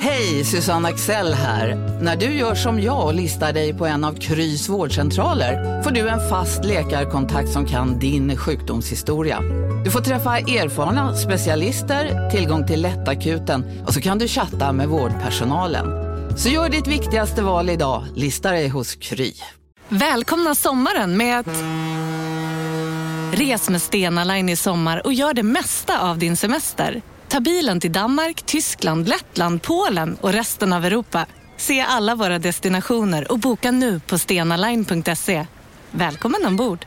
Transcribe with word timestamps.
Hej, 0.00 0.44
Susanne 0.44 0.88
Axel 0.88 1.34
här. 1.34 1.74
När 2.02 2.16
du 2.16 2.26
gör 2.26 2.54
som 2.54 2.80
jag 2.80 3.06
och 3.06 3.14
listar 3.14 3.52
dig 3.52 3.74
på 3.74 3.86
en 3.86 4.04
av 4.04 4.14
Krys 4.14 4.68
vårdcentraler 4.68 5.82
får 5.82 5.90
du 5.90 6.08
en 6.08 6.28
fast 6.28 6.64
läkarkontakt 6.64 7.48
som 7.48 7.66
kan 7.66 7.98
din 7.98 8.36
sjukdomshistoria. 8.36 9.40
Du 9.84 9.90
får 9.90 10.00
träffa 10.00 10.38
erfarna 10.38 11.16
specialister, 11.16 12.30
tillgång 12.30 12.66
till 12.66 12.82
lättakuten 12.82 13.84
och 13.86 13.94
så 13.94 14.00
kan 14.00 14.18
du 14.18 14.28
chatta 14.28 14.72
med 14.72 14.88
vårdpersonalen. 14.88 15.86
Så 16.36 16.48
gör 16.48 16.68
ditt 16.68 16.86
viktigaste 16.86 17.42
val 17.42 17.70
idag, 17.70 18.04
listar 18.14 18.52
dig 18.52 18.68
hos 18.68 18.94
Kry. 18.94 19.32
Välkomna 19.88 20.54
sommaren 20.54 21.16
med 21.16 21.38
att... 21.38 21.46
Res 23.38 23.70
med 23.70 23.82
Stena 23.82 24.24
Line 24.24 24.48
i 24.48 24.56
sommar 24.56 25.06
och 25.06 25.12
gör 25.12 25.34
det 25.34 25.42
mesta 25.42 26.00
av 26.00 26.18
din 26.18 26.36
semester. 26.36 27.02
Ta 27.28 27.40
bilen 27.40 27.80
till 27.80 27.92
Danmark, 27.92 28.42
Tyskland, 28.42 29.08
Lettland, 29.08 29.62
Polen 29.62 30.16
och 30.20 30.32
resten 30.32 30.72
av 30.72 30.84
Europa. 30.84 31.26
Se 31.56 31.80
alla 31.80 32.14
våra 32.14 32.38
destinationer 32.38 33.32
och 33.32 33.38
boka 33.38 33.70
nu 33.70 34.00
på 34.00 34.18
stenaline.se. 34.18 35.46
Välkommen 35.90 36.46
ombord! 36.46 36.86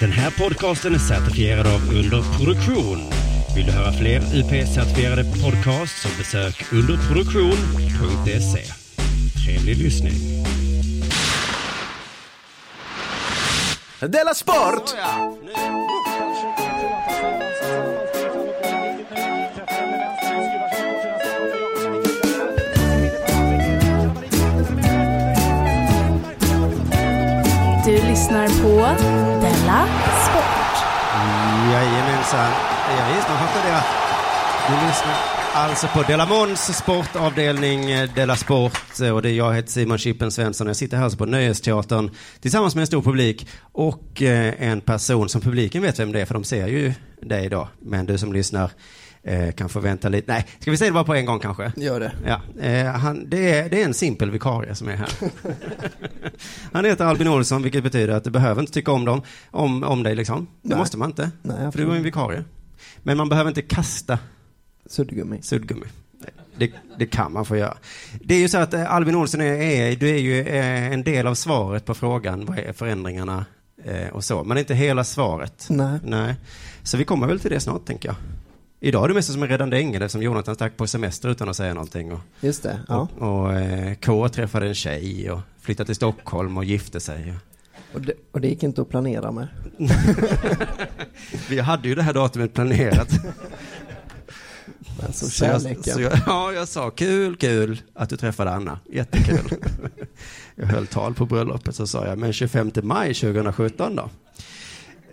Den 0.00 0.12
här 0.12 0.30
podcasten 0.30 0.94
är 0.94 0.98
certifierad 0.98 1.66
av 1.66 1.94
Underproduktion. 1.94 2.98
Vill 3.56 3.66
du 3.66 3.72
höra 3.72 3.92
fler 3.92 4.20
UP-certifierade 4.20 5.24
podcasts 5.42 6.02
så 6.02 6.08
besök 6.18 6.72
underproduktion.se. 6.72 8.64
Trevlig 9.44 9.76
lyssning. 9.76 10.12
Della 14.08 14.34
Sport! 14.34 14.96
Du 27.84 27.92
lyssnar 27.92 28.46
på 28.46 28.68
Della 29.40 29.86
Sport. 30.24 30.84
Jajamensan. 31.72 32.50
Ja, 32.98 33.14
visst, 33.14 33.28
man 33.28 33.38
fattar 33.38 33.70
det. 33.70 34.11
Du 34.68 34.86
lyssnar 34.86 35.14
alltså 35.54 35.86
på 35.86 36.02
Della 36.02 36.26
Måns 36.26 36.78
sportavdelning 36.78 37.90
eh, 37.90 38.10
Della 38.14 38.36
Sport 38.36 39.00
eh, 39.02 39.10
och 39.10 39.22
det 39.22 39.30
är 39.30 39.34
jag 39.34 39.54
heter 39.54 39.70
Simon 39.70 39.98
Chippen 39.98 40.30
Svensson. 40.30 40.66
Jag 40.66 40.76
sitter 40.76 40.96
här 40.96 41.04
alltså 41.04 41.18
på 41.18 41.26
Nöjesteatern 41.26 42.10
tillsammans 42.40 42.74
med 42.74 42.80
en 42.80 42.86
stor 42.86 43.02
publik 43.02 43.48
och 43.72 44.22
eh, 44.22 44.54
en 44.62 44.80
person 44.80 45.28
som 45.28 45.40
publiken 45.40 45.82
vet 45.82 45.98
vem 45.98 46.12
det 46.12 46.20
är 46.20 46.24
för 46.26 46.34
de 46.34 46.44
ser 46.44 46.66
ju 46.66 46.92
dig 47.22 47.44
idag. 47.44 47.68
Men 47.80 48.06
du 48.06 48.18
som 48.18 48.32
lyssnar 48.32 48.70
kan 49.56 49.68
få 49.68 49.80
vänta 49.80 50.08
lite. 50.08 50.32
Nej, 50.32 50.46
ska 50.58 50.70
vi 50.70 50.76
säga 50.76 50.90
det 50.90 50.94
bara 50.94 51.04
på 51.04 51.14
en 51.14 51.26
gång 51.26 51.38
kanske? 51.40 51.72
Gör 51.76 52.00
det. 52.00 52.12
Ja, 52.26 52.62
eh, 52.62 52.86
han, 52.86 53.30
det, 53.30 53.50
är, 53.50 53.68
det 53.68 53.80
är 53.80 53.84
en 53.84 53.94
simpel 53.94 54.30
vikarie 54.30 54.74
som 54.74 54.88
är 54.88 54.96
här. 54.96 55.08
han 56.72 56.84
heter 56.84 57.04
Albin 57.04 57.28
Olsson, 57.28 57.62
vilket 57.62 57.82
betyder 57.82 58.14
att 58.14 58.24
du 58.24 58.30
behöver 58.30 58.60
inte 58.60 58.72
tycka 58.72 58.92
om 58.92 59.04
dem, 59.04 59.22
om, 59.50 59.82
om 59.82 60.02
dig 60.02 60.14
liksom. 60.14 60.46
Det 60.62 60.68
Nej. 60.68 60.78
måste 60.78 60.96
man 60.98 61.10
inte. 61.10 61.30
Nej, 61.42 61.72
för 61.72 61.78
du 61.78 61.90
är 61.90 61.96
en 61.96 62.02
vikarie. 62.02 62.44
Men 63.02 63.16
man 63.16 63.28
behöver 63.28 63.50
inte 63.50 63.62
kasta 63.62 64.18
Suddgummi. 64.86 65.42
suddgummi. 65.42 65.86
Det, 66.56 66.72
det 66.98 67.06
kan 67.06 67.32
man 67.32 67.44
få 67.44 67.56
göra. 67.56 67.76
Det 68.20 68.34
är 68.34 68.38
ju 68.38 68.48
så 68.48 68.58
att 68.58 68.74
eh, 68.74 68.92
Albin 68.92 69.14
Olsson 69.14 69.40
är, 69.40 69.96
du 69.96 70.10
är 70.10 70.18
ju 70.18 70.40
eh, 70.40 70.92
en 70.92 71.02
del 71.02 71.26
av 71.26 71.34
svaret 71.34 71.84
på 71.84 71.94
frågan, 71.94 72.46
vad 72.46 72.58
är 72.58 72.72
förändringarna 72.72 73.44
eh, 73.84 74.08
och 74.08 74.24
så. 74.24 74.44
Men 74.44 74.58
inte 74.58 74.74
hela 74.74 75.04
svaret. 75.04 75.66
Nej. 75.70 75.98
Nej. 76.04 76.34
Så 76.82 76.96
vi 76.96 77.04
kommer 77.04 77.26
väl 77.26 77.40
till 77.40 77.50
det 77.50 77.60
snart, 77.60 77.84
tänker 77.86 78.08
jag. 78.08 78.16
Idag 78.80 79.04
är 79.04 79.08
det 79.08 79.14
mest 79.14 79.32
som 79.32 79.42
en 79.42 79.48
räddande 79.48 79.76
ängel 79.76 80.02
eftersom 80.02 80.22
Jonathan 80.22 80.54
stack 80.54 80.76
på 80.76 80.86
semester 80.86 81.28
utan 81.28 81.48
att 81.48 81.56
säga 81.56 81.74
någonting. 81.74 82.12
Och, 82.12 82.20
Just 82.40 82.62
det. 82.62 82.78
Ja. 82.88 83.08
och, 83.18 83.28
och 83.40 83.52
eh, 83.54 83.94
K 83.94 84.28
träffade 84.28 84.66
en 84.66 84.74
tjej 84.74 85.30
och 85.30 85.40
flyttade 85.60 85.86
till 85.86 85.94
Stockholm 85.94 86.56
och 86.56 86.64
gifte 86.64 87.00
sig. 87.00 87.34
Och, 87.94 88.00
det, 88.00 88.12
och 88.32 88.40
det 88.40 88.48
gick 88.48 88.62
inte 88.62 88.82
att 88.82 88.88
planera 88.88 89.32
med. 89.32 89.48
Vi 91.48 91.60
hade 91.60 91.88
ju 91.88 91.94
det 91.94 92.02
här 92.02 92.12
datumet 92.12 92.54
planerat. 92.54 93.08
Alltså 95.06 95.26
Så 95.26 95.44
jag, 95.44 95.62
så 95.62 95.68
jag, 96.00 96.12
ja, 96.26 96.52
jag 96.52 96.68
sa 96.68 96.90
kul, 96.90 97.36
kul 97.36 97.82
att 97.94 98.08
du 98.08 98.16
träffade 98.16 98.50
Anna. 98.50 98.78
Jättekul. 98.92 99.54
jag 100.54 100.66
höll 100.66 100.86
tal 100.86 101.14
på 101.14 101.26
bröllopet 101.26 101.74
så 101.74 101.86
sa 101.86 102.06
jag, 102.06 102.18
men 102.18 102.32
25 102.32 102.70
maj 102.82 103.14
2017 103.14 103.96
då? 103.96 104.10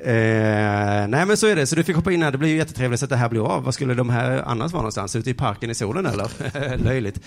Eh, 0.03 1.07
nej 1.07 1.25
men 1.25 1.37
så 1.37 1.47
är 1.47 1.55
det, 1.55 1.67
så 1.67 1.75
du 1.75 1.83
fick 1.83 1.95
hoppa 1.95 2.11
in 2.11 2.23
här, 2.23 2.31
det 2.31 2.37
blir 2.37 2.49
ju 2.49 2.57
jättetrevligt 2.57 3.03
att 3.03 3.09
det 3.09 3.15
här 3.15 3.29
blir 3.29 3.47
av. 3.47 3.63
Vad 3.63 3.73
skulle 3.73 3.93
de 3.93 4.09
här 4.09 4.43
annars 4.45 4.71
vara 4.71 4.81
någonstans? 4.81 5.15
Ute 5.15 5.29
i 5.29 5.33
parken 5.33 5.69
i 5.69 5.75
solen 5.75 6.05
eller? 6.05 6.77
Löjligt. 6.83 7.19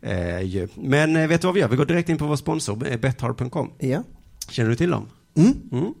Eh. 0.00 0.68
Men 0.74 1.16
eh, 1.16 1.28
vet 1.28 1.40
du 1.40 1.46
vad 1.46 1.54
vi 1.54 1.60
gör? 1.60 1.68
Vi 1.68 1.76
går 1.76 1.84
direkt 1.84 2.08
in 2.08 2.18
på 2.18 2.26
vår 2.26 2.36
sponsor, 2.36 2.86
eh, 2.88 2.96
betthard.com. 3.00 3.72
Ja. 3.78 4.02
Känner 4.48 4.70
du 4.70 4.76
till 4.76 4.90
dem? 4.90 5.08
Mm. 5.36 5.52
Mm. 5.72 5.94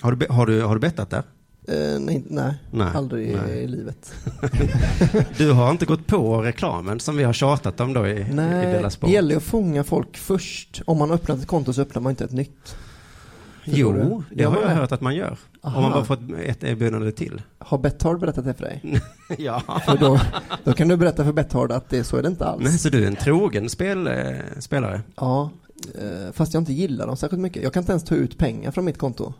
Har, 0.00 0.12
du, 0.12 0.26
har, 0.30 0.46
du, 0.46 0.62
har 0.62 0.74
du 0.74 0.80
bettat 0.80 1.10
där? 1.10 1.22
Eh, 1.68 2.00
nej, 2.00 2.22
nej, 2.26 2.54
Nej, 2.70 2.88
aldrig 2.94 3.36
nej. 3.36 3.58
i 3.58 3.66
livet. 3.66 4.14
Du 5.38 5.52
har 5.52 5.70
inte 5.70 5.86
gått 5.86 6.06
på 6.06 6.42
reklamen 6.42 7.00
som 7.00 7.16
vi 7.16 7.24
har 7.24 7.32
tjatat 7.32 7.80
om 7.80 7.92
då 7.92 8.06
i, 8.06 8.10
i 8.20 8.26
Nej, 8.32 8.66
Della 8.66 8.82
det 8.82 8.90
Sport? 8.90 9.10
gäller 9.10 9.36
att 9.36 9.42
fånga 9.42 9.84
folk 9.84 10.16
först. 10.16 10.82
Om 10.86 10.98
man 10.98 11.10
öppnar 11.10 11.36
ett 11.36 11.46
konto 11.46 11.72
så 11.72 11.82
öppnar 11.82 12.02
man 12.02 12.10
inte 12.10 12.24
ett 12.24 12.32
nytt. 12.32 12.76
Förstår 13.64 13.78
Jo, 13.80 14.22
det 14.30 14.42
Gör 14.42 14.50
har 14.50 14.60
jag 14.60 14.70
det? 14.70 14.74
hört 14.74 14.92
att 14.92 15.00
man 15.00 15.14
gör. 15.14 15.38
Aha. 15.62 15.76
Om 15.76 15.82
man 15.82 15.92
bara 15.92 16.04
fått 16.04 16.20
ett 16.44 16.64
erbjudande 16.64 17.12
till. 17.12 17.42
Har 17.58 17.78
Betthard 17.78 18.20
berättat 18.20 18.44
det 18.44 18.54
för 18.54 18.62
dig? 18.64 19.00
ja. 19.38 19.62
För 19.86 19.96
då, 19.96 20.20
då 20.64 20.72
kan 20.72 20.88
du 20.88 20.96
berätta 20.96 21.24
för 21.24 21.32
Betthard 21.32 21.72
att 21.72 21.88
det, 21.90 22.04
så 22.04 22.16
är 22.16 22.22
det 22.22 22.28
inte 22.28 22.44
alls. 22.46 22.62
Nej, 22.64 22.78
så 22.78 22.88
du 22.88 23.02
är 23.02 23.06
en 23.06 23.16
trogen 23.16 23.68
spel, 23.68 24.06
eh, 24.06 24.14
spelare? 24.58 25.00
Ja, 25.16 25.50
eh, 25.94 26.32
fast 26.32 26.54
jag 26.54 26.60
inte 26.60 26.72
gillar 26.72 27.06
dem 27.06 27.16
särskilt 27.16 27.42
mycket. 27.42 27.62
Jag 27.62 27.72
kan 27.72 27.82
inte 27.82 27.92
ens 27.92 28.04
ta 28.04 28.14
ut 28.14 28.38
pengar 28.38 28.70
från 28.70 28.84
mitt 28.84 28.98
konto. 28.98 29.34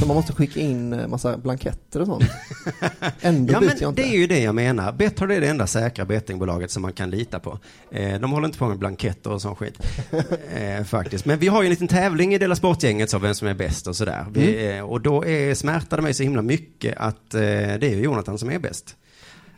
Så 0.00 0.06
man 0.06 0.16
måste 0.16 0.32
skicka 0.32 0.60
in 0.60 0.92
eh, 0.92 1.08
massa 1.08 1.38
blanketter 1.38 2.00
och 2.00 2.06
sånt. 2.06 2.24
Ändå 3.20 3.52
Ja, 3.52 3.60
men 3.60 3.68
jag 3.80 3.90
inte. 3.90 4.02
det 4.02 4.08
är 4.08 4.18
ju 4.18 4.26
det 4.26 4.40
jag 4.40 4.54
menar. 4.54 4.92
Betthard 4.92 5.30
är 5.30 5.40
det 5.40 5.48
enda 5.48 5.66
säkra 5.66 6.04
bettingbolaget 6.04 6.70
som 6.70 6.82
man 6.82 6.92
kan 6.92 7.10
lita 7.10 7.40
på. 7.40 7.58
Eh, 7.90 8.20
de 8.20 8.32
håller 8.32 8.46
inte 8.46 8.58
på 8.58 8.68
med 8.68 8.78
blanketter 8.78 9.32
och 9.32 9.42
sån 9.42 9.56
skit. 9.56 9.78
eh, 10.54 10.84
faktiskt. 10.84 11.24
Men 11.24 11.38
vi 11.38 11.48
har 11.48 11.62
ju 11.62 11.66
en 11.66 11.70
liten 11.70 11.88
tävling 11.88 12.34
i 12.34 12.38
Dela 12.38 12.56
Sportgänget, 12.56 13.10
så 13.10 13.18
vem 13.18 13.34
som 13.34 13.48
är 13.48 13.54
bäst 13.54 13.86
och 13.86 13.96
sådär. 13.96 14.26
Vi, 14.32 14.52
Mm. 14.72 14.84
och 14.86 15.00
då 15.00 15.24
är, 15.26 15.54
smärtar 15.54 15.96
det 15.96 16.02
mig 16.02 16.14
så 16.14 16.22
himla 16.22 16.42
mycket 16.42 16.94
att 16.96 17.30
det 17.30 17.82
är 17.82 17.94
ju 17.94 18.02
Jonathan 18.02 18.38
som 18.38 18.50
är 18.50 18.58
bäst. 18.58 18.96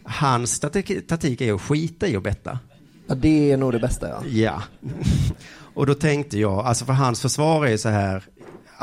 Hans 0.05 0.61
taktik, 0.61 1.41
är 1.41 1.55
att 1.55 1.61
skita 1.61 2.09
i 2.09 2.17
att 2.17 2.23
betta. 2.23 2.59
Ja, 3.07 3.15
det 3.15 3.53
är 3.53 3.57
nog 3.57 3.73
det 3.73 3.79
bästa 3.79 4.09
ja. 4.09 4.23
Ja. 4.27 4.63
Och 5.75 5.87
då 5.87 5.95
tänkte 5.95 6.39
jag, 6.39 6.67
alltså 6.67 6.85
för 6.85 6.93
hans 6.93 7.21
försvar 7.21 7.67
är 7.67 7.77
så 7.77 7.89
här 7.89 8.25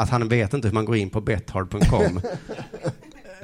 att 0.01 0.09
han 0.09 0.27
vet 0.27 0.53
inte 0.53 0.67
hur 0.67 0.75
man 0.75 0.85
går 0.85 0.95
in 0.95 1.09
på 1.09 1.21
bethard.com 1.21 2.21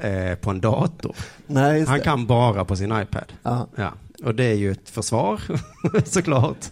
eh, 0.00 0.34
på 0.34 0.50
en 0.50 0.60
dator. 0.60 1.16
Nej, 1.46 1.84
Han 1.84 2.00
kan 2.00 2.26
bara 2.26 2.64
på 2.64 2.76
sin 2.76 2.92
iPad. 3.00 3.32
Ja. 3.42 3.92
Och 4.24 4.34
det 4.34 4.44
är 4.44 4.54
ju 4.54 4.72
ett 4.72 4.90
försvar, 4.90 5.40
såklart. 6.04 6.66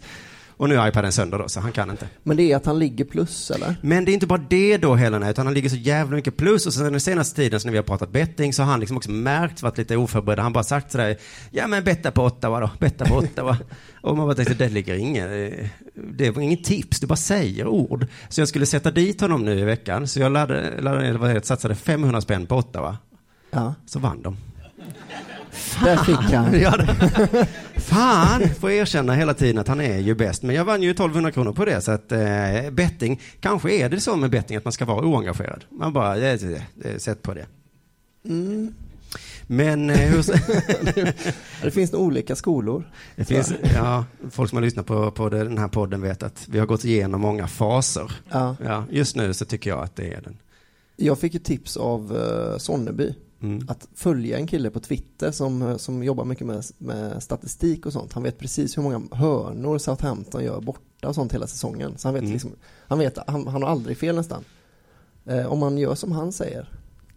Och 0.57 0.69
nu 0.69 0.75
är 0.75 0.89
iPaden 0.89 1.13
sönder 1.13 1.39
då, 1.39 1.49
så 1.49 1.61
han 1.61 1.73
kan 1.73 1.91
inte. 1.91 2.09
Men 2.23 2.37
det 2.37 2.53
är 2.53 2.57
att 2.57 2.67
han 2.67 2.79
ligger 2.79 3.05
plus 3.05 3.51
eller? 3.51 3.77
Men 3.81 4.05
det 4.05 4.13
är 4.13 4.15
inte 4.15 4.27
bara 4.27 4.45
det 4.51 4.77
då 4.77 4.95
Helena, 4.95 5.31
utan 5.31 5.47
han 5.47 5.55
ligger 5.55 5.69
så 5.69 5.77
jävla 5.77 6.17
mycket 6.17 6.37
plus. 6.37 6.67
Och 6.67 6.75
sen 6.75 6.93
den 6.93 7.01
senaste 7.01 7.37
tiden 7.37 7.61
så 7.61 7.67
när 7.67 7.73
vi 7.73 7.79
har 7.79 7.83
pratat 7.83 8.11
betting 8.11 8.53
så 8.53 8.63
har 8.63 8.71
han 8.71 8.81
liksom 8.81 8.97
också 8.97 9.11
märkt, 9.11 9.63
varit 9.63 9.79
lite 9.79 9.97
oförberedd. 9.97 10.39
Han 10.39 10.53
bara 10.53 10.65
sagt 10.65 10.93
sådär, 10.93 11.17
ja 11.51 11.67
men 11.67 11.85
betta 11.85 12.11
på 12.11 12.23
Ottawa 12.23 12.61
då, 12.61 12.71
betta 12.79 13.05
på 13.05 13.15
Ottawa. 13.15 13.59
och 14.03 14.17
man 14.17 14.27
bara 14.27 14.35
tänkte, 14.35 14.55
det 14.55 14.69
ligger 14.69 14.95
inget, 14.95 15.25
eh, 15.25 15.67
det 15.95 16.31
var 16.31 16.43
inget 16.43 16.65
tips, 16.65 17.01
du 17.01 17.07
bara 17.07 17.17
säger 17.17 17.67
ord. 17.67 18.07
Så 18.29 18.41
jag 18.41 18.49
skulle 18.49 18.67
sätta 18.67 18.91
dit 18.91 19.21
honom 19.21 19.45
nu 19.45 19.59
i 19.59 19.65
veckan, 19.65 20.09
så 20.09 20.21
jag 20.21 20.33
laddade, 20.33 20.81
laddade, 20.81 21.19
vad 21.19 21.31
heter 21.31 21.47
satsade 21.47 21.75
500 21.75 22.21
spänn 22.21 22.47
på 22.47 22.57
Ottawa. 22.57 22.99
Ja. 23.51 23.75
Så 23.87 23.99
vann 23.99 24.23
de. 24.23 24.37
Där 25.85 25.97
fick 25.97 26.33
han. 26.33 26.61
Ja, 26.61 26.77
det. 26.77 27.47
Fan, 27.81 28.49
får 28.61 28.71
erkänna 28.71 29.15
hela 29.15 29.35
tiden 29.35 29.59
att 29.59 29.69
han 29.69 29.81
är 29.81 29.99
ju 29.99 30.15
bäst. 30.15 30.43
Men 30.43 30.57
jag 30.57 30.65
vann 30.65 30.83
ju 30.83 30.91
1200 30.91 31.33
kronor 31.33 31.53
på 31.53 31.65
det. 31.65 31.81
Så 31.81 31.93
att 31.93 32.13
eh, 32.13 32.71
betting, 32.73 33.21
kanske 33.41 33.73
är 33.73 33.89
det 33.89 34.01
så 34.01 34.17
med 34.17 34.31
betting 34.31 34.57
att 34.57 34.65
man 34.65 34.73
ska 34.73 34.85
vara 34.85 35.07
oengagerad. 35.07 35.65
Man 35.71 35.93
bara, 35.93 36.17
det, 36.17 36.63
det, 36.75 37.03
sätt 37.03 37.23
på 37.23 37.35
det. 37.35 37.47
Mm. 38.25 38.75
Men 39.47 39.91
eh, 39.91 39.97
hur, 39.97 40.23
Det 41.63 41.71
finns 41.71 41.95
olika 41.95 42.37
skolor. 42.37 42.91
det 43.17 43.25
finns, 43.25 43.53
ja, 43.75 44.05
folk 44.31 44.51
som 44.51 44.57
har 44.57 44.63
lyssnat 44.63 44.87
på, 44.87 45.11
på 45.11 45.29
den 45.29 45.59
här 45.59 45.69
podden 45.69 46.01
vet 46.03 46.23
att 46.23 46.49
vi 46.49 46.59
har 46.59 46.67
gått 46.67 46.85
igenom 46.85 47.21
många 47.21 47.49
faser. 47.49 48.13
Ja. 48.31 48.57
Ja, 48.65 48.85
just 48.91 49.17
nu 49.17 49.35
så 49.35 49.45
tycker 49.45 49.71
jag 49.71 49.83
att 49.83 49.97
det 49.97 50.13
är 50.13 50.21
den. 50.21 50.39
Jag 50.97 51.19
fick 51.19 51.35
ett 51.35 51.45
tips 51.45 51.77
av 51.77 52.13
uh, 52.13 52.59
Sonneby 52.59 53.15
Mm. 53.43 53.65
att 53.69 53.89
följa 53.95 54.39
en 54.39 54.47
kille 54.47 54.71
på 54.71 54.81
Twitter 54.81 55.31
som, 55.31 55.79
som 55.79 56.03
jobbar 56.03 56.25
mycket 56.25 56.47
med, 56.47 56.65
med 56.79 57.23
statistik 57.23 57.87
och 57.87 57.93
sånt. 57.93 58.13
Han 58.13 58.23
vet 58.23 58.39
precis 58.39 58.79
hur 58.79 58.83
många 58.83 59.03
hörnor 59.13 59.79
Southampton 59.79 60.45
gör 60.45 60.61
borta 60.61 61.09
och 61.09 61.15
sånt 61.15 61.35
hela 61.35 61.47
säsongen. 61.47 61.93
Så 61.99 62.09
han 62.09 62.15
vet, 62.15 62.21
Mm. 62.23 62.33
liksom, 62.33 62.51
han, 62.89 62.99
vet 62.99 63.19
han, 63.27 63.47
han 63.47 63.63
har 63.63 63.71
aldrig 63.71 63.99
fel 63.99 64.17
nästan. 64.17 64.45
Eh, 65.27 65.47
om 65.47 65.59
man 65.59 65.79
gör 65.79 65.95
som 65.95 66.13
han 66.13 66.33
säger. 66.33 66.69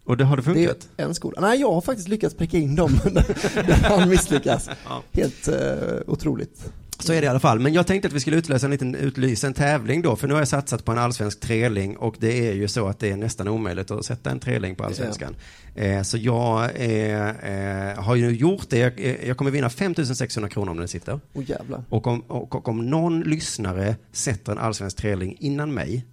Och 0.04 0.16
det 0.16 0.24
har 0.24 0.36
det 0.36 0.42
Det 0.42 0.54
funkat? 0.54 0.88
är 0.96 1.04
en 1.04 1.14
skola. 1.14 1.40
Nej, 1.40 1.60
jag 1.60 1.72
har 1.72 1.80
faktiskt 1.80 2.08
lyckats 2.08 2.34
pricka 2.34 2.58
in 2.58 2.74
dem 2.76 2.90
där 3.14 3.88
han 3.88 4.08
misslyckas. 4.08 4.68
Ja. 4.88 5.02
Helt 5.12 5.48
eh, 5.48 5.98
otroligt. 6.06 6.72
Så 7.00 7.12
är 7.12 7.20
det 7.20 7.24
i 7.24 7.28
alla 7.28 7.40
fall. 7.40 7.58
Men 7.58 7.72
jag 7.72 7.86
tänkte 7.86 8.08
att 8.08 8.14
vi 8.14 8.20
skulle 8.20 8.36
utlösa 8.36 8.66
en 8.66 8.70
liten 8.70 8.94
utlysa 8.94 9.46
en 9.46 9.54
tävling 9.54 10.02
då, 10.02 10.16
för 10.16 10.28
nu 10.28 10.34
har 10.34 10.40
jag 10.40 10.48
satsat 10.48 10.84
på 10.84 10.92
en 10.92 10.98
allsvensk 10.98 11.40
treling 11.40 11.96
och 11.96 12.14
det 12.18 12.48
är 12.48 12.52
ju 12.52 12.68
så 12.68 12.86
att 12.88 12.98
det 12.98 13.10
är 13.10 13.16
nästan 13.16 13.48
omöjligt 13.48 13.90
att 13.90 14.04
sätta 14.04 14.30
en 14.30 14.40
treling 14.40 14.74
på 14.74 14.84
allsvenskan. 14.84 15.36
Eh, 15.74 16.02
så 16.02 16.18
jag 16.18 16.70
eh, 16.74 17.28
eh, 17.28 17.98
har 18.02 18.14
ju 18.14 18.30
gjort 18.30 18.70
det. 18.70 18.78
Jag, 18.78 19.00
eh, 19.00 19.28
jag 19.28 19.36
kommer 19.36 19.50
vinna 19.50 19.70
5600 19.70 20.48
kronor 20.48 20.70
om 20.70 20.76
den 20.76 20.88
sitter. 20.88 21.20
Jävlar. 21.32 21.84
Och 21.88 22.06
om, 22.06 22.20
och, 22.20 22.54
och 22.54 22.68
om 22.68 22.90
någon 22.90 23.20
lyssnare 23.20 23.96
sätter 24.12 24.52
en 24.52 24.58
allsvensk 24.58 24.96
treling 24.96 25.36
innan 25.40 25.74
mig 25.74 26.06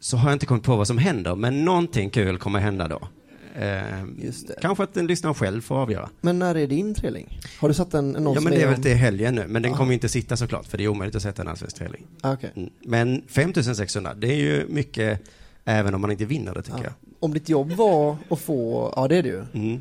så 0.00 0.16
har 0.16 0.28
jag 0.28 0.34
inte 0.34 0.46
kommit 0.46 0.64
på 0.64 0.76
vad 0.76 0.86
som 0.86 0.98
händer, 0.98 1.34
men 1.34 1.64
någonting 1.64 2.10
kul 2.10 2.38
kommer 2.38 2.58
hända 2.58 2.88
då. 2.88 3.08
Eh, 3.58 4.04
kanske 4.60 4.84
att 4.84 4.94
den 4.94 5.06
lyssnaren 5.06 5.34
själv 5.34 5.60
får 5.60 5.74
avgöra. 5.74 6.08
Men 6.20 6.38
när 6.38 6.54
är 6.54 6.66
din 6.66 6.94
trilling? 6.94 7.40
Har 7.60 7.68
du 7.68 7.74
satt 7.74 7.94
en, 7.94 8.10
någon 8.10 8.34
Ja, 8.34 8.40
men 8.40 8.52
det 8.52 8.62
är 8.62 8.68
väl 8.68 8.82
till 8.82 8.94
helgen 8.94 9.34
nu, 9.34 9.46
men 9.48 9.62
den 9.62 9.74
kommer 9.74 9.90
ju 9.90 9.94
inte 9.94 10.08
sitta 10.08 10.36
såklart, 10.36 10.66
för 10.66 10.78
det 10.78 10.84
är 10.84 10.88
omöjligt 10.88 11.16
att 11.16 11.22
sätta 11.22 11.42
en 11.42 11.48
allsvensk 11.48 11.76
treling. 11.76 12.06
Ah, 12.20 12.32
okej. 12.32 12.52
Mm. 12.56 12.70
Men 12.84 13.22
5600, 13.28 14.14
det 14.14 14.26
är 14.26 14.36
ju 14.36 14.66
mycket, 14.68 15.20
även 15.64 15.94
om 15.94 16.00
man 16.00 16.10
inte 16.10 16.24
vinner 16.24 16.54
det 16.54 16.62
tycker 16.62 16.84
Ja. 16.84 17.08
Om 17.20 17.34
ditt 17.34 17.48
jobb 17.48 17.72
var 17.72 18.16
att 18.30 18.40
få, 18.40 18.92
ja 18.96 19.08
det 19.08 19.16
är 19.16 19.22
det 19.22 19.28
ju. 19.28 19.34
jag. 19.34 19.46
Mm. 19.54 19.80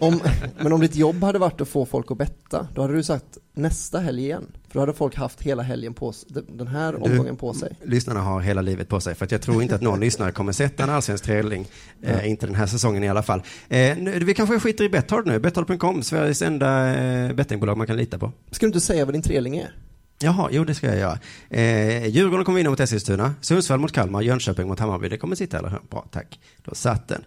Om, 0.00 0.20
men 0.58 0.72
om 0.72 0.80
ditt 0.80 0.96
jobb 0.96 1.22
hade 1.22 1.38
varit 1.38 1.60
att 1.60 1.68
få 1.68 1.86
folk 1.86 2.10
att 2.10 2.18
betta, 2.18 2.68
då 2.74 2.82
hade 2.82 2.94
du 2.94 3.02
sagt 3.02 3.38
nästa 3.54 3.98
helg 3.98 4.22
igen. 4.22 4.46
Då 4.76 4.80
hade 4.80 4.92
folk 4.92 5.16
haft 5.16 5.42
hela 5.42 5.62
helgen 5.62 5.94
på 5.94 6.12
den 6.48 6.66
här 6.66 7.02
omgången 7.02 7.36
på 7.36 7.54
sig. 7.54 7.76
Lyssnarna 7.84 8.20
har 8.20 8.40
hela 8.40 8.62
livet 8.62 8.88
på 8.88 9.00
sig, 9.00 9.14
för 9.14 9.28
jag 9.30 9.42
tror 9.42 9.62
inte 9.62 9.74
att 9.74 9.80
någon 9.80 10.00
lyssnare 10.06 10.32
kommer 10.32 10.52
sätta 10.52 10.82
en 10.82 10.90
allsvensk 10.90 11.24
treling. 11.24 11.66
Eh, 12.02 12.30
inte 12.30 12.46
den 12.46 12.54
här 12.54 12.66
säsongen 12.66 13.04
i 13.04 13.08
alla 13.08 13.22
fall. 13.22 13.42
Eh, 13.68 13.96
nu, 13.98 14.18
vi 14.18 14.34
kanske 14.34 14.60
skiter 14.60 14.84
i 14.84 14.88
Betthard 14.88 15.26
nu. 15.26 15.38
Betthard.com, 15.38 16.02
Sveriges 16.02 16.42
enda 16.42 16.94
eh, 16.94 17.32
bettingbolag 17.32 17.78
man 17.78 17.86
kan 17.86 17.96
lita 17.96 18.18
på. 18.18 18.32
Ska 18.50 18.66
du 18.66 18.68
inte 18.68 18.80
säga 18.80 19.04
vad 19.04 19.14
din 19.14 19.22
trilling 19.22 19.56
är? 19.56 19.74
Jaha, 20.18 20.48
jo 20.52 20.64
det 20.64 20.74
ska 20.74 20.86
jag 20.86 20.98
göra. 20.98 21.18
Eh, 21.50 22.06
Djurgården 22.06 22.44
kommer 22.44 22.56
vinna 22.56 22.70
mot 22.70 22.80
Eskilstuna, 22.80 23.34
Sundsvall 23.40 23.80
mot 23.80 23.92
Kalmar, 23.92 24.22
Jönköping 24.22 24.68
mot 24.68 24.78
Hammarby. 24.78 25.08
Det 25.08 25.18
kommer 25.18 25.36
sitta, 25.36 25.58
eller 25.58 25.68
hur? 25.68 25.80
Bra, 25.90 26.06
tack. 26.10 26.40
Då 26.64 26.74
satt 26.74 27.08
den. 27.08 27.24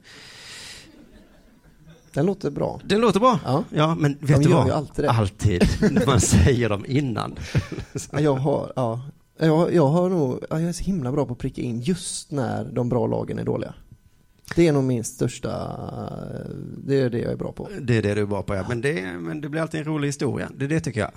Den 2.14 2.26
låter 2.26 2.50
bra. 2.52 2.80
Det 2.86 2.98
låter 2.98 3.20
bra. 3.20 3.40
Ja. 3.46 3.64
Ja, 3.70 3.96
men 3.96 4.18
vet 4.22 4.38
De 4.38 4.44
du 4.44 4.50
vad? 4.54 4.70
alltid 4.70 5.06
det. 5.06 5.12
Alltid. 5.12 5.64
Man 6.08 6.20
säger 6.22 6.70
dem 6.70 6.86
innan. 6.88 7.36
Ja, 8.12 8.20
Jag 8.20 8.36
har, 8.36 8.74
ja. 8.76 9.02
Jag, 9.42 9.74
jag 9.74 9.88
har 9.88 10.10
nog, 10.10 10.40
ja, 10.50 10.60
jag 10.60 10.70
är 10.70 10.74
så 10.74 10.84
himla 10.84 11.12
bra 11.12 11.26
på 11.26 11.34
att 11.34 11.40
pricka 11.40 11.62
in 11.62 11.82
just 11.82 12.32
när 12.32 12.64
de 12.74 12.90
bra 12.90 13.08
lagen 13.08 13.40
är 13.40 13.44
dåliga. 13.44 13.74
Det 14.56 14.68
är 14.68 14.72
nog 14.74 14.84
min 14.84 15.04
största, 15.04 15.50
det 16.78 17.01
är 17.01 17.10
det 17.10 17.19
jag 17.19 17.31
är 17.31 17.36
bra 17.36 17.51
på. 17.51 17.69
Det 17.81 17.98
är 17.98 18.01
det 18.01 18.13
du 18.13 18.22
är 18.22 18.25
bra 18.25 18.44
på, 18.44 18.56
ja. 18.56 18.66
Men 18.69 18.81
det, 18.81 19.04
men 19.19 19.42
det 19.42 19.50
blir 19.50 19.62
alltid 19.62 19.80
en 19.80 19.86
rolig 19.86 20.07
historia. 20.07 20.50
Det 20.56 20.66
är 20.66 20.69
det 20.69 20.80
tycker 20.80 21.00
jag. 21.00 21.12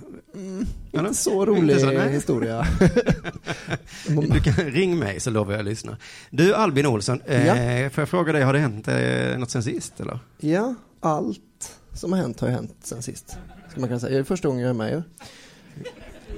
Eller? 0.93 1.09
Inte 1.09 1.15
så 1.15 1.47
rolig 1.47 1.75
Inte 1.75 1.81
så, 1.81 1.91
historia. 2.09 2.67
Du 4.07 4.41
kan 4.41 4.55
ring 4.55 4.99
mig 4.99 5.21
så 5.21 5.31
lovar 5.31 5.53
jag 5.53 5.59
att 5.59 5.65
lyssna. 5.65 5.97
Du 6.31 6.55
Albin 6.55 6.87
Olsson, 6.87 7.21
eh, 7.27 7.47
Ja. 7.47 7.91
får 7.91 8.03
jag 8.03 8.09
fråga 8.09 8.33
dig, 8.33 8.43
har 8.43 8.53
det 8.53 8.59
hänt 8.59 8.89
eh, 8.89 9.39
något 9.39 9.51
sen 9.51 9.63
sist 9.63 10.01
eller? 10.01 10.19
Ja, 10.41 10.75
allt 11.01 11.79
som 11.93 12.13
har 12.13 12.19
hänt 12.21 12.41
har 12.41 12.49
ju 12.49 12.55
hänt 12.55 12.77
sen 12.83 13.03
sist. 13.03 13.37
Ska 13.71 13.81
man 13.81 13.89
kunna 13.89 14.01
säga. 14.01 14.13
Det 14.13 14.19
är 14.19 14.25
första 14.25 14.49
gången 14.49 14.63
jag 14.63 14.71
är 14.71 14.75
med 14.75 14.91
ju. 14.93 15.03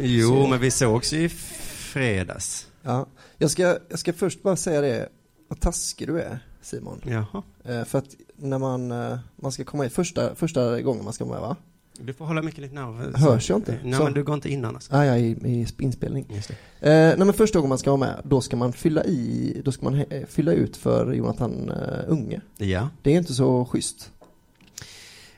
Jo, 0.01 0.29
Så. 0.29 0.47
men 0.47 0.61
vi 0.61 0.71
sågs 0.71 1.13
ju 1.13 1.25
i 1.25 1.29
fredags. 1.29 2.67
Ja. 2.83 3.07
Jag, 3.39 3.51
ska, 3.51 3.79
jag 3.89 3.99
ska 3.99 4.13
först 4.13 4.43
bara 4.43 4.57
säga 4.57 4.81
det, 4.81 5.09
vad 5.49 5.61
taskig 5.61 6.09
du 6.09 6.21
är 6.21 6.39
Simon. 6.65 7.01
Jaha. 7.05 7.43
Eh, 7.65 7.85
för 7.85 7.99
att 7.99 8.07
när 8.37 8.59
man, 8.59 8.93
eh, 8.93 9.19
man 9.37 9.53
ska 9.53 9.65
komma 9.65 9.85
in, 9.85 9.91
första, 9.91 10.35
första 10.35 10.81
gången 10.81 11.05
man 11.05 11.13
ska 11.13 11.25
vara 11.25 11.41
med 11.41 11.49
va? 11.49 11.57
Du 12.01 12.13
får 12.13 12.25
hålla 12.25 12.43
mycket 12.43 12.61
lite 12.61 12.75
närmare. 12.75 13.13
Hörs 13.17 13.49
jag 13.51 13.59
inte? 13.59 13.79
Nej, 13.85 13.95
Så. 13.95 14.05
men 14.05 14.13
du 14.13 14.25
går 14.25 14.35
inte 14.35 14.49
innan 14.49 14.75
alltså. 14.75 14.95
Ah, 14.95 15.05
ja, 15.05 15.17
i, 15.17 15.31
i 15.31 15.67
inspelning. 15.79 16.27
Just 16.35 16.49
det. 16.49 16.55
Eh, 16.91 17.17
nej 17.17 17.27
men 17.27 17.33
första 17.33 17.59
gången 17.59 17.69
man 17.69 17.79
ska 17.79 17.91
vara 17.91 18.01
med, 18.01 18.21
då 18.25 18.41
ska 18.41 18.57
man 18.57 18.73
fylla 18.73 19.05
i, 19.05 19.61
då 19.65 19.73
ska 19.73 19.85
man 19.85 19.95
he- 19.95 20.27
fylla 20.27 20.53
ut 20.53 20.77
för 20.77 21.13
Jonathan 21.13 21.71
eh, 21.71 22.05
Unge. 22.07 22.41
Ja. 22.59 22.89
Det 23.03 23.11
är 23.15 23.19
inte 23.19 23.35
så 23.35 23.65
schysst. 23.65 24.11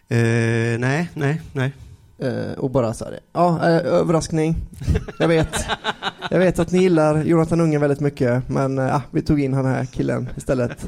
Eh, 0.09 0.19
nej, 0.79 1.11
nej, 1.15 1.43
nej. 1.53 1.73
Eh, 2.19 2.53
och 2.59 2.71
bara 2.71 2.95
så 2.95 3.05
här, 3.05 3.21
ja, 3.33 3.57
eh, 3.69 3.77
överraskning. 3.87 4.57
Jag 5.19 5.29
vet. 5.29 5.57
Jag 6.31 6.39
vet 6.39 6.59
att 6.59 6.71
ni 6.73 6.79
gillar 6.79 7.25
Jonathan 7.25 7.61
Unge 7.61 7.79
väldigt 7.79 8.01
mycket, 8.01 8.49
men 8.49 8.79
eh, 8.79 8.85
ja, 8.85 9.03
vi 9.11 9.23
tog 9.23 9.41
in 9.41 9.53
den 9.53 9.65
här 9.65 9.85
killen 9.85 10.29
istället. 10.37 10.87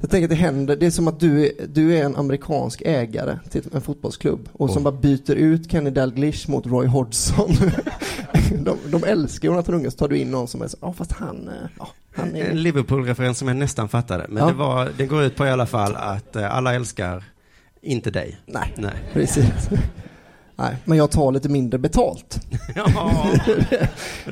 Jag 0.00 0.10
tänker 0.10 0.24
att 0.24 0.30
det 0.30 0.36
händer, 0.36 0.76
det 0.76 0.86
är 0.86 0.90
som 0.90 1.08
att 1.08 1.20
du, 1.20 1.52
du 1.68 1.96
är 1.98 2.04
en 2.04 2.16
amerikansk 2.16 2.82
ägare 2.84 3.38
till 3.50 3.62
en 3.74 3.80
fotbollsklubb 3.80 4.48
och 4.52 4.70
som 4.70 4.82
bara 4.82 4.94
byter 4.94 5.30
ut 5.34 5.70
Kenny 5.70 5.90
Dalglish 5.90 6.50
mot 6.50 6.66
Roy 6.66 6.86
Hodgson. 6.86 7.50
de, 8.64 8.76
de 8.90 9.04
älskar 9.04 9.46
Jonathan 9.48 9.74
Unge, 9.74 9.90
så 9.90 9.96
tar 9.96 10.08
du 10.08 10.18
in 10.18 10.30
någon 10.30 10.48
som 10.48 10.62
är 10.62 10.68
så, 10.68 10.76
ja 10.80 10.92
fast 10.92 11.12
han, 11.12 11.50
ja, 11.78 11.88
han 12.16 12.28
En 12.28 12.36
är... 12.36 12.52
Liverpool-referens 12.54 13.38
som 13.38 13.48
jag 13.48 13.56
nästan 13.56 13.88
fattade. 13.88 14.26
Men 14.28 14.38
Ja. 14.42 14.46
det, 14.46 14.52
var, 14.54 14.88
det 14.96 15.06
går 15.06 15.22
ut 15.22 15.36
på 15.36 15.46
i 15.46 15.50
alla 15.50 15.66
fall 15.66 15.96
att 15.96 16.36
alla 16.36 16.74
älskar 16.74 17.24
inte 17.82 18.10
dig. 18.10 18.38
Nej, 18.46 18.74
Nej. 18.76 18.94
precis. 19.12 19.68
Nej, 20.58 20.76
men 20.84 20.98
jag 20.98 21.10
tar 21.10 21.32
lite 21.32 21.48
mindre 21.48 21.78
betalt. 21.78 22.40
Ja, 22.74 23.24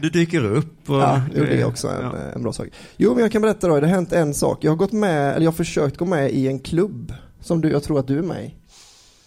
du 0.00 0.11
dyker 0.11 0.44
upp. 0.44 0.91
Och, 0.91 0.97
Ja, 0.97 1.23
det 1.35 1.61
är 1.61 1.65
också 1.67 1.88
en, 1.88 2.03
Ja. 2.03 2.17
en 2.35 2.43
bra 2.43 2.53
sak. 2.53 2.69
Jo, 2.97 3.12
men 3.15 3.23
jag 3.23 3.32
kan 3.32 3.43
berätta 3.43 3.69
då, 3.69 3.81
det 3.81 3.87
har 3.87 3.94
hänt 3.94 4.12
en 4.12 4.35
sak. 4.35 4.65
Jag 4.65 4.71
har 4.71 4.76
gått 4.76 4.93
med, 4.93 5.31
eller 5.35 5.44
jag 5.44 5.50
har 5.50 5.56
försökt 5.56 5.97
gå 5.97 6.05
med 6.05 6.31
i 6.31 6.49
en 6.49 6.59
klubb 6.59 7.12
som 7.41 7.61
du, 7.61 7.71
jag 7.71 7.82
tror 7.82 7.99
att 7.99 8.06
du 8.06 8.19
är 8.19 8.23
med 8.23 8.44
i. 8.44 8.55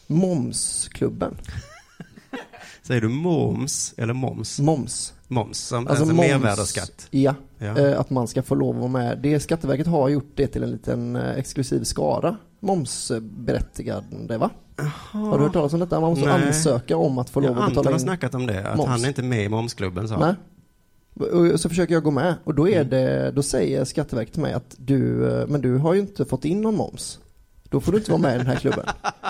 Momsklubben. 0.08 1.38
Säger 2.84 3.02
du 3.02 3.08
moms 3.10 3.94
eller 3.98 4.14
moms? 4.14 4.60
Moms. 4.60 5.14
Moms, 5.28 5.58
som, 5.58 5.88
Alltså 5.88 6.04
alltså, 6.04 6.16
moms- 6.16 6.28
mervärdesskatt. 6.40 7.08
Ja, 7.12 7.36
Ja. 7.60 7.78
eh, 7.78 8.00
att 8.00 8.10
man 8.10 8.28
ska 8.28 8.44
få 8.44 8.56
lov 8.56 8.76
att 8.76 8.80
vara 8.80 8.92
med. 8.92 9.20
Det 9.24 9.40
Skatteverket 9.40 9.88
har 9.88 10.10
gjort 10.10 10.32
det 10.36 10.48
till 10.48 10.64
en 10.64 10.72
liten 10.72 11.16
eh, 11.16 11.32
exklusiv 11.32 11.84
skara 11.84 12.38
momsberättigande 12.60 14.38
va? 14.38 14.50
Har 15.12 15.38
du 15.38 15.44
hört 15.44 15.54
talas 15.54 15.74
om 15.74 15.80
detta? 15.80 16.00
Man 16.00 16.10
måste 16.10 16.26
Nej. 16.26 16.48
ansöka 16.48 16.98
om 16.98 17.18
att 17.18 17.30
få 17.30 17.40
lov 17.40 17.50
ja, 17.52 17.56
att 17.58 17.62
Anton 17.64 17.70
betala 17.74 17.90
har 17.90 17.94
in. 17.94 18.00
snackat 18.00 18.36
om 18.36 18.48
det, 18.48 18.68
att 18.72 18.78
moms. 18.78 18.90
han 18.90 19.04
är 19.04 19.08
inte 19.08 19.24
med 19.24 19.44
i 19.46 19.50
momsklubben 19.50 20.08
sa 20.08 20.18
Nej. 20.20 20.34
Och 21.54 21.60
så 21.60 21.70
försöker 21.70 21.94
jag 21.94 22.04
gå 22.04 22.12
med 22.12 22.36
och 22.44 22.56
då 22.56 22.70
är 22.70 22.76
Mm. 22.76 22.90
det, 22.90 23.32
då 23.32 23.44
säger 23.44 23.86
Skatteverket 23.86 24.34
till 24.34 24.42
mig 24.42 24.54
att 24.54 24.76
du, 24.78 25.30
eh, 25.42 25.48
men 25.48 25.62
du 25.62 25.78
har 25.78 25.94
ju 25.94 26.00
inte 26.00 26.26
fått 26.26 26.46
in 26.46 26.62
någon 26.62 26.76
moms. 26.76 27.20
Då 27.70 27.80
får 27.82 27.92
du 27.92 27.98
inte 27.98 28.12
vara 28.12 28.22
med 28.22 28.36
i 28.36 28.38
den 28.38 28.48
här 28.48 28.56
klubben. 28.56 28.86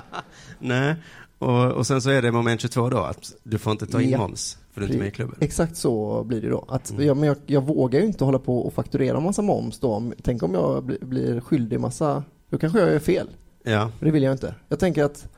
Nej, 0.59 0.95
och, 1.39 1.71
och 1.71 1.87
sen 1.87 2.01
så 2.01 2.09
är 2.09 2.21
det 2.21 2.31
moment 2.31 2.61
22 2.61 2.89
då, 2.89 2.97
att 2.97 3.33
du 3.43 3.57
får 3.57 3.71
inte 3.71 3.85
ta 3.87 4.01
in 4.01 4.09
Ja. 4.09 4.17
moms, 4.17 4.57
för 4.71 4.81
du 4.81 4.85
är 4.87 4.89
inte 4.89 4.99
med 4.99 5.07
i 5.07 5.11
klubben. 5.11 5.35
Exakt 5.39 5.77
så 5.77 6.23
blir 6.23 6.41
det 6.41 6.49
då. 6.49 6.65
Att, 6.67 6.91
Mm. 6.91 7.05
ja, 7.05 7.13
men 7.13 7.23
jag, 7.27 7.37
jag 7.45 7.61
vågar 7.65 7.99
ju 7.99 8.05
inte 8.05 8.23
hålla 8.23 8.39
på 8.39 8.59
och 8.59 8.73
fakturera 8.73 9.19
massa 9.19 9.41
moms 9.41 9.79
då. 9.79 10.11
Tänk 10.23 10.43
om 10.43 10.53
jag 10.53 10.83
bli, 10.85 10.97
blir 11.01 11.39
skyldig 11.39 11.79
massa, 11.79 12.23
då 12.49 12.57
kanske 12.57 12.79
jag 12.79 12.91
gör 12.91 12.99
fel. 12.99 13.27
Ja, 13.63 13.91
Det 13.99 14.11
vill 14.11 14.23
jag 14.23 14.31
inte. 14.33 14.55
Jag 14.69 14.79
tänker 14.79 15.03
att 15.03 15.29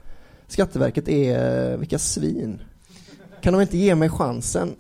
Skatteverket 0.48 1.08
är, 1.10 1.78
vilka 1.78 2.00
svin. 2.00 2.62
Kan 3.42 3.54
de 3.54 3.62
inte 3.62 3.78
ge 3.78 3.96
mig 3.96 4.10
chansen? 4.10 4.76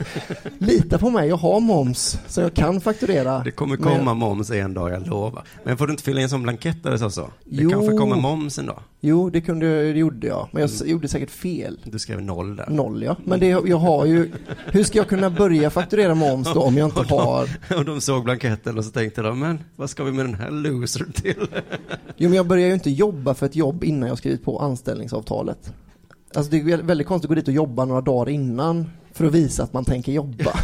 Lita 0.58 0.98
på 0.98 1.10
mig, 1.10 1.28
jag 1.28 1.36
har 1.36 1.60
moms 1.60 2.18
så 2.28 2.40
jag 2.40 2.54
kan 2.54 2.80
fakturera. 2.80 3.38
det 3.44 3.50
kommer 3.50 3.76
komma 3.76 4.14
moms 4.14 4.50
en 4.50 4.74
dag, 4.74 4.90
jag 4.90 5.06
lovar. 5.06 5.42
Men 5.64 5.76
får 5.76 5.86
du 5.86 5.90
inte 5.92 6.02
fylla 6.02 6.20
i 6.20 6.22
en 6.22 6.28
sån 6.30 6.42
blankett 6.42 6.82
det 6.82 6.98
står 6.98 7.08
så? 7.08 7.20
Det 7.20 7.30
Jo. 7.62 7.70
kanske 7.70 7.96
kommer 7.96 8.16
moms 8.16 8.58
en 8.58 8.66
dag. 8.66 8.82
Jo, 9.00 9.30
det, 9.30 9.40
kunde, 9.40 9.92
det 9.92 9.98
gjorde 9.98 10.26
jag. 10.26 10.48
Men 10.52 10.60
jag 10.60 10.70
s- 10.70 10.82
gjorde 10.86 11.08
säkert 11.08 11.30
fel. 11.30 11.78
Du 11.84 11.98
skrev 11.98 12.22
noll 12.22 12.56
där. 12.56 12.66
Noll 12.70 13.02
ja. 13.02 13.16
Men 13.24 13.40
det, 13.40 13.46
jag 13.46 13.76
har 13.76 14.06
ju, 14.06 14.30
hur 14.66 14.84
ska 14.84 14.98
jag 14.98 15.08
kunna 15.08 15.30
börja 15.30 15.70
fakturera 15.70 16.14
moms 16.14 16.52
då 16.54 16.60
om 16.62 16.76
jag 16.76 16.86
inte 16.88 17.00
har 17.14 17.48
Och 17.76 17.84
de 17.84 18.00
såg 18.00 18.24
blanketten 18.24 18.78
och 18.78 18.84
så 18.84 18.90
tänkte 18.90 19.22
de, 19.22 19.38
men 19.40 19.58
vad 19.76 19.90
ska 19.90 20.04
vi 20.04 20.12
med 20.12 20.24
den 20.24 20.34
här 20.34 20.50
loser 20.50 21.06
till? 21.14 21.46
Jo 22.16 22.28
men 22.28 22.32
jag 22.36 22.46
börjar 22.46 22.66
ju 22.68 22.74
inte 22.74 22.90
jobba 22.90 23.34
för 23.34 23.46
ett 23.46 23.56
jobb 23.56 23.84
innan 23.84 24.08
jag 24.08 24.18
skrivit 24.18 24.44
på 24.44 24.58
anställningsavtalet. 24.58 25.72
Alltså 26.34 26.50
det 26.50 26.56
är 26.58 26.62
vä- 26.62 26.82
väldigt 26.86 27.06
konstigt 27.06 27.24
att 27.26 27.28
gå 27.28 27.34
dit 27.34 27.48
och 27.48 27.54
jobba 27.54 27.84
några 27.84 28.00
dagar 28.00 28.32
innan 28.32 28.90
för 29.12 29.24
att 29.24 29.32
visa 29.34 29.62
att 29.62 29.72
man 29.72 29.84
tänker 29.84 30.12
jobba. 30.12 30.52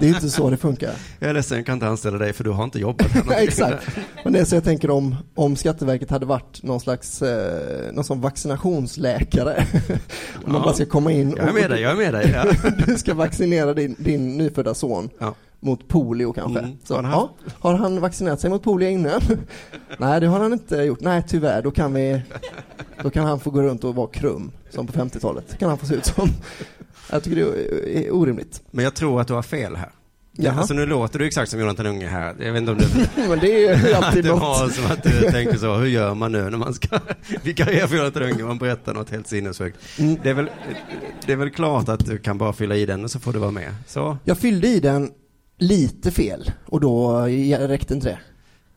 Det 0.00 0.06
är 0.06 0.08
ju 0.08 0.14
inte 0.14 0.30
så 0.30 0.50
det 0.50 0.56
funkar. 0.56 0.90
Jag 1.18 1.30
är 1.30 1.34
ledsen, 1.34 1.56
jag 1.56 1.66
kan 1.66 1.72
inte 1.72 1.86
anställa 1.86 2.18
dig 2.18 2.32
för 2.32 2.44
du 2.44 2.50
har 2.50 2.64
inte 2.64 2.78
jobbat. 2.78 3.06
Nej, 3.26 3.44
Exakt. 3.44 3.86
Men 4.24 4.32
det 4.32 4.38
är 4.40 4.44
så 4.44 4.56
jag 4.56 4.64
tänker 4.64 4.90
om, 4.90 5.16
om 5.34 5.56
Skatteverket 5.56 6.10
hade 6.10 6.26
varit 6.26 6.62
någon 6.62 6.80
slags, 6.80 7.22
eh, 7.22 7.92
någon 7.92 8.04
sån 8.04 8.20
vaccinationsläkare. 8.20 9.66
om 10.44 10.52
man 10.52 10.62
bara 10.62 10.74
ska 10.74 10.86
komma 10.86 11.12
in 11.12 11.34
Jag 11.36 11.48
är 11.48 11.52
med 11.52 11.70
dig, 11.70 11.80
jag 11.80 11.92
är 11.92 11.96
med 11.96 12.14
dig. 12.14 12.30
Ja. 12.34 12.70
du 12.86 12.98
ska 12.98 13.14
vaccinera 13.14 13.74
din, 13.74 13.96
din 13.98 14.38
nyfödda 14.38 14.74
son. 14.74 15.08
Ja. 15.18 15.34
Mot 15.62 15.88
polio 15.88 16.32
kanske. 16.32 16.58
Mm. 16.58 16.76
Så, 16.84 16.94
Har 16.94 17.02
han 17.02 17.12
ja, 17.12 17.30
har 17.58 17.74
han 17.74 18.00
vaccinerat 18.00 18.40
sig 18.40 18.50
mot 18.50 18.62
polio 18.62 18.88
innan? 18.88 19.20
Nej, 19.98 20.20
det 20.20 20.26
har 20.26 20.40
han 20.40 20.52
inte 20.52 20.76
gjort. 20.76 21.00
Nej, 21.00 21.22
tyvärr. 21.28 21.62
Då 21.62 21.70
kan 21.70 21.94
vi, 21.94 22.22
då 23.02 23.10
kan 23.10 23.24
han 23.26 23.40
få 23.40 23.50
gå 23.50 23.62
runt 23.62 23.84
och 23.84 23.94
vara 23.94 24.06
krum, 24.08 24.50
som 24.70 24.86
på 24.86 24.92
50-talet. 24.92 25.58
kan 25.58 25.68
han 25.68 25.78
få 25.78 25.86
se 25.86 25.94
ut 25.94 26.04
som. 26.06 26.28
Jag 27.10 27.22
tycker 27.22 27.36
det 27.36 28.06
är 28.06 28.14
orimligt. 28.14 28.62
Men 28.70 28.84
jag 28.84 28.94
tror 28.94 29.20
att 29.20 29.28
du 29.28 29.34
har 29.34 29.42
fel 29.42 29.76
här. 29.76 29.90
Ja, 30.32 30.44
Jaha. 30.44 30.58
alltså 30.58 30.74
nu 30.74 30.86
låter 30.86 31.18
du 31.18 31.26
exakt 31.26 31.50
som 31.50 31.60
Jonathan 31.60 31.86
Unge 31.86 32.06
här. 32.06 32.34
Jag 32.40 32.52
vet 32.52 32.60
inte 32.60 32.72
om 32.72 32.78
du, 32.78 32.86
Men 33.28 33.38
det 33.38 33.64
är 33.66 33.86
ju 33.88 33.94
alltid 33.94 34.24
något. 34.24 34.72
som 34.72 34.84
att 34.84 35.02
du 35.02 35.10
tänker 35.30 35.56
så, 35.56 35.74
hur 35.74 35.86
gör 35.86 36.14
man 36.14 36.32
nu 36.32 36.50
när 36.50 36.58
man 36.58 36.74
ska 36.74 36.98
vikariera 37.42 37.88
för 37.88 37.96
Jonathan 37.96 38.22
Unge? 38.22 38.42
Man 38.44 38.58
berättar 38.58 38.94
något 38.94 39.10
helt 39.10 39.26
sinnessjukt. 39.28 39.78
Mm. 39.98 40.16
Det, 40.22 40.30
är 40.30 40.34
väl, 40.34 40.50
det 41.26 41.32
är 41.32 41.36
väl 41.36 41.50
klart 41.50 41.88
att 41.88 42.06
du 42.06 42.18
kan 42.18 42.38
bara 42.38 42.52
fylla 42.52 42.76
i 42.76 42.86
den 42.86 43.04
och 43.04 43.10
så 43.10 43.20
får 43.20 43.32
du 43.32 43.38
vara 43.38 43.50
med. 43.50 43.74
Så, 43.86 44.16
Jag 44.24 44.38
fyllde 44.38 44.68
i 44.68 44.80
den 44.80 45.10
lite 45.60 46.10
fel 46.10 46.50
och 46.66 46.80
då 46.80 47.20
räckte 47.58 47.94
inte 47.94 48.08
det. 48.08 48.18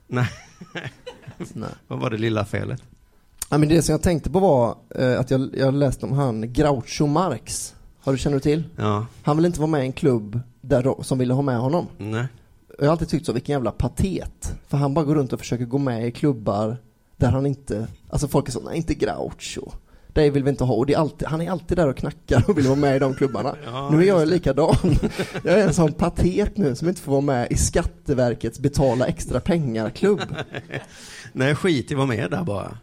nej, 0.07 0.27
Nej. 1.53 1.69
vad 1.87 1.99
var 1.99 2.09
det 2.09 2.17
lilla 2.17 2.45
felet? 2.45 2.81
Ja, 3.49 3.57
men 3.57 3.69
det 3.69 3.81
som 3.81 3.91
jag 3.93 4.01
tänkte 4.01 4.29
på 4.29 4.39
var 4.39 4.75
eh, 4.95 5.19
att 5.19 5.31
jag, 5.31 5.49
jag 5.57 5.73
läste 5.73 6.05
om 6.05 6.11
han 6.11 6.53
Groucho 6.53 7.07
Marx. 7.07 7.75
Har 7.99 8.11
du 8.11 8.17
känner 8.17 8.35
du 8.37 8.41
till? 8.41 8.63
Ja, 8.75 9.05
Han 9.23 9.37
vill 9.37 9.45
inte 9.45 9.59
vara 9.59 9.69
med 9.71 9.81
i 9.81 9.85
en 9.85 9.93
klubb 9.93 10.39
där, 10.61 11.03
som 11.03 11.17
ville 11.17 11.33
ha 11.33 11.41
med 11.41 11.57
honom. 11.59 11.87
nej. 11.97 12.27
Jag 12.79 12.85
har 12.85 12.91
alltid 12.91 13.09
tyckt 13.09 13.25
så, 13.25 13.33
vilken 13.33 13.53
jävla 13.53 13.71
patet. 13.71 14.55
För 14.67 14.77
han 14.77 14.93
bara 14.93 15.05
går 15.05 15.15
runt 15.15 15.33
och 15.33 15.39
försöker 15.39 15.65
gå 15.65 15.77
med 15.77 16.07
i 16.07 16.11
klubbar 16.11 16.77
där 17.17 17.31
han 17.31 17.45
inte, 17.45 17.87
alltså 18.09 18.27
folk 18.27 18.47
är 18.47 18.51
så, 18.51 18.59
nej 18.61 18.77
inte 18.77 18.93
Groucho. 18.93 19.71
Det 20.13 20.29
vill 20.29 20.43
vi 20.43 20.49
inte 20.49 20.63
ha. 20.63 20.75
Och 20.75 20.85
det 20.85 20.93
är 20.93 20.97
alltid, 20.97 21.27
han 21.27 21.41
är 21.41 21.51
alltid 21.51 21.77
där 21.77 21.87
och 21.87 21.97
knackar 21.97 22.43
och 22.47 22.57
vill 22.57 22.67
vara 22.67 22.79
med 22.79 22.95
i 22.95 22.99
de 22.99 23.13
klubbarna. 23.13 23.55
Ja, 23.65 23.89
nu 23.91 24.03
är 24.03 24.07
jag 24.07 24.27
likadan. 24.27 24.75
Jag 25.43 25.59
är 25.59 25.67
en 25.67 25.73
sån 25.73 25.93
patet 25.93 26.57
nu 26.57 26.75
som 26.75 26.87
inte 26.89 27.01
får 27.01 27.11
vara 27.11 27.21
med 27.21 27.51
i 27.51 27.57
Skatteverkets 27.57 28.59
betala 28.59 29.05
extra 29.05 29.39
pengar-klubb. 29.39 30.21
Nej, 31.33 31.55
skit 31.55 31.91
i 31.91 31.93
att 31.93 31.97
vara 31.97 32.07
med 32.07 32.31
där 32.31 32.43
bara. 32.43 32.77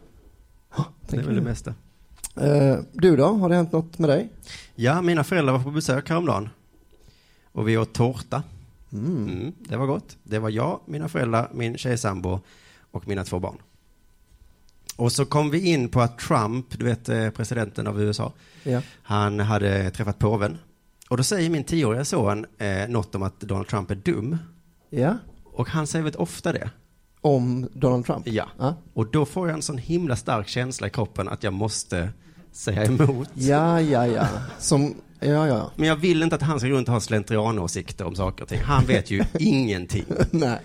Det 1.07 1.17
är 1.17 1.21
väl 1.21 1.35
det 1.35 1.41
du. 1.41 1.41
mesta. 1.41 1.73
Eh, 2.35 2.77
du 2.91 3.15
då, 3.15 3.25
har 3.25 3.49
det 3.49 3.55
hänt 3.55 3.71
något 3.71 3.97
med 3.97 4.09
dig? 4.09 4.29
Ja, 4.75 5.01
mina 5.01 5.23
föräldrar 5.23 5.53
var 5.53 5.63
på 5.63 5.71
besök 5.71 6.09
häromdagen. 6.09 6.49
Och 7.51 7.67
vi 7.67 7.77
åt 7.77 7.93
tårta. 7.93 8.43
Mm. 8.93 9.27
Mm, 9.29 9.53
det 9.59 9.77
var 9.77 9.85
gott. 9.85 10.17
Det 10.23 10.39
var 10.39 10.49
jag, 10.49 10.79
mina 10.85 11.07
föräldrar, 11.09 11.49
min 11.53 11.77
tjejsambo 11.77 12.39
och 12.91 13.07
mina 13.07 13.23
två 13.23 13.39
barn. 13.39 13.57
Och 14.95 15.11
så 15.11 15.25
kom 15.25 15.49
vi 15.49 15.69
in 15.69 15.89
på 15.89 16.01
att 16.01 16.19
Trump, 16.19 16.65
du 16.79 16.85
vet 16.85 17.09
eh, 17.09 17.29
presidenten 17.29 17.87
av 17.87 18.01
USA, 18.01 18.33
Ja. 18.63 18.81
han 19.03 19.39
hade 19.39 19.91
träffat 19.91 20.19
påven. 20.19 20.57
Och 21.09 21.17
då 21.17 21.23
säger 21.23 21.49
min 21.49 21.63
tioåriga 21.63 22.05
son 22.05 22.45
eh, 22.57 22.87
något 22.89 23.15
om 23.15 23.23
att 23.23 23.39
Donald 23.39 23.67
Trump 23.67 23.91
är 23.91 23.95
dum. 23.95 24.37
ja, 24.89 25.17
Och 25.43 25.69
han 25.69 25.87
säger 25.87 26.03
väldigt 26.03 26.19
ofta 26.21 26.53
det. 26.53 26.69
om 27.21 27.67
Donald 27.73 28.05
Trump? 28.05 28.27
Ja. 28.27 28.47
Ja, 28.59 28.75
Och 28.93 29.11
då 29.11 29.25
får 29.25 29.47
jag 29.47 29.55
en 29.55 29.61
sån 29.61 29.77
himla 29.77 30.15
stark 30.15 30.47
känsla 30.47 30.87
i 30.87 30.89
kroppen 30.89 31.29
att 31.29 31.43
jag 31.43 31.53
måste 31.53 32.09
säga 32.51 32.85
emot. 32.85 33.29
ja, 33.33 33.81
ja. 33.81 34.07
ja. 34.07 34.27
Som, 34.59 34.95
ja, 35.19 35.47
ja. 35.47 35.71
Men 35.75 35.87
jag 35.87 35.95
vill 35.95 36.23
inte 36.23 36.35
att 36.35 36.41
han 36.41 36.59
ska 36.59 36.69
gå 36.69 36.75
runt 36.75 36.87
och 36.87 36.93
ha 36.93 37.01
slentrianåsikter 37.01 38.05
om 38.05 38.15
saker 38.15 38.43
och 38.43 38.49
ting. 38.49 38.61
Han 38.61 38.85
vet 38.85 39.11
ju 39.11 39.23
ingenting. 39.39 40.05
Nej. 40.31 40.59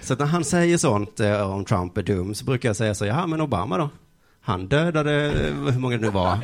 Så 0.00 0.14
när 0.14 0.26
han 0.26 0.44
säger 0.44 0.78
sånt 0.78 1.20
eh, 1.20 1.50
om 1.50 1.64
Trump 1.64 1.98
är 1.98 2.02
dum 2.02 2.34
så 2.34 2.44
brukar 2.44 2.68
jag 2.68 2.76
säga 2.76 2.94
så, 2.94 3.06
ja 3.06 3.26
men 3.26 3.40
Obama 3.40 3.78
då? 3.78 3.90
Han 4.44 4.66
dödade, 4.68 5.10
hur 5.72 5.78
många 5.78 5.96
det 5.96 6.02
nu 6.02 6.10
var, 6.10 6.38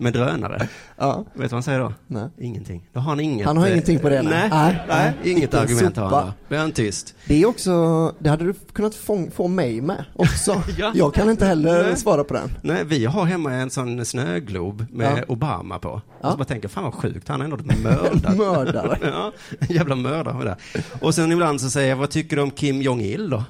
med 0.00 0.12
drönare. 0.12 0.68
Ja, 0.96 1.16
Vet 1.16 1.34
du 1.34 1.40
vad 1.42 1.52
han 1.52 1.62
säger 1.62 1.78
då? 1.80 1.92
nej. 2.06 2.28
Ingenting. 2.40 2.88
Då 2.92 3.00
har 3.00 3.08
han 3.10 3.20
inget. 3.20 3.46
Han 3.46 3.56
har 3.56 3.66
eh, 3.66 3.72
ingenting 3.72 3.98
på 3.98 4.08
det, 4.08 4.22
nej. 4.22 4.48
Nej, 4.50 4.84
Nej, 4.88 5.12
inget 5.24 5.54
argument 5.54 5.96
har 5.96 6.04
han 6.04 6.12
sopa. 6.26 6.32
då. 6.48 6.56
Han 6.56 6.72
tyst. 6.72 7.14
Det 7.26 7.42
är 7.42 7.46
också, 7.46 7.72
det 8.18 8.30
hade 8.30 8.44
du 8.44 8.54
kunnat 8.72 8.94
få, 8.94 9.26
få 9.34 9.48
mig 9.48 9.80
med 9.80 10.04
också. 10.16 10.62
Ja. 10.78 10.92
Jag 10.94 11.14
kan 11.14 11.30
inte 11.30 11.46
heller 11.46 11.82
Nej. 11.82 11.96
svara 11.96 12.24
på 12.24 12.34
den. 12.34 12.50
Nej, 12.62 12.84
vi 12.84 13.04
har 13.04 13.24
hemma 13.24 13.52
en 13.52 13.70
sån 13.70 14.04
snöglob 14.04 14.86
med 14.90 15.18
Ja. 15.18 15.24
Obama 15.32 15.78
på. 15.78 15.88
Och 15.90 16.00
Ja. 16.22 16.30
så 16.30 16.36
bara 16.36 16.44
tänker, 16.44 16.68
fan 16.68 16.84
vad 16.84 16.94
sjukt, 16.94 17.28
han 17.28 17.40
är 17.40 17.44
ändå 17.44 17.56
mördat. 17.82 18.36
Mördare. 18.36 18.98
ja, 19.02 19.32
jävla 19.68 19.94
mördare 19.96 20.34
med 20.34 20.46
det. 20.46 20.56
Och 21.00 21.14
sen 21.14 21.32
ibland 21.32 21.60
så 21.60 21.70
säger 21.70 21.88
jag, 21.90 21.96
vad 21.96 22.10
tycker 22.10 22.36
du 22.36 22.42
om 22.42 22.50
Kim 22.50 22.82
Jong-Il 22.82 23.30
då? 23.30 23.44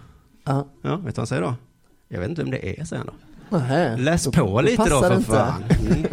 Ja. 0.45 0.67
Ja, 0.83 0.91
vet 0.97 0.99
du 0.99 1.05
vad 1.05 1.17
han 1.17 1.27
säger 1.27 1.43
då? 1.43 1.55
Jag 2.09 2.21
vet 2.21 2.29
inte 2.29 2.43
vem 2.43 2.51
det 2.51 2.81
är, 2.81 2.85
säger 2.85 2.99
han 2.99 3.07
då. 3.07 3.13
Nähä. 3.49 3.97
Läs 3.97 4.29
på 4.29 4.61
lite 4.61 4.89
då 4.89 5.01
för 5.01 5.17
inte. 5.17 5.31
fan. 5.31 5.65
Mm. 5.87 6.07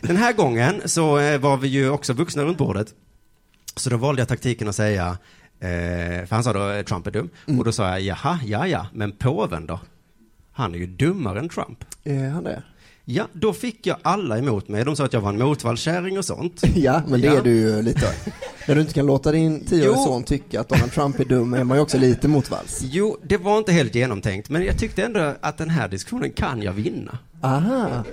Den 0.00 0.16
här 0.16 0.32
gången 0.32 0.82
så 0.84 1.18
eh, 1.18 1.38
var 1.40 1.56
vi 1.56 1.68
ju 1.68 1.90
också 1.90 2.12
vuxna 2.12 2.42
runt 2.42 2.58
bordet. 2.58 2.94
Så 3.76 3.90
då 3.90 3.96
valde 3.96 4.20
jag 4.20 4.28
taktiken 4.28 4.68
att 4.68 4.74
säga, 4.76 5.18
eh, 5.60 5.68
för 6.26 6.30
han 6.30 6.44
sa 6.44 6.52
då 6.52 6.70
eh, 6.70 6.82
Trump 6.82 7.06
är 7.06 7.10
dum. 7.10 7.30
Mm. 7.46 7.58
Och 7.58 7.64
då 7.64 7.72
sa 7.72 7.88
jag, 7.88 8.00
jaha, 8.00 8.38
ja 8.44 8.66
ja, 8.66 8.86
men 8.92 9.12
påven 9.12 9.66
då? 9.66 9.80
Han 10.52 10.74
är 10.74 10.78
ju 10.78 10.86
dummare 10.86 11.38
än 11.38 11.48
Trump. 11.48 11.84
Är 12.04 12.28
han 12.28 12.44
det? 12.44 12.62
Ja, 13.10 13.24
då 13.32 13.52
fick 13.52 13.86
jag 13.86 13.96
alla 14.02 14.38
emot 14.38 14.68
mig. 14.68 14.84
De 14.84 14.96
sa 14.96 15.04
att 15.04 15.12
jag 15.12 15.20
var 15.20 15.28
en 15.30 15.38
motvallskärring 15.38 16.18
och 16.18 16.24
sånt. 16.24 16.62
Ja, 16.76 17.02
men 17.08 17.20
det 17.20 17.26
Ja. 17.26 17.34
är 17.38 17.42
du 17.42 17.50
ju 17.50 17.82
lite. 17.82 18.12
När 18.68 18.74
du 18.74 18.80
inte 18.80 18.92
kan 18.94 19.06
låta 19.06 19.32
din 19.32 19.64
tioårige 19.64 19.98
son 20.04 20.22
tycka 20.22 20.60
att 20.60 20.68
Donald 20.68 20.92
Trump 20.92 21.20
är 21.20 21.24
dum 21.24 21.54
är 21.54 21.64
man 21.64 21.76
ju 21.76 21.82
också 21.82 21.98
lite 21.98 22.28
motvalls. 22.28 22.80
Jo, 22.82 23.16
det 23.22 23.36
var 23.36 23.58
inte 23.58 23.72
helt 23.72 23.94
genomtänkt, 23.94 24.50
men 24.50 24.64
jag 24.64 24.78
tyckte 24.78 25.02
ändå 25.04 25.34
att 25.40 25.58
den 25.58 25.70
här 25.70 25.88
diskussionen 25.88 26.30
kan 26.30 26.62
jag 26.62 26.72
vinna. 26.72 27.18
Aha. 27.42 28.04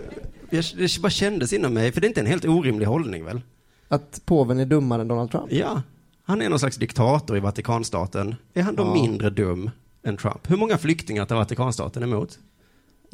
Jag, 0.49 0.63
det 0.77 0.99
bara 1.01 1.09
kändes 1.09 1.53
inom 1.53 1.73
mig, 1.73 1.91
för 1.91 2.01
det 2.01 2.07
är 2.07 2.09
inte 2.09 2.21
en 2.21 2.27
helt 2.27 2.45
orimlig 2.45 2.85
hållning 2.85 3.25
väl? 3.25 3.41
Att 3.87 4.21
påven 4.25 4.59
är 4.59 4.65
dummare 4.65 5.01
än 5.01 5.07
Donald 5.07 5.31
Trump? 5.31 5.45
Ja, 5.51 5.81
han 6.23 6.41
är 6.41 6.49
någon 6.49 6.59
slags 6.59 6.77
diktator 6.77 7.37
i 7.37 7.39
Vatikanstaten. 7.39 8.35
Är 8.53 8.61
han 8.61 8.75
då 8.75 8.83
Ja. 8.83 8.93
mindre 8.93 9.29
dum 9.29 9.69
än 10.03 10.17
Trump? 10.17 10.51
Hur 10.51 10.57
många 10.57 10.77
flyktingar 10.77 11.25
tar 11.25 11.35
Vatikanstaten 11.35 12.03
emot? 12.03 12.39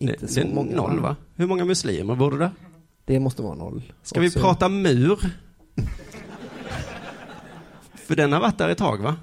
Inte 0.01 0.17
det, 0.19 0.27
så 0.27 0.39
det 0.39 0.47
är 0.47 0.53
många. 0.53 0.75
Noll 0.75 0.99
va? 0.99 1.15
Hur 1.35 1.47
många 1.47 1.65
muslimer 1.65 2.15
bor 2.15 2.31
det 2.31 2.37
där? 2.37 2.51
Det 3.05 3.19
måste 3.19 3.41
vara 3.41 3.55
noll. 3.55 3.81
Ska 4.03 4.19
vi 4.19 4.27
Också- 4.27 4.39
prata 4.39 4.69
mur? 4.69 5.19
För 7.95 8.15
den 8.15 8.31
har 8.33 8.39
varit 8.39 8.57
där 8.57 8.69
ett 8.69 8.77
tag 8.77 8.97
va? 9.01 9.15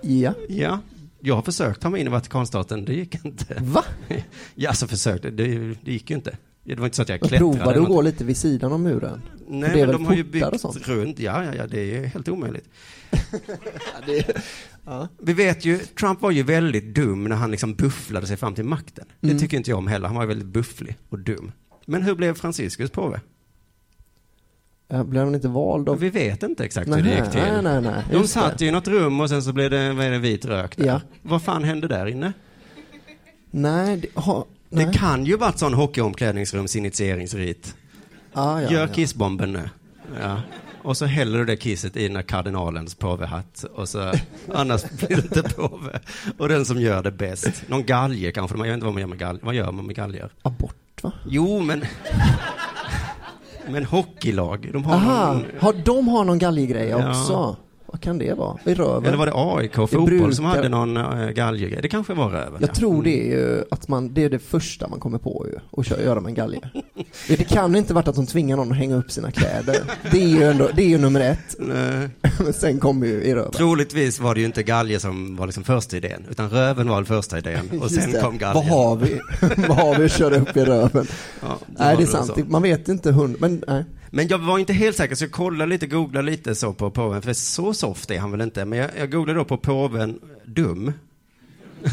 Ja. 0.00 0.32
Ja. 0.48 0.78
Jag 1.20 1.34
har 1.34 1.42
försökt 1.42 1.80
ta 1.80 1.90
mig 1.90 2.00
in 2.00 2.06
i 2.06 2.10
Vatikanstaten, 2.10 2.84
det 2.84 2.92
gick 2.92 3.24
inte. 3.24 3.56
Va? 3.60 3.84
Ja, 4.54 4.68
alltså 4.68 4.86
försökte, 4.86 5.30
det, 5.30 5.74
det 5.84 5.92
gick 5.92 6.10
ju 6.10 6.16
inte. 6.16 6.36
Det 6.74 6.80
var 6.80 6.86
inte 6.86 6.96
så 6.96 7.02
att 7.02 7.08
jag 7.08 7.20
klättrade. 7.20 7.38
provade 7.38 7.80
att 7.82 7.88
gå 7.88 8.02
lite 8.02 8.24
vid 8.24 8.36
sidan 8.36 8.72
om 8.72 8.82
muren. 8.82 9.22
Nej, 9.48 9.80
är 9.80 9.86
men 9.86 9.92
de 9.92 10.06
har 10.06 10.14
ju 10.14 10.24
byggt 10.24 10.88
runt. 10.88 11.18
Ja, 11.18 11.44
ja, 11.44 11.54
ja, 11.54 11.66
det 11.66 11.96
är 11.96 12.06
helt 12.06 12.28
omöjligt. 12.28 12.68
Det, 14.06 14.36
ja. 14.84 15.08
Vi 15.22 15.32
vet 15.32 15.64
ju, 15.64 15.78
Trump 15.78 16.22
var 16.22 16.30
ju 16.30 16.42
väldigt 16.42 16.94
dum 16.94 17.24
när 17.24 17.36
han 17.36 17.50
liksom 17.50 17.74
bufflade 17.74 18.26
sig 18.26 18.36
fram 18.36 18.54
till 18.54 18.64
makten. 18.64 19.04
Mm. 19.20 19.34
Det 19.34 19.40
tycker 19.40 19.56
inte 19.56 19.70
jag 19.70 19.78
om 19.78 19.86
heller. 19.86 20.06
Han 20.06 20.16
var 20.16 20.22
ju 20.22 20.28
väldigt 20.28 20.48
bufflig 20.48 20.96
och 21.08 21.18
dum. 21.18 21.52
Men 21.86 22.02
hur 22.02 22.14
blev 22.14 22.34
Franciscus 22.34 22.90
påve? 22.90 23.20
Ja, 24.88 25.04
Blev 25.04 25.24
han 25.24 25.34
inte 25.34 25.48
vald 25.48 25.88
av... 25.88 25.98
Vi 25.98 26.10
vet 26.10 26.42
inte 26.42 26.64
exakt 26.64 26.88
hur 26.88 26.96
det 26.96 27.02
Nej, 27.02 27.20
gick 27.22 27.30
till. 27.30 27.40
nej, 27.40 27.62
nej, 27.62 27.82
nej. 27.82 28.04
De 28.12 28.28
satt 28.28 28.60
ju 28.60 28.66
i 28.66 28.70
något 28.70 28.88
rum 28.88 29.20
och 29.20 29.28
sen 29.28 29.42
så 29.42 29.52
blev 29.52 29.70
det, 29.70 29.92
vad 29.92 30.06
är 30.06 30.10
det, 30.10 30.18
vit 30.18 30.44
rök 30.44 30.76
där. 30.76 30.86
Ja. 30.86 31.00
Vad 31.22 31.42
fan 31.42 31.64
hände 31.64 31.88
där 31.88 32.06
inne? 32.06 32.32
Nej, 33.50 33.96
det, 33.96 34.20
ha, 34.20 34.46
nej. 34.68 34.86
Det 34.86 34.92
kan 34.98 35.24
ju 35.26 35.36
varit 35.36 35.58
sån 35.58 35.74
hockeyomklädningsrums 35.74 36.76
initieringsrit. 36.76 37.74
ah, 38.32 38.60
ja, 38.60 38.70
Gör 38.70 38.80
ja. 38.86 38.92
kissbomben 38.94 39.52
nu. 39.52 39.70
Ja. 40.22 40.40
Och 40.82 40.96
så 40.96 41.04
häller 41.06 41.38
du 41.38 41.44
det 41.44 41.56
kisset 41.56 41.96
i 41.96 42.06
den 42.06 42.16
här 42.16 42.22
kardinalens 42.22 42.94
påvehatt. 42.94 43.64
Och 43.74 43.88
så, 43.88 44.12
annars 44.54 44.84
blir 44.90 45.08
det 45.16 45.22
inte 45.36 45.42
påve. 45.42 46.00
Och 46.38 46.48
den 46.48 46.64
som 46.64 46.80
gör 46.80 47.02
det 47.02 47.10
bäst. 47.10 47.62
Någon 47.66 47.84
galge 47.86 48.32
kanske. 48.32 48.56
Jag 48.56 48.64
vet 48.64 48.74
inte 48.74 48.84
vad 48.84 48.94
man 48.94 49.00
gör 49.00 49.08
med 49.08 49.18
galge. 49.18 49.40
Vad 49.44 49.54
gör 49.54 49.72
man 49.72 49.86
med 49.86 49.96
galgar? 49.96 50.30
Abort, 50.42 51.02
va? 51.02 51.12
Jo, 51.26 51.60
men... 51.60 51.84
Men 53.68 53.84
hockeylag, 53.84 54.70
de 54.72 54.84
har 54.84 54.94
Aha, 54.94 55.32
någon... 55.32 55.44
har 55.60 55.72
de 55.72 56.08
har 56.08 56.24
någon 56.24 56.38
galggrej 56.38 56.88
Ja. 56.88 57.08
också? 57.10 57.56
Vad 57.92 58.00
kan 58.00 58.18
det 58.18 58.32
vara? 58.38 58.58
I 58.64 58.74
röven? 58.74 59.04
Eller 59.04 59.16
var 59.18 59.26
det 59.26 59.32
AIK 59.34 59.74
fotboll 59.74 60.04
brukar- 60.06 60.30
som 60.30 60.44
hade 60.44 60.68
någon 60.68 60.96
äh, 60.96 61.28
galjegrej? 61.30 61.78
Det 61.82 61.88
kanske 61.88 62.14
var 62.14 62.28
röven. 62.30 62.58
Jag 62.60 62.70
ja. 62.70 62.74
tror 62.74 62.92
Mm. 62.92 63.04
det 63.04 63.20
är 63.20 63.36
ju 63.38 63.64
att 63.70 63.88
man, 63.88 64.14
det 64.14 64.24
är 64.24 64.30
det 64.30 64.38
första 64.38 64.88
man 64.88 65.00
kommer 65.00 65.18
på 65.18 65.46
ju, 65.52 65.80
att 65.80 65.86
köra, 65.86 66.02
göra 66.02 66.20
med 66.20 66.28
en 66.28 66.34
galge. 66.34 66.60
Det 67.28 67.44
kan 67.48 67.76
inte 67.76 67.94
varit 67.94 68.08
att 68.08 68.14
de 68.14 68.26
tvingar 68.26 68.56
någon 68.56 68.70
att 68.72 68.78
hänga 68.78 68.96
upp 68.96 69.10
sina 69.10 69.30
kläder. 69.30 69.76
Det 70.10 70.22
är 70.22 70.28
ju 70.28 70.42
ändå, 70.42 70.68
det 70.74 70.82
är 70.82 70.88
ju 70.88 70.98
nummer 70.98 71.20
ett. 71.20 71.56
Nej. 71.58 72.08
Men 72.44 72.52
sen 72.52 72.78
kommer 72.78 73.06
ju 73.06 73.22
i 73.22 73.34
röven. 73.34 73.52
Troligtvis 73.52 74.20
var 74.20 74.34
det 74.34 74.40
ju 74.40 74.46
inte 74.46 74.62
galge 74.62 75.00
som 75.00 75.36
var 75.36 75.46
liksom 75.46 75.64
första 75.64 75.96
idén, 75.96 76.24
utan 76.30 76.50
röven 76.50 76.88
var 76.88 76.96
väl 76.96 77.04
första 77.04 77.38
idén. 77.38 77.80
Och 77.82 77.90
sen 77.90 78.12
kom 78.22 78.38
galgen. 78.38 78.54
Vad 78.68 78.78
har 78.78 78.96
vi? 78.96 79.20
Vad 79.68 79.76
har 79.76 79.98
vi 79.98 80.04
att 80.04 80.12
köra 80.12 80.36
upp 80.36 80.56
i 80.56 80.64
röven? 80.64 81.06
Ja, 81.40 81.58
Nej, 81.78 81.96
det 81.96 82.02
är 82.02 82.06
så. 82.06 82.12
sant. 82.16 82.32
Det- 82.36 82.44
Man 82.44 82.62
vet 82.62 82.88
inte 82.88 83.12
hund, 83.12 83.36
men 83.38 83.64
nej. 83.68 83.84
Men 84.10 84.28
jag 84.28 84.38
var 84.38 84.58
inte 84.58 84.72
helt 84.72 84.96
säker, 84.96 85.14
så 85.14 85.24
jag 85.24 85.32
kollade 85.32 85.70
lite, 85.70 85.86
googlade 85.86 86.30
lite 86.30 86.54
så 86.54 86.72
på 86.72 86.90
påven, 86.90 87.22
för 87.22 87.32
så 87.32 87.74
soft 87.74 88.10
är 88.10 88.18
han 88.18 88.30
väl 88.30 88.40
inte. 88.40 88.64
Men 88.64 88.78
jag, 88.78 88.90
jag 88.98 89.12
googlade 89.12 89.38
då 89.38 89.44
på 89.44 89.56
påven 89.56 90.20
dum. 90.44 90.92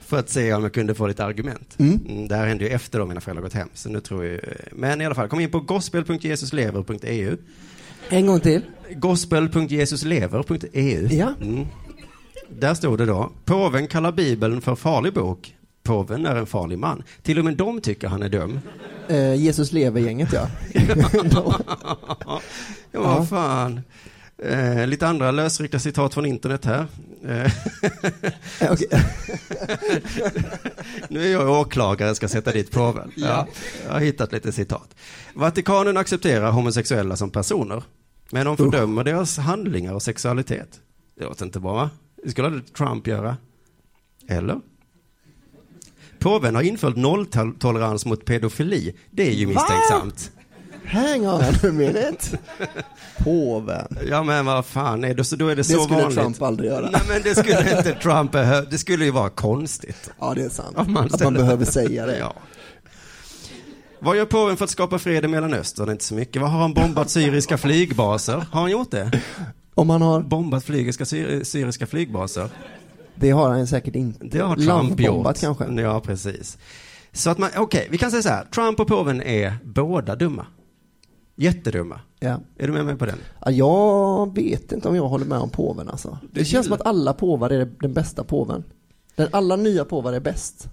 för 0.00 0.18
att 0.18 0.30
se 0.30 0.54
om 0.54 0.62
jag 0.62 0.72
kunde 0.72 0.94
få 0.94 1.06
lite 1.06 1.24
argument. 1.24 1.76
Mm, 1.78 2.28
det 2.28 2.36
här 2.36 2.46
hände 2.46 2.64
ju 2.64 2.70
efter 2.70 2.98
då 2.98 3.06
mina 3.06 3.20
föräldrar 3.20 3.42
gått 3.42 3.52
hem. 3.52 3.68
Så 3.74 3.88
nu 3.88 4.00
tror 4.00 4.24
jag, 4.24 4.40
men 4.72 5.00
i 5.00 5.06
alla 5.06 5.14
fall, 5.14 5.28
kom 5.28 5.40
in 5.40 5.50
på 5.50 5.60
gospel.jesuslever.eu. 5.60 7.36
En 8.08 8.26
gång 8.26 8.40
till. 8.40 8.62
Gospel.jesuslever.eu. 8.94 11.08
Ja. 11.10 11.34
Mm. 11.40 11.66
Där 12.48 12.74
stod 12.74 12.98
det 12.98 13.06
då, 13.06 13.32
påven 13.44 13.86
kallar 13.86 14.12
bibeln 14.12 14.60
för 14.60 14.74
farlig 14.74 15.12
bok. 15.12 15.56
Påven 15.84 16.26
är 16.26 16.36
en 16.36 16.46
farlig 16.46 16.78
man. 16.78 17.02
Till 17.22 17.38
och 17.38 17.44
med 17.44 17.56
de 17.56 17.80
tycker 17.80 18.08
han 18.08 18.22
är 18.22 18.28
dum. 18.28 18.60
Eh, 19.08 19.34
Jesus 19.34 19.72
lever-gänget 19.72 20.32
ja. 20.32 20.48
Ja, 22.92 23.02
vad 23.02 23.28
fan. 23.28 23.80
Eh, 24.38 24.86
lite 24.86 25.06
andra 25.06 25.30
lösryckta 25.30 25.78
citat 25.78 26.14
från 26.14 26.26
internet 26.26 26.64
här. 26.64 26.86
Eh, 27.24 27.52
nu 31.08 31.26
är 31.26 31.32
jag 31.32 31.60
åklagare, 31.60 32.14
ska 32.14 32.28
sätta 32.28 32.52
dit 32.52 32.70
påven. 32.70 33.10
Ja. 33.16 33.46
Jag 33.86 33.92
har 33.92 34.00
hittat 34.00 34.32
lite 34.32 34.52
citat. 34.52 34.94
Vatikanen 35.34 35.96
accepterar 35.96 36.50
homosexuella 36.50 37.16
som 37.16 37.30
personer, 37.30 37.82
men 38.30 38.46
de 38.46 38.56
fördömer 38.56 39.04
deras 39.04 39.38
handlingar 39.38 39.92
och 39.92 40.02
sexualitet. 40.02 40.80
Det 41.18 41.24
låter 41.24 41.44
inte 41.44 41.60
bra, 41.60 41.74
va? 41.74 41.90
Det 42.24 42.30
skulle 42.30 42.46
aldrig 42.46 42.74
Trump 42.74 43.06
göra. 43.06 43.36
Eller? 44.28 44.60
Påven 46.24 46.54
har 46.54 46.62
infört 46.62 46.96
nolltolerans 46.96 48.06
mot 48.06 48.24
pedofili. 48.24 48.94
Det 49.10 49.28
är 49.28 49.32
ju 49.32 49.46
misstänksamt. 49.46 50.30
Hang 50.86 51.26
on 51.28 51.42
a 51.42 51.72
minute. 51.72 52.38
Påven. 53.18 53.98
Ja 54.10 54.22
men 54.22 54.46
vad 54.46 54.66
fan, 54.66 55.04
är 55.04 55.14
det, 55.14 55.24
så 55.24 55.36
då 55.36 55.48
är 55.48 55.48
det, 55.48 55.54
Det 55.54 55.64
så 55.64 55.82
skulle 55.84 56.02
vanligt. 56.02 56.18
Trump 56.18 56.42
aldrig 56.42 56.70
göra. 56.70 56.90
Nej 56.90 57.00
men 57.08 57.22
det 57.22 57.34
skulle 57.34 57.76
inte 57.76 57.92
Trump 57.92 58.32
behöva, 58.32 58.66
det 58.70 58.78
skulle 58.78 59.04
ju 59.04 59.10
vara 59.10 59.30
konstigt. 59.30 60.10
Ja, 60.20 60.34
det 60.34 60.42
är 60.42 60.48
sant. 60.48 60.88
Man 60.88 61.04
Att 61.04 61.22
man 61.22 61.34
behöver 61.34 61.64
säga 61.64 62.06
det. 62.06 62.18
Ja. 62.18 62.34
Vad 63.98 64.16
gör 64.16 64.24
påven 64.24 64.56
för 64.56 64.64
att 64.64 64.70
skapa 64.70 64.98
fred 64.98 65.24
i 65.24 65.28
Mellanöstern? 65.28 65.90
Inte 65.90 66.04
så 66.04 66.14
mycket. 66.14 66.42
Vad 66.42 66.50
har 66.50 66.60
han 66.60 66.74
bombat 66.74 67.10
syriska 67.10 67.58
flygbaser? 67.58 68.46
Har 68.50 68.60
han 68.60 68.70
gjort 68.70 68.90
det? 68.90 69.20
Om 69.74 69.86
man 69.86 70.02
har, 70.02 70.20
Bombat 70.20 70.64
flygiska, 70.64 71.04
syr, 71.04 71.44
syriska 71.44 71.86
flygbaser? 71.86 72.48
Det 73.14 73.30
har 73.30 73.48
han 73.50 73.66
säkert 73.66 73.94
inte. 73.96 74.26
Det 74.26 74.38
har 74.38 74.56
Trump 74.56 75.00
gjort. 75.00 75.40
kanske. 75.40 75.64
Ja, 75.80 76.00
precis. 76.00 76.58
Så 77.12 77.30
att 77.30 77.38
man, 77.38 77.50
okej, 77.56 77.88
vi 77.90 77.98
kan 77.98 78.10
säga 78.10 78.22
så 78.22 78.28
här. 78.28 78.44
Trump 78.44 78.80
och 78.80 78.88
påven 78.88 79.22
är 79.22 79.54
båda 79.64 80.16
dumma. 80.16 80.46
Jättedumma. 81.36 82.00
Ja. 82.20 82.40
Är 82.58 82.66
du 82.66 82.72
med 82.72 82.84
mig 82.86 82.96
på 82.96 83.06
den? 83.06 83.18
Ja, 83.44 83.50
jag 83.50 84.34
vet 84.34 84.72
inte 84.72 84.88
om 84.88 84.96
jag 84.96 85.08
håller 85.08 85.26
med 85.26 85.38
om 85.38 85.50
påven 85.50 85.88
alltså. 85.88 86.18
Det 86.32 86.40
Du 86.40 86.44
känns 86.44 86.66
som 86.66 86.74
att 86.74 86.86
alla 86.86 87.12
påvar 87.12 87.50
är 87.50 87.68
den 87.80 87.92
bästa 87.92 88.24
påven. 88.24 88.64
Den, 89.16 89.28
alla 89.32 89.56
nya 89.56 89.84
påvar 89.84 90.12
är 90.12 90.20
bäst. 90.20 90.68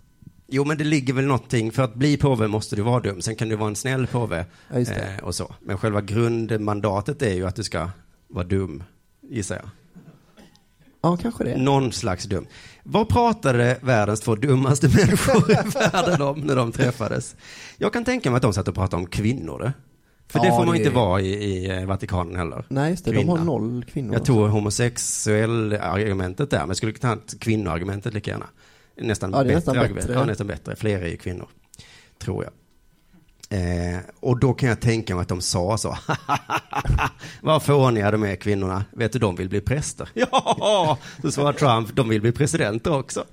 Jo, 0.48 0.66
men 0.66 0.78
det 0.78 0.84
ligger 0.84 1.14
väl 1.14 1.26
någonting, 1.26 1.72
för 1.72 1.84
att 1.84 1.96
bli 1.96 2.18
påve 2.18 2.48
måste 2.48 2.76
du 2.76 2.82
vara 2.82 3.00
dum. 3.00 3.22
Sen 3.22 3.36
kan 3.36 3.50
du 3.50 3.56
vara 3.56 3.70
en 3.70 3.76
snäll 3.76 4.08
påve 4.08 4.46
Ja, 4.74 4.76
det. 4.80 5.16
eh, 5.20 5.24
och 5.24 5.36
så. 5.36 5.56
Men 5.62 5.78
själva 5.78 6.02
grundmandatet 6.02 7.22
är 7.22 7.34
ju 7.34 7.48
att 7.48 7.56
du 7.56 7.64
ska 7.64 7.90
vara 8.28 8.44
dum, 8.46 8.84
gissar 9.30 9.56
jag. 9.56 9.70
Ja, 11.02 11.18
kanske 11.18 11.44
det. 11.44 11.58
Någon 11.58 11.92
slags 11.92 12.24
dum. 12.26 12.46
Vad 12.84 13.10
pratade 13.10 13.78
världens 13.82 14.20
två 14.20 14.36
dummaste 14.36 14.88
människor 14.88 15.52
i 15.52 15.56
världen 15.92 16.22
om 16.22 16.40
när 16.40 16.56
de 16.56 16.72
träffades? 16.72 17.36
Jag 17.78 17.94
kan 17.94 18.06
tänka 18.06 18.30
mig 18.32 18.36
att 18.36 18.42
de 18.42 18.54
satt 18.54 18.68
och 18.68 18.76
pratade 18.76 19.02
om 19.04 19.08
kvinnor. 19.08 19.60
Det. 19.60 19.74
För 20.28 20.40
det 20.40 20.48
Ja, 20.48 20.58
får 20.58 20.66
man 20.66 20.76
det- 20.76 20.78
inte 20.84 20.90
vara 20.96 21.22
i, 21.22 21.28
i 21.34 21.70
eh, 21.80 21.86
Vatikanen 21.86 22.36
heller. 22.36 22.66
Nej, 22.70 22.90
just 22.92 23.06
det. 23.06 23.12
De 23.12 23.18
Kvinna. 23.18 23.32
har 23.32 23.46
noll 23.46 23.86
kvinnor. 23.94 24.14
Jag 24.14 24.26
tog 24.26 24.50
homosexuell 24.50 25.74
argumentet 25.74 26.50
där, 26.50 26.60
men 26.60 26.68
jag 26.68 26.78
skulle 26.78 26.92
kunna 26.92 27.16
ta 27.16 27.38
kvinnoargumentet 27.40 28.14
lika 28.14 28.32
gärna. 28.32 28.46
Nästan 29.02 29.32
Ja, 29.32 29.38
det 29.38 29.42
är 29.44 29.56
bättre 29.56 29.74
nästan 29.74 29.96
bättre. 29.96 30.14
Ja, 30.14 30.26
nästan 30.26 30.48
bättre. 30.48 30.76
Fler 30.76 31.02
är 31.02 31.08
ju 31.08 31.18
kvinnor, 31.18 31.48
tror 32.20 32.44
jag. 32.44 32.54
Eh, 33.52 34.00
och 34.20 34.40
då 34.40 34.54
kan 34.54 34.70
jag 34.70 34.80
tänka 34.80 35.16
mig 35.16 35.22
att 35.22 35.28
de 35.28 35.42
sa 35.42 35.78
så. 35.78 35.98
Vad 37.42 37.64
fåniga 37.64 38.12
de 38.12 38.24
är 38.24 38.36
kvinnorna. 38.36 38.86
Vet 38.92 39.14
du, 39.14 39.20
de 39.20 39.36
vill 39.36 39.50
bli 39.50 39.62
präster. 39.62 40.10
Ja, 40.14 40.98
så 41.22 41.32
svarade 41.32 41.58
Trump, 41.60 41.96
de 41.96 42.10
vill 42.10 42.22
bli 42.22 42.32
presidenter 42.32 42.98
också. 42.98 43.20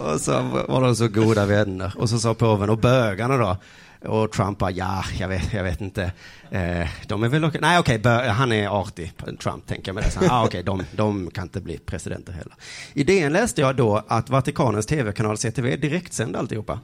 och 0.00 0.20
så 0.20 0.42
var 0.68 0.80
de 0.80 0.96
så 0.96 1.08
goda 1.08 1.46
vänner. 1.46 1.92
Och 1.96 2.10
så 2.10 2.18
sa 2.18 2.34
påven, 2.34 2.70
och 2.70 2.78
bögarna 2.78 3.36
då? 3.36 3.56
Och 4.08 4.32
Trump 4.32 4.58
bara, 4.58 4.70
ja, 4.70 5.04
jag 5.18 5.28
vet, 5.28 5.52
jag 5.52 5.64
vet 5.64 5.80
inte. 5.80 6.12
Eh, 6.50 6.88
de 7.06 7.22
är 7.22 7.28
väl 7.28 7.44
okej. 7.44 7.60
Nej, 7.60 7.78
okej, 7.78 7.98
bö- 7.98 8.28
han 8.28 8.52
är 8.52 8.68
artig, 8.68 9.12
Trump, 9.42 9.66
tänker 9.66 9.94
jag 9.94 10.02
det. 10.02 10.10
Så, 10.10 10.20
ah, 10.30 10.44
okej, 10.44 10.62
de, 10.62 10.82
de 10.92 11.30
kan 11.30 11.42
inte 11.44 11.60
bli 11.60 11.78
presidenter 11.78 12.32
heller. 12.32 12.54
I 12.92 13.04
DN 13.04 13.32
läste 13.32 13.60
jag 13.60 13.76
då 13.76 14.04
att 14.08 14.30
Vatikanens 14.30 14.86
tv-kanal 14.86 15.36
CTV 15.38 15.76
direktsände 15.76 16.38
alltihopa. 16.38 16.78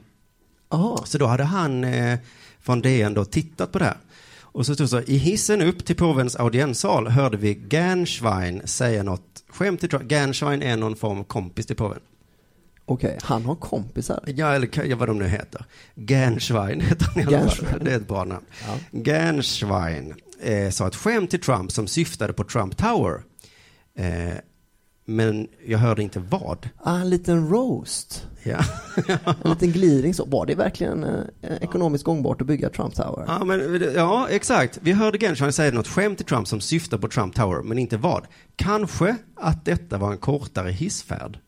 Jaha. 0.69 1.05
Så 1.05 1.17
då 1.17 1.25
hade 1.25 1.43
han 1.43 1.83
eh, 1.83 2.19
från 2.59 2.81
DN 2.81 3.13
då 3.13 3.25
tittat 3.25 3.71
på 3.71 3.79
det 3.79 3.85
här. 3.85 3.97
Och 4.57 4.65
så 4.65 4.73
stod 4.73 4.85
det 4.85 4.89
så, 4.89 5.01
i 5.01 5.17
hissen 5.17 5.61
upp 5.61 5.85
till 5.85 5.95
påvens 5.95 6.35
audienssal 6.35 7.07
hörde 7.07 7.37
vi 7.37 7.53
Gernschwein 7.69 8.61
säga 8.65 9.03
något 9.03 9.43
skämt 9.49 9.79
till. 9.79 9.89
Gernschwein 9.89 10.61
är 10.61 10.77
någon 10.77 10.95
form 10.95 11.19
av 11.19 11.23
kompis 11.23 11.65
till 11.65 11.75
påven. 11.75 11.99
Okej, 12.85 13.17
han 13.21 13.45
har 13.45 13.55
kompisar. 13.55 14.23
Ja, 14.27 14.53
eller 14.53 14.95
vad 14.95 15.09
de 15.09 15.19
nu 15.19 15.27
heter. 15.27 15.65
Gernschwein 15.95 16.81
heter 16.81 17.05
han 17.05 17.23
i 17.23 17.35
alla 17.35 17.49
fall. 17.49 17.79
Det 17.81 17.91
är 17.91 17.97
ett 17.97 18.07
bra 18.07 18.23
namn. 18.23 18.45
Ja. 18.67 18.99
Gernschwein 18.99 20.13
eh, 20.41 20.69
sa 20.69 20.87
ett 20.87 20.95
skämt 20.95 21.29
till 21.29 21.41
Trump 21.41 21.71
som 21.71 21.87
syftade 21.87 22.33
på 22.33 22.43
Trump 22.43 22.77
Tower. 22.77 23.21
Eh, 23.97 24.33
men 25.09 25.47
jag 25.65 25.79
hörde 25.79 26.03
inte 26.03 26.19
vad. 26.19 26.69
Ah, 26.83 26.99
en 26.99 27.09
liten 27.09 27.49
roast. 27.49 28.27
Ja. 28.43 28.59
En 29.43 29.51
liten 29.51 29.71
gliring 29.71 30.13
så. 30.13 30.25
Var 30.25 30.45
det 30.45 30.55
verkligen 30.55 31.03
eh, 31.03 31.53
ekonomiskt 31.61 32.03
gångbart 32.03 32.41
att 32.41 32.47
bygga 32.47 32.69
Trump 32.69 32.95
Tower? 32.95 33.25
Ja, 33.27 33.45
men, 33.45 33.83
ja, 33.95 34.27
exakt. 34.29 34.79
Vi 34.81 34.91
hörde 34.91 35.17
Gernschwein 35.17 35.53
säga 35.53 35.71
något 35.71 35.87
skämt 35.87 36.17
till 36.17 36.25
Trump 36.25 36.47
som 36.47 36.61
syftar 36.61 36.97
på 36.97 37.07
Trump 37.07 37.35
Tower, 37.35 37.63
men 37.63 37.77
inte 37.77 37.97
vad. 37.97 38.25
Kanske 38.55 39.15
att 39.35 39.65
detta 39.65 39.97
var 39.97 40.11
en 40.11 40.17
kortare 40.17 40.69
hissfärd. 40.71 41.39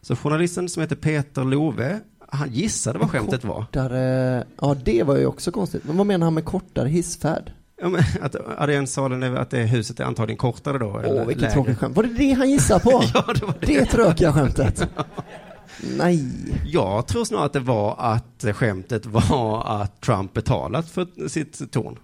Så 0.00 0.16
journalisten 0.16 0.68
som 0.68 0.80
heter 0.80 0.96
Peter 0.96 1.44
Love, 1.44 2.00
han 2.28 2.52
gissade 2.52 2.98
vad 2.98 3.10
skämtet 3.10 3.44
var. 3.44 3.60
Kortare, 3.64 4.44
ja 4.60 4.76
det 4.84 5.02
var 5.02 5.16
ju 5.16 5.26
också 5.26 5.52
konstigt. 5.52 5.84
Men 5.84 5.96
vad 5.96 6.06
menar 6.06 6.26
han 6.26 6.34
med 6.34 6.44
kortare 6.44 6.88
hissfärd? 6.88 7.52
Ja, 7.80 7.88
men 7.88 8.02
att 8.22 8.36
audienssalen, 8.58 9.22
är- 9.22 9.34
att 9.36 9.50
det 9.50 9.58
huset 9.58 10.00
är 10.00 10.04
antagligen 10.04 10.38
kortare 10.38 10.78
då? 10.78 11.02
Åh, 11.04 11.24
vilket 11.26 11.42
lägre. 11.42 11.52
tråkigt 11.54 11.78
skämt. 11.78 11.96
Var 11.96 12.02
det 12.02 12.14
det 12.14 12.32
han 12.32 12.50
gissade 12.50 12.80
på? 12.80 13.02
Ja, 13.14 13.24
det 13.34 13.44
var 13.46 13.54
det. 13.60 13.66
Det 13.66 13.84
tråkiga 13.84 14.32
skämtet. 14.32 14.88
Nej. 15.96 16.24
Jag 16.66 17.06
tror 17.06 17.24
snarare 17.24 17.46
att 17.46 17.52
det 17.52 17.60
var 17.60 17.94
att 17.98 18.44
skämtet 18.56 19.06
var 19.06 19.82
att 19.82 20.00
Trump 20.00 20.32
betalat 20.32 20.88
för 20.90 21.28
sitt 21.28 21.72
torn. 21.72 21.98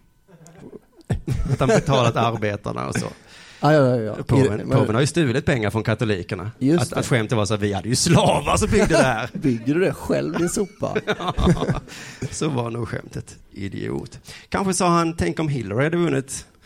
Att 1.52 1.60
han 1.60 1.68
betalat 1.68 2.16
arbetarna 2.16 2.88
och 2.88 2.94
så. 2.94 3.06
Ja, 3.64 3.72
ja, 3.72 3.96
ja, 3.96 4.02
ja. 4.02 4.22
Påven, 4.22 4.70
påven 4.70 4.94
har 4.94 5.00
ju 5.00 5.06
stulit 5.06 5.44
pengar 5.44 5.70
från 5.70 5.82
katolikerna. 5.82 6.50
Just 6.58 6.82
att, 6.82 6.90
det. 6.90 6.96
att 6.96 7.06
skämtet 7.06 7.36
var 7.36 7.46
så 7.46 7.54
att 7.54 7.60
vi 7.60 7.72
hade 7.72 7.88
ju 7.88 7.96
slavar 7.96 8.56
som 8.56 8.70
byggde 8.70 8.86
det 8.86 9.02
här. 9.02 9.30
Bygger 9.32 9.74
du 9.74 9.80
det 9.80 9.92
själv 9.92 10.38
din 10.38 10.48
sopa? 10.48 10.96
så 12.30 12.48
var 12.48 12.70
nog 12.70 12.88
skämtet. 12.88 13.36
Idiot. 13.52 14.20
Kanske 14.48 14.74
sa 14.74 14.88
han, 14.88 15.16
tänk 15.16 15.40
om 15.40 15.48
Hillary 15.48 15.84
hade 15.84 15.96
vunnit. 15.96 16.46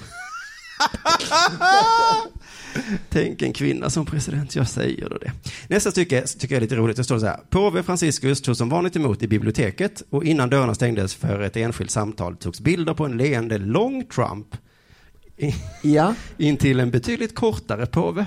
Tänk 3.09 3.43
en 3.43 3.53
kvinna 3.53 3.91
som 3.91 4.07
president, 4.07 4.57
jag 4.57 4.69
säger 4.69 5.09
då 5.09 5.19
det. 5.19 5.33
Nästa 5.69 5.91
stycke 5.91 6.23
tycker 6.23 6.55
jag 6.55 6.57
är 6.57 6.61
lite 6.61 6.77
roligt, 6.77 6.97
det 6.97 7.05
står 7.05 7.19
så 7.19 7.27
här. 7.27 7.41
Påve 7.51 7.83
Franciscus 7.83 8.43
tog 8.43 8.57
som 8.57 8.69
vanligt 8.69 8.97
emot 8.97 9.23
i 9.23 9.29
biblioteket 9.29 10.03
och 10.11 10.25
innan 10.25 10.51
dörrarna 10.51 10.75
stängdes 10.75 11.15
för 11.15 11.41
ett 11.41 11.57
enskilt 11.57 11.91
samtal 11.91 12.37
togs 12.37 12.61
bilder 12.61 12.95
på 12.95 13.05
en 13.05 13.17
leende 13.17 13.59
lång 13.59 14.07
Trump 14.07 14.47
i- 15.39 15.55
Ja. 15.83 16.15
in 16.39 16.57
till 16.57 16.81
en 16.81 16.91
betydligt 16.91 17.35
kortare 17.35 17.87
påve. 17.87 18.27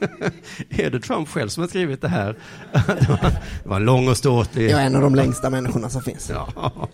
är 0.68 0.90
det 0.90 1.00
Trump 1.00 1.28
själv 1.28 1.48
som 1.48 1.60
har 1.60 1.68
skrivit 1.68 2.00
det 2.00 2.08
här? 2.08 2.36
det 2.72 3.18
var- 3.64 3.76
en 3.76 3.84
lång 3.84 4.08
och 4.08 4.16
ståtlig... 4.16 4.70
Jag 4.70 4.80
är 4.82 4.86
en 4.86 4.94
av 4.96 5.02
de 5.02 5.14
längsta 5.14 5.50
människorna 5.50 5.90
som 5.90 6.02
finns. 6.02 6.30
Ja. 6.30 6.88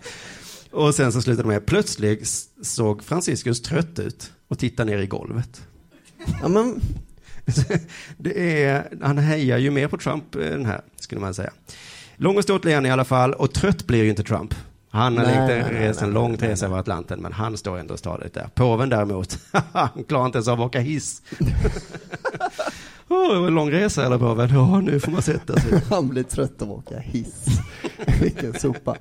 Och 0.71 0.95
sen 0.95 1.11
så 1.11 1.21
slutade 1.21 1.43
det 1.43 1.53
med, 1.53 1.65
plötsligt 1.65 2.29
såg 2.61 3.03
Franciscus 3.03 3.61
trött 3.61 3.99
ut 3.99 4.31
och 4.47 4.59
tittade 4.59 4.91
ner 4.91 4.97
i 5.01 5.07
golvet. 5.07 5.61
Ja, 6.41 6.47
men, 6.47 6.81
Det 8.17 8.63
är, 8.63 8.87
han 9.01 9.17
hejar 9.17 9.57
ju 9.57 9.71
mer 9.71 9.87
på 9.87 9.97
Trump 9.97 10.35
eh, 10.35 10.41
den 10.41 10.65
här, 10.65 10.81
skulle 10.99 11.21
man 11.21 11.33
säga. 11.33 11.51
Lång 12.15 12.37
och 12.37 12.43
ståtlig 12.43 12.71
är 12.71 12.75
han 12.75 12.85
i 12.85 12.91
alla 12.91 13.05
fall, 13.05 13.33
och 13.33 13.53
trött 13.53 13.87
blir 13.87 14.03
ju 14.03 14.09
inte 14.09 14.23
Trump. 14.23 14.53
Han 14.89 15.17
har 15.17 15.25
rest 15.69 16.01
en 16.01 16.11
lång 16.11 16.35
resa 16.35 16.65
över 16.65 16.77
Atlanten, 16.77 17.19
men 17.21 17.33
han 17.33 17.57
står 17.57 17.77
ändå 17.77 17.97
stadigt 17.97 18.33
där. 18.33 18.49
Påven 18.55 18.89
däremot, 18.89 19.39
han 19.73 20.03
klarar 20.07 20.25
inte 20.25 20.37
ens 20.37 20.47
av 20.47 20.61
att 20.61 20.67
åka 20.67 20.79
hiss. 20.79 21.21
Åh, 23.09 23.33
det 23.33 23.39
var 23.39 23.47
en 23.47 23.55
lång 23.55 23.71
resa 23.71 24.05
eller 24.05 24.17
påven? 24.17 24.49
Ja, 24.53 24.79
nu 24.81 24.99
får 24.99 25.11
man 25.11 25.21
sätta 25.21 25.59
sig. 25.59 25.81
han 25.89 26.07
blir 26.07 26.23
trött 26.23 26.61
av 26.61 26.71
att 26.71 26.77
åka 26.77 26.99
hiss. 26.99 27.45
Vilken 28.21 28.53
sopa. 28.53 28.95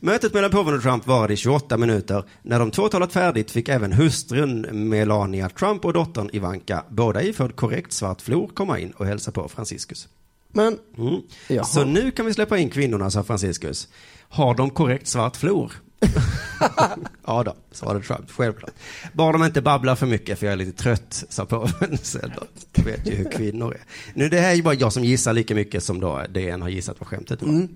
Mötet 0.00 0.34
mellan 0.34 0.50
påven 0.50 0.74
och 0.74 0.82
Trump 0.82 1.06
varade 1.06 1.32
i 1.32 1.36
28 1.36 1.76
minuter. 1.76 2.24
När 2.42 2.58
de 2.58 2.70
två 2.70 2.88
talat 2.88 3.12
färdigt 3.12 3.50
fick 3.50 3.68
även 3.68 3.92
hustrun 3.92 4.60
Melania 4.88 5.48
Trump 5.48 5.84
och 5.84 5.92
dottern 5.92 6.30
Ivanka, 6.32 6.84
båda 6.88 7.22
iförd 7.22 7.56
korrekt 7.56 7.92
svart 7.92 8.20
flor, 8.22 8.48
komma 8.54 8.78
in 8.78 8.90
och 8.90 9.06
hälsa 9.06 9.32
på 9.32 9.48
Franciscus. 9.48 10.08
Men, 10.52 10.78
Mm. 10.98 11.64
Så 11.64 11.84
nu 11.84 12.10
kan 12.10 12.26
vi 12.26 12.34
släppa 12.34 12.58
in 12.58 12.70
kvinnorna, 12.70 13.10
sa 13.10 13.22
Franciscus. 13.22 13.88
Har 14.32 14.54
de 14.54 14.70
korrekt 14.70 15.06
svart 15.06 15.36
flor? 15.36 15.72
ja 17.26 17.42
då, 17.42 17.54
svarade 17.72 18.04
Trump, 18.04 18.30
självklart. 18.30 18.70
Bara 19.12 19.32
de 19.32 19.44
inte 19.44 19.62
babblar 19.62 19.94
för 19.94 20.06
mycket, 20.06 20.38
för 20.38 20.46
jag 20.46 20.52
är 20.52 20.56
lite 20.56 20.82
trött, 20.82 21.24
sa 21.28 21.46
påven. 21.46 21.98
Du 22.72 22.82
vet 22.82 23.06
ju 23.06 23.14
hur 23.14 23.30
kvinnor 23.30 23.74
är. 23.74 23.80
Nu 24.14 24.28
det 24.28 24.40
här 24.40 24.50
är 24.50 24.54
ju 24.54 24.62
bara 24.62 24.74
jag 24.74 24.92
som 24.92 25.04
gissar 25.04 25.32
lika 25.32 25.54
mycket 25.54 25.84
som 25.84 26.00
då 26.00 26.22
DN 26.30 26.62
har 26.62 26.68
gissat 26.68 26.96
vad 27.00 27.08
skämtet 27.08 27.42
var. 27.42 27.68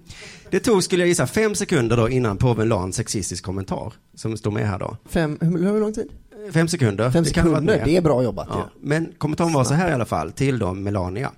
Det 0.51 0.61
tog, 0.61 0.85
skulle 0.85 1.03
jag 1.03 1.09
gissa, 1.09 1.27
fem 1.27 1.55
sekunder 1.55 1.97
då 1.97 2.09
innan 2.09 2.37
påven 2.37 2.69
la 2.69 2.83
en 2.83 2.93
sexistisk 2.93 3.45
kommentar, 3.45 3.93
som 4.15 4.37
står 4.37 4.51
med 4.51 4.69
här 4.69 4.79
då. 4.79 4.97
fem, 5.09 5.39
hur, 5.41 5.59
hur 5.73 5.81
lång 5.81 5.93
tid? 5.93 6.09
Fem 6.53 6.69
sekunder. 6.69 7.11
Fem 7.11 7.23
det 7.23 7.29
sekunder, 7.29 7.61
mer. 7.61 7.83
det 7.85 7.97
är 7.97 8.03
bra 8.03 8.23
jobbat 8.23 8.49
Ja, 8.51 8.71
ju. 8.81 8.89
men 8.89 9.13
kommentaren 9.19 9.53
var 9.53 9.65
så 9.65 9.75
här 9.75 9.91
i 9.91 9.93
alla 9.93 10.05
fall, 10.05 10.33
till 10.33 10.59
då 10.59 10.73
Melania. 10.75 11.33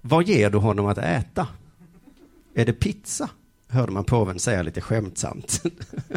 Vad 0.00 0.28
ger 0.28 0.50
du 0.50 0.58
honom 0.58 0.86
att 0.86 0.98
äta? 0.98 1.48
Är 2.54 2.64
det 2.64 2.72
pizza? 2.72 3.28
Hörde 3.68 3.92
man 3.92 4.04
påven 4.04 4.38
säga 4.38 4.62
lite 4.62 4.80
skämtsamt. 4.80 5.62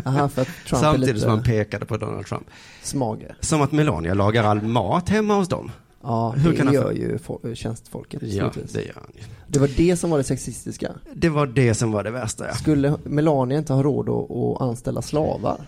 Aha, 0.06 0.30
Samtidigt 0.66 1.08
lite 1.08 1.20
som 1.20 1.30
han 1.30 1.44
pekade 1.44 1.86
på 1.86 1.98
Donald 1.98 2.26
Trump. 2.26 2.48
smager. 2.84 3.36
Som 3.40 3.62
att 3.62 3.72
Melania 3.72 4.14
lagar 4.14 4.44
all 4.44 4.62
mat 4.62 5.10
hemma 5.10 5.36
hos 5.36 5.48
dem. 5.50 5.72
Ja, 6.02 6.32
Hur 6.38 6.52
det 6.52 6.58
kan 6.58 6.68
han 6.68 6.74
gör 6.76 6.84
få- 6.84 6.94
ju 6.94 7.18
fo- 7.18 7.56
tjänstfolket. 7.56 8.22
Ja, 8.24 8.52
det 8.74 8.82
gör 8.86 8.94
han 8.96 9.10
ju. 9.16 9.22
det 9.48 9.60
var 9.60 9.70
det 9.78 9.96
som 9.98 10.10
var 10.10 10.18
det 10.18 10.24
sexistiska. 10.24 10.92
Det 11.14 11.30
var 11.30 11.48
det 11.48 11.74
som 11.76 11.92
var 11.92 12.04
det 12.04 12.12
värsta, 12.12 12.48
ja. 12.48 12.54
Skulle 12.54 12.98
Melania 13.04 13.58
inte 13.58 13.74
ha 13.74 13.84
råd 13.84 14.10
att, 14.10 14.32
att 14.32 14.62
anställa 14.70 15.02
slavar? 15.02 15.62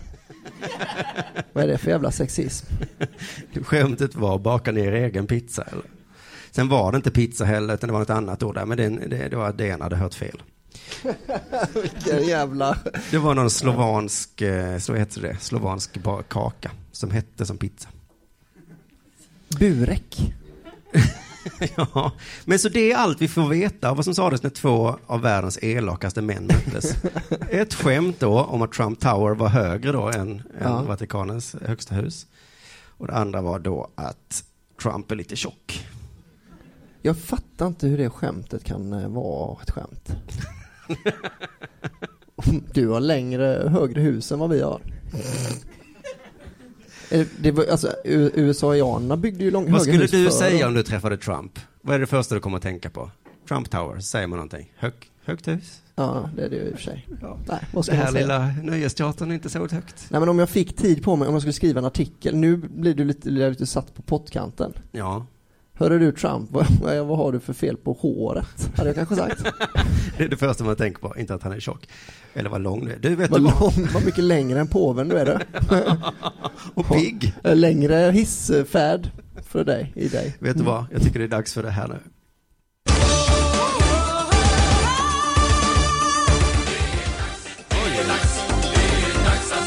Vad 1.52 1.64
är 1.64 1.68
det 1.68 1.78
för 1.78 1.90
jävla 1.90 2.10
sexism? 2.10 2.66
Skämtet 3.64 4.14
var 4.14 4.38
baka 4.38 4.72
ner 4.72 4.92
egen 4.92 5.26
pizza, 5.26 5.62
eller? 5.62 5.84
Sen 6.50 6.68
var 6.68 6.92
det 6.92 6.96
inte 6.96 7.10
pizza 7.10 7.44
heller, 7.44 7.74
utan 7.74 7.86
det 7.88 7.92
var 7.92 8.00
något 8.00 8.10
annat 8.10 8.42
ord 8.42 8.54
där. 8.54 8.66
Men 8.66 8.76
det, 8.76 8.88
det, 8.88 9.28
det 9.28 9.36
var 9.36 9.48
att 9.48 9.58
DN 9.58 9.80
hade 9.80 9.96
hört 9.96 10.14
fel. 10.14 10.42
Vilken 11.82 12.26
jävla... 12.26 12.78
Det 13.10 13.18
var 13.18 13.34
någon 13.34 13.50
slovansk, 13.50 14.40
eh, 14.40 14.78
så 14.78 14.94
heter 14.94 15.22
det, 15.22 15.36
slovansk 15.40 15.98
kaka 16.28 16.70
som 16.92 17.10
hette 17.10 17.46
som 17.46 17.58
pizza. 17.58 17.88
Burek. 19.58 20.34
Ja, 21.76 22.12
men 22.44 22.58
så 22.58 22.68
det 22.68 22.92
är 22.92 22.96
allt 22.96 23.20
vi 23.20 23.28
får 23.28 23.48
veta 23.48 23.90
av 23.90 23.96
vad 23.96 24.04
som 24.04 24.14
sades 24.14 24.42
när 24.42 24.50
två 24.50 24.98
av 25.06 25.20
världens 25.20 25.58
elakaste 25.62 26.22
män 26.22 26.46
möttes. 26.46 26.96
Ett 27.50 27.74
skämt 27.74 28.20
då 28.20 28.40
om 28.40 28.62
att 28.62 28.72
Trump 28.72 29.00
Tower 29.00 29.34
var 29.34 29.48
högre 29.48 29.92
då 29.92 30.08
än, 30.08 30.30
än 30.30 30.42
Ja. 30.60 30.82
Vatikanens 30.82 31.56
högsta 31.62 31.94
hus. 31.94 32.26
Och 32.98 33.06
det 33.06 33.14
andra 33.14 33.40
var 33.40 33.58
då 33.58 33.90
att 33.94 34.44
Trump 34.82 35.10
är 35.10 35.16
lite 35.16 35.36
tjock. 35.36 35.86
Jag 37.02 37.18
fattar 37.18 37.66
inte 37.66 37.86
hur 37.86 37.98
det 37.98 38.10
skämtet 38.10 38.64
kan 38.64 38.92
eh, 38.92 39.08
vara 39.08 39.62
ett 39.62 39.70
skämt. 39.70 40.10
Du 42.74 42.88
har 42.88 43.00
längre, 43.00 43.68
högre 43.72 44.00
hus 44.00 44.32
än 44.32 44.38
vad 44.38 44.50
vi 44.50 44.60
har. 44.62 44.80
Eh, 47.10 47.26
Det 47.40 47.50
var, 47.50 47.64
alltså, 47.64 47.94
USA-ianerna 48.04 49.16
byggde 49.16 49.44
ju 49.44 49.50
lång, 49.50 49.62
Vad 49.64 49.72
höga 49.72 49.82
skulle 49.84 49.98
hus 50.02 50.10
du 50.10 50.24
förr. 50.24 50.30
säga 50.30 50.66
om 50.66 50.74
du 50.74 50.82
träffade 50.82 51.16
Trump? 51.16 51.58
Vad 51.82 51.94
är 51.94 51.98
det 51.98 52.06
första 52.06 52.34
du 52.34 52.40
kommer 52.40 52.56
att 52.56 52.62
tänka 52.62 52.90
på? 52.90 53.10
Trump 53.48 53.70
Tower, 53.70 54.00
säger 54.00 54.26
man 54.26 54.36
någonting? 54.36 54.72
Hög, 54.76 54.92
högt 55.24 55.48
hus? 55.48 55.82
Ja, 55.94 56.30
det 56.36 56.42
är 56.42 56.48
det 56.50 56.56
ju 56.56 56.62
i 56.62 56.70
och 56.72 56.76
för 56.76 56.82
sig. 56.82 57.08
Ja. 57.20 57.38
Nej, 57.48 57.58
vad 57.72 57.84
ska 57.84 57.92
Det 57.94 57.98
man 57.98 58.06
här 58.06 58.12
säga? 58.12 58.22
lilla 58.22 58.54
nöjesteatern 58.72 59.30
är 59.30 59.34
inte 59.34 59.48
så 59.50 59.58
högt. 59.58 60.06
Nej 60.08 60.20
men 60.20 60.28
om 60.28 60.38
jag 60.38 60.48
fick 60.50 60.76
tid 60.76 61.02
på 61.02 61.16
mig, 61.16 61.28
om 61.28 61.34
jag 61.34 61.42
skulle 61.42 61.52
skriva 61.52 61.78
en 61.78 61.84
artikel, 61.86 62.36
nu 62.36 62.56
blir 62.56 62.94
du 62.94 63.04
lite, 63.04 63.30
lite 63.30 63.66
satt 63.66 63.94
på 63.94 64.02
pottkanten. 64.02 64.72
Ja, 64.92 65.26
Hörru 65.74 65.98
du 65.98 66.12
Trump, 66.12 66.50
vad, 66.52 66.66
vad 67.06 67.18
har 67.18 67.32
du 67.32 67.40
för 67.40 67.52
fel 67.52 67.76
på 67.76 67.92
håret? 67.92 68.70
Hade 68.76 68.88
jag 68.88 68.96
kanske 68.96 69.16
sagt. 69.16 69.44
det 70.18 70.24
är 70.24 70.28
det 70.28 70.36
första 70.36 70.64
man 70.64 70.76
tänker 70.76 71.00
på, 71.00 71.14
inte 71.18 71.34
att 71.34 71.42
han 71.42 71.52
är 71.52 71.60
tjock. 71.60 71.88
Eller 72.34 72.50
vad 72.50 72.60
lång 72.60 72.84
du 72.84 72.92
är. 72.92 72.98
Du, 72.98 73.16
vet 73.16 73.30
Vad, 73.30 73.40
du 73.40 73.44
lång, 73.44 73.88
vad 73.94 74.04
mycket 74.04 74.24
längre 74.24 74.60
än 74.60 74.66
påven 74.68 75.08
du 75.08 75.18
är 75.18 75.24
du. 75.26 75.38
Och 76.74 76.88
pigg. 76.88 77.34
Eh, 77.44 77.56
Längre 77.56 77.94
hissfärd 78.10 79.10
för 79.46 79.64
dig, 79.64 79.92
i 79.96 80.08
dig. 80.08 80.36
Vet 80.38 80.58
du 80.58 80.64
vad? 80.64 80.84
Jag 80.92 81.02
tycker 81.02 81.18
det 81.18 81.24
är 81.24 81.28
dags 81.28 81.54
för 81.54 81.62
det 81.62 81.70
här 81.70 81.88
nu. 81.88 81.98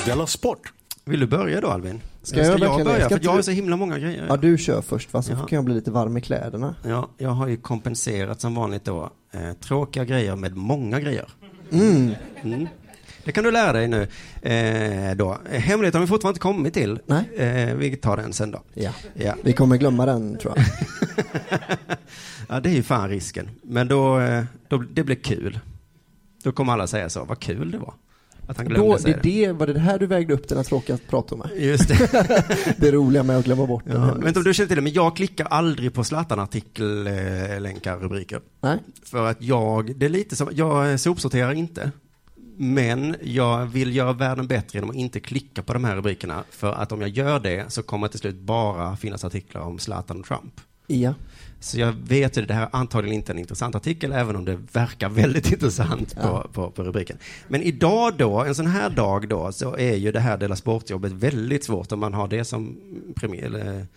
Della 0.06 0.28
Sport! 0.28 0.74
Vill 1.06 1.20
du 1.20 1.28
börja 1.28 1.62
då 1.62 1.68
Alvin? 1.68 2.02
Ska 2.26 2.40
jag 2.40 2.50
verkligen 2.52 2.78
det? 2.78 2.84
börja? 2.84 3.06
Ska 3.06 3.18
För 3.18 3.26
jag 3.26 3.32
har 3.32 3.42
så 3.42 3.52
himla 3.52 3.78
många 3.78 4.00
grejer. 4.00 4.26
Ja, 4.30 4.38
du 4.38 4.58
kör 4.58 4.82
först 4.82 5.14
va, 5.14 5.22
så 5.22 5.32
Jaha. 5.32 5.48
kan 5.48 5.56
jag 5.56 5.66
bli 5.66 5.74
lite 5.76 5.92
varm 5.92 6.18
i 6.18 6.22
kläderna. 6.22 6.76
Ja, 6.84 7.10
jag 7.18 7.30
har 7.30 7.48
ju 7.48 7.58
kompenserat 7.58 8.42
som 8.42 8.56
vanligt 8.56 8.86
då 8.86 9.10
eh, 9.32 9.54
tråkiga 9.54 10.06
grejer 10.06 10.36
med 10.36 10.56
många 10.56 11.00
grejer. 11.00 11.30
Mm. 11.72 12.12
Mm. 12.44 12.68
Det 13.24 13.32
kan 13.32 13.44
du 13.44 13.52
lära 13.52 13.74
dig 13.74 13.88
nu. 13.88 14.08
Eh, 14.42 15.16
då. 15.16 15.38
Hemligheten 15.52 16.00
har 16.00 16.06
vi 16.06 16.10
fortfarande 16.10 16.30
inte 16.30 16.40
kommit 16.40 16.74
till. 16.74 17.00
Nej. 17.06 17.26
Eh, 17.38 17.76
vi 17.76 17.96
tar 17.96 18.18
den 18.18 18.34
sen 18.34 18.52
då. 18.52 18.62
Ja. 18.74 18.92
Ja. 19.14 19.36
Vi 19.44 19.54
kommer 19.54 19.78
glömma 19.78 20.06
den 20.06 20.38
tror 20.38 20.54
jag. 20.56 20.66
ja, 22.50 22.60
det 22.60 22.70
är 22.70 22.74
ju 22.74 22.84
fan 22.84 23.10
risken. 23.10 23.50
Men 23.64 23.88
då, 23.88 24.20
eh, 24.20 24.44
då, 24.68 24.78
det 24.78 25.04
blir 25.04 25.16
kul. 25.16 25.60
Då 26.44 26.52
kommer 26.52 26.74
alla 26.74 26.88
säga 26.88 27.10
så, 27.10 27.24
vad 27.26 27.40
kul 27.40 27.72
det 27.72 27.78
var. 27.78 27.94
Att 28.48 28.58
han 28.58 28.66
glömde 28.66 28.88
Då, 28.88 28.94
det, 28.94 29.02
säga 29.02 29.18
är 29.18 29.22
det, 29.22 29.52
var 29.52 29.68
det 29.68 29.74
det 29.74 29.80
här 29.80 30.00
du 30.00 30.08
vägde 30.08 30.34
upp 30.34 30.48
den 30.48 30.58
här 30.58 30.64
tråkiga 30.64 30.96
att 30.96 31.08
prata 31.08 31.36
med? 31.36 31.50
Just 31.58 31.88
det. 31.88 32.76
Det 32.78 32.92
roliga 32.92 33.24
med 33.24 33.38
att 33.38 33.46
glömma 33.46 33.66
bort 33.66 33.84
den. 33.86 34.02
Ja, 34.02 34.14
vet 34.14 34.28
inte 34.28 34.40
om 34.40 34.44
du 34.44 34.54
känner 34.54 34.68
till 34.68 34.76
det, 34.76 34.82
men 34.82 34.94
jag 34.94 35.16
klickar 35.16 35.46
aldrig 35.46 35.94
på 35.94 36.04
Zlatan-artikel, 36.04 37.08
eh, 37.08 37.62
länkar, 37.62 37.98
rubriker. 37.98 38.42
Nej? 38.62 38.80
För 39.04 39.26
att 39.26 39.42
jag, 39.42 39.96
det 39.96 40.06
är 40.06 40.10
lite 40.10 40.36
som, 40.36 40.50
jag 40.52 41.00
sopsorterar 41.00 41.52
inte. 41.52 41.92
Men 42.58 43.16
jag 43.22 43.66
vill 43.66 43.96
göra 43.96 44.14
världen 44.14 44.48
bättre 44.48 44.78
genom 44.78 44.90
att 44.90 44.96
inte 44.96 45.20
klicka 45.20 45.62
på 45.64 45.74
de 45.74 45.84
här 45.84 45.96
rubrikerna. 45.96 46.44
För 46.50 46.74
att 46.74 46.92
om 46.92 47.02
jag 47.02 47.10
gör 47.10 47.40
det 47.40 47.72
så 47.72 47.84
kommer 47.84 48.08
det 48.08 48.12
till 48.12 48.20
slut 48.20 48.36
bara 48.36 48.98
finnas 48.98 49.26
artiklar 49.26 49.62
om 49.62 49.80
Zlatan 49.80 50.20
och 50.20 50.26
Trump. 50.26 50.62
Ja. 50.88 51.14
Så 51.60 51.80
jag 51.80 51.92
vet 52.08 52.38
ju, 52.38 52.46
det 52.46 52.54
här 52.54 52.62
är 52.64 52.70
antagligen 52.72 53.16
inte 53.16 53.32
en 53.32 53.40
intressant 53.40 53.76
artikel, 53.76 54.12
även 54.12 54.36
om 54.36 54.46
det 54.46 54.60
verkar 54.72 55.10
väldigt 55.10 55.52
intressant 55.52 56.16
på, 56.16 56.22
Ja. 56.22 56.48
på, 56.54 56.72
på 56.72 56.84
rubriken. 56.84 57.18
Men 57.48 57.62
idag 57.62 58.14
då, 58.18 58.44
en 58.44 58.56
sån 58.56 58.68
här 58.68 58.90
dag 58.90 59.30
då, 59.30 59.52
så 59.52 59.78
är 59.78 59.96
ju 59.96 60.12
det 60.12 60.20
här 60.20 60.38
Dela 60.38 60.56
Sportjobbet 60.56 61.12
väldigt 61.12 61.64
svårt 61.64 61.92
om 61.92 62.00
man 62.00 62.14
har 62.14 62.28
det 62.28 62.46
som 62.46 62.78
premiär, 63.16 63.44
eller 63.44 63.88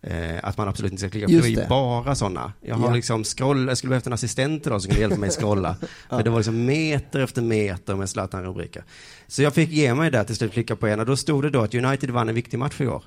eh, 0.00 0.38
att 0.42 0.56
man 0.58 0.68
absolut 0.68 0.92
inte 0.92 1.00
ska 1.00 1.10
klicka 1.10 1.26
på. 1.26 1.32
Det 1.32 1.38
är 1.38 1.48
ju 1.62 1.68
bara 1.68 2.14
sådana. 2.14 2.52
Jag 2.60 2.76
har 2.76 2.88
Ja. 2.88 2.94
liksom 2.94 3.24
scroll, 3.24 3.68
jag 3.68 3.78
skulle 3.78 3.88
behövt 3.88 4.06
en 4.06 4.12
assistent 4.12 4.66
idag 4.66 4.82
som 4.82 4.88
kunde 4.88 5.00
hjälpa 5.00 5.16
mig 5.18 5.30
scrolla. 5.30 5.76
För 6.10 6.22
det 6.22 6.30
var 6.30 6.38
liksom 6.38 6.64
meter 6.64 7.20
efter 7.20 7.42
meter 7.42 7.94
med 7.96 8.08
Zlatan-rubriker. 8.08 8.82
Så 9.26 9.42
jag 9.42 9.54
fick 9.54 9.70
ge 9.70 9.94
mig 9.94 10.10
där 10.10 10.24
till 10.24 10.36
slut, 10.36 10.52
klicka 10.52 10.76
på 10.76 10.86
en 10.86 11.00
och 11.00 11.06
då 11.06 11.16
stod 11.16 11.42
det 11.42 11.50
då 11.50 11.60
att 11.60 11.74
United 11.74 12.10
vann 12.10 12.28
en 12.28 12.34
viktig 12.34 12.58
match 12.58 12.80
i 12.80 12.86
år. 12.86 13.02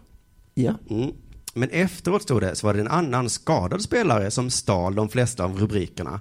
Ja. 0.54 0.74
Mm. 0.90 1.12
Men 1.54 1.70
efteråt 1.70 2.22
stod 2.24 2.42
det, 2.42 2.56
så 2.56 2.68
var 2.68 2.74
det 2.74 2.80
en 2.82 2.88
annan 2.88 3.30
skadad 3.30 3.82
spelare 3.82 4.32
som 4.32 4.50
stal 4.50 4.96
de 4.96 5.10
flesta 5.10 5.44
av 5.44 5.60
rubrikerna. 5.60 6.20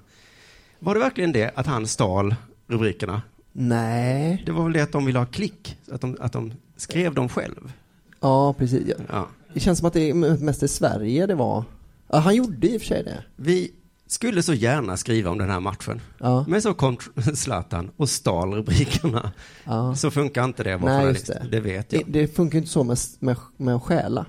Var 0.79 0.93
det 0.93 0.99
verkligen 0.99 1.31
det, 1.31 1.51
att 1.55 1.65
han 1.67 1.87
stal 1.87 2.35
rubrikerna? 2.67 3.21
Nej. 3.53 4.43
Det 4.45 4.51
var 4.51 4.63
väl 4.63 4.73
det 4.73 4.81
att 4.81 4.91
de 4.91 5.05
ville 5.05 5.19
ha 5.19 5.25
klick, 5.25 5.77
att 5.91 6.01
de, 6.01 6.17
att 6.19 6.33
de 6.33 6.53
skrev 6.77 7.13
dem 7.13 7.29
själv. 7.29 7.71
Ja, 8.19 8.53
precis. 8.53 8.87
Ja. 8.87 8.95
Ja. 9.09 9.27
Det 9.53 9.59
känns 9.59 9.79
som 9.79 9.87
att 9.87 9.93
det 9.93 10.09
är 10.09 10.13
mest 10.43 10.63
i 10.63 10.67
Sverige 10.67 11.25
det 11.25 11.35
var. 11.35 11.63
Ja, 12.09 12.17
han 12.17 12.35
gjorde 12.35 12.67
i 12.67 12.77
och 12.77 12.81
för 12.81 12.87
sig 12.87 13.03
det. 13.03 13.23
Vi 13.35 13.71
skulle 14.07 14.43
så 14.43 14.53
gärna 14.53 14.97
skriva 14.97 15.29
om 15.31 15.37
den 15.37 15.49
här 15.49 15.59
matchen. 15.59 16.01
Ja. 16.17 16.45
Men 16.47 16.61
så 16.61 16.73
kom 16.73 16.97
Zlatan 17.35 17.91
och 17.97 18.09
stal 18.09 18.53
rubrikerna. 18.53 19.31
ja. 19.63 19.95
Så 19.95 20.11
funkar 20.11 20.43
inte 20.45 20.63
det 20.63 20.77
Nej, 20.77 21.05
just 21.07 21.27
det. 21.27 21.45
Det 21.51 21.59
vet 21.59 21.89
Det, 21.89 21.97
jag. 21.97 22.05
det 22.07 22.27
funkar 22.35 22.53
ju 22.53 22.59
inte 22.59 22.71
så 22.71 22.83
med, 22.83 22.97
med, 23.19 23.35
med 23.57 23.75
att 23.75 23.83
stjäla. 23.83 24.25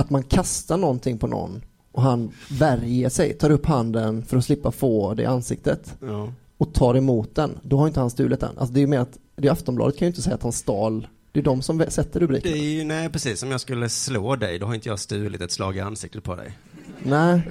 Att 0.00 0.10
man 0.10 0.22
kastar 0.22 0.76
någonting 0.76 1.18
på 1.18 1.26
någon 1.26 1.62
och 1.92 2.02
han 2.02 2.32
värjer 2.50 3.08
sig, 3.08 3.32
tar 3.34 3.50
upp 3.50 3.66
handen 3.66 4.22
för 4.24 4.36
att 4.36 4.44
slippa 4.44 4.70
få 4.72 5.14
det 5.14 5.22
i 5.22 5.26
ansiktet 5.26 5.94
Ja. 6.00 6.32
och 6.58 6.74
tar 6.74 6.94
emot 6.94 7.34
den. 7.34 7.58
Då 7.62 7.78
har 7.78 7.86
inte 7.86 8.00
han 8.00 8.10
stulit 8.10 8.40
den. 8.40 8.58
Alltså 8.58 8.74
det 8.74 8.82
är 8.82 8.86
mer 8.86 8.98
att, 8.98 9.18
det 9.36 9.48
är 9.48 9.52
Aftonbladet 9.52 9.98
kan 9.98 10.06
ju 10.06 10.10
inte 10.10 10.22
säga 10.22 10.34
att 10.34 10.42
han 10.42 10.52
stal. 10.52 11.06
Det 11.32 11.40
är 11.40 11.44
de 11.44 11.62
som 11.62 11.84
sätter 11.88 12.20
Det 12.20 12.26
rubriken. 12.26 12.52
är 12.52 12.56
ju, 12.56 12.84
nej 12.84 13.08
precis, 13.08 13.42
om 13.42 13.50
jag 13.50 13.60
skulle 13.60 13.88
slå 13.88 14.36
dig, 14.36 14.58
då 14.58 14.66
har 14.66 14.74
inte 14.74 14.88
jag 14.88 14.98
stulit 14.98 15.40
ett 15.40 15.52
slag 15.52 15.76
i 15.76 15.80
ansiktet 15.80 16.24
på 16.24 16.36
dig. 16.36 16.58
Nej, 17.02 17.42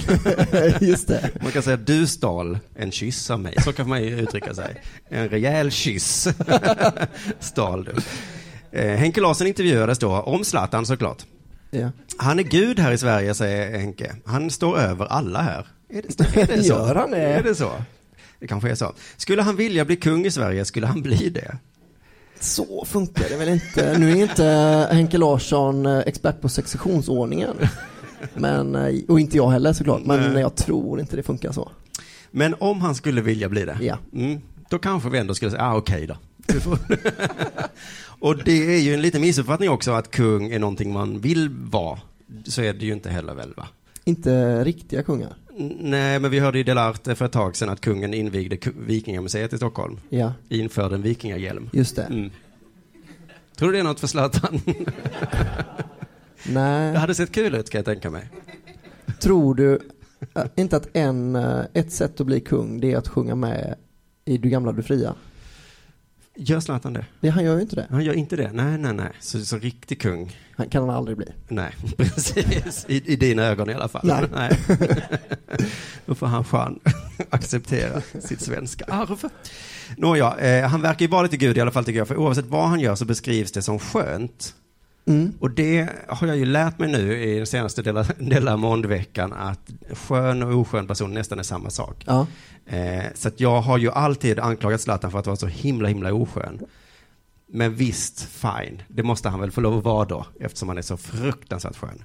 just 0.80 1.08
det. 1.08 1.30
Man 1.42 1.52
kan 1.52 1.62
säga 1.62 1.74
att 1.74 1.86
du 1.86 2.06
stal 2.06 2.58
en 2.76 2.90
kyss 2.90 3.30
av 3.30 3.40
mig, 3.40 3.54
så 3.64 3.72
kan 3.72 3.88
man 3.88 4.02
ju 4.02 4.20
uttrycka 4.20 4.54
sig. 4.54 4.82
En 5.08 5.28
rejäl 5.28 5.70
kyss 5.70 6.28
stal 7.40 7.84
du. 7.84 7.92
Eh, 8.78 8.96
Henke 8.96 9.20
Larsson 9.20 9.46
intervjuades 9.46 9.98
då 9.98 10.12
om 10.20 10.44
Zlatan 10.44 10.86
såklart. 10.86 11.24
Ja. 11.80 11.90
Han 12.16 12.38
är 12.38 12.42
gud 12.42 12.78
här 12.78 12.92
i 12.92 12.98
Sverige, 12.98 13.34
säger 13.34 13.78
Henke. 13.78 14.14
Han 14.24 14.50
står 14.50 14.78
över 14.78 15.06
alla 15.06 15.42
här. 15.42 15.66
Är 15.88 16.02
det, 16.02 16.36
är 16.42 16.46
det 16.56 16.62
så? 16.62 16.68
Gör 16.68 16.94
han 16.94 17.10
det? 17.10 17.18
Är 17.18 17.42
det 17.42 17.54
så? 17.54 17.70
Det 18.40 18.46
kanske 18.46 18.70
är 18.70 18.74
så. 18.74 18.92
Skulle 19.16 19.42
han 19.42 19.56
vilja 19.56 19.84
bli 19.84 19.96
kung 19.96 20.26
i 20.26 20.30
Sverige 20.30 20.64
skulle 20.64 20.86
han 20.86 21.02
bli 21.02 21.28
det. 21.30 21.56
så 22.40 22.84
funkar 22.86 23.28
det 23.28 23.36
väl 23.36 23.48
inte. 23.48 23.98
Nu 23.98 24.10
är 24.10 24.16
inte 24.16 24.44
Henke 24.92 25.18
Larsson 25.18 25.86
eh, 25.86 25.98
expert 25.98 26.40
på 26.40 26.48
successionsordningen. 26.48 27.56
Men, 28.34 28.74
eh, 28.74 28.94
och 29.08 29.20
inte 29.20 29.36
jag 29.36 29.50
heller 29.50 29.72
såklart, 29.72 30.00
men 30.04 30.32
Nej. 30.32 30.40
jag 30.42 30.54
tror 30.54 31.00
inte 31.00 31.16
det 31.16 31.22
funkar 31.22 31.52
så. 31.52 31.70
Men 32.30 32.54
om 32.60 32.80
han 32.80 32.94
skulle 32.94 33.20
vilja 33.20 33.48
bli 33.48 33.64
det, 33.64 33.78
Ja. 33.80 33.98
mm, 34.14 34.40
då 34.70 34.78
kanske 34.78 35.08
vi 35.10 35.18
ändå 35.18 35.34
skulle 35.34 35.50
säga, 35.50 35.62
ah, 35.62 35.76
okej 35.76 36.06
då. 36.06 36.16
Och 38.18 38.36
det 38.44 38.74
är 38.76 38.80
ju 38.80 38.94
en 38.94 39.02
liten 39.02 39.20
missuppfattning 39.20 39.70
också 39.70 39.92
att 39.92 40.10
kung 40.10 40.50
är 40.52 40.58
någonting 40.58 40.92
man 40.92 41.20
vill 41.20 41.48
vara. 41.48 41.98
Så 42.44 42.62
är 42.62 42.72
det 42.72 42.86
ju 42.86 42.92
inte 42.92 43.10
heller 43.10 43.34
väl 43.34 43.54
va? 43.56 43.68
Inte 44.04 44.64
riktiga 44.64 45.02
kungar. 45.02 45.34
N- 45.58 45.76
Nej, 45.80 46.18
men 46.20 46.30
vi 46.30 46.38
hörde 46.38 46.58
i 46.58 46.62
Delarte 46.62 47.14
för 47.14 47.24
ett 47.24 47.32
tag 47.32 47.56
sedan 47.56 47.68
att 47.68 47.80
kungen 47.80 48.14
invigde 48.14 48.58
Vikingamuseet 48.86 49.52
i 49.52 49.56
Stockholm. 49.56 49.98
Ja, 50.08 50.32
Införde 50.48 50.94
en 50.94 51.02
vikingahjälm. 51.02 51.70
just 51.72 51.96
det. 51.96 52.02
Mm. 52.02 52.30
Tror 53.56 53.68
du 53.68 53.74
det 53.74 53.80
är 53.80 53.84
något 53.84 54.00
för 54.00 54.06
Zlatan? 54.06 54.60
Det 54.66 56.52
Nej, 56.52 56.94
hade 56.96 57.14
sett 57.14 57.32
kul 57.32 57.54
ut 57.54 57.70
kan 57.70 57.78
jag 57.78 57.84
tänka 57.86 58.10
mig. 58.10 58.28
tror 59.20 59.54
du 59.54 59.78
äh, 60.34 60.44
inte 60.56 60.76
att 60.76 60.88
en, 60.96 61.36
äh, 61.36 61.60
ett 61.74 61.92
sätt 61.92 62.20
att 62.20 62.26
bli 62.26 62.40
kung 62.40 62.80
det 62.80 62.92
är 62.92 62.96
att 62.96 63.08
sjunga 63.08 63.34
med 63.34 63.74
i 64.24 64.38
Du 64.38 64.48
gamla, 64.48 64.72
du 64.72 64.82
fria? 64.82 65.14
Gör 66.36 66.60
Zlatan 66.60 66.92
det? 66.92 67.04
Det, 67.20 67.28
han 67.28 67.44
gör 67.44 67.54
ju 67.56 67.60
inte 67.60 67.76
det. 67.76 67.86
Han 67.90 68.04
gör 68.04 68.14
inte 68.14 68.36
det? 68.36 68.50
Nej, 68.52 68.78
nej, 68.78 68.92
nej. 68.92 69.10
Så, 69.20 69.44
så 69.44 69.58
riktig 69.58 70.00
kung? 70.00 70.36
Han 70.56 70.68
kan 70.68 70.82
han 70.82 70.96
aldrig 70.96 71.16
bli. 71.16 71.26
Nej, 71.48 71.74
precis. 71.96 72.86
I, 72.88 73.12
I 73.12 73.16
dina 73.16 73.42
ögon 73.42 73.70
i 73.70 73.74
alla 73.74 73.88
fall. 73.88 74.28
Nej. 74.32 74.58
Då 76.06 76.14
får 76.14 76.26
han 76.26 76.44
fan 76.44 76.80
acceptera 77.30 78.02
sitt 78.20 78.40
svenska 78.40 78.84
arv. 78.84 79.24
Nåja, 79.96 80.36
eh, 80.36 80.68
han 80.68 80.82
verkar 80.82 81.00
ju 81.00 81.10
vara 81.10 81.22
lite 81.22 81.36
gud 81.36 81.56
i 81.56 81.60
alla 81.60 81.70
fall 81.70 81.84
tycker 81.84 81.98
jag. 81.98 82.08
För 82.08 82.16
oavsett 82.16 82.46
vad 82.46 82.68
han 82.68 82.80
gör 82.80 82.94
så 82.94 83.04
beskrivs 83.04 83.52
det 83.52 83.62
som 83.62 83.78
skönt. 83.78 84.54
Mm. 85.06 85.32
Och 85.40 85.50
det 85.50 85.88
har 86.08 86.26
jag 86.26 86.36
ju 86.36 86.44
lärt 86.44 86.78
mig 86.78 86.92
nu 86.92 87.22
i 87.22 87.36
den 87.36 87.46
senaste 87.46 88.56
Monde-veckan 88.56 89.32
att 89.32 89.70
skön 89.92 90.42
och 90.42 90.60
oskön 90.60 90.86
person 90.86 91.14
nästan 91.14 91.38
är 91.38 91.42
samma 91.42 91.70
sak. 91.70 92.04
Ja. 92.06 92.26
Eh, 92.66 93.04
så 93.14 93.28
att 93.28 93.40
jag 93.40 93.60
har 93.60 93.78
ju 93.78 93.90
alltid 93.90 94.38
anklagat 94.38 94.80
Zlatan 94.80 95.10
för 95.10 95.18
att 95.18 95.26
vara 95.26 95.36
så 95.36 95.46
himla, 95.46 95.88
himla 95.88 96.14
oskön. 96.14 96.60
Men 97.46 97.74
visst, 97.74 98.20
fine. 98.20 98.82
Det 98.88 99.02
måste 99.02 99.28
han 99.28 99.40
väl 99.40 99.50
få 99.50 99.60
lov 99.60 99.78
att 99.78 99.84
vara 99.84 100.04
då, 100.04 100.26
eftersom 100.40 100.68
han 100.68 100.78
är 100.78 100.82
så 100.82 100.96
fruktansvärt 100.96 101.76
skön. 101.76 102.04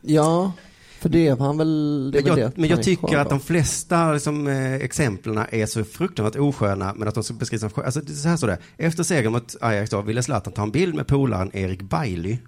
ja, 0.00 0.52
för 1.00 1.08
det 1.08 1.26
är 1.28 1.36
han 1.36 1.58
väl, 1.58 2.10
det 2.10 2.18
Men 2.24 2.26
jag, 2.38 2.50
det 2.50 2.56
men 2.56 2.68
jag 2.70 2.82
tycker 2.82 3.16
att 3.18 3.30
de 3.30 3.40
flesta 3.40 4.12
liksom, 4.12 4.46
eh, 4.46 4.74
exemplen 4.74 5.44
är 5.50 5.66
så 5.66 5.84
fruktansvärt 5.84 6.36
osköna, 6.40 6.94
men 6.96 7.08
att 7.08 7.14
de 7.14 7.24
ska 7.24 7.34
beskrivas 7.34 7.60
som 7.60 7.70
sköna. 7.70 7.86
Alltså, 7.86 8.00
det 8.00 8.12
så 8.12 8.28
här 8.28 8.36
står 8.36 8.48
det. 8.48 8.58
Efter 8.76 9.02
segern 9.02 9.32
mot 9.32 9.56
Ajax 9.60 9.90
då 9.90 10.02
ville 10.02 10.22
Zlatan 10.22 10.52
ta 10.52 10.62
en 10.62 10.70
bild 10.70 10.94
med 10.94 11.06
polaren 11.06 11.50
Erik 11.56 11.82
Bailly 11.82 12.38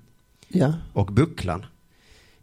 Ja. 0.48 0.72
och 0.92 1.06
Bucklan. 1.06 1.64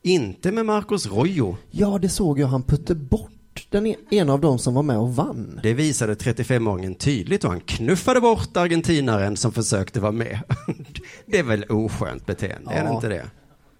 Inte 0.02 0.52
med 0.52 0.66
Marcos 0.66 1.08
Rojo. 1.08 1.58
ja, 1.72 1.98
det 2.02 2.10
såg 2.10 2.40
jag. 2.40 2.48
Han 2.48 2.64
putte 2.64 2.96
bort 2.96 3.32
den 3.70 3.88
e- 3.88 3.96
en 4.10 4.30
av 4.30 4.42
dem 4.42 4.60
som 4.60 4.74
var 4.74 4.84
med 4.84 4.98
och 4.98 5.16
vann. 5.16 5.60
Det 5.64 5.74
visade 5.74 6.14
35-åringen 6.16 6.96
tydligt 6.96 7.44
och 7.44 7.50
han 7.50 7.60
knuffade 7.60 8.22
bort 8.22 8.58
argentinaren 8.58 9.38
som 9.38 9.52
försökte 9.52 10.00
vara 10.00 10.12
med. 10.12 10.40
Det 11.26 11.40
är 11.40 11.44
väl 11.44 11.64
oskönt 11.64 12.26
beteende, 12.26 12.72
är 12.72 12.84
det 12.84 12.90
Ja. 12.90 12.96
inte 12.96 13.08
det? 13.10 13.26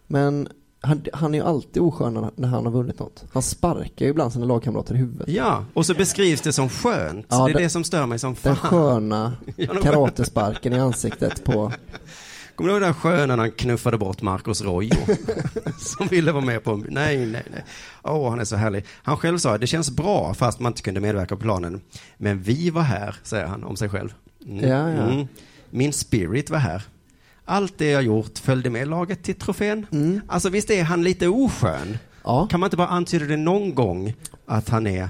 Men 0.08 0.48
han, 0.88 1.06
han 1.14 1.34
är 1.34 1.38
ju 1.40 1.46
alltid 1.46 1.82
oskön 1.82 2.32
när- 2.36 2.48
han 2.48 2.66
har 2.66 2.72
vunnit 2.72 3.00
något. 3.00 3.24
Han 3.34 3.42
sparkar 3.44 4.06
ju 4.06 4.12
ibland 4.12 4.34
sina 4.34 4.46
lagkamrater 4.46 4.96
i 4.96 4.98
huvudet. 4.98 5.28
Ja, 5.30 5.66
och 5.74 5.86
så 5.86 5.94
beskrivs 5.94 6.42
det 6.42 6.54
som 6.54 6.70
skönt. 6.70 7.26
Ja, 7.30 7.46
det 7.46 7.52
är 7.52 7.54
det- 7.58 7.64
det 7.64 7.70
som 7.70 7.84
stör 7.84 8.06
mig 8.06 8.20
som 8.20 8.36
Den 8.42 8.56
fan. 8.56 8.70
sköna 8.70 9.34
Ja, 9.56 9.74
de- 9.74 9.82
karatesparken 9.84 10.74
i 10.74 10.80
ansiktet 10.80 11.44
på... 11.44 11.72
Kommer 12.56 12.70
du 12.70 12.76
ihåg 12.76 12.82
den 12.84 12.94
sköna 12.94 13.26
när 13.36 13.38
han 13.44 13.52
knuffade 13.52 13.98
bort 13.98 14.22
Marcos 14.22 14.62
Rojo? 14.62 14.96
som 15.80 16.08
ville 16.08 16.32
vara 16.32 16.46
med 16.46 16.64
på 16.64 16.72
en... 16.72 16.86
Nej, 16.90 17.18
nej, 17.26 17.44
nej. 17.52 17.64
Åh, 18.04 18.30
han 18.30 18.40
är 18.40 18.46
så 18.46 18.56
härlig. 18.56 18.86
Han 19.04 19.18
själv 19.18 19.38
sa 19.38 19.56
att 19.56 19.62
det 19.62 19.68
känns 19.68 19.92
bra 19.92 20.34
fast 20.34 20.60
man 20.60 20.72
inte 20.72 20.82
kunde 20.82 21.00
medverka 21.00 21.36
på 21.36 21.42
planen. 21.42 21.82
Men 22.18 22.42
vi 22.42 22.70
var 22.70 22.82
här, 22.82 23.16
säger 23.24 23.46
han 23.48 23.64
om 23.64 23.76
sig 23.76 23.90
själv. 23.90 24.14
Mm. 24.46 24.70
Ja, 24.70 24.90
ja. 24.92 25.26
Min 25.70 25.94
spirit 25.94 26.50
var 26.50 26.58
här. 26.58 26.84
Allt 27.50 27.78
det 27.78 27.90
jag 27.90 28.04
gjort 28.04 28.38
följde 28.38 28.70
med 28.70 28.88
laget 28.88 29.24
till 29.24 29.36
trofén. 29.36 29.86
Mm. 29.92 30.22
Alltså 30.28 30.50
visst 30.50 30.70
är 30.70 30.84
han 30.84 31.04
lite 31.04 31.28
oskön? 31.28 31.98
Ja, 32.24 32.48
Kan 32.48 32.60
man 32.60 32.68
inte 32.68 32.78
bara 32.78 32.88
antyda 32.88 33.26
det 33.26 33.38
någon 33.38 33.76
gång 33.76 34.14
att 34.48 34.70
han 34.70 34.88
är 34.88 35.10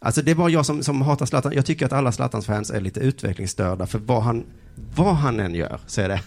Alltså 0.00 0.22
det 0.22 0.30
är 0.30 0.34
bara 0.34 0.48
jag 0.48 0.66
som, 0.66 0.82
som 0.82 1.02
hatar 1.02 1.26
Zlatan. 1.26 1.52
Jag 1.54 1.66
tycker 1.66 1.86
att 1.86 1.92
alla 1.92 2.12
Zlatans 2.12 2.46
fans 2.46 2.70
är 2.70 2.80
lite 2.80 3.00
utvecklingsstörda 3.00 3.86
för 3.86 3.98
vad 3.98 4.22
han, 4.22 4.44
vad 4.94 5.14
han 5.14 5.40
än 5.40 5.54
gör 5.54 5.80
så 5.86 6.00
är 6.00 6.08
det 6.08 6.20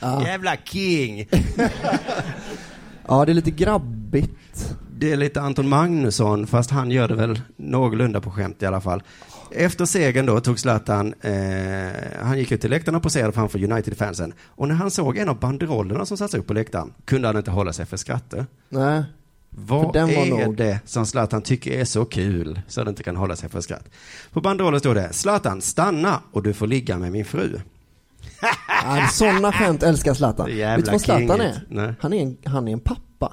jävla 0.24 0.56
king. 0.64 1.28
ja 3.08 3.24
det 3.24 3.32
är 3.32 3.34
lite 3.34 3.50
grabbigt. 3.50 4.76
Det 4.98 5.12
är 5.12 5.16
lite 5.16 5.40
Anton 5.40 5.68
Magnusson 5.68 6.46
fast 6.46 6.70
han 6.70 6.90
gör 6.90 7.08
det 7.08 7.14
väl 7.14 7.40
någorlunda 7.56 8.20
på 8.20 8.30
skämt 8.30 8.62
i 8.62 8.66
alla 8.66 8.80
fall. 8.80 9.02
Efter 9.50 9.84
segern 9.84 10.26
då 10.26 10.40
tog 10.40 10.58
Zlatan, 10.60 11.14
eh, 11.20 11.32
han 12.22 12.38
gick 12.38 12.52
ut 12.52 12.60
till 12.60 12.70
läktaren 12.70 12.96
och 12.96 13.02
poserade 13.02 13.32
framför 13.32 13.64
United-fansen. 13.72 14.32
Och 14.46 14.68
när 14.68 14.74
han 14.74 14.90
såg 14.90 15.16
en 15.18 15.28
av 15.28 15.38
banderollerna 15.40 16.06
som 16.06 16.16
sattes 16.16 16.34
upp 16.34 16.46
på 16.46 16.54
läktaren 16.54 16.92
kunde 17.04 17.28
han 17.28 17.36
inte 17.36 17.50
hålla 17.50 17.72
sig 17.72 17.86
för 17.86 17.96
skrattet. 17.96 18.46
Nej, 18.68 19.02
Vad 19.50 19.84
För 19.86 19.92
den 19.92 20.06
var 20.08 20.26
är 20.40 20.44
nog- 20.46 20.56
det 20.56 20.80
som 20.84 21.06
Zlatan 21.06 21.42
tycker 21.42 21.70
är 21.72 21.84
så 21.84 22.04
kul 22.04 22.60
så 22.68 22.84
det 22.84 22.90
inte 22.90 23.02
kan 23.02 23.16
hålla 23.16 23.36
sig 23.36 23.48
för 23.48 23.60
skratt? 23.60 23.84
På 24.32 24.40
banderollen 24.40 24.80
står 24.80 24.94
det 24.94 25.12
Zlatan, 25.12 25.60
stanna 25.62 26.20
och 26.32 26.42
du 26.42 26.52
får 26.52 26.66
ligga 26.66 26.98
med 26.98 27.12
min 27.12 27.24
fru. 27.24 27.58
sådana 29.12 29.52
skämt 29.52 29.82
älskar 29.82 30.14
Zlatan. 30.14 30.46
Vet 30.56 30.84
du 30.84 30.90
vad 30.90 31.00
Zlatan 31.00 31.40
är? 31.40 31.66
Nej. 31.68 31.94
Han 32.00 32.12
är 32.12 32.22
en, 32.22 32.36
han 32.44 32.68
är 32.68 32.72
en 32.72 32.80
pappa. 32.80 33.32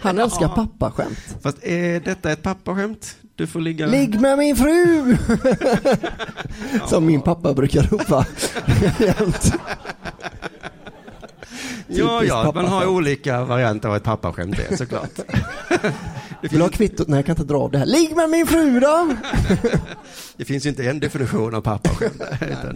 Han 0.00 0.18
älskar 0.18 0.48
pappaskämt. 0.48 1.36
Fast 1.42 1.64
är 1.64 2.00
detta 2.00 2.32
ett 2.32 2.42
pappaskämt? 2.42 3.16
Du 3.34 3.46
får 3.46 3.60
ligga... 3.60 3.86
Ligg 3.86 4.20
med 4.20 4.38
min 4.38 4.56
fru! 4.56 5.16
Som 6.88 7.06
min 7.06 7.22
pappa 7.22 7.54
brukar 7.54 7.82
ropa 7.82 8.26
jämt. 8.98 9.52
ja, 11.86 12.24
ja, 12.24 12.52
man 12.54 12.64
har 12.64 12.86
olika 12.86 13.44
varianter 13.44 13.88
av 13.88 13.96
ett 13.96 14.04
pappaskämt 14.04 14.56
det 14.56 14.76
såklart. 14.76 15.10
Vill 16.40 16.50
du 16.50 16.60
ha 16.60 16.68
kvittot? 16.68 17.08
Nej, 17.08 17.18
jag 17.18 17.26
kan 17.26 17.32
inte 17.32 17.44
dra 17.52 17.58
av 17.58 17.70
det 17.70 17.78
här. 17.78 17.86
Ligg 17.86 18.16
med 18.16 18.30
min 18.30 18.46
fru 18.46 18.80
då! 18.80 19.16
Det 20.36 20.44
finns 20.44 20.66
ju 20.66 20.70
inte 20.70 20.84
en 20.84 21.00
definition 21.00 21.54
av 21.54 21.60
pappaskämt. 21.60 22.22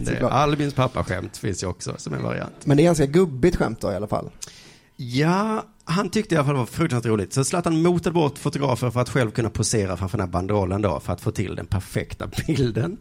det. 0.05 0.27
Albins 0.29 0.73
pappaskämt 0.73 1.37
finns 1.37 1.63
ju 1.63 1.67
också 1.67 1.93
som 1.97 2.13
en 2.13 2.23
variant. 2.23 2.65
Men 2.65 2.77
det 2.77 2.83
är 2.83 2.85
ganska 2.85 3.05
gubbigt 3.05 3.55
skämt 3.55 3.81
då 3.81 3.91
i 3.91 3.95
alla 3.95 4.07
fall. 4.07 4.29
Ja, 4.97 5.63
han 5.83 6.09
tyckte 6.09 6.35
i 6.35 6.37
alla 6.37 6.45
fall 6.45 6.53
det 6.55 6.59
var 6.59 6.65
fruktansvärt 6.65 7.09
roligt. 7.11 7.33
Så 7.33 7.43
Zlatan 7.43 7.81
motade 7.81 8.13
bort 8.13 8.37
fotografer 8.37 8.89
för 8.89 8.99
att 9.01 9.09
själv 9.09 9.31
kunna 9.31 9.49
posera 9.49 9.97
framför 9.97 10.17
den 10.17 10.27
här 10.27 10.31
banderollen 10.31 10.81
då, 10.81 10.99
för 10.99 11.13
att 11.13 11.21
få 11.21 11.31
till 11.31 11.55
den 11.55 11.65
perfekta 11.65 12.27
bilden. 12.47 12.97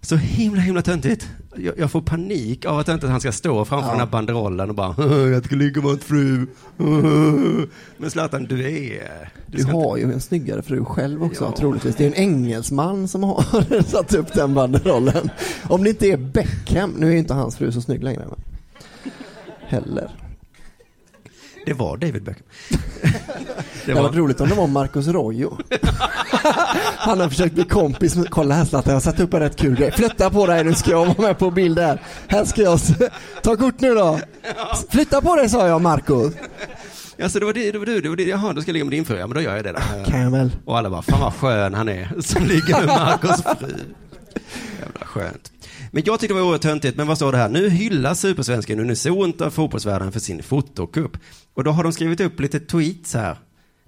Så 0.00 0.16
himla, 0.16 0.60
himla 0.60 0.82
töntigt. 0.82 1.28
Jag, 1.56 1.78
jag 1.78 1.90
får 1.90 2.00
panik 2.02 2.64
av 2.64 2.78
att 2.78 2.88
inte 2.88 3.06
han 3.08 3.20
ska 3.20 3.32
stå 3.32 3.64
framför 3.64 3.86
Ja. 3.88 3.90
den 3.92 4.00
här 4.00 4.06
banderollen 4.06 4.68
och 4.70 4.74
bara 4.76 4.94
jag 5.30 5.52
ligga 5.52 5.82
med 5.82 5.90
en 5.90 5.98
fru. 5.98 6.46
Men 7.96 8.10
Zlatan, 8.10 8.44
du 8.44 8.64
är... 8.94 9.32
Du 9.46 9.58
ska 9.58 9.72
har 9.72 9.96
ju 9.96 10.12
en 10.12 10.20
snyggare 10.20 10.62
fru 10.62 10.84
själv 10.84 11.22
också 11.24 11.44
Ja. 11.44 11.54
troligtvis. 11.58 11.96
Det 11.96 12.04
är 12.04 12.08
en 12.08 12.14
engelsman 12.14 13.08
som 13.08 13.22
har 13.22 13.82
satt 13.90 14.14
upp 14.14 14.32
den 14.34 14.54
banderollen. 14.54 15.30
Om 15.68 15.84
det 15.84 15.90
inte 15.90 16.06
är 16.06 16.16
Beckham, 16.16 16.90
nu 16.90 17.12
är 17.12 17.16
inte 17.16 17.34
hans 17.34 17.56
fru 17.56 17.72
så 17.72 17.80
snygg 17.80 18.02
längre. 18.04 18.24
Men. 18.28 18.40
Heller. 19.66 20.10
Det 21.68 21.74
var 21.74 21.96
David 21.96 22.22
Beckham. 22.22 22.46
Det 23.86 23.92
hade 23.92 24.02
varit 24.02 24.16
roligt 24.16 24.40
om 24.40 24.48
det 24.48 24.54
var 24.54 24.66
Marcus 24.66 25.08
Rojo. 25.08 25.58
Han 26.96 27.20
har 27.20 27.28
försökt 27.28 27.54
bli 27.54 27.64
kompis 27.64 28.16
med, 28.16 28.30
kolla 28.30 28.54
här 28.54 28.64
Zlatan, 28.64 28.90
jag 28.90 28.96
har 28.96 29.00
satt 29.00 29.20
upp 29.20 29.34
en 29.34 29.40
rätt 29.40 29.56
kul 29.56 29.76
grej. 29.76 29.92
Flytta 29.92 30.30
på 30.30 30.46
dig 30.46 30.64
nu 30.64 30.74
ska 30.74 30.90
jag 30.90 31.06
vara 31.06 31.22
med 31.28 31.38
på 31.38 31.50
bild 31.50 31.78
här. 31.78 32.02
Här 32.26 32.44
ska 32.44 32.62
jag, 32.62 32.80
ta 33.42 33.56
kort 33.56 33.80
nu 33.80 33.94
då. 33.94 34.20
Flytta 34.90 35.20
på 35.20 35.36
dig 35.36 35.48
sa 35.48 35.66
jag 35.68 35.82
Marcus. 35.82 36.34
Alltså 37.22 37.38
det 37.38 37.46
var 37.46 37.52
det, 37.52 37.72
det 37.72 37.78
var 37.78 37.86
du, 37.86 38.00
det 38.00 38.08
var 38.08 38.16
det, 38.16 38.22
jaha, 38.22 38.52
då 38.52 38.62
ska 38.62 38.68
jag 38.68 38.72
ligga 38.72 38.84
med 38.84 38.92
din 38.92 39.04
fru, 39.04 39.18
ja 39.18 39.26
men 39.26 39.34
då 39.34 39.40
gör 39.40 39.56
jag 39.56 39.64
det 39.64 39.72
då. 39.72 40.10
Kan 40.10 40.20
jag 40.20 40.30
väl. 40.30 40.50
Och 40.64 40.78
alla 40.78 40.90
bara, 40.90 41.02
fan 41.02 41.20
vad 41.20 41.34
skön 41.34 41.74
han 41.74 41.88
är 41.88 42.12
som 42.20 42.44
ligger 42.44 42.78
med 42.78 42.86
Marcos 42.86 43.42
fru. 43.42 43.74
Jävla 44.80 45.06
skönt. 45.06 45.52
Men 45.90 46.02
jag 46.06 46.20
tyckte 46.20 46.34
det 46.34 46.40
var 46.40 46.46
oerhört 46.46 46.62
töntigt, 46.62 46.96
men 46.96 47.06
vad 47.06 47.16
står 47.16 47.32
det 47.32 47.38
här? 47.38 47.48
Nu 47.48 47.68
hyllas 47.68 48.20
supersvensken 48.20 48.80
unisont 48.80 49.40
av 49.40 49.50
fotbollsvärlden 49.50 50.12
för 50.12 50.20
sin 50.20 50.42
fotokupp. 50.42 51.16
Och 51.54 51.64
då 51.64 51.70
har 51.70 51.82
de 51.82 51.92
skrivit 51.92 52.20
upp 52.20 52.40
lite 52.40 52.60
tweets 52.60 53.14
här. 53.14 53.38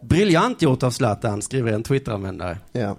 Briljant 0.02 0.62
gjort 0.62 0.82
av 0.82 0.90
Zlatan, 0.90 1.42
skriver 1.42 1.72
en 1.72 1.82
Twitteranvändare. 1.82 2.58
Ja. 2.72 2.96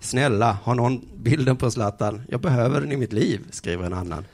Snälla, 0.00 0.58
har 0.62 0.74
någon 0.74 1.00
bilden 1.22 1.56
på 1.56 1.70
Zlatan? 1.70 2.22
Jag 2.28 2.40
behöver 2.40 2.80
den 2.80 2.92
i 2.92 2.96
mitt 2.96 3.12
liv, 3.12 3.40
skriver 3.50 3.84
en 3.86 3.92
annan. 3.94 4.24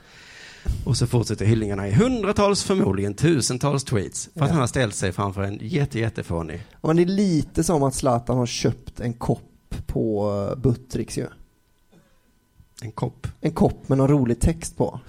Och 0.85 0.97
så 0.97 1.07
fortsätter 1.07 1.45
hyllningarna 1.45 1.87
i 1.87 1.91
hundratals, 1.91 2.63
förmodligen 2.63 3.13
tusentals 3.13 3.83
tweets. 3.83 4.29
För 4.33 4.41
att 4.41 4.47
Ja. 4.47 4.51
han 4.51 4.59
har 4.59 4.67
ställt 4.67 4.95
sig 4.95 5.11
framför 5.11 5.41
en 5.41 5.59
jätte, 5.61 5.99
jättefånig. 5.99 6.63
Men 6.81 6.95
det 6.95 7.01
är 7.01 7.05
lite 7.05 7.63
som 7.63 7.83
att 7.83 7.95
Zlatan 7.95 8.37
har 8.37 8.45
köpt 8.45 8.99
en 8.99 9.13
kopp 9.13 9.43
på 9.87 10.31
eh, 10.51 10.61
Buttricks 10.61 11.17
ju. 11.17 11.25
En 12.81 12.91
kopp. 12.91 13.27
En 13.41 13.51
kopp 13.51 13.89
med 13.89 13.97
någon 13.97 14.07
rolig 14.07 14.39
text 14.39 14.77
på. 14.77 14.99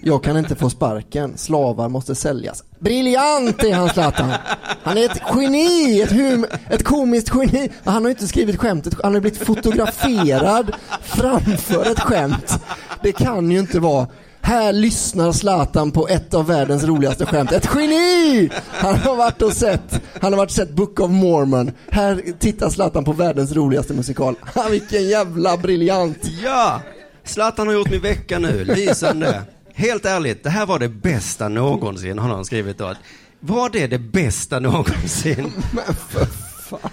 Jag 0.00 0.24
kan 0.24 0.36
inte 0.36 0.56
få 0.56 0.70
sparken. 0.70 1.38
Slavar 1.38 1.88
måste 1.88 2.14
säljas. 2.14 2.64
Briljant 2.78 3.62
är 3.62 3.74
han 3.74 3.88
Zlatan. 3.88 4.32
Han 4.82 4.98
är 4.98 5.04
ett 5.04 5.22
geni, 5.34 6.00
ett, 6.00 6.12
hum, 6.12 6.46
ett 6.70 6.84
komiskt 6.84 7.34
geni. 7.34 7.70
Han 7.84 7.94
har 7.94 8.02
ju 8.02 8.10
inte 8.10 8.28
skrivit 8.28 8.56
skämtet, 8.56 8.94
han 9.02 9.14
har 9.14 9.20
blivit 9.20 9.46
fotograferad 9.46 10.72
framför 11.00 11.92
ett 11.92 12.00
skämt. 12.00 12.58
Det 13.02 13.12
kan 13.12 13.50
ju 13.50 13.58
inte 13.58 13.80
vara 13.80 14.06
här 14.42 14.72
lyssnar 14.72 15.32
Zlatan 15.32 15.90
på 15.90 16.08
ett 16.08 16.34
av 16.34 16.46
världens 16.46 16.84
roligaste 16.84 17.26
skämt. 17.26 17.52
Ett 17.52 17.68
geni! 17.74 18.50
Han 18.68 18.94
har 18.94 19.16
varit 19.16 19.42
och 19.42 19.52
sett, 19.52 20.02
han 20.20 20.32
har 20.32 20.36
varit 20.36 20.50
och 20.50 20.56
sett 20.56 20.70
Book 20.70 21.00
of 21.00 21.10
Mormon. 21.10 21.70
Här 21.90 22.22
tittar 22.38 22.70
Zlatan 22.70 23.04
på 23.04 23.12
världens 23.12 23.52
roligaste 23.52 23.94
musikal. 23.94 24.34
Vilken 24.70 25.08
jävla 25.08 25.56
briljant! 25.56 26.18
Ja! 26.42 26.80
Zlatan 27.30 27.66
har 27.66 27.74
gjort 27.74 27.90
min 27.90 28.00
vecka 28.00 28.38
nu, 28.38 28.64
lysande. 28.64 29.42
Helt 29.74 30.04
ärligt, 30.06 30.42
det 30.44 30.50
här 30.50 30.66
var 30.66 30.78
det 30.78 30.88
bästa 30.88 31.48
någonsin, 31.48 32.18
har 32.18 32.28
någon 32.28 32.44
skrivit 32.44 32.78
då. 32.78 32.94
Var 33.40 33.70
det 33.70 33.86
det 33.86 33.98
bästa 33.98 34.58
någonsin? 34.60 35.52
Men 35.72 35.94
för 35.94 36.24
fan. 36.68 36.90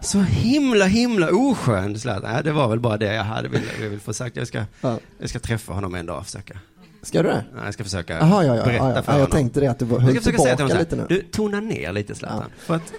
Så 0.00 0.18
himla, 0.20 0.84
himla 0.84 1.28
oskön 1.30 1.98
Zlatan. 1.98 2.30
Nej, 2.32 2.42
det 2.44 2.52
var 2.52 2.68
väl 2.68 2.80
bara 2.80 2.96
det 2.96 3.14
jag 3.14 3.24
hade 3.24 3.48
vill, 3.48 3.62
jag 3.82 3.88
vill 3.90 4.00
få 4.00 4.12
sagt. 4.12 4.36
Jag 4.36 4.46
ska, 4.46 4.62
Ja. 4.80 4.98
jag 5.18 5.28
ska 5.30 5.38
träffa 5.38 5.72
honom 5.72 5.94
en 5.94 6.06
dag 6.06 6.18
och 6.18 6.24
försöka. 6.24 6.58
Ska 7.02 7.22
du 7.22 7.28
det? 7.28 7.44
Nej, 7.54 7.62
jag 7.64 7.74
ska 7.74 7.84
försöka 7.84 8.12
Jaha, 8.18 8.44
ja, 8.44 8.56
ja. 8.56 8.64
berätta 8.64 8.84
ja, 8.84 8.94
ja. 8.96 9.02
för 9.02 9.12
ja 9.12 9.18
jag 9.18 9.24
honom. 9.24 9.30
tänkte 9.30 9.60
det 9.60 9.66
att 9.66 9.78
du 9.78 9.84
var- 9.84 9.96
Jag 9.98 10.02
höll 10.04 10.12
ska 10.14 10.20
försöka 10.22 10.42
säga 10.42 10.56
till 10.56 10.64
honom 10.64 10.78
lite 10.78 10.96
nu. 10.96 11.06
du 11.08 11.22
tona 11.22 11.60
ner 11.60 11.92
lite 11.92 12.14
Zlatan. 12.14 12.50
För 12.58 12.74
att 12.74 12.92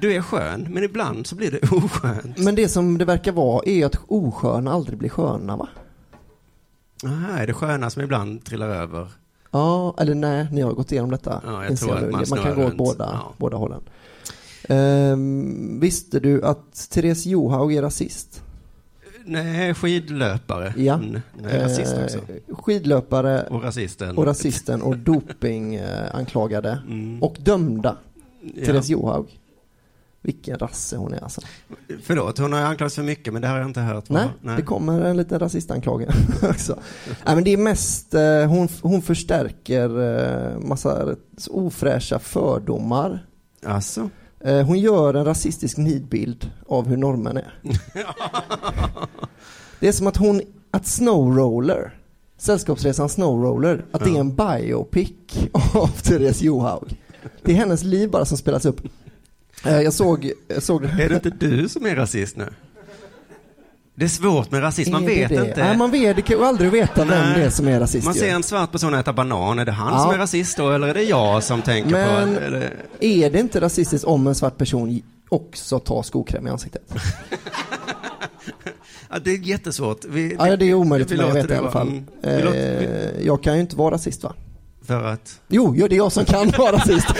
du 0.00 0.12
är 0.12 0.22
skön, 0.22 0.66
men 0.70 0.84
ibland 0.84 1.26
så 1.26 1.34
blir 1.34 1.50
det 1.50 1.72
oskönt. 1.72 2.38
Men 2.38 2.54
det 2.54 2.68
som 2.68 2.98
det 2.98 3.04
verkar 3.04 3.32
vara 3.32 3.62
är 3.66 3.86
att 3.86 3.96
osköna 4.08 4.72
aldrig 4.72 4.98
blir 4.98 5.08
sköna 5.10 5.56
va? 5.56 5.68
Aha, 7.04 7.38
är 7.38 7.46
det 7.46 7.52
sköna 7.52 7.90
som 7.90 8.02
ibland 8.02 8.44
trillar 8.44 8.68
över? 8.68 9.08
Ja, 9.50 9.94
eller 9.98 10.14
nej, 10.14 10.46
ni 10.52 10.60
har 10.60 10.72
gått 10.72 10.92
igenom 10.92 11.10
detta. 11.10 11.42
Ja, 11.46 11.64
jag 11.64 11.78
tror 11.78 11.96
att 11.96 12.10
man 12.10 12.24
man 12.30 12.38
kan 12.38 12.54
gå 12.56 12.64
åt 12.66 12.76
båda, 12.76 13.08
Ja. 13.12 13.34
båda 13.38 13.56
hållen. 13.56 13.80
Ehm, 14.68 15.80
visste 15.80 16.20
du 16.20 16.44
att 16.44 16.90
Therese 16.90 17.26
Johaug 17.26 17.72
är 17.74 17.82
rasist? 17.82 18.42
Nej, 19.24 19.74
skidlöpare. 19.74 20.74
Ja. 20.76 20.94
Mm, 20.94 21.20
nej, 21.42 21.60
rasist 21.62 21.96
också. 22.04 22.18
Eh, 22.18 22.56
skidlöpare 22.56 23.42
Och 23.50 23.62
rasisten. 23.62 24.18
och 24.18 24.26
rasisten 24.26 24.82
och 24.82 24.96
dopinganklagade 24.96 26.78
Mm. 26.88 27.22
och 27.22 27.36
dömda. 27.40 27.96
Ja. 28.54 28.66
Therese 28.66 28.88
Johaug. 28.88 29.39
Vilken 30.22 30.58
rasse 30.58 30.96
hon 30.96 31.14
är 31.14 31.22
alltså. 31.24 31.40
Förlåt, 32.02 32.38
hon 32.38 32.52
har 32.52 32.60
anklagats 32.60 32.96
för 32.96 33.02
mycket, 33.02 33.32
men 33.32 33.42
det 33.42 33.48
har 33.48 33.58
jag 33.58 33.66
inte 33.66 33.80
hört. 33.80 34.08
Nej, 34.08 34.28
Nej. 34.40 34.56
det 34.56 34.62
kommer 34.62 35.00
en 35.00 35.16
liten 35.16 35.38
rasistanklage 35.38 36.06
också. 36.42 36.78
Nej, 37.26 37.34
men 37.34 37.44
det 37.44 37.52
är 37.52 37.56
mest, 37.56 38.14
eh, 38.14 38.44
hon, 38.46 38.68
hon 38.82 39.02
förstärker 39.02 40.00
eh, 40.00 40.58
massa 40.58 41.16
ofräscha 41.50 42.18
fördomar. 42.18 43.26
Alltså? 43.66 44.10
Eh, 44.40 44.66
hon 44.66 44.78
gör 44.78 45.14
en 45.14 45.24
rasistisk 45.24 45.76
nidbild 45.76 46.50
av 46.66 46.86
hur 46.88 46.96
normen 46.96 47.36
är. 47.36 47.54
Det 49.80 49.88
är 49.88 49.92
som 49.92 50.06
att 50.06 50.16
hon, 50.16 50.40
att 50.70 50.86
Snowroller, 50.86 51.94
Sällskapsresan 52.38 53.08
Snowroller, 53.08 53.84
att 53.92 54.04
det 54.04 54.10
är 54.10 54.20
en 54.20 54.36
biopic 54.36 55.10
av 55.74 55.86
Therese 55.86 56.42
Johaug. 56.42 57.00
Det 57.42 57.52
är 57.52 57.56
hennes 57.56 57.82
liv 57.82 58.10
bara 58.10 58.24
som 58.24 58.38
spelas 58.38 58.64
upp. 58.64 58.80
Eh, 59.66 59.80
Jag 59.80 59.92
såg, 59.92 60.32
jag 60.48 60.62
såg 60.62 60.84
Är 60.84 61.08
det 61.08 61.14
inte 61.14 61.30
du 61.30 61.68
som 61.68 61.86
är 61.86 61.96
rasist 61.96 62.36
nu? 62.36 62.48
Det 63.94 64.04
är 64.04 64.08
svårt 64.08 64.50
med 64.50 64.62
rasism, 64.62 64.92
man 64.92 65.06
vet 65.06 65.28
det? 65.28 65.34
inte. 65.34 65.64
Nej, 65.64 65.76
man 65.76 65.90
vet, 65.90 66.16
det 66.16 66.22
kan 66.22 66.38
ju 66.38 66.44
aldrig 66.44 66.70
veta 66.72 67.04
vem 67.04 67.08
Nej. 67.08 67.38
det 67.40 67.44
är 67.44 67.50
som 67.50 67.68
är 67.68 67.80
rasist. 67.80 68.04
Man 68.04 68.14
ju. 68.14 68.20
ser 68.20 68.30
en 68.30 68.42
svart 68.42 68.72
person 68.72 68.94
äta 68.94 69.12
banan, 69.12 69.58
är 69.58 69.64
det 69.64 69.72
han 69.72 69.92
Ja. 69.94 70.00
som 70.00 70.10
är 70.14 70.18
rasist 70.18 70.56
då, 70.56 70.70
eller 70.70 70.88
är 70.88 70.94
det 70.94 71.02
jag 71.02 71.42
som 71.44 71.62
tänker 71.62 71.90
Men- 71.90 72.34
på... 72.34 72.40
Eller... 72.40 72.74
Är 73.00 73.30
det 73.30 73.40
inte 73.40 73.60
rasistiskt 73.60 74.04
om 74.06 74.26
en 74.26 74.34
svart 74.34 74.56
person 74.58 75.02
också 75.28 75.78
tar 75.78 76.02
skokräm 76.02 76.46
i 76.46 76.50
ansiktet? 76.50 76.82
Ja, 79.12 79.18
det 79.18 79.30
är 79.30 79.38
jättesvårt. 79.38 80.04
Vi, 80.04 80.36
Ja, 80.38 80.56
det 80.56 80.64
är 80.70 80.74
omöjligt 80.74 81.08
för 81.08 81.16
mig 81.16 81.28
att 81.28 81.34
veta 81.36 81.54
i 81.54 81.56
alla 81.56 81.70
fall. 81.70 81.88
Mm. 81.88 82.04
Vi 82.22 82.42
låter- 82.42 83.12
Eh, 83.18 83.26
jag 83.26 83.42
kan 83.42 83.54
ju 83.54 83.60
inte 83.60 83.76
vara 83.76 83.94
rasist 83.94 84.22
va? 84.22 84.34
För 84.86 85.04
att... 85.04 85.40
Jo, 85.48 85.74
jo, 85.76 85.86
det 85.88 85.94
är 85.94 85.96
jag 85.96 86.12
som 86.12 86.24
kan 86.24 86.50
vara 86.58 86.72
rasist. 86.76 87.06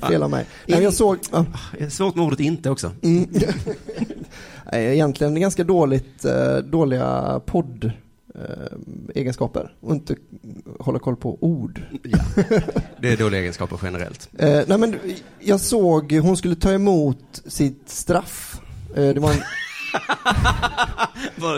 ah, 0.00 0.06
fel 0.08 0.22
av 0.22 0.30
mig. 0.30 0.46
Nej, 0.66 0.82
jag 0.82 0.94
såg, 0.94 1.18
ja, 1.32 1.44
Det 1.78 1.84
är 1.84 1.88
svårt 1.88 2.14
med 2.14 2.24
ordet 2.24 2.40
inte 2.40 2.70
också. 2.70 2.90
mm. 3.02 3.28
Egentligen 4.72 5.40
ganska 5.40 5.64
dåligt, 5.64 6.24
eh, 6.24 6.56
dåliga 6.56 7.40
podd 7.46 7.92
eh, 8.34 8.76
egenskaper 9.14 9.74
och 9.80 9.92
inte 9.94 10.14
hålla 10.78 10.98
koll 10.98 11.16
på 11.16 11.38
ord. 11.40 11.82
Det 13.00 13.12
är 13.12 13.16
dåliga 13.16 13.40
egenskaper 13.40 13.78
generellt. 13.82 14.28
Eh, 14.38 14.60
nej 14.66 14.78
men 14.78 14.98
jag 15.40 15.60
såg, 15.60 16.12
hon 16.12 16.36
skulle 16.36 16.54
ta 16.54 16.72
emot 16.72 17.42
sitt 17.46 17.82
straff. 17.88 18.60
Eh, 18.96 19.08
det 19.08 19.20
var 19.20 19.30
en, 19.32 19.38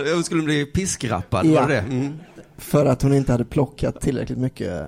Hon 0.15 0.25
skulle 0.25 0.43
bli 0.43 0.65
piskrappad, 0.67 1.47
Ja. 1.47 1.61
var 1.61 1.69
det 1.69 1.75
det? 1.75 1.81
Mm. 1.81 2.13
för 2.59 2.87
att 2.87 3.03
hon 3.03 3.15
inte 3.15 3.33
hade 3.33 3.45
plockat 3.45 4.01
tillräckligt 4.01 4.39
mycket. 4.39 4.87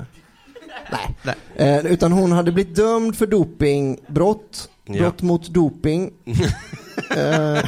Nej. 0.92 1.16
Nej. 1.22 1.34
Eh, 1.54 1.86
utan 1.86 2.12
hon 2.12 2.32
hade 2.32 2.52
blivit 2.52 2.76
dömd 2.76 3.16
för 3.16 3.26
dopingbrott, 3.26 4.70
Ja. 4.84 4.94
brott 4.98 5.22
mot 5.22 5.48
doping. 5.48 6.10
eh, 7.16 7.58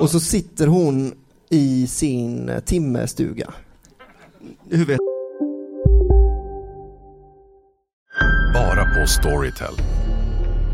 och 0.00 0.10
så 0.10 0.20
sitter 0.20 0.66
hon 0.66 1.14
i 1.50 1.86
sin 1.86 2.48
eh, 2.48 2.60
timmerstuga. 2.60 3.52
Hur 4.70 4.84
vet 4.86 4.98
Bara 8.54 8.84
på 8.84 9.06
Storytel. 9.06 9.74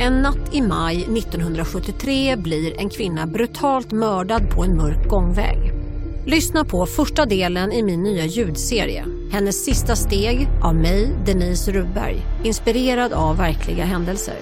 En 0.00 0.12
natt 0.22 0.54
i 0.54 0.60
maj 0.62 0.96
1973 1.18 2.36
blir 2.36 2.80
en 2.80 2.90
kvinna 2.90 3.26
brutalt 3.26 3.92
mördad 3.92 4.50
på 4.50 4.64
en 4.64 4.76
mörk 4.76 5.08
gångväg. 5.08 5.58
Lyssna 6.26 6.64
på 6.64 6.86
första 6.86 7.26
delen 7.26 7.72
i 7.72 7.82
min 7.82 8.02
nya 8.02 8.24
ljudserie. 8.24 9.04
Hennes 9.30 9.64
sista 9.64 9.96
steg 9.96 10.48
av 10.62 10.74
mig, 10.74 11.10
Denise 11.26 11.72
Rubberg. 11.72 12.16
Inspirerad 12.44 13.12
av 13.12 13.36
verkliga 13.36 13.84
händelser. 13.84 14.34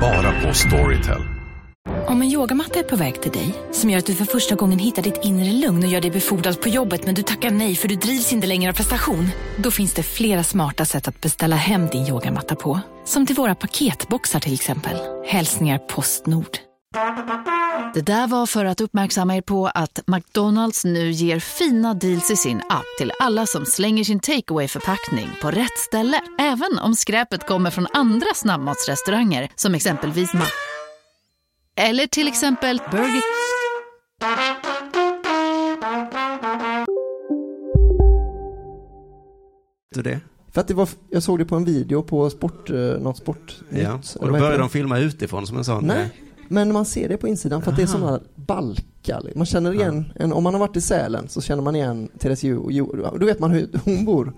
Bara 0.00 0.42
på 0.42 0.54
Storytel. 0.54 1.20
Om 2.06 2.22
en 2.22 2.28
yogamatta 2.28 2.78
är 2.78 2.82
på 2.82 2.96
väg 2.96 3.22
till 3.22 3.32
dig, 3.32 3.54
som 3.72 3.90
gör 3.90 3.98
att 3.98 4.06
du 4.06 4.14
för 4.14 4.24
första 4.24 4.54
gången 4.54 4.78
hittar 4.78 5.02
ditt 5.02 5.20
inre 5.24 5.52
lugn 5.52 5.84
och 5.84 5.90
gör 5.90 6.00
dig 6.00 6.10
befordrad 6.10 6.60
på 6.60 6.68
jobbet 6.68 7.06
men 7.06 7.14
du 7.14 7.22
tackar 7.22 7.50
nej 7.50 7.74
för 7.74 7.88
du 7.88 7.94
drivs 7.94 8.32
inte 8.32 8.46
längre 8.46 8.70
av 8.70 8.74
prestation. 8.74 9.28
Då 9.56 9.70
finns 9.70 9.94
det 9.94 10.02
flera 10.02 10.44
smarta 10.44 10.84
sätt 10.84 11.08
att 11.08 11.20
beställa 11.20 11.56
hem 11.56 11.86
din 11.86 12.06
yogamatta 12.06 12.54
på. 12.54 12.80
Som 13.04 13.26
till 13.26 13.36
våra 13.36 13.54
paketboxar 13.54 14.40
till 14.40 14.54
exempel. 14.54 14.96
Hälsningar 15.26 15.78
Postnord. 15.78 16.67
Det 17.94 18.00
där 18.00 18.26
var 18.26 18.46
för 18.46 18.64
att 18.64 18.80
uppmärksamma 18.80 19.36
er 19.36 19.40
på 19.40 19.66
att 19.66 20.00
McDonalds 20.06 20.84
nu 20.84 21.10
ger 21.10 21.38
fina 21.38 21.94
deals 21.94 22.30
i 22.30 22.36
sin 22.36 22.56
app 22.68 22.84
till 22.98 23.12
alla 23.20 23.46
som 23.46 23.66
slänger 23.66 24.04
sin 24.04 24.20
takeaway 24.20 24.68
förpackning 24.68 25.28
på 25.42 25.50
rätt 25.50 25.78
ställe. 25.78 26.20
Även 26.38 26.78
om 26.78 26.94
skräpet 26.94 27.46
kommer 27.46 27.70
från 27.70 27.86
andra 27.92 28.26
snabbmatsrestauranger 28.34 29.50
som 29.54 29.74
exempelvis 29.74 30.34
Ma... 30.34 30.44
Eller 31.76 32.06
till 32.06 32.28
exempel 32.28 32.80
Burger... 32.90 33.22
det? 40.02 40.20
För 40.52 40.60
att 40.60 40.68
det 40.68 40.74
var, 40.74 40.88
jag 41.10 41.22
såg 41.22 41.38
det 41.38 41.44
på 41.44 41.56
en 41.56 41.64
video 41.64 42.02
på 42.02 42.30
sport, 42.30 42.70
eh, 42.70 42.76
något 42.76 43.16
sportnytt. 43.16 43.82
Ja. 43.82 44.00
Och 44.18 44.26
då 44.26 44.32
började 44.32 44.58
de 44.58 44.70
filma 44.70 44.98
utifrån 44.98 45.46
som 45.46 45.56
en 45.56 45.64
sån... 45.64 45.86
Nej, 45.86 46.10
men 46.48 46.72
man 46.72 46.84
ser 46.84 47.08
det 47.08 47.16
på 47.16 47.28
insidan 47.28 47.62
för 47.62 47.70
att 47.70 47.76
det 47.76 47.82
är 47.82 47.86
sådana 47.86 48.20
balkar. 48.34 49.32
Man 49.34 49.46
känner 49.46 49.74
igen, 49.74 50.12
en, 50.14 50.32
om 50.32 50.44
man 50.44 50.54
har 50.54 50.60
varit 50.60 50.76
i 50.76 50.80
Sälen 50.80 51.28
så 51.28 51.40
känner 51.40 51.62
man 51.62 51.76
igen 51.76 52.08
Therese 52.18 52.44
jo 52.44 52.96
då 53.20 53.26
vet 53.26 53.38
man 53.38 53.50
hur 53.50 53.68
hon 53.84 54.04
bor. 54.04 54.32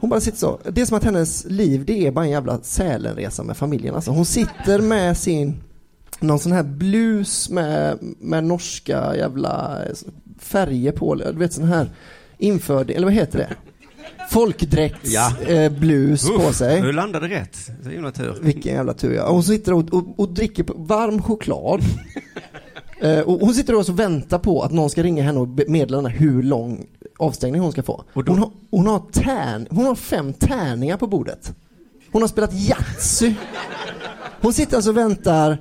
Hon 0.00 0.10
bara 0.10 0.20
sitter 0.20 0.38
så. 0.38 0.58
Det 0.70 0.80
är 0.80 0.86
som 0.86 0.96
att 0.96 1.04
hennes 1.04 1.44
liv 1.44 1.84
det 1.84 2.06
är 2.06 2.10
bara 2.10 2.24
en 2.24 2.30
jävla 2.30 2.58
Sälenresa 2.62 3.42
med 3.42 3.56
familjen. 3.56 3.94
Alltså 3.94 4.10
hon 4.10 4.26
sitter 4.26 4.80
med 4.80 5.16
sin, 5.16 5.54
någon 6.20 6.38
sån 6.38 6.52
här 6.52 6.62
blus 6.62 7.50
med, 7.50 7.98
med 8.18 8.44
norska 8.44 9.16
jävla 9.16 9.78
färger 10.38 10.92
på. 10.92 11.14
Du 11.14 11.32
vet 11.32 11.52
sån 11.52 11.64
här 11.64 11.90
införd, 12.38 12.90
eller 12.90 13.04
vad 13.06 13.14
heter 13.14 13.38
det? 13.38 13.56
Folkdräkts 14.30 15.10
Ja. 15.12 15.32
eh, 15.46 15.72
blus 15.72 16.28
på 16.28 16.34
Uff, 16.48 16.56
sig. 16.56 16.80
Du 16.80 16.92
landade 16.92 17.28
rätt. 17.28 17.56
Så 17.82 17.88
himla 17.90 18.10
tur. 18.12 18.38
Vilken 18.42 18.74
jävla 18.74 18.94
tur 18.94 19.14
ja. 19.14 19.30
Hon 19.30 19.42
sitter 19.42 19.72
och, 19.72 19.94
och, 19.94 20.04
och 20.20 20.28
dricker 20.28 20.62
på- 20.62 20.74
varm 20.76 21.22
choklad. 21.22 21.80
eh, 23.00 23.18
och 23.20 23.40
hon 23.40 23.54
sitter 23.54 23.74
och 23.74 23.98
väntar 23.98 24.38
på 24.38 24.62
att 24.62 24.72
någon 24.72 24.90
ska 24.90 25.02
ringa 25.02 25.22
henne 25.22 25.40
och 25.40 25.48
meddela 25.68 25.96
henne 25.98 26.08
hur 26.08 26.42
lång 26.42 26.86
avstängning 27.18 27.60
hon 27.60 27.72
ska 27.72 27.82
få. 27.82 28.04
Hon, 28.14 28.38
har, 28.38 28.50
hon, 28.70 28.86
har 28.86 29.02
tärn, 29.12 29.66
hon 29.70 29.84
har 29.84 29.94
fem 29.94 30.32
tärningar 30.32 30.96
på 30.96 31.06
bordet. 31.06 31.54
Hon 32.12 32.22
har 32.22 32.28
spelat 32.28 32.52
Yatzy. 32.54 33.34
Hon 34.40 34.52
sitter 34.52 34.76
alltså 34.76 34.90
och 34.90 34.96
väntar 34.96 35.58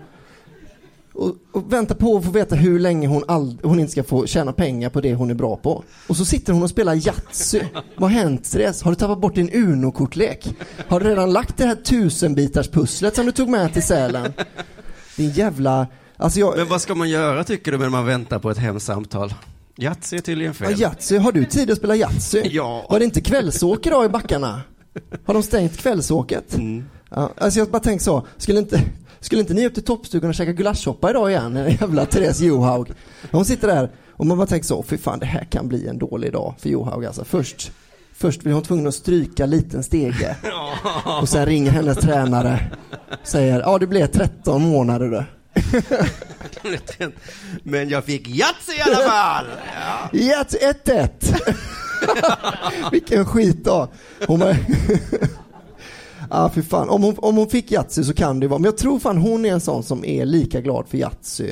och, 1.13 1.35
och 1.51 1.73
väntar 1.73 1.95
på 1.95 2.17
att 2.17 2.25
få 2.25 2.31
veta 2.31 2.55
hur 2.55 2.79
länge 2.79 3.07
hon, 3.07 3.23
all, 3.27 3.57
hon 3.63 3.79
inte 3.79 3.91
ska 3.91 4.03
få 4.03 4.25
tjäna 4.25 4.53
pengar 4.53 4.89
på 4.89 5.01
det 5.01 5.13
hon 5.13 5.29
är 5.29 5.33
bra 5.33 5.55
på. 5.55 5.83
Och 6.07 6.17
så 6.17 6.25
sitter 6.25 6.53
hon 6.53 6.63
och 6.63 6.69
spelar 6.69 7.07
Yatzy. 7.07 7.61
Vad 7.97 8.11
har 8.11 8.19
hänt 8.19 8.51
Therese? 8.51 8.81
Har 8.81 8.91
du 8.91 8.95
tappat 8.95 9.19
bort 9.19 9.35
din 9.35 9.49
Uno-kortlek? 9.53 10.55
Har 10.87 10.99
du 10.99 11.09
redan 11.09 11.33
lagt 11.33 11.57
det 11.57 11.65
här 11.65 11.75
tusenbitars 11.75 12.67
pusslet 12.69 13.15
som 13.15 13.25
du 13.25 13.31
tog 13.31 13.49
med 13.49 13.73
till 13.73 13.83
Sälen? 13.83 14.33
Din 15.15 15.29
jävla... 15.29 15.87
Alltså 16.17 16.39
jag... 16.39 16.57
Men 16.57 16.67
vad 16.67 16.81
ska 16.81 16.95
man 16.95 17.09
göra 17.09 17.43
tycker 17.43 17.71
du 17.71 17.77
när 17.77 17.89
man 17.89 18.05
väntar 18.05 18.39
på 18.39 18.49
ett 18.49 18.57
hemsamtal? 18.57 19.33
Yatzy 19.77 20.17
är 20.17 20.21
tydligen 20.21 20.53
Ja, 20.59 20.65
fel. 20.67 20.81
Yatzy, 20.81 21.17
har 21.17 21.31
du 21.31 21.45
tid 21.45 21.71
att 21.71 21.77
spela 21.77 21.95
Yatzy? 21.95 22.41
Ja. 22.51 22.87
Var 22.89 22.99
det 22.99 23.05
inte 23.05 23.21
kvällsåk 23.21 23.87
idag 23.87 24.05
i 24.05 24.09
backarna? 24.09 24.61
Har 25.25 25.33
de 25.33 25.43
stängt 25.43 25.77
kvällsåket? 25.77 26.55
Mm. 26.55 26.85
Ja, 27.09 27.29
alltså 27.37 27.59
jag 27.59 27.69
bara 27.69 27.79
tänkt 27.79 28.03
så, 28.03 28.27
skulle 28.37 28.59
inte, 28.59 28.81
skulle 29.25 29.41
inte 29.41 29.53
ni 29.53 29.67
upp 29.67 29.73
till 29.73 29.83
toppstugan 29.83 30.29
och 30.29 30.35
käka 30.35 30.51
gulaschsoppa 30.51 31.09
idag 31.09 31.29
igen? 31.29 31.55
Jävla 31.79 32.05
Therese 32.05 32.41
Johaug. 32.41 32.91
Hon 33.31 33.45
sitter 33.45 33.67
där 33.67 33.89
och 34.11 34.25
man 34.25 34.37
bara 34.37 34.47
tänker 34.47 34.67
så, 34.67 34.83
fy 34.83 34.97
fan 34.97 35.19
det 35.19 35.25
här 35.25 35.43
kan 35.43 35.67
bli 35.67 35.87
en 35.87 35.97
dålig 35.97 36.33
dag 36.33 36.55
för 36.59 36.69
Johaug 36.69 37.05
alltså. 37.05 37.25
Först, 37.25 37.71
först 38.13 38.43
blir 38.43 38.53
hon 38.53 38.63
tvungen 38.63 38.87
att 38.87 38.95
stryka 38.95 39.45
liten 39.45 39.83
stege 39.83 40.35
och 41.21 41.29
sen 41.29 41.45
ringer 41.45 41.71
hennes 41.71 41.97
tränare 41.97 42.71
och 43.21 43.27
säger, 43.27 43.59
ja 43.59 43.77
det 43.77 43.87
blev 43.87 44.07
13 44.07 44.61
månader 44.61 45.09
du. 45.09 45.23
Men 47.63 47.89
jag 47.89 48.03
fick 48.03 48.27
Yatzy 48.27 48.71
i 48.77 48.81
alla 48.81 49.09
fall! 49.09 49.45
Ja. 50.11 50.19
Yatzy 50.19 50.57
1-1! 50.57 51.53
Vilken 52.91 53.25
skitdag! 53.25 53.87
Hon 54.27 54.39
var... 54.39 54.55
Ja, 56.35 56.49
för 56.49 56.61
fan. 56.61 56.89
Om 56.89 57.03
hon, 57.03 57.15
om 57.17 57.37
hon 57.37 57.49
fick 57.49 57.71
Yatzy 57.71 58.03
så 58.03 58.13
kan 58.13 58.39
det 58.39 58.47
vara, 58.47 58.59
men 58.59 58.65
jag 58.65 58.77
tror 58.77 58.99
fan 58.99 59.17
hon 59.17 59.45
är 59.45 59.49
en 59.53 59.61
sån 59.61 59.83
som 59.83 60.05
är 60.05 60.25
lika 60.25 60.61
glad 60.61 60.87
för 60.87 60.97
Yatzy 60.97 61.49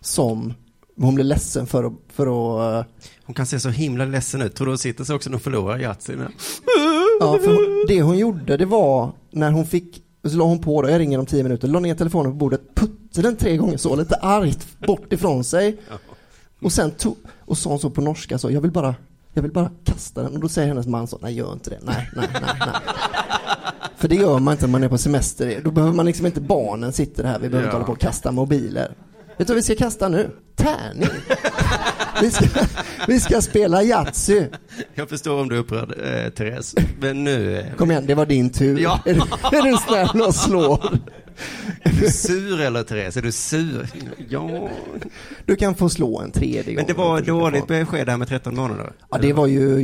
som 0.00 0.54
hon 0.96 1.14
blir 1.14 1.24
ledsen 1.24 1.66
för 1.66 1.84
att, 1.84 1.92
för 2.12 2.26
att... 2.26 2.86
eh, 2.86 2.92
Hon 3.26 3.34
kan 3.34 3.46
se 3.46 3.60
så 3.60 3.68
himla 3.68 4.04
ledsen 4.04 4.42
ut. 4.42 4.54
Tror 4.54 4.66
du 4.66 4.70
hon 4.70 4.78
sitter 4.78 5.04
så 5.04 5.14
också 5.14 5.30
när 5.30 5.34
hon 5.34 5.40
förlorar 5.40 5.78
Yatzy? 5.78 6.12
Ja, 7.20 7.38
för 7.42 7.46
hon, 7.48 7.84
det 7.88 8.02
hon 8.02 8.18
gjorde 8.18 8.56
det 8.56 8.66
var 8.66 9.12
när 9.30 9.50
hon 9.50 9.66
fick, 9.66 10.02
så 10.24 10.36
la 10.36 10.44
hon 10.44 10.58
på 10.58 10.82
då, 10.82 10.90
jag 10.90 10.98
ringer 10.98 11.18
om 11.18 11.26
tio 11.26 11.42
minuter, 11.42 11.68
la 11.68 11.80
ner 11.80 11.94
telefonen 11.94 12.32
på 12.32 12.36
bordet, 12.36 12.74
puttade 12.74 13.28
den 13.28 13.36
tre 13.36 13.56
gånger 13.56 13.76
så, 13.76 13.96
lite 13.96 14.14
argt 14.14 14.66
bort 14.86 15.12
ifrån 15.12 15.44
sig. 15.44 15.76
Och 16.62 16.72
sen 16.72 16.90
tog, 16.90 17.16
och 17.44 17.58
sa 17.58 17.70
hon 17.70 17.78
så 17.78 17.90
på 17.90 18.00
norska 18.00 18.38
så, 18.38 18.50
jag 18.50 18.60
vill 18.60 18.70
bara, 18.72 18.94
jag 19.32 19.42
vill 19.42 19.52
bara 19.52 19.70
kasta 19.84 20.22
den. 20.22 20.32
Och 20.34 20.40
då 20.40 20.48
säger 20.48 20.68
hennes 20.68 20.86
man 20.86 21.06
så, 21.06 21.18
nej 21.22 21.34
gör 21.34 21.52
inte 21.52 21.70
det, 21.70 21.78
nej, 21.82 22.10
nej, 22.16 22.28
nej, 22.32 22.42
nej. 22.58 22.68
För 24.04 24.08
det 24.08 24.14
gör 24.16 24.38
man 24.38 24.52
inte 24.52 24.66
när 24.66 24.72
man 24.72 24.82
är 24.82 24.88
på 24.88 24.98
semester, 24.98 25.60
då 25.64 25.70
behöver 25.70 25.94
man 25.94 26.06
liksom 26.06 26.26
inte 26.26 26.40
barnen 26.40 26.92
sitter 26.92 27.24
här, 27.24 27.38
vi 27.38 27.48
behöver 27.48 27.68
inte 27.68 27.68
Ja. 27.68 27.72
hålla 27.72 27.86
på 27.86 27.92
och 27.92 28.00
kasta 28.00 28.32
mobiler. 28.32 28.94
Vet 29.38 29.38
du 29.38 29.44
vad 29.44 29.56
vi 29.56 29.62
ska 29.62 29.74
kasta 29.74 30.08
nu? 30.08 30.30
Tärning. 30.56 31.08
Vi 32.22 32.30
ska, 32.30 32.46
vi 33.08 33.20
ska 33.20 33.40
spela 33.40 33.82
Yatzy. 33.82 34.42
Jag 34.94 35.08
förstår 35.08 35.40
om 35.40 35.48
du 35.48 35.54
är 35.54 35.58
upprörd, 35.60 35.90
eh, 35.90 36.30
Therese. 36.30 36.74
Men 37.00 37.24
nu... 37.24 37.58
Eh, 37.58 37.74
Kom 37.76 37.90
igen, 37.90 38.04
det 38.06 38.14
var 38.14 38.26
din 38.26 38.50
tur. 38.50 38.78
Ja. 38.78 39.00
Är, 39.04 39.14
du, 39.14 39.20
är 39.58 39.62
du 39.62 39.76
snäll 39.76 40.22
och 40.22 40.34
slår? 40.34 40.98
är 41.82 41.92
du 42.00 42.08
sur 42.10 42.60
eller 42.60 42.82
Therese? 42.82 43.16
Är 43.16 43.22
du 43.22 43.32
sur? 43.32 43.86
Ja. 44.28 44.68
Du 45.46 45.56
kan 45.56 45.74
få 45.74 45.88
slå 45.88 46.20
en 46.20 46.30
tredje 46.30 46.62
gång. 46.62 46.74
Men 46.74 46.84
det 46.86 46.92
var 46.92 47.20
dåligt 47.20 47.66
besked 47.66 48.06
där 48.06 48.16
med 48.16 48.28
13 48.28 48.56
månader. 48.56 48.92
Ja, 49.10 49.18
det 49.18 49.32
var 49.32 49.46
ju 49.46 49.82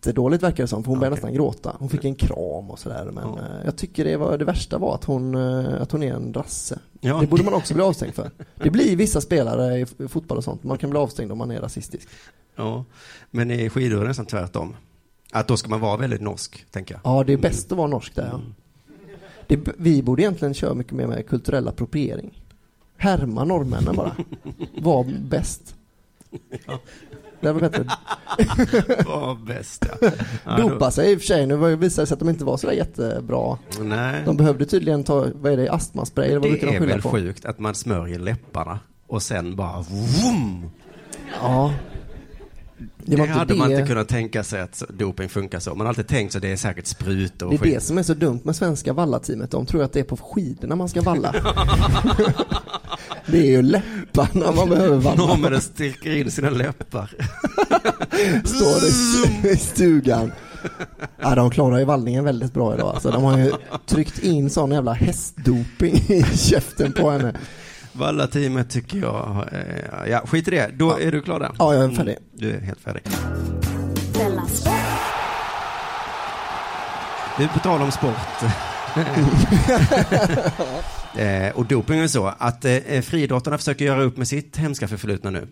jättedåligt 0.00 0.42
verkar 0.42 0.64
det 0.64 0.68
som, 0.68 0.84
för 0.84 0.90
hon 0.90 0.98
började 0.98 1.14
Okej. 1.14 1.22
nästan 1.24 1.34
gråta. 1.34 1.76
Hon 1.78 1.88
fick 1.88 2.04
en 2.04 2.14
kram 2.14 2.70
och 2.70 2.78
sådär, 2.78 3.04
men 3.14 3.24
Ja. 3.28 3.38
eh, 3.38 3.64
jag 3.64 3.76
tycker 3.76 4.04
det, 4.04 4.16
var, 4.16 4.38
det 4.38 4.44
värsta 4.44 4.78
var 4.78 4.94
att 4.94 5.04
hon, 5.04 5.34
eh, 5.34 5.82
att 5.82 5.92
hon 5.92 6.02
är 6.02 6.12
en 6.14 6.34
rasse. 6.34 6.78
Ja. 7.00 7.20
Det 7.20 7.26
borde 7.26 7.42
man 7.44 7.54
också 7.54 7.74
bli 7.74 7.82
avstängd 7.82 8.14
för. 8.14 8.30
Det 8.54 8.70
blir 8.70 8.96
vissa 8.96 9.20
spelare 9.20 9.78
i 9.80 9.86
fotboll 10.08 10.38
och 10.38 10.44
sånt, 10.44 10.64
man 10.64 10.78
kan 10.78 10.90
bli 10.90 10.98
avstängd 10.98 11.32
om 11.32 11.38
man 11.38 11.50
är 11.50 11.60
rasistisk. 11.60 12.08
Ja. 12.56 12.84
Men 13.30 13.50
i 13.50 13.70
skidor 13.70 13.96
är 13.98 14.02
det 14.02 14.08
nästan 14.08 14.26
tvärtom. 14.26 14.76
Att 15.32 15.48
då 15.48 15.56
ska 15.56 15.68
man 15.68 15.80
vara 15.80 15.96
väldigt 15.96 16.20
norsk, 16.20 16.64
tänker 16.70 16.94
jag. 16.94 17.00
Ja, 17.04 17.24
det 17.24 17.32
är 17.32 17.36
bäst 17.36 17.72
att 17.72 17.78
vara 17.78 17.88
norsk 17.88 18.14
där. 18.14 18.28
Ja. 18.32 18.40
Det, 19.46 19.60
vi 19.78 20.02
borde 20.02 20.22
egentligen 20.22 20.54
köra 20.54 20.74
mycket 20.74 20.92
mer 20.92 21.06
med 21.06 21.26
kulturell 21.28 21.68
appropriering. 21.68 22.42
Härma 22.96 23.44
norrmännen 23.44 23.96
bara. 23.96 24.16
Var 24.80 25.04
bäst. 25.28 25.74
Det 27.40 27.52
var 27.52 27.60
bättre. 27.60 27.84
Var 29.06 29.46
bäst, 29.46 29.86
ja. 30.44 30.56
Dopa 30.56 30.90
sig 30.90 31.12
i 31.12 31.16
och 31.16 31.20
för 31.20 31.26
sig, 31.26 31.46
nu 31.46 31.56
visade 31.56 31.76
det 32.02 32.06
sig 32.06 32.12
att 32.14 32.18
de 32.18 32.28
inte 32.28 32.44
var 32.44 32.56
sådär 32.56 32.74
jättebra. 32.74 33.58
Nej. 33.80 34.22
De 34.26 34.36
behövde 34.36 34.66
tydligen 34.66 35.04
ta, 35.04 35.26
vad 35.34 35.52
är 35.52 35.56
det, 35.56 35.68
astmaspray 35.72 36.26
eller 36.28 36.40
vad 36.40 36.50
brukar 36.50 36.66
Det 36.66 36.72
de 36.72 36.76
är 36.84 36.86
väl 36.86 37.02
sjukt 37.02 37.44
att 37.44 37.58
man 37.58 37.74
smörjer 37.74 38.18
läpparna 38.18 38.78
och 39.06 39.22
sen 39.22 39.56
bara 39.56 39.80
vroom. 39.80 40.70
Ja. 41.42 41.74
Det, 43.04 43.12
inte 43.16 43.26
hade 43.32 43.54
man 43.54 43.68
det- 43.70 43.74
inte 43.76 43.88
kunnat 43.88 44.08
tänka 44.08 44.44
sig 44.44 44.60
att 44.60 44.82
doping 44.88 45.28
funkar 45.28 45.58
så. 45.58 45.70
Man 45.70 45.80
har 45.80 45.88
alltid 45.88 46.08
tänkt 46.08 46.32
så 46.32 46.38
det 46.38 46.52
är 46.52 46.56
säkert 46.56 46.86
sprutor 46.86 47.46
och 47.46 47.52
Det 47.52 47.56
är 47.56 47.58
skit. 47.58 47.74
det 47.74 47.80
som 47.80 47.98
är 47.98 48.02
så 48.02 48.14
dumt 48.14 48.40
med 48.44 48.56
svenska 48.56 48.92
vallateamet, 48.92 49.50
de 49.50 49.66
tror 49.66 49.82
att 49.82 49.92
det 49.92 50.00
är 50.00 50.04
på 50.04 50.16
skidorna 50.16 50.76
man 50.76 50.88
ska 50.88 51.02
valla. 51.02 51.34
det 53.30 53.38
är 53.38 53.50
ju 53.50 53.62
läpparna 53.62 54.52
man 54.52 54.68
behöver 54.70 54.96
valla. 54.96 55.26
Norrmännen 55.26 55.60
sticker 55.60 56.16
in 56.16 56.30
sina 56.30 56.50
läppar. 56.50 57.10
Står 58.44 58.84
i, 58.84 59.48
i 59.52 59.56
stugan. 59.56 60.32
Ja, 61.20 61.34
de 61.34 61.50
klarar 61.50 61.78
ju 61.78 61.84
vallningen 61.84 62.24
väldigt 62.24 62.54
bra 62.54 62.74
idag. 62.74 62.88
Alltså, 62.94 63.10
de 63.10 63.22
har 63.24 63.38
ju 63.38 63.52
tryckt 63.86 64.18
in 64.18 64.50
sån 64.50 64.72
jävla 64.72 64.92
hästdoping 64.92 65.94
i 65.94 66.24
käften 66.36 66.92
på 66.92 67.10
henne. 67.10 67.34
Valla-teamet 67.92 68.70
tycker 68.70 68.98
jag, 68.98 69.46
eh, 69.52 70.10
ja 70.10 70.22
skit 70.26 70.48
i 70.48 70.50
det. 70.50 70.70
Då 70.78 70.98
är 70.98 71.12
du 71.12 71.22
klar 71.22 71.40
där? 71.40 71.50
Ja, 71.58 71.74
jag 71.74 71.84
är 71.84 71.88
färdig. 71.88 72.16
Mm, 72.16 72.22
du 72.32 72.50
är 72.50 72.60
helt 72.60 72.80
färdig. 72.80 73.02
Du, 77.38 77.48
på 77.48 77.58
tal 77.58 77.82
om 77.82 77.92
sport. 77.92 78.50
eh, 81.16 81.48
och 81.56 81.66
doping 81.66 81.98
är 82.00 82.06
så 82.08 82.26
att 82.38 82.64
eh, 82.64 83.00
friidrottarna 83.02 83.58
försöker 83.58 83.84
göra 83.84 84.02
upp 84.02 84.16
med 84.16 84.28
sitt 84.28 84.56
hemska 84.56 84.88
förflutna 84.88 85.30
nu. 85.30 85.48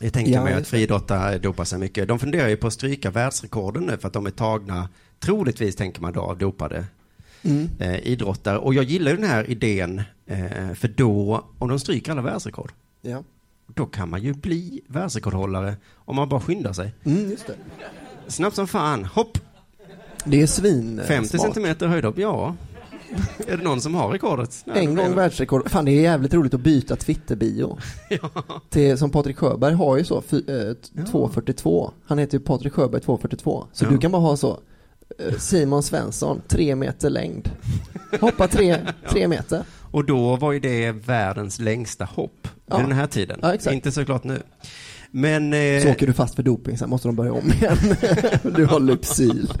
Jag 0.00 0.12
tänker 0.12 0.32
Ja, 0.32 0.44
mig 0.44 0.54
att 0.54 0.68
friidrottare 0.68 1.38
dopar 1.38 1.64
sig 1.64 1.78
mycket. 1.78 2.08
De 2.08 2.18
funderar 2.18 2.48
ju 2.48 2.56
på 2.56 2.66
att 2.66 2.72
stryka 2.72 3.10
världsrekorden 3.10 3.82
nu 3.82 3.98
för 3.98 4.06
att 4.08 4.14
de 4.14 4.26
är 4.26 4.30
tagna, 4.30 4.88
troligtvis 5.20 5.76
tänker 5.76 6.00
man 6.00 6.12
då, 6.12 6.20
av 6.20 6.38
dopade 6.38 6.84
Mm. 7.42 7.68
eh, 7.78 7.98
idrottare. 8.06 8.58
Och 8.58 8.74
jag 8.74 8.84
gillar 8.84 9.10
ju 9.10 9.16
den 9.16 9.28
här 9.30 9.50
idén, 9.50 10.02
eh, 10.26 10.72
för 10.74 10.88
då, 10.88 11.44
om 11.58 11.68
de 11.68 11.78
stryker 11.80 12.12
alla 12.12 12.22
världsrekord, 12.22 12.72
Ja. 13.02 13.22
då 13.66 13.86
kan 13.86 14.10
man 14.10 14.22
ju 14.22 14.34
bli 14.34 14.80
världsrekordhållare 14.86 15.76
om 15.94 16.16
man 16.16 16.28
bara 16.28 16.40
skyndar 16.40 16.72
sig. 16.72 16.94
Mm, 17.04 17.30
just 17.30 17.46
det. 17.46 17.54
Snabbt 18.28 18.56
som 18.56 18.68
fan, 18.68 19.04
hopp! 19.04 19.38
Det 20.30 20.42
är 20.42 20.46
svin. 20.46 20.98
eh, 20.98 21.04
50 21.06 21.28
smart. 21.28 21.42
centimeter 21.42 21.86
höjdhopp, 21.86 22.18
ja. 22.18 22.54
Är 23.46 23.56
det 23.56 23.62
någon 23.62 23.80
som 23.80 23.94
har 23.94 24.08
rekordet? 24.12 24.62
Nej, 24.64 24.84
En 24.84 24.94
gång 24.94 25.14
världsrekord. 25.14 25.70
Fan 25.70 25.84
det 25.84 25.90
är 25.92 26.00
jävligt 26.02 26.34
roligt 26.34 26.54
att 26.54 26.60
byta 26.60 26.96
Twitter-bio. 26.96 27.78
Till, 28.70 28.98
som 28.98 29.10
Patrik 29.10 29.36
Sjöberg 29.38 29.74
har 29.74 29.96
ju 29.98 30.04
så, 30.04 30.22
fy, 30.22 30.36
eh, 30.36 30.44
t- 30.44 30.88
Ja. 30.92 31.02
242. 31.10 31.90
Han 32.06 32.18
heter 32.18 32.38
ju 32.38 32.44
Patrik 32.44 32.72
Sjöberg 32.72 33.00
242. 33.02 33.66
Så 33.72 33.84
Ja. 33.84 33.90
du 33.90 33.98
kan 33.98 34.10
bara 34.12 34.22
ha 34.22 34.36
så, 34.36 34.58
eh, 35.18 35.34
Simon 35.38 35.82
Svensson, 35.82 36.40
tre 36.48 36.74
meter 36.76 37.10
längd. 37.10 37.50
Hoppa 38.20 38.48
tre, 38.48 38.76
tre 39.10 39.28
meter. 39.28 39.62
Och 39.90 40.04
då 40.04 40.36
var 40.36 40.52
ju 40.52 40.60
det 40.60 40.92
världens 40.92 41.58
längsta 41.58 42.04
hopp 42.04 42.48
Ja. 42.66 42.76
vid 42.76 42.86
den 42.86 42.92
här 42.96 43.06
tiden. 43.06 43.38
Ja. 43.42 43.72
Inte 43.72 43.92
såklart 43.92 44.24
nu. 44.24 44.42
Men... 45.10 45.52
Eh, 45.52 45.82
Så 45.82 45.90
åker 45.90 46.06
du 46.06 46.12
fast 46.12 46.34
för 46.34 46.42
doping, 46.42 46.78
sen 46.78 46.90
måste 46.90 47.08
de 47.08 47.16
börja 47.16 47.32
om 47.32 47.52
igen. 47.52 47.78
du 48.56 48.64
har 48.66 48.80
Lypsyl. 48.80 49.52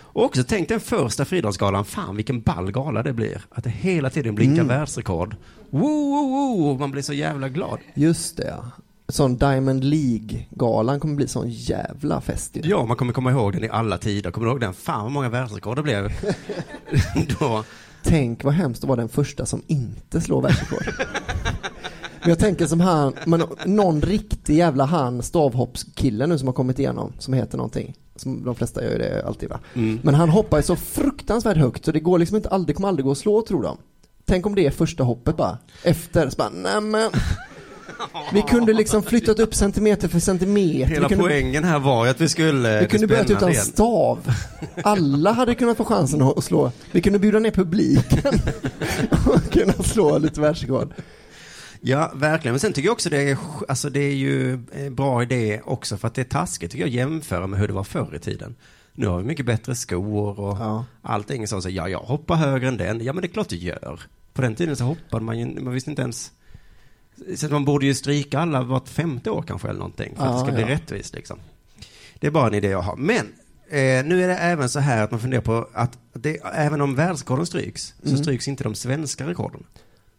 Och 0.00 0.24
också 0.24 0.44
tänk 0.48 0.68
den 0.68 0.80
första 0.80 1.24
friidrottsgalan, 1.24 1.84
fan 1.84 2.16
vilken 2.16 2.40
ball 2.40 2.72
gala 2.72 3.02
det 3.02 3.12
blir. 3.12 3.40
Att 3.50 3.64
det 3.64 3.70
hela 3.70 4.10
tiden 4.10 4.34
blinkar 4.34 4.62
Mm. 4.62 4.66
världsrekord. 4.78 5.36
Woo, 5.70 5.80
woo, 6.10 6.56
woo, 6.58 6.78
man 6.78 6.90
blir 6.90 7.02
så 7.02 7.12
jävla 7.12 7.48
glad. 7.48 7.78
Just 7.94 8.36
det. 8.36 8.54
Sån 9.08 9.36
Diamond 9.36 9.84
League-galan 9.84 11.00
kommer 11.00 11.14
bli 11.14 11.28
sån 11.28 11.50
jävla 11.50 12.20
fest 12.20 12.56
ju. 12.56 12.60
Ja, 12.64 12.84
man 12.86 12.96
kommer 12.96 13.12
komma 13.12 13.30
ihåg 13.30 13.52
den 13.52 13.64
i 13.64 13.68
alla 13.68 13.98
tider. 13.98 14.30
Kommer 14.30 14.46
du 14.46 14.50
ihåg 14.52 14.60
den? 14.60 14.74
Fan 14.74 15.02
vad 15.02 15.12
många 15.12 15.28
världsrekord 15.28 15.76
det 15.76 15.82
blev. 15.82 16.12
då. 17.40 17.64
Tänk 18.02 18.44
vad 18.44 18.54
hemskt 18.54 18.82
att 18.84 18.88
vara 18.88 19.00
den 19.00 19.08
första 19.08 19.46
som 19.46 19.62
inte 19.66 20.20
slår 20.20 20.42
världsrekord. 20.42 20.84
Men 22.28 22.30
jag 22.30 22.38
tänker 22.38 22.66
som 22.66 22.80
han, 22.80 23.14
men 23.26 23.42
någon 23.64 24.02
riktig 24.02 24.56
jävla 24.56 24.84
han 24.84 25.22
stavhoppskille 25.22 26.26
nu 26.26 26.38
som 26.38 26.48
har 26.48 26.52
kommit 26.52 26.78
igenom, 26.78 27.12
som 27.18 27.34
heter 27.34 27.56
någonting. 27.56 27.94
Som 28.16 28.44
de 28.44 28.54
flesta 28.54 28.84
gör 28.84 28.90
ju 28.90 28.98
det 28.98 29.26
alltid 29.26 29.48
va. 29.48 29.60
Mm. 29.74 30.00
Men 30.02 30.14
han 30.14 30.28
hoppar 30.28 30.56
ju 30.56 30.62
så 30.62 30.76
fruktansvärt 30.76 31.56
högt 31.56 31.84
så 31.84 31.92
det 31.92 32.00
går 32.00 32.18
liksom 32.18 32.36
inte 32.36 32.58
det 32.66 32.72
kommer 32.72 32.88
aldrig 32.88 33.04
gå 33.04 33.12
att 33.12 33.18
slå 33.18 33.42
tror 33.42 33.62
de. 33.62 33.76
Tänk 34.24 34.46
om 34.46 34.54
det 34.54 34.66
är 34.66 34.70
första 34.70 35.04
hoppet 35.04 35.36
bara. 35.36 35.58
Efter, 35.82 36.30
så 36.30 36.36
bara, 36.36 36.48
nämen. 36.48 37.10
Vi 38.32 38.42
kunde 38.42 38.72
liksom 38.72 39.02
flyttat 39.02 39.38
upp 39.38 39.54
centimeter 39.54 40.08
för 40.08 40.20
centimeter. 40.20 40.86
Hela 40.86 41.08
kunde, 41.08 41.24
poängen 41.24 41.64
här 41.64 41.78
var 41.78 42.04
ju 42.04 42.10
att 42.10 42.20
vi 42.20 42.28
skulle... 42.28 42.80
vi 42.80 42.86
kunde 42.86 43.06
börjat 43.06 43.30
utan 43.30 43.50
igen. 43.50 43.64
stav. 43.64 44.34
Alla 44.82 45.32
hade 45.32 45.54
kunnat 45.54 45.76
få 45.76 45.84
chansen 45.84 46.22
att 46.22 46.44
slå. 46.44 46.72
Vi 46.92 47.00
kunde 47.00 47.18
bjuda 47.18 47.38
ner 47.38 47.50
publiken 47.50 48.34
och 49.26 49.52
kunna 49.52 49.72
slå 49.72 50.18
lite 50.18 50.40
världsrekord. 50.40 50.94
Ja, 51.80 52.12
verkligen. 52.14 52.52
Men 52.52 52.60
sen 52.60 52.72
tycker 52.72 52.88
jag 52.88 52.92
också 52.92 53.10
det 53.10 53.30
är, 53.30 53.38
alltså 53.68 53.90
det 53.90 54.00
är 54.00 54.14
ju 54.14 54.58
en 54.72 54.94
bra 54.94 55.22
idé 55.22 55.60
också 55.64 55.96
för 55.96 56.08
att 56.08 56.14
det 56.14 56.20
är 56.22 56.24
taskigt 56.24 56.70
tycker 56.70 56.84
jag 56.84 56.94
jämföra 56.94 57.46
med 57.46 57.60
hur 57.60 57.66
det 57.68 57.74
var 57.74 57.84
förr 57.84 58.14
i 58.14 58.18
tiden. 58.18 58.54
Nu 58.92 59.06
har 59.06 59.18
vi 59.18 59.24
mycket 59.24 59.46
bättre 59.46 59.74
skor 59.74 60.40
och 60.40 60.58
Ja. 60.58 60.84
allting 61.02 61.48
så. 61.48 61.60
så 61.62 61.68
ja, 61.70 61.88
jag 61.88 61.98
hoppar 61.98 62.36
högre 62.36 62.68
än 62.68 62.76
den. 62.76 63.04
Ja, 63.04 63.12
men 63.12 63.22
det 63.22 63.26
är 63.28 63.32
klart 63.32 63.48
du 63.48 63.56
gör. 63.56 64.00
På 64.32 64.42
den 64.42 64.54
tiden 64.54 64.76
så 64.76 64.84
hoppade 64.84 65.24
man 65.24 65.38
ju, 65.38 65.60
man 65.60 65.72
visste 65.74 65.90
inte 65.90 66.02
ens. 66.02 66.32
Så 67.36 67.48
man 67.48 67.64
borde 67.64 67.86
ju 67.86 67.94
stryka 67.94 68.38
alla 68.38 68.62
vart 68.62 68.88
femte 68.88 69.30
år 69.30 69.42
kanske 69.42 69.68
eller 69.68 69.78
någonting 69.78 70.14
för 70.16 70.22
att 70.22 70.28
det 70.32 70.38
Ja, 70.38 70.44
ska 70.44 70.52
bli 70.52 70.62
ja. 70.62 70.68
rättvist 70.68 71.14
liksom. 71.14 71.38
Det 72.20 72.26
är 72.26 72.30
bara 72.30 72.46
en 72.46 72.54
idé 72.54 72.68
jag 72.68 72.82
har. 72.82 72.96
Men 72.96 73.26
eh, 73.68 74.04
nu 74.04 74.22
är 74.24 74.28
det 74.28 74.36
även 74.36 74.68
så 74.68 74.78
här 74.80 75.04
att 75.04 75.10
man 75.10 75.20
funderar 75.20 75.42
på 75.42 75.68
att 75.72 75.98
det, 76.12 76.36
även 76.54 76.80
om 76.80 76.94
världsrekorden 76.94 77.46
stryks 77.46 77.94
så 78.02 78.08
Mm. 78.08 78.22
stryks 78.22 78.48
inte 78.48 78.64
de 78.64 78.74
svenska 78.74 79.26
rekorden. 79.26 79.64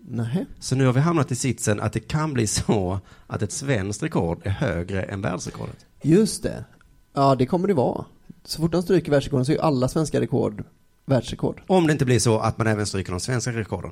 Nej. 0.07 0.45
Så 0.59 0.75
nu 0.75 0.85
har 0.85 0.93
vi 0.93 0.99
hamnat 0.99 1.31
i 1.31 1.35
sitsen 1.35 1.79
att 1.79 1.93
det 1.93 1.99
kan 1.99 2.33
bli 2.33 2.47
så 2.47 2.99
att 3.27 3.41
ett 3.41 3.51
svenskt 3.51 4.03
rekord 4.03 4.41
är 4.43 4.49
högre 4.49 5.03
än 5.03 5.21
världsrekordet. 5.21 5.85
Just 6.01 6.43
det. 6.43 6.65
Ja, 7.13 7.35
det 7.35 7.45
kommer 7.45 7.67
det 7.67 7.73
vara. 7.73 8.05
Så 8.45 8.61
fort 8.61 8.71
de 8.71 8.83
stryker 8.83 9.11
världsrekorden 9.11 9.45
så 9.45 9.51
är 9.51 9.55
ju 9.55 9.61
alla 9.61 9.87
svenska 9.87 10.21
rekord 10.21 10.63
världsrekord. 11.05 11.61
Om 11.67 11.87
det 11.87 11.93
inte 11.93 12.05
blir 12.05 12.19
så 12.19 12.39
att 12.39 12.57
man 12.57 12.67
även 12.67 12.85
stryker 12.85 13.11
de 13.11 13.19
svenska 13.19 13.51
rekorden. 13.51 13.91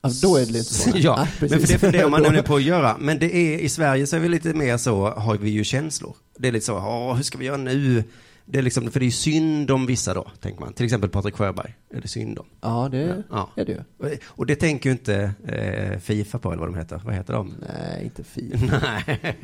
Alltså, 0.00 0.26
då 0.26 0.36
är 0.36 0.46
det 0.46 0.58
inte 0.58 0.74
så. 0.74 0.90
ja, 0.94 1.16
Nej, 1.16 1.50
men 1.50 1.60
för 1.60 1.68
det 1.68 1.78
funderar 1.78 2.08
man 2.08 2.22
nämligen 2.22 2.44
på 2.44 2.56
att 2.56 2.62
göra. 2.62 2.96
Men 3.00 3.18
det 3.18 3.36
är, 3.36 3.58
i 3.58 3.68
Sverige 3.68 4.06
så 4.06 4.16
är 4.16 4.20
vi 4.20 4.28
lite 4.28 4.54
mer 4.54 4.76
så, 4.76 5.10
har 5.10 5.36
vi 5.36 5.50
ju 5.50 5.64
känslor. 5.64 6.16
Det 6.38 6.48
är 6.48 6.52
lite 6.52 6.66
så, 6.66 6.76
åh, 6.76 7.14
hur 7.14 7.22
ska 7.22 7.38
vi 7.38 7.44
göra 7.44 7.56
nu? 7.56 8.04
Det 8.44 8.58
är 8.58 8.62
liksom, 8.62 8.90
för 8.90 9.00
det 9.00 9.04
är 9.04 9.06
ju 9.06 9.10
synd 9.12 9.70
om 9.70 9.86
vissa 9.86 10.14
då, 10.14 10.30
tänker 10.40 10.60
man. 10.60 10.72
Till 10.72 10.84
exempel 10.84 11.10
Patrik 11.10 11.34
Sjöberg, 11.36 11.74
är 11.90 12.00
det 12.00 12.08
synd 12.08 12.38
om. 12.38 12.46
Ja, 12.60 12.88
det 12.90 13.22
Ja. 13.30 13.50
är 13.56 13.64
det 13.64 13.72
ju. 13.72 14.16
Och- 14.26 14.46
det 14.46 14.54
tänker 14.54 14.90
ju 14.90 14.92
inte 14.92 15.32
eh, 15.46 15.98
Fifa 15.98 16.38
på, 16.38 16.52
eller 16.52 16.60
vad 16.60 16.68
de 16.68 16.78
heter. 16.78 17.00
Vad 17.04 17.14
heter 17.14 17.32
de? 17.32 17.54
Nej, 17.68 18.04
inte 18.04 18.24
fint. 18.24 18.54
Nej, 18.82 19.36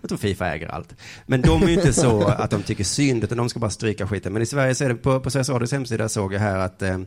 jag 0.00 0.08
tror 0.08 0.18
Fifa 0.18 0.46
äger 0.54 0.68
allt. 0.68 0.94
Men 1.26 1.42
de 1.42 1.62
är 1.62 1.66
ju 1.68 1.74
inte 1.74 1.92
så 1.92 2.22
att 2.26 2.50
de 2.50 2.62
tycker 2.62 2.84
synd, 2.84 3.24
utan 3.24 3.38
de 3.38 3.48
ska 3.48 3.60
bara 3.60 3.70
stryka 3.70 4.06
skiten. 4.06 4.32
Men 4.32 4.42
i 4.42 4.46
Sverige 4.46 4.74
så 4.74 4.84
är 4.84 4.88
det 4.88 4.94
på, 4.94 5.20
på 5.20 5.30
Sveriges 5.30 5.48
Radios 5.48 5.72
hemsida 5.72 6.08
såg 6.08 6.34
jag 6.34 6.40
här 6.40 6.58
att 6.58 6.82
eh, 6.82 6.98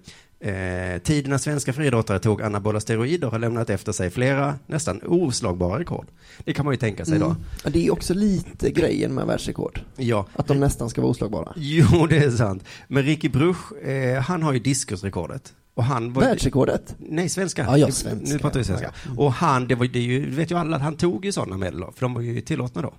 eh, 0.44 0.98
tiden 1.04 1.30
när 1.32 1.38
svenska 1.38 1.74
friidrottare 1.74 2.20
tog 2.20 2.41
anabola 2.41 2.80
steroider 2.80 3.28
har 3.28 3.39
lämnat 3.39 3.70
efter 3.70 3.91
sig 3.91 4.10
flera 4.10 4.56
nästan 4.68 5.02
oslagbara 5.08 5.80
rekord. 5.80 6.08
Det 6.46 6.54
kan 6.54 6.66
man 6.66 6.74
ju 6.74 6.78
tänka 6.78 7.06
sig 7.06 7.20
då. 7.20 7.26
Mm. 7.26 7.38
Ja, 7.64 7.70
Det 7.70 7.88
är 7.88 7.91
också 7.94 8.14
lite 8.14 8.72
grejen 8.72 9.14
med 9.14 9.26
världsrekord. 9.28 9.82
Ja. 9.96 10.26
Att 10.36 10.48
de 10.48 10.60
nästan 10.60 10.89
ska 10.89 11.02
vara 11.02 11.12
oslagbara. 11.12 11.54
Jo, 11.56 12.08
det 12.10 12.18
är 12.18 12.32
sant. 12.32 12.64
Men 12.88 13.04
Ricky 13.04 13.30
Bruch, 13.30 13.72
eh, 13.84 14.22
han 14.22 14.44
har 14.44 14.54
ju 14.54 14.60
diskusrekordet. 14.60 15.54
Och 15.76 15.84
han 15.84 16.14
var, 16.14 16.22
Världsrekordet? 16.24 16.96
Nej, 17.00 17.30
svenska. 17.30 17.64
Ja, 17.64 17.78
ja, 17.78 17.86
Nu- 17.86 17.91
svenska. 17.91 18.34
Nu 18.34 18.39
pratar 18.39 18.60
vi 18.60 18.66
svenska. 18.66 18.91
Ja, 19.06 19.12
Och 19.24 19.34
han, 19.34 19.68
det 19.68 19.76
var 19.76 19.86
det 19.86 20.00
är 20.00 20.04
ju, 20.04 20.30
vet 20.30 20.52
ju 20.52 20.58
alla 20.58 20.78
han 20.78 20.96
tog 20.98 21.26
ju 21.26 21.32
sådana 21.32 21.58
medel 21.58 21.80
då, 21.80 21.91
för 21.96 22.02
de 22.02 22.14
var 22.14 22.22
ju 22.22 22.41
tillåtna 22.41 22.82
då. 22.82 22.94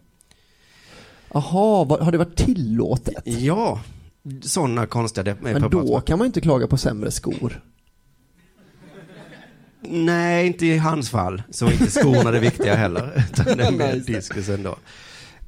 Jaha, 1.34 1.86
har 2.04 2.12
det 2.12 2.18
varit 2.18 2.36
tillåtet? 2.36 3.22
Ja, 3.24 3.80
sådana 4.42 4.86
konstiga 4.86 5.36
Men 5.40 5.70
då 5.70 6.00
kan 6.00 6.18
man 6.18 6.26
inte 6.26 6.40
klaga 6.40 6.66
på 6.66 6.76
sämre 6.76 7.10
skor. 7.10 7.62
Nej, 9.88 10.46
inte 10.46 10.66
i 10.66 10.78
hans 10.78 11.10
fall. 11.10 11.42
Så 11.50 11.70
inte 11.70 11.90
skorna 11.90 12.30
det 12.30 12.40
viktiga 12.40 12.74
heller. 12.74 13.24
Utan 13.32 13.56
det 13.56 13.64
är 13.64 13.70
mer 13.70 13.96
diskusen 14.06 14.62
då. 14.62 14.76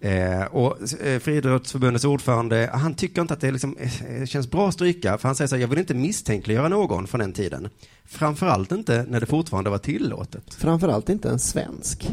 Eh, 0.01 0.45
och 0.45 1.03
eh, 1.03 1.19
Friidrottsförbundets 1.19 2.05
ordförande, 2.05 2.71
han 2.73 2.95
tycker 2.95 3.23
inte 3.23 3.35
att 3.35 3.41
det 3.41 3.51
liksom, 3.51 3.77
eh, 3.77 4.27
känns 4.27 4.51
bra 4.51 4.69
att 4.69 4.75
stryka. 4.75 5.19
För 5.19 5.29
han 5.29 5.37
säger 5.37 5.49
så 5.49 5.55
här, 5.55 5.61
jag 5.61 5.69
vill 5.69 5.79
inte 5.79 5.95
misstänkliggöra 5.95 6.69
någon 6.69 7.07
från 7.07 7.21
den 7.21 7.33
tiden. 7.33 7.69
Framförallt 8.05 8.73
inte 8.73 9.07
när 9.09 9.21
det 9.21 9.27
fortfarande 9.27 9.71
var 9.71 9.79
tillåtet. 9.79 10.55
Framförallt 10.55 11.09
inte 11.09 11.29
en 11.29 11.39
svensk. 11.39 12.11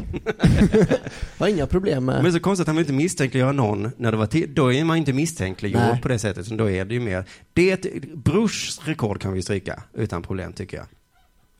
har 1.38 1.48
inga 1.48 1.66
problem 1.66 2.04
med... 2.04 2.14
Men 2.14 2.24
det 2.24 2.30
är 2.30 2.32
så 2.32 2.40
konstigt 2.40 2.62
att 2.62 2.66
han 2.66 2.76
vill 2.76 2.82
inte 2.82 2.92
misstänkliggöra 2.92 3.52
någon 3.52 3.90
när 3.96 4.10
det 4.10 4.16
var 4.16 4.26
till, 4.26 4.54
Då 4.54 4.72
är 4.72 4.84
man 4.84 4.96
inte 4.96 5.12
misstänkliggjord 5.12 5.82
Nej. 5.82 6.02
på 6.02 6.08
det 6.08 6.18
sättet. 6.18 6.46
Då 6.46 6.70
är 6.70 6.84
det 6.84 6.94
ju 6.94 7.00
mer, 7.00 7.24
det, 7.52 7.86
Bruchs 8.14 8.80
rekord 8.84 9.20
kan 9.20 9.32
vi 9.32 9.42
stryka 9.42 9.82
utan 9.94 10.22
problem 10.22 10.52
tycker 10.52 10.76
jag. 10.76 10.86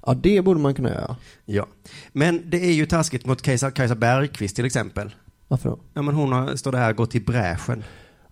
Ja, 0.07 0.15
det 0.15 0.43
borde 0.43 0.61
man 0.61 0.75
kunna 0.75 0.89
göra. 0.89 1.17
Ja. 1.45 1.67
Men 2.13 2.51
det 2.51 2.65
är 2.65 2.73
ju 2.73 2.87
taskigt 2.87 3.27
mot 3.27 3.43
Kajsa, 3.43 3.71
Kajsa 3.71 3.95
Bergqvist 3.95 4.57
till 4.57 4.65
exempel. 4.65 5.11
Varför 5.55 5.71
då? 5.71 5.79
Ja 5.95 6.03
men 6.03 6.15
hon 6.15 6.33
har, 6.33 6.57
står 6.57 6.73
det 6.73 6.79
här, 6.79 6.93
gått 6.93 7.15
i 7.15 7.21
bräschen. 7.21 7.85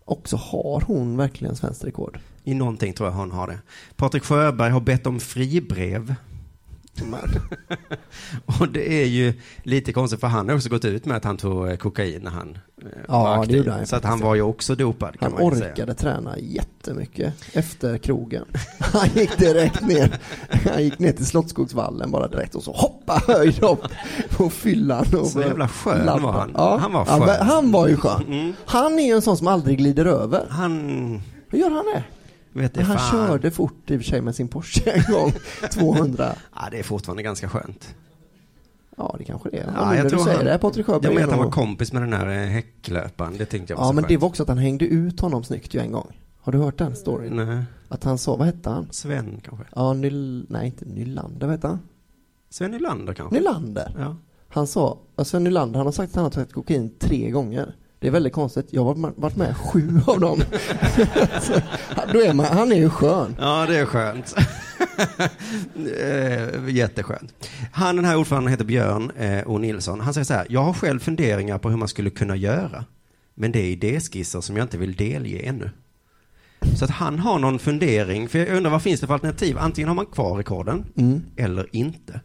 Och 0.04 0.28
så 0.28 0.36
har 0.36 0.80
hon 0.86 1.16
verkligen 1.16 1.56
svenskt 1.56 1.84
rekord. 1.84 2.18
I 2.44 2.54
någonting 2.54 2.92
tror 2.92 3.08
jag 3.08 3.16
hon 3.16 3.32
har 3.32 3.46
det. 3.46 3.58
Patrik 3.96 4.24
Sjöberg 4.24 4.70
har 4.70 4.80
bett 4.80 5.06
om 5.06 5.20
fribrev. 5.20 6.14
och 8.61 8.68
det 8.68 9.03
är 9.03 9.07
ju 9.07 9.34
lite 9.62 9.93
konstigt 9.93 10.20
för 10.20 10.26
han 10.26 10.49
har 10.49 10.57
också 10.57 10.68
gått 10.68 10.84
ut 10.84 11.07
med 11.07 11.16
att 11.16 11.24
han 11.24 11.36
tog 11.36 11.68
eh, 11.68 11.76
kokain 11.76 12.22
när 12.22 12.30
han 12.30 12.59
eh, 12.82 12.88
Ja, 13.09 13.22
var 13.22 13.34
det 13.36 13.40
aktiv. 13.40 13.57
gjorde 13.57 13.72
han 13.72 13.86
Så 13.86 13.97
att 13.97 14.05
han 14.05 14.20
var 14.20 14.34
ju 14.34 14.43
också 14.43 14.74
dopad 14.74 15.18
kan 15.18 15.32
Han 15.32 15.45
man 15.47 15.57
säga. 15.57 15.70
orkade 15.72 15.95
träna 15.95 16.38
jättemycket 16.38 17.34
efter 17.53 17.99
krogen. 17.99 18.45
Han 18.80 19.09
gick 19.14 19.38
direkt 19.38 19.80
ner. 19.86 20.18
Han 20.72 20.82
gick 20.84 20.99
ner 20.99 21.12
till 21.12 21.26
Slottsskogsvallen 21.26 22.11
bara 22.11 22.28
direkt 22.28 22.55
och 22.55 22.62
så 22.62 22.72
hoppa 22.72 23.22
höjdhopp 23.26 23.82
på 24.30 24.51
fyllan. 24.51 25.07
Och 25.20 25.26
Så 25.26 25.40
jävla 25.40 25.68
skön 25.68 26.07
labba. 26.07 26.22
var 26.22 26.32
han. 26.32 26.51
Ja, 26.55 26.76
Han 26.76 26.93
var 26.93 27.05
skön. 27.05 27.47
han 27.47 27.72
var 27.72 27.88
ju 27.88 27.97
skön. 27.97 28.22
Mm. 28.26 28.53
Han 28.64 28.99
är 28.99 29.07
ju 29.07 29.12
en 29.14 29.22
sån 29.22 29.36
som 29.36 29.47
aldrig 29.47 29.78
glider 29.78 30.05
över. 30.05 30.47
Han, 30.51 31.22
Hur 31.49 31.59
gör 31.59 31.70
han 31.70 31.84
det? 31.95 32.03
Vet 32.53 32.74
det 32.74 32.82
han 32.82 32.98
fan. 32.98 33.11
körde 33.28 33.50
fort 33.50 33.90
i 33.90 33.96
och 33.96 34.00
för 34.00 34.05
sig 34.11 34.20
med 34.20 34.34
sin 34.34 34.48
Porsche 34.48 34.90
en 34.90 35.12
gång. 35.14 35.32
200. 35.72 36.32
Ja, 36.55 36.61
det 36.70 36.78
är 36.78 36.82
fortfarande 36.82 37.22
ganska 37.22 37.48
skönt. 37.48 37.94
Ja, 38.96 39.14
det 39.18 39.24
kanske 39.24 39.50
det 39.50 39.59
är. 39.59 39.72
Ja, 39.76 39.96
jag 39.96 40.05
du 40.07 40.11
tror 40.11 40.24
säger 40.24 40.36
han- 40.36 40.46
det, 40.46 40.59
Patrik 40.59 40.86
Sjöberg. 40.86 41.05
Jag 41.05 41.14
menar 41.14 41.28
att 41.28 41.34
han 41.34 41.44
var 41.44 41.50
kompis 41.53 41.92
med 41.92 42.03
den 42.03 42.12
här 42.12 42.26
eh, 42.26 42.34
häcklöparen. 42.48 43.36
Det 43.38 43.44
tyckte 43.46 43.72
jag 43.72 43.76
var 43.78 43.84
Ja, 43.84 43.88
så 43.88 43.94
men 43.94 44.03
skönt. 44.05 44.09
det 44.09 44.16
var 44.16 44.28
också 44.28 44.42
att 44.42 44.48
han 44.48 44.59
hängde 44.59 44.84
ut 44.84 45.20
honom 45.20 45.44
snyggt 45.44 45.74
ju 45.74 45.80
en 45.80 45.92
gång. 45.92 46.20
Har 46.40 46.53
du 46.53 46.59
hört 46.59 46.78
den 46.78 46.96
storyn? 46.96 47.36
Nej. 47.36 47.64
Att 47.88 48.05
han 48.05 48.18
sa, 48.18 48.36
vad 48.36 48.46
hette 48.46 48.70
han? 48.70 48.88
Sven 48.90 49.40
kanske? 49.44 49.64
Ja, 49.74 49.92
Nyl... 49.92 50.46
Nej, 50.48 50.66
inte 50.66 50.84
Nylander, 50.84 51.46
vad 51.46 51.50
hette 51.57 51.66
han? 51.66 51.78
Sven 52.50 52.70
Nylander 52.70 53.14
kanske? 53.14 53.38
Nylander. 53.38 53.94
Ja. 53.98 54.16
Han 54.48 54.66
sa, 54.66 54.98
alltså 55.16 55.38
Nylander, 55.38 55.78
han 55.78 55.86
har 55.86 55.92
sagt 55.92 56.11
att 56.11 56.14
han 56.16 56.24
har 56.24 56.30
tagit 56.30 56.53
kokain 56.53 56.94
tre 56.98 57.30
gånger. 57.30 57.76
Det 58.03 58.07
är 58.09 58.11
väldigt 58.12 58.32
konstigt. 58.32 58.66
Jag 58.70 58.84
har 58.84 58.94
varit- 59.20 59.36
med 59.36 59.57
sju 59.57 60.00
av 60.07 60.20
dem. 60.20 60.40
Så, 61.40 61.53
då 62.12 62.20
är 62.20 62.34
man, 62.34 62.46
han 62.46 62.72
är 62.72 62.76
ju 62.76 62.90
skön. 62.90 63.36
Ja, 63.40 63.66
det 63.66 63.76
är 63.78 63.86
skönt. 63.86 64.34
Eh, 66.00 66.68
Jätteskönt. 66.68 67.34
Han, 67.72 67.96
den 67.96 68.05
här 68.05 68.16
ordföranden 68.16 68.50
heter 68.50 68.64
Björn 68.64 69.11
eh, 69.18 69.46
O. 69.50 69.59
Nilsson. 69.59 70.00
Han 70.00 70.14
säger 70.14 70.24
så 70.24 70.34
här, 70.34 70.46
jag 70.50 70.62
har 70.64 70.72
själv 70.72 70.98
funderingar 71.00 71.59
på 71.59 71.70
hur 71.70 71.76
man 71.76 71.88
skulle 71.88 72.11
kunna 72.11 72.36
göra. 72.36 72.84
Men 73.34 73.53
det 73.53 73.59
är 73.61 73.64
idéskisser 73.64 74.40
som 74.40 74.57
jag 74.57 74.64
inte 74.64 74.78
vill 74.78 74.94
delge 74.96 75.38
ännu. 75.38 75.70
Så 76.78 76.84
att 76.84 76.90
han 76.90 77.18
har 77.18 77.38
någon 77.38 77.59
fundering, 77.59 78.28
för 78.28 78.38
jag 78.38 78.48
undrar 78.57 78.70
vad 78.70 78.82
finns 78.82 79.00
det 79.00 79.07
för 79.07 79.14
alternativ? 79.14 79.59
Antingen 79.59 79.88
har 79.88 79.94
man 79.94 80.07
kvar 80.07 80.36
rekorden, 80.36 80.84
Mm. 80.96 81.22
eller 81.36 81.66
inte. 81.76 82.20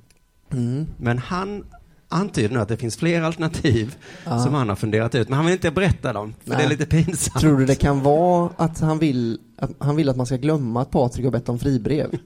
Mm. 0.54 0.86
Men 0.98 1.18
han 1.18 1.64
antyder 2.10 2.50
nu 2.56 2.60
att 2.62 2.68
det 2.68 2.78
finns 2.78 2.98
fler 2.98 3.22
alternativ 3.22 3.96
Ja. 4.26 4.40
som 4.40 4.54
han 4.54 4.70
har 4.70 4.76
funderat 4.76 5.16
ut. 5.16 5.30
Men 5.30 5.36
han 5.38 5.46
vill 5.46 5.54
inte 5.54 5.72
berätta 5.72 6.14
dem, 6.14 6.34
för 6.44 6.50
Nej. 6.50 6.58
det 6.58 6.64
är 6.64 6.70
lite 6.70 6.86
pinsamt. 6.86 7.40
Tror 7.42 7.58
du 7.58 7.66
det 7.66 7.76
kan 7.76 8.04
vara 8.04 8.50
att 8.58 8.80
han 8.80 9.00
vill 9.00 9.40
han 9.80 9.96
vill 9.96 10.10
att 10.10 10.18
man 10.18 10.26
ska 10.26 10.36
glömma 10.36 10.82
att 10.82 10.92
Patrik 10.92 11.26
har 11.26 11.32
bett 11.32 11.50
om 11.50 11.60
fribrev? 11.60 12.18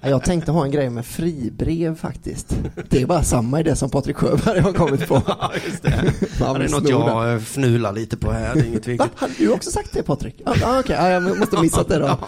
Ja, 0.00 0.08
Jag 0.08 0.24
tänkte 0.24 0.52
ha 0.52 0.64
en 0.64 0.70
grej 0.70 0.90
med 0.90 1.06
fribrev 1.06 1.96
faktiskt. 1.96 2.58
Det 2.88 3.02
är 3.02 3.06
bara 3.06 3.22
samma 3.22 3.60
idé 3.60 3.76
som 3.76 3.90
Patrik 3.90 4.16
Sjöberg 4.16 4.60
har 4.60 4.72
kommit 4.72 5.08
på. 5.08 5.22
Ja, 5.26 5.52
just 5.66 5.82
det. 5.82 6.12
Ja, 6.40 6.58
det 6.58 6.64
är 6.64 6.68
något 6.68 6.88
jag 6.88 7.32
eh, 7.32 7.38
fnular 7.38 7.92
lite 7.92 8.16
på 8.16 8.32
här, 8.32 8.54
det 8.54 8.60
är 8.60 8.64
inget 8.64 8.86
viktigt. 8.86 9.10
Hade 9.14 9.34
du 9.38 9.52
också 9.52 9.70
sagt 9.70 9.92
det 9.92 10.02
Patrik? 10.02 10.42
Ah, 10.44 10.80
okej, 10.80 10.96
ja, 10.96 11.08
jag 11.08 11.38
måste 11.38 11.56
ha 11.56 11.62
missat 11.62 11.88
det 11.88 11.98
då. 11.98 12.18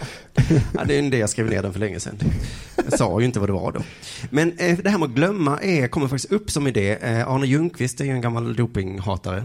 Ja, 0.73 0.83
det 0.85 0.95
är 0.95 0.99
en 0.99 1.05
idé 1.05 1.17
jag 1.17 1.29
skrev 1.29 1.49
ner 1.49 1.61
den 1.61 1.73
för 1.73 1.79
länge 1.79 1.99
sedan. 1.99 2.17
Jag 2.75 2.97
sa 2.97 3.19
ju 3.19 3.25
inte 3.25 3.39
vad 3.39 3.49
det 3.49 3.53
var 3.53 3.71
då. 3.71 3.81
Men 4.29 4.51
eh, 4.57 4.77
det 4.83 4.89
här 4.89 4.97
med 4.97 5.09
att 5.09 5.15
glömma 5.15 5.59
är, 5.61 5.87
kommer 5.87 6.07
faktiskt 6.07 6.33
upp 6.33 6.51
som 6.51 6.67
idé. 6.67 6.97
Eh, 7.01 7.27
Arne 7.27 7.45
Ljungqvist 7.47 8.01
är 8.01 8.05
ju 8.05 8.11
en 8.11 8.21
gammal 8.21 8.55
dopinghatare. 8.55 9.43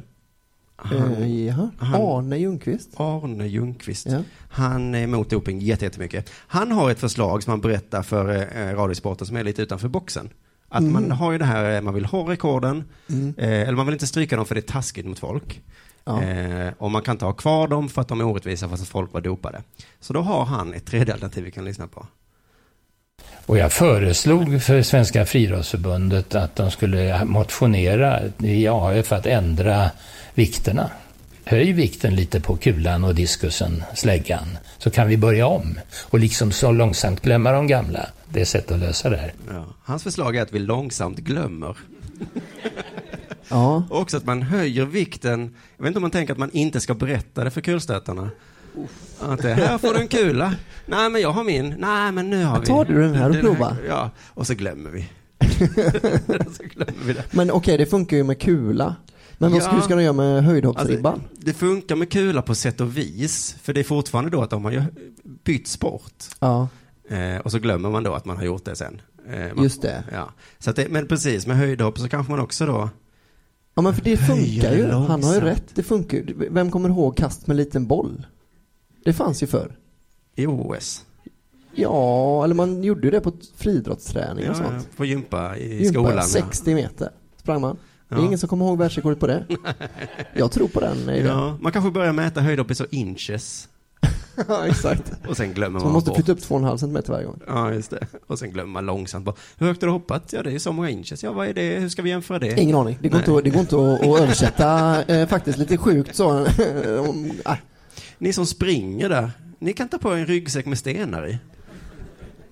Han, 0.80 1.22
Eh, 1.22 1.54
han- 1.78 1.94
Arne 1.94 2.36
Ljungqvist. 2.38 2.88
Arne 2.96 3.46
Ljungqvist. 3.46 4.06
Ja. 4.10 4.22
Han 4.50 4.94
är 4.94 5.02
emot 5.02 5.30
doping 5.30 5.60
jätte- 5.60 5.84
jättemycket. 5.84 6.30
Han 6.46 6.72
har 6.72 6.90
ett 6.90 6.98
förslag 7.00 7.42
som 7.42 7.50
han 7.50 7.60
berättar 7.60 8.02
för 8.02 8.28
eh, 8.36 8.74
Radiosporten 8.76 9.26
som 9.26 9.36
är 9.36 9.44
lite 9.44 9.62
utanför 9.62 9.88
boxen. 9.88 10.28
Att 10.68 10.80
Mm. 10.80 10.92
man 10.92 11.10
har 11.10 11.32
ju 11.32 11.38
det 11.38 11.44
här, 11.44 11.74
eh, 11.76 11.80
man 11.80 11.94
vill 11.94 12.04
ha 12.04 12.30
rekorden, 12.30 12.84
Mm. 13.10 13.34
eh, 13.38 13.48
eller 13.60 13.72
man 13.72 13.86
vill 13.86 13.92
inte 13.92 14.06
stryka 14.06 14.36
dem 14.36 14.46
för 14.46 14.54
det 14.54 14.60
är 14.60 14.72
taskigt 14.72 15.06
mot 15.06 15.18
folk. 15.18 15.60
Ja. 16.04 16.22
Eh, 16.22 16.72
och 16.78 16.90
man 16.90 17.02
kan 17.02 17.12
inte 17.14 17.24
ha 17.24 17.32
kvar 17.32 17.68
dem 17.68 17.88
för 17.88 18.00
att 18.02 18.08
de 18.08 18.20
är 18.20 18.24
orättvisa 18.24 18.68
fast 18.68 18.82
att 18.82 18.88
folk 18.88 19.12
var 19.12 19.20
dopade. 19.20 19.62
Så 20.00 20.12
då 20.12 20.20
har 20.20 20.44
han 20.44 20.74
ett 20.74 20.86
tredje 20.86 21.12
alternativ 21.14 21.44
vi 21.44 21.50
kan 21.50 21.64
lyssna 21.64 21.86
på. 21.86 22.06
Och 23.46 23.58
jag 23.58 23.72
föreslog 23.72 24.62
för 24.62 24.82
Svenska 24.82 25.26
friidrottsförbundet 25.26 26.34
att 26.34 26.56
de 26.56 26.70
skulle 26.70 27.24
motionera 27.24 28.20
i 28.38 28.68
AF 28.68 29.12
att 29.12 29.26
ändra 29.26 29.90
vikterna. 30.38 30.90
Höj 31.44 31.72
vikten 31.72 32.14
lite 32.14 32.40
på 32.40 32.56
kulan 32.56 33.04
och 33.04 33.14
diskusen, 33.14 33.82
släggan, 33.94 34.58
så 34.78 34.90
kan 34.90 35.08
vi 35.08 35.16
börja 35.16 35.46
om. 35.46 35.78
Och 36.10 36.18
liksom 36.18 36.52
så 36.52 36.72
långsamt 36.72 37.22
glömma 37.22 37.52
de 37.52 37.66
gamla. 37.66 38.08
Det 38.28 38.40
är 38.40 38.44
sätt 38.44 38.70
att 38.70 38.78
lösa 38.78 39.10
det 39.10 39.16
här. 39.16 39.32
Ja. 39.48 39.64
Hans 39.82 40.02
förslag 40.02 40.36
är 40.36 40.42
att 40.42 40.52
vi 40.52 40.58
långsamt 40.58 41.18
glömmer 41.18 41.76
Ja. 43.48 43.84
Och 43.90 44.00
också 44.00 44.16
att 44.16 44.24
man 44.24 44.42
höjer 44.42 44.84
vikten. 44.84 45.54
Jag 45.76 45.82
vet 45.82 45.88
inte 45.88 45.98
om 45.98 46.02
man 46.02 46.10
tänker 46.10 46.32
att 46.32 46.38
man 46.38 46.50
inte 46.52 46.80
ska 46.80 46.94
berätta 46.94 47.44
det 47.44 47.50
för 47.50 47.60
kulstötarna. 47.60 48.30
Att 49.20 49.42
det 49.42 49.54
här 49.54 49.78
får 49.78 49.94
du 49.94 50.00
en 50.00 50.08
kula. 50.08 50.54
Nej, 50.86 51.10
men 51.10 51.20
jag 51.20 51.32
har 51.32 51.44
min. 51.44 51.74
Nej, 51.78 52.12
men 52.12 52.30
nu 52.30 52.44
har 52.44 52.60
vi. 52.60 52.66
Tar 52.66 52.84
du 52.84 53.00
den 53.00 53.14
här 53.14 53.30
och 53.30 53.40
prova? 53.40 53.76
Ja, 53.88 54.10
och 54.28 54.46
så 54.46 54.54
glömmer 54.54 54.90
vi. 54.90 55.08
så 56.56 56.62
glömmer 56.62 57.04
vi 57.04 57.12
det. 57.12 57.24
Men 57.30 57.50
okej, 57.50 57.78
det 57.78 57.86
funkar 57.86 58.16
ju 58.16 58.24
med 58.24 58.40
kula. 58.40 58.96
Men 59.38 59.52
vad 59.52 59.62
Ja. 59.62 59.80
ska 59.80 59.96
de 59.96 60.02
göra 60.02 60.12
med 60.12 60.44
höjdhoppsribban? 60.44 61.12
Alltså, 61.12 61.28
det 61.38 61.52
funkar 61.52 61.96
med 61.96 62.10
kula 62.10 62.42
på 62.42 62.54
sätt 62.54 62.80
och 62.80 62.96
vis. 62.96 63.56
För 63.62 63.72
det 63.72 63.80
är 63.80 63.84
fortfarande 63.84 64.30
då 64.30 64.42
att 64.42 64.50
de 64.50 64.64
har 64.64 64.86
bytt 65.44 65.68
sport. 65.68 66.24
ja, 66.40 66.68
Eh, 67.10 67.36
och 67.36 67.50
så 67.50 67.58
glömmer 67.58 67.90
man 67.90 68.02
då 68.02 68.14
att 68.14 68.24
man 68.24 68.36
har 68.36 68.44
gjort 68.44 68.64
det 68.64 68.76
sen. 68.76 69.00
Eh, 69.28 69.54
man, 69.54 69.64
just 69.64 69.82
det. 69.82 70.04
Ja. 70.12 70.28
Så 70.58 70.72
det, 70.72 70.88
men 70.88 71.06
precis, 71.06 71.46
med 71.46 71.56
höjdhopp 71.56 71.98
så 71.98 72.08
kanske 72.08 72.30
man 72.32 72.40
också 72.40 72.66
då 72.66 72.90
Ja 73.74 73.82
men 73.82 73.94
för 73.94 74.02
det 74.04 74.16
funkar 74.16 74.72
ju. 74.74 74.86
Han 74.90 75.22
har 75.24 75.34
ju 75.34 75.40
rätt. 75.40 75.64
Det 75.74 75.82
funkar. 75.82 76.22
Vem 76.50 76.70
kommer 76.70 76.88
ihåg 76.88 77.16
kast 77.16 77.46
med 77.46 77.56
liten 77.56 77.86
boll? 77.86 78.26
Det 79.04 79.12
fanns 79.12 79.42
ju 79.42 79.46
förr. 79.46 79.76
i 80.34 80.46
OS. 80.46 81.04
Ja, 81.74 82.44
eller 82.44 82.54
man 82.54 82.82
gjorde 82.84 83.00
ju 83.06 83.10
det 83.10 83.20
på 83.20 83.32
friidrottsträning 83.56 84.44
och 84.50 84.56
Ja, 84.56 84.68
sånt. 84.68 84.96
på 84.96 85.04
gympa 85.04 85.56
i 85.56 85.82
Gympa, 85.84 85.92
skolan. 86.00 86.16
ja. 86.16 86.22
60 86.22 86.74
meter 86.74 87.10
sprang 87.36 87.60
man. 87.60 87.76
Det 88.08 88.14
är 88.14 88.24
ingen 88.24 88.38
som 88.38 88.48
kommer 88.48 88.64
ihåg 88.66 88.78
världsrekordet 88.78 89.20
på 89.20 89.26
det. 89.26 89.44
Jag 90.34 90.50
tror 90.52 90.68
på 90.68 90.80
den 90.80 90.96
idén. 91.10 91.26
Ja, 91.26 91.58
man 91.60 91.72
kanske 91.72 91.90
börjar 91.90 92.12
mäta 92.12 92.40
höjdhopp 92.40 92.70
i 92.70 92.74
så 92.74 92.86
inches. 92.90 93.68
Ja, 94.48 94.66
exakt. 94.66 95.12
Och 95.28 95.36
sen 95.36 95.52
glömmer 95.54 95.78
Så 95.80 95.84
man 95.84 95.92
man 95.92 95.92
måste 95.92 96.10
bort. 96.10 96.16
flytta 96.16 96.32
upp 96.32 96.38
2,5 96.38 96.76
cm 96.76 96.98
varje 97.06 97.24
gång. 97.26 97.40
Ja, 97.46 97.72
just 97.72 97.90
det. 97.90 98.06
Och 98.26 98.38
sen 98.38 98.50
glömmer 98.52 98.72
man 98.72 98.86
långsamt 98.86 99.24
bort. 99.24 99.38
Hur 99.58 99.66
högt 99.66 99.82
har 99.82 99.86
du 99.86 99.92
hoppat? 99.92 100.32
Ja, 100.32 100.42
det 100.42 100.52
är 100.52 100.58
så 100.58 100.72
många 100.72 100.90
inches. 100.90 101.22
Ja, 101.22 101.32
vad 101.32 101.48
är 101.48 101.54
det? 101.54 101.78
Hur 101.80 101.88
ska 101.88 102.02
vi 102.02 102.10
jämföra 102.10 102.38
det? 102.38 102.60
Ingen 102.60 102.76
aning. 102.76 102.98
Det 103.02 103.08
går, 103.08 103.18
Nej. 103.18 103.22
inte, 103.28 103.38
att- 103.38 103.44
det 103.44 103.50
går 103.50 103.60
inte 103.60 103.76
att, 103.76 104.00
att 104.14 104.20
översätta 104.22 105.02
eh, 105.04 105.28
faktiskt 105.28 105.58
lite 105.58 105.76
sjukt 105.76 106.16
så. 106.16 106.46
Om- 107.08 107.32
ah. 107.44 107.56
Ni 108.18 108.32
som 108.32 108.46
springer 108.46 109.08
där, 109.08 109.30
ni 109.58 109.72
kan 109.72 109.88
ta 109.88 109.98
på 109.98 110.10
en 110.10 110.26
ryggsäck 110.26 110.66
med 110.66 110.78
stenar 110.78 111.28
i. 111.28 111.38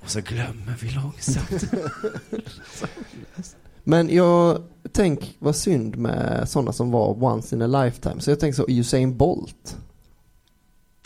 Och 0.03 0.11
så 0.11 0.21
glömmer 0.21 0.75
vi 0.81 0.91
långsamt. 0.91 1.65
Men 3.89 4.09
jag 4.15 4.59
tänk 4.93 5.37
vad 5.39 5.57
synd 5.57 5.97
med 5.97 6.49
sådana 6.49 6.73
som 6.73 6.91
var 6.91 7.25
once 7.25 7.57
in 7.57 7.63
a 7.63 7.67
lifetime. 7.67 8.21
Så 8.21 8.31
jag 8.31 8.41
tänker 8.41 8.57
så, 8.57 8.65
Usain 8.69 9.17
Bolt. 9.17 9.77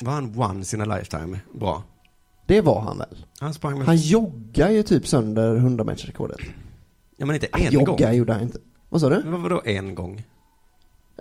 Var 0.00 0.12
han 0.12 0.38
once 0.38 0.76
in 0.76 0.82
a 0.82 0.96
lifetime? 0.96 1.40
Bra. 1.54 1.82
Det 2.46 2.60
var 2.60 2.80
han 2.80 2.98
väl? 2.98 3.26
Han 3.40 3.54
sprang 3.54 3.78
med... 3.78 3.86
Han 3.86 3.96
joggar 3.96 4.70
ju 4.70 4.82
typ 4.82 5.06
sönder 5.06 5.56
100 5.56 5.84
meters 5.84 6.06
rekordet. 6.06 6.40
Ja, 7.16 7.26
men 7.26 7.34
inte 7.36 7.48
Han 7.52 7.62
en 7.62 7.72
joggar 7.72 8.06
gång. 8.08 8.16
gjorde 8.16 8.32
han 8.32 8.42
inte. 8.42 8.58
Vad 8.88 9.00
sa 9.00 9.08
du? 9.08 9.22
Men 9.24 9.42
vad 9.42 9.50
då 9.50 9.62
en 9.64 9.94
gång? 9.94 10.22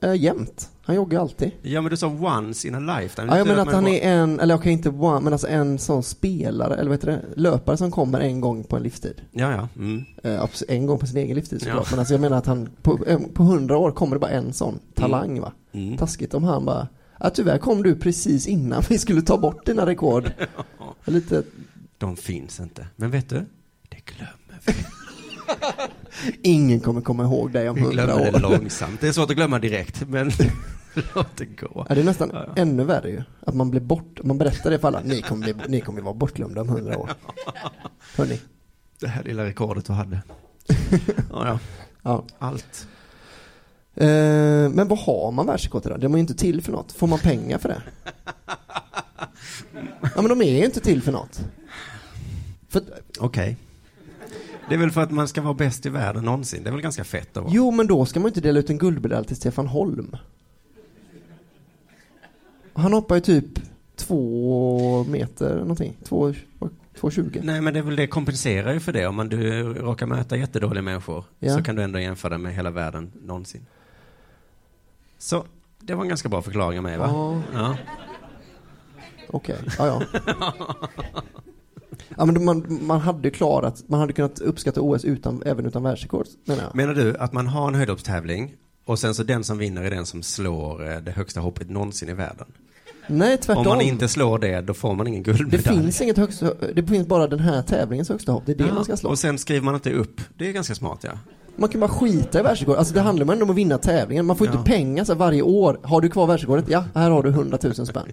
Äh, 0.02 0.14
jämt. 0.16 0.70
Han 0.82 0.95
joggar 0.95 1.20
alltid. 1.22 1.52
Ja, 1.62 1.82
men 1.82 1.91
du 1.91 1.97
sa 1.97 2.08
once 2.08 2.68
in 2.68 2.76
a 2.76 3.00
lifetime. 3.00 3.28
Ja, 3.32 3.38
jag 3.38 3.47
menar 3.47 3.66
betyder 3.66 3.70
att 3.70 3.74
han 3.74 3.84
man 3.84 3.93
är 3.93 4.02
en, 4.24 4.39
eller 4.39 4.56
okej 4.56 4.72
inte 4.72 4.89
one, 4.89 5.20
men 5.20 5.34
alltså 5.34 5.47
en 5.47 5.80
sån 5.80 6.04
spelare, 6.04 6.74
eller 6.74 6.89
vad 6.89 6.91
heter 6.97 7.08
det, 7.08 7.22
löpare 7.41 7.78
som 7.78 7.91
kommer 7.91 8.20
en 8.20 8.41
gång 8.41 8.64
på 8.64 8.76
en 8.76 8.84
livstid. 8.84 9.22
Ja, 9.32 9.52
ja. 9.52 9.68
Mm. 9.76 10.06
Abs- 10.24 10.64
en 10.68 10.86
gång 10.86 11.00
på 11.00 11.08
sin 11.08 11.18
egen 11.18 11.36
livstid 11.36 11.62
såklart. 11.62 11.78
Ja. 11.86 11.88
Men 11.91 12.00
alltså 12.00 12.14
jag 12.14 12.22
menar 12.22 12.38
att 12.38 12.45
han, 12.45 12.70
på, 12.82 13.00
eh, 13.08 13.20
100 13.39 13.78
år 13.78 13.91
kommer 13.91 14.16
det 14.16 14.20
bara 14.20 14.32
en 14.32 14.54
sån 14.54 14.80
talang 14.95 15.41
va. 15.41 15.52
Mm. 15.72 15.97
Taskigt 15.97 16.34
om 16.34 16.43
han 16.43 16.66
bara, 16.66 16.88
ja 17.20 17.30
tyvärr 17.30 17.58
kom 17.58 17.84
du 17.84 17.95
precis 17.95 18.47
innan 18.47 18.84
vi 18.89 18.97
skulle 18.97 19.22
ta 19.22 19.38
bort 19.38 19.66
dina 19.66 19.86
rekord. 19.86 20.32
Lite, 21.06 21.43
De 21.97 22.16
finns 22.18 22.60
inte. 22.60 22.88
Men 22.95 23.12
vet 23.12 23.30
du? 23.30 23.45
Det 23.89 23.97
glömmer 24.06 24.60
vi. 24.66 24.74
ingen 26.43 26.80
kommer 26.80 27.01
komma 27.01 27.24
ihåg 27.24 27.51
dig 27.51 27.70
om 27.70 27.78
100 27.78 27.91
glömmer 28.05 28.32
det 28.32 28.38
år. 28.38 28.39
långsamt. 28.39 29.01
Det 29.01 29.07
är 29.07 29.11
svårt 29.11 29.30
att 29.30 29.36
glömma 29.36 29.59
direkt, 29.59 30.07
men 30.07 30.32
låt 31.15 31.38
det 31.38 31.45
gå. 31.45 31.86
Ja, 31.89 31.95
det 31.95 32.01
är 32.01 32.05
nästan 32.05 32.30
Ja, 32.34 32.43
ja. 32.47 32.61
ännu 32.61 32.84
värre 32.84 33.09
ju. 33.09 33.24
Att 33.45 33.55
man 33.55 33.70
blir 33.72 33.82
bort, 33.82 34.20
man 34.24 34.38
berättar 34.38 34.70
det 34.70 34.80
för 34.80 34.88
alla, 34.88 35.01
ni 35.05 35.22
kommer, 35.22 35.53
bli, 35.53 35.55
ni 35.67 35.82
kommer 35.82 36.01
vara 36.01 36.13
bortglömda 36.13 36.61
om 36.61 36.70
100 36.70 36.97
år. 36.97 37.09
Hörni. 38.17 38.39
Det 38.99 39.07
här 39.07 39.24
lilla 39.24 39.45
rekordet 39.45 39.86
du 39.86 39.93
hade. 39.93 40.22
Ja, 41.32 41.47
ja. 41.47 41.59
Ja. 42.01 42.24
Allt. 42.39 42.88
Eh, 43.95 44.07
men 44.70 44.88
vad 44.88 44.99
har 44.99 45.32
man 45.32 45.45
världsrekord 45.45 45.82
till 45.82 45.91
då? 45.91 45.97
De 45.97 46.13
är 46.13 46.17
ju 46.17 46.22
inte 46.22 46.34
till 46.36 46.61
för 46.61 46.72
något. 46.72 46.91
Får 46.91 47.07
man 47.07 47.20
pengar 47.20 47.57
för 47.57 47.70
det? 47.70 47.82
Ja 50.01 50.22
men 50.22 50.30
de 50.30 50.41
är 50.41 50.57
ju 50.59 50.65
inte 50.65 50.80
till 50.80 51.01
för 51.01 51.11
något. 51.11 51.41
Okej. 53.20 53.57
Det 54.70 54.76
är 54.76 54.80
väl 54.80 54.91
för 54.91 55.01
att 55.01 55.11
man 55.11 55.28
ska 55.28 55.41
vara 55.41 55.53
bäst 55.53 55.86
i 55.86 55.89
världen 55.89 56.24
någonsin. 56.24 56.63
Det 56.63 56.70
är 56.70 56.72
väl 56.72 56.82
ganska 56.82 57.03
fett 57.03 57.38
att 57.38 57.43
vara. 57.43 57.53
jo 57.55 57.72
men 57.72 57.88
då 57.88 58.05
ska 58.05 58.20
man 58.20 58.28
inte 58.30 58.41
dela 58.41 58.59
ut 58.59 58.70
en 58.70 58.78
guldmedalj 58.78 59.28
till 59.28 59.36
Stefan 59.36 59.67
Holm. 59.67 60.15
Han 62.74 62.93
hoppar 62.93 63.15
ju 63.15 63.22
typ 63.22 63.45
två 63.95 65.03
meter 65.03 65.55
någonting. 65.59 65.97
Två, 66.03 66.34
två 66.99 67.09
tjugo. 67.11 67.39
Nej, 67.43 67.61
men 67.61 67.74
det 67.74 67.80
är 67.80 67.84
väl 67.84 67.95
det 67.95 68.07
kompenserar 68.07 68.74
ju 68.74 68.80
för 68.80 68.93
det. 68.93 69.07
Om 69.07 69.15
man 69.15 69.30
du 69.30 69.63
råkar 69.74 70.05
möta 70.05 70.38
jättedåliga 70.38 70.82
människor 70.82 71.24
Ja. 71.39 71.57
så 71.57 71.63
kan 71.63 71.76
du 71.76 71.84
ändå 71.84 71.99
jämföra 71.99 72.38
med 72.38 72.53
hela 72.55 72.70
världen 72.70 73.11
någonsin. 73.26 73.65
Så, 75.17 75.45
det 75.80 75.95
var 75.95 76.01
en 76.03 76.09
ganska 76.09 76.30
bra 76.30 76.41
förklaring 76.41 76.78
av 76.80 76.84
mig, 76.84 76.97
va? 76.97 77.09
Ja. 77.13 77.41
Ja. 77.53 77.78
Okej, 79.30 79.57
ja 79.78 79.88
ja. 79.88 80.20
Ja 82.18 82.26
men 82.26 82.46
man, 82.46 82.78
man 82.82 83.00
hade 83.00 83.30
klarat, 83.30 83.84
man 83.88 84.00
hade 84.00 84.14
kunnat 84.14 84.40
uppskatta 84.40 84.82
OS 84.82 85.06
utan, 85.06 85.44
även 85.46 85.66
utan 85.66 85.84
världsrekord 85.84 86.26
menar 86.46 86.64
jag. 86.64 86.76
Menar 86.76 86.94
du 86.94 87.18
att 87.18 87.34
man 87.34 87.48
har 87.48 87.68
en 87.68 87.76
höjdhoppstävling 87.76 88.54
och 88.86 89.00
sen 89.00 89.16
så 89.16 89.24
den 89.24 89.44
som 89.44 89.58
vinner 89.58 89.84
är 89.84 89.90
den 89.92 90.06
som 90.06 90.24
slår 90.24 90.92
eh, 90.92 90.98
det 90.98 91.12
högsta 91.12 91.40
hoppet 91.40 91.70
någonsin 91.70 92.10
i 92.10 92.14
världen? 92.14 92.46
Nej 93.08 93.38
tvärtom. 93.38 93.68
Om 93.68 93.70
man 93.78 93.82
inte 93.82 94.08
slår 94.08 94.40
det, 94.40 94.62
då 94.62 94.74
får 94.74 94.94
man 94.96 95.08
ingen 95.08 95.24
Det 95.24 95.32
guldmedalj. 95.32 95.78
finns 95.82 96.02
inget 96.02 96.18
högsta, 96.18 96.54
det 96.76 96.84
finns 96.88 97.08
bara 97.08 97.28
den 97.28 97.40
här 97.40 97.62
tävlingens 97.62 98.10
högsta 98.10 98.32
hopp, 98.32 98.44
det 98.46 98.52
är 98.52 98.56
det 98.56 98.64
Ja, 98.68 98.74
man 98.74 98.84
ska 98.86 98.98
slå. 98.98 99.10
Och 99.10 99.20
sen 99.20 99.38
skriver 99.38 99.62
man 99.66 99.76
inte 99.76 99.92
upp. 99.94 100.22
Det 100.38 100.48
är 100.50 100.52
ganska 100.52 100.76
smart, 100.76 101.00
ja. 101.02 101.12
Man 101.60 101.70
kan 101.70 101.80
bara 101.82 101.89
skita 101.89 102.39
i 102.39 102.43
världsrekord, 102.43 102.76
alltså 102.78 102.93
det 102.93 103.01
handlar 103.01 103.36
ju 103.36 103.41
om 103.41 103.49
att 103.49 103.55
vinna 103.55 103.78
tävlingen, 103.78 104.26
man 104.26 104.36
får 104.36 104.47
Ja. 104.47 104.53
inte 104.53 104.72
pengar 104.72 105.03
så 105.03 105.16
varje 105.16 105.41
år. 105.41 105.80
Har 105.84 106.01
du 106.01 106.10
kvar 106.10 106.28
världsrekordet? 106.28 106.66
Ja, 106.70 106.84
här 106.95 107.10
har 107.12 107.24
du 107.24 107.30
100 107.30 107.57
000 107.64 107.74
spänn. 107.76 108.03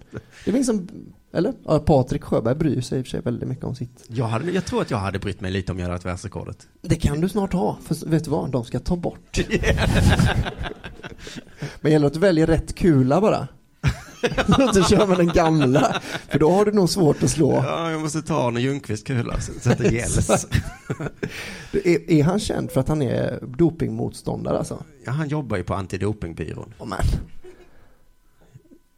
Det 0.45 0.51
finns 0.51 0.67
som, 0.67 0.87
eller? 1.33 1.53
Ja, 1.65 1.79
Patrik 1.79 2.23
Sjöberg 2.23 2.55
bryr 2.55 2.81
sig 2.81 2.99
i 2.99 3.01
och 3.01 3.05
för 3.05 3.09
sig 3.09 3.21
väldigt 3.21 3.49
mycket 3.49 3.65
om 3.65 3.75
sitt. 3.75 4.03
Jag, 4.07 4.25
hade, 4.25 4.51
jag 4.51 4.65
tror 4.65 4.81
att 4.81 4.91
jag 4.91 4.97
hade 4.97 5.19
brytt 5.19 5.41
mig 5.41 5.51
lite 5.51 5.71
om 5.71 5.77
jag 5.77 5.83
hade 5.85 5.95
haft 5.95 6.05
världsrekordet. 6.05 6.67
Det 6.81 6.95
kan 6.95 7.21
du 7.21 7.29
snart 7.29 7.53
ha, 7.53 7.77
för 7.85 8.09
vet 8.09 8.23
du 8.23 8.29
vad? 8.31 8.51
De 8.51 8.63
ska 8.65 8.79
ta 8.79 8.95
bort. 8.95 9.39
Men 11.81 11.91
gäller 11.91 12.07
att 12.07 12.13
du 12.13 12.19
väljer 12.19 12.47
rätt 12.47 12.75
kula 12.75 13.21
bara. 13.21 13.47
Så 14.73 14.83
kör 14.83 15.07
med 15.07 15.17
den 15.17 15.27
gamla, 15.27 16.01
för 16.29 16.39
då 16.39 16.51
har 16.51 16.65
du 16.65 16.71
nog 16.71 16.89
svårt 16.89 17.23
att 17.23 17.29
slå. 17.29 17.53
Ja, 17.53 17.91
jag 17.91 18.01
måste 18.01 18.21
ta 18.21 18.47
Arne 18.47 18.61
Ljungqvist 18.61 19.07
kula 19.07 19.39
så 19.39 19.71
att 19.71 19.77
det 19.77 19.93
gälls. 19.93 20.29
Är, 21.71 22.11
är 22.11 22.23
han 22.23 22.39
känd 22.39 22.71
för 22.71 22.79
att 22.81 22.87
han 22.87 23.01
är 23.01 23.39
dopingmotståndare 23.57 24.57
alltså? 24.57 24.83
Ja, 25.05 25.11
han 25.11 25.27
jobbar 25.27 25.57
ju 25.57 25.63
på 25.63 25.73
antidopingbyrån. 25.73 26.73
Oh, 26.79 26.87
man. 26.87 26.99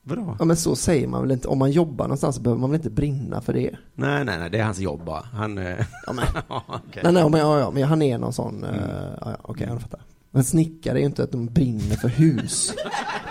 Vadå? 0.04 0.36
Ja 0.40 0.46
men 0.46 0.58
så 0.58 0.76
säger 0.76 1.08
man 1.08 1.22
väl 1.22 1.32
inte, 1.32 1.48
om 1.48 1.58
man 1.60 1.72
jobbar 1.72 2.06
någonstans 2.06 2.36
så 2.36 2.42
behöver 2.42 2.62
man 2.62 2.70
väl 2.70 2.78
inte 2.80 2.90
brinna 2.90 3.42
för 3.42 3.54
det? 3.54 3.72
Nej, 3.96 4.26
nej, 4.26 4.40
nej, 4.40 4.50
det 4.50 4.60
är 4.60 4.64
hans 4.64 4.80
jobb 4.80 5.06
bara. 5.06 5.22
Han... 5.34 5.58
eh, 5.58 5.86
Ja, 6.08 6.14
men. 6.14 6.26
okej. 6.68 7.02
Nej, 7.04 7.14
nej 7.14 7.30
men, 7.30 7.40
ja, 7.40 7.60
ja, 7.60 7.72
men 7.72 7.84
han 7.84 8.02
är 8.02 8.18
någon 8.18 8.34
sån, 8.34 8.64
mm. 8.64 8.76
ja, 8.82 9.18
ja, 9.22 9.38
okej 9.42 9.68
jag 9.70 9.82
fattar. 9.82 10.00
Men 10.32 10.44
snickare 10.44 10.98
är 10.98 11.00
ju 11.00 11.06
inte 11.06 11.24
att 11.24 11.32
de 11.32 11.46
brinner 11.46 11.96
för 11.96 12.08
hus. 12.08 12.74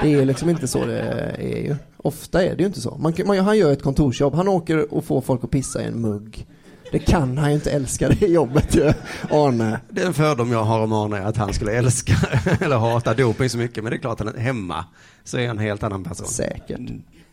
Det 0.03 0.15
är 0.15 0.25
liksom 0.25 0.51
inte 0.51 0.69
så 0.69 0.87
det 0.87 1.01
är 1.39 1.63
ju. 1.63 1.77
Ofta 1.97 2.45
är 2.45 2.57
det 2.57 2.61
ju 2.61 2.67
inte 2.67 2.81
så. 2.81 2.99
Man, 2.99 3.15
man, 3.27 3.39
han 3.39 3.59
gör 3.59 3.73
ett 3.73 3.83
kontorsjobb, 3.83 4.35
han 4.35 4.49
åker 4.49 4.95
och 4.95 5.05
får 5.05 5.21
folk 5.21 5.45
att 5.45 5.51
pissa 5.51 5.83
i 5.83 5.87
en 5.87 6.01
mugg. 6.01 6.47
Det 6.93 6.99
kan 6.99 7.39
han 7.39 7.49
ju 7.49 7.55
inte 7.55 7.71
älska 7.71 8.09
det 8.09 8.27
jobbet 8.27 8.77
ju, 8.77 8.93
Arne. 9.31 9.81
Det 9.91 10.03
är 10.03 10.07
en 10.07 10.15
fördom 10.15 10.53
jag 10.53 10.65
har 10.65 10.81
om 10.81 10.93
Arne, 10.93 11.27
att 11.27 11.37
han 11.37 11.53
skulle 11.53 11.73
älska 11.73 12.15
eller 12.61 12.77
hata 12.77 13.15
doping 13.15 13.51
så 13.51 13.59
mycket. 13.59 13.85
Men 13.85 13.91
det 13.91 13.97
är 13.97 14.01
klart 14.01 14.21
att 14.21 14.27
han 14.27 14.37
är 14.37 14.41
hemma 14.41 14.85
så 15.25 15.39
är 15.39 15.47
han 15.47 15.59
en 15.59 15.65
helt 15.65 15.83
annan 15.83 16.05
person. 16.05 16.27
Säkert. 16.27 16.81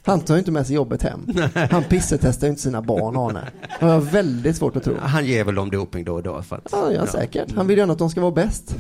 Han 0.06 0.20
tar 0.22 0.36
ju 0.36 0.40
inte 0.40 0.52
med 0.52 0.68
sig 0.68 0.76
jobbet 0.76 1.02
hem. 1.04 1.28
Han 1.72 1.84
pissetestar 1.84 2.48
ju 2.48 2.50
inte 2.52 2.62
sina 2.62 2.82
barn, 2.82 3.16
Arne. 3.16 3.50
Det 3.80 3.86
har 3.86 4.00
väldigt 4.02 4.56
svårt 4.56 4.76
att 4.76 4.84
tro. 4.84 4.94
Han 5.00 5.26
ger 5.26 5.44
väl 5.44 5.56
dem 5.56 5.72
doping 5.72 6.04
då 6.06 6.14
och 6.16 6.24
då 6.24 6.42
för 6.42 6.56
att... 6.56 6.68
Ja, 6.72 6.92
ja, 6.92 7.08
säkert. 7.08 7.52
Han 7.56 7.68
vill 7.68 7.78
gärna 7.78 7.94
att 7.94 8.00
de 8.00 8.10
ska 8.10 8.22
vara 8.22 8.32
bäst. 8.32 8.76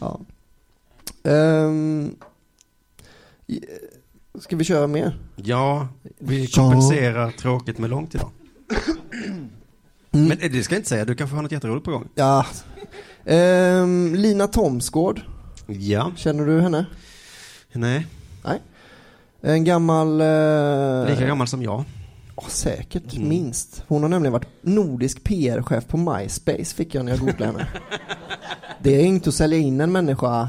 ja. 0.00 0.20
I- 3.46 3.64
ska 4.40 4.56
vi 4.56 4.64
köra 4.64 4.86
mer? 4.86 5.18
Ja, 5.36 5.88
vi 6.18 6.42
Ja. 6.44 6.48
kompenserar 6.54 7.30
tråkigt 7.30 7.78
med 7.78 7.90
långt 7.90 8.14
idag. 8.14 8.30
Men 10.10 10.32
eh, 10.32 10.50
det 10.52 10.62
ska 10.62 10.74
jag 10.74 10.78
inte 10.78 10.88
säga, 10.88 11.04
du 11.04 11.14
kanske 11.14 11.36
har 11.36 11.42
något 11.42 11.52
jätteroligt 11.52 11.84
på 11.84 11.90
gång. 11.90 12.08
Ja. 12.14 12.46
Ehm, 13.24 14.14
Lina 14.14 14.46
Thomsgård, 14.46 15.20
Ja, 15.66 16.12
känner 16.16 16.46
du 16.46 16.60
henne? 16.60 16.86
nej, 17.72 18.06
En 19.42 19.64
gammal... 19.64 20.20
eh, 20.20 21.10
lika 21.10 21.26
gammal 21.26 21.46
som 21.46 21.62
jag. 21.62 21.84
Ja, 22.36 22.42
säkert, 22.48 23.16
Mm. 23.16 23.28
minst. 23.28 23.82
Hon 23.88 24.02
har 24.02 24.08
nämligen 24.08 24.32
varit 24.32 24.48
nordisk 24.62 25.24
PR-chef 25.24 25.86
på 25.86 25.96
MySpace, 25.96 26.74
fick 26.74 26.94
jag 26.94 27.04
när 27.04 27.12
jag 27.12 27.20
googlade 27.20 27.44
henne. 27.46 27.66
Det 28.82 28.96
är 29.00 29.04
inte 29.04 29.28
att 29.28 29.34
sälja 29.34 29.58
in 29.58 29.80
en 29.80 29.92
människa 29.92 30.48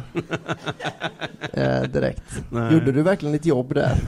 eh, 1.54 1.82
direkt. 1.82 2.24
Nej. 2.50 2.74
Gjorde 2.74 2.92
du 2.92 3.02
verkligen 3.02 3.34
ditt 3.34 3.46
jobb 3.46 3.74
där? 3.74 3.98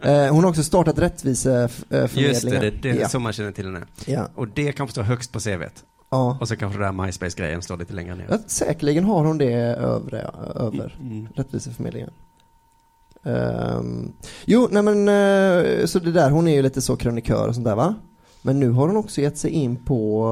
Eh, 0.00 0.32
hon 0.34 0.44
har 0.44 0.50
också 0.50 0.62
startat 0.62 0.98
Rättviseförmedlingen. 0.98 2.28
Just 2.30 2.50
det, 2.50 2.58
det, 2.58 2.70
det 2.70 2.90
är 2.90 3.00
ja. 3.00 3.08
så 3.08 3.18
man 3.18 3.32
känner 3.32 3.52
till 3.52 3.64
henne. 3.66 3.80
Ja. 4.06 4.28
Och 4.34 4.48
det 4.48 4.72
kanske 4.72 4.92
står 4.92 5.02
högst 5.02 5.32
på 5.32 5.40
CVt. 5.40 5.84
Ja. 6.10 6.38
Och 6.40 6.48
så 6.48 6.56
kanske 6.56 6.78
det 6.78 6.84
där 6.84 6.92
MySpace-grejen 6.92 7.62
står 7.62 7.76
lite 7.76 7.92
längre 7.94 8.14
ner. 8.14 8.26
Ja, 8.30 8.38
säkerligen 8.46 9.04
har 9.04 9.24
hon 9.24 9.38
det 9.38 9.52
övre, 9.76 10.30
över 10.54 10.96
Mm. 11.00 11.28
Rättviseförmedlingen. 11.36 12.10
Ehm, 13.26 14.12
jo, 14.44 14.68
nej 14.70 14.82
men 14.82 15.08
eh, 15.08 15.86
så 15.86 15.98
det 15.98 16.12
där, 16.12 16.30
hon 16.30 16.48
är 16.48 16.54
ju 16.54 16.62
lite 16.62 16.80
så 16.80 16.96
krönikör 16.96 17.48
och 17.48 17.54
sånt 17.54 17.66
där 17.66 17.76
va? 17.76 17.94
Men 18.42 18.60
nu 18.60 18.70
har 18.70 18.86
hon 18.86 18.96
också 18.96 19.20
gett 19.20 19.38
sig 19.38 19.50
in 19.50 19.84
på 19.84 20.28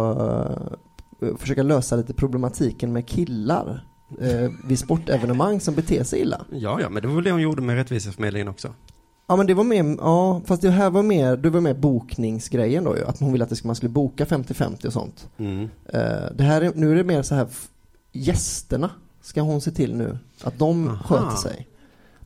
uh, 1.20 1.36
försöka 1.36 1.62
lösa 1.62 1.96
lite 1.96 2.14
problematiken 2.14 2.92
med 2.92 3.06
killar 3.06 3.86
uh, 4.22 4.50
vid 4.64 4.78
sportevenemang 4.78 5.60
som 5.60 5.74
beter 5.74 6.04
sig 6.04 6.20
illa. 6.20 6.44
Ja, 6.52 6.80
ja, 6.80 6.88
men 6.88 7.02
det 7.02 7.08
var 7.08 7.14
väl 7.14 7.24
det 7.24 7.30
hon 7.30 7.40
gjorde 7.40 7.62
med 7.62 7.76
Rättviseförmedlingen 7.76 8.48
också. 8.48 8.68
Ja 9.26 9.36
men 9.36 9.46
det 9.46 9.54
var 9.54 9.64
mer, 9.64 9.96
ja 9.98 10.42
fast 10.44 10.62
det 10.62 10.70
här 10.70 10.90
var 10.90 11.02
mer, 11.02 11.36
det 11.36 11.50
var 11.50 11.60
mer 11.60 11.74
bokningsgrejen 11.74 12.84
då 12.84 12.96
ju, 12.96 13.04
att 13.04 13.20
hon 13.20 13.32
ville 13.32 13.44
att 13.44 13.50
det 13.50 13.56
skulle, 13.56 13.68
man 13.68 13.76
skulle 13.76 13.90
boka 13.90 14.24
50-50 14.24 14.86
och 14.86 14.92
sånt. 14.92 15.28
Mm. 15.38 15.62
Eh, 15.84 16.32
det 16.34 16.44
här 16.44 16.62
är, 16.62 16.72
nu 16.74 16.92
är 16.92 16.94
det 16.94 17.04
mer 17.04 17.22
så 17.22 17.34
här, 17.34 17.46
gästerna 18.12 18.90
ska 19.22 19.40
hon 19.40 19.60
se 19.60 19.70
till 19.70 19.94
nu, 19.94 20.18
att 20.42 20.58
de 20.58 20.88
Aha. 20.88 20.96
sköter 21.04 21.36
sig. 21.36 21.68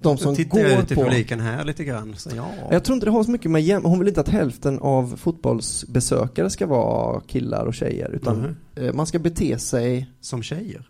De 0.01 0.19
som 0.19 0.37
tittar 0.37 0.59
går 0.59 0.67
ut 0.67 0.93
i 0.93 0.95
på... 0.95 1.03
publiken 1.03 1.41
här 1.41 1.65
lite 1.65 1.85
grann. 1.85 2.15
Så 2.17 2.31
ja. 2.37 2.49
Jag 2.71 2.85
tror 2.85 2.95
inte 2.95 3.07
det 3.07 3.11
har 3.11 3.25
så 3.25 3.31
mycket 3.31 3.51
med 3.51 3.63
jäm... 3.63 3.85
Hon 3.85 3.99
vill 3.99 4.09
inte 4.09 4.21
att 4.21 4.29
hälften 4.29 4.79
av 4.79 5.17
fotbollsbesökare 5.17 6.51
ska 6.51 6.67
vara 6.67 7.21
killar 7.21 7.67
och 7.67 7.75
tjejer, 7.75 8.11
utan 8.11 8.57
eh, 8.75 8.93
man 8.93 9.07
ska 9.07 9.19
bete 9.19 9.59
sig, 9.59 10.11
Som 10.21 10.43
tjejer. 10.43 10.89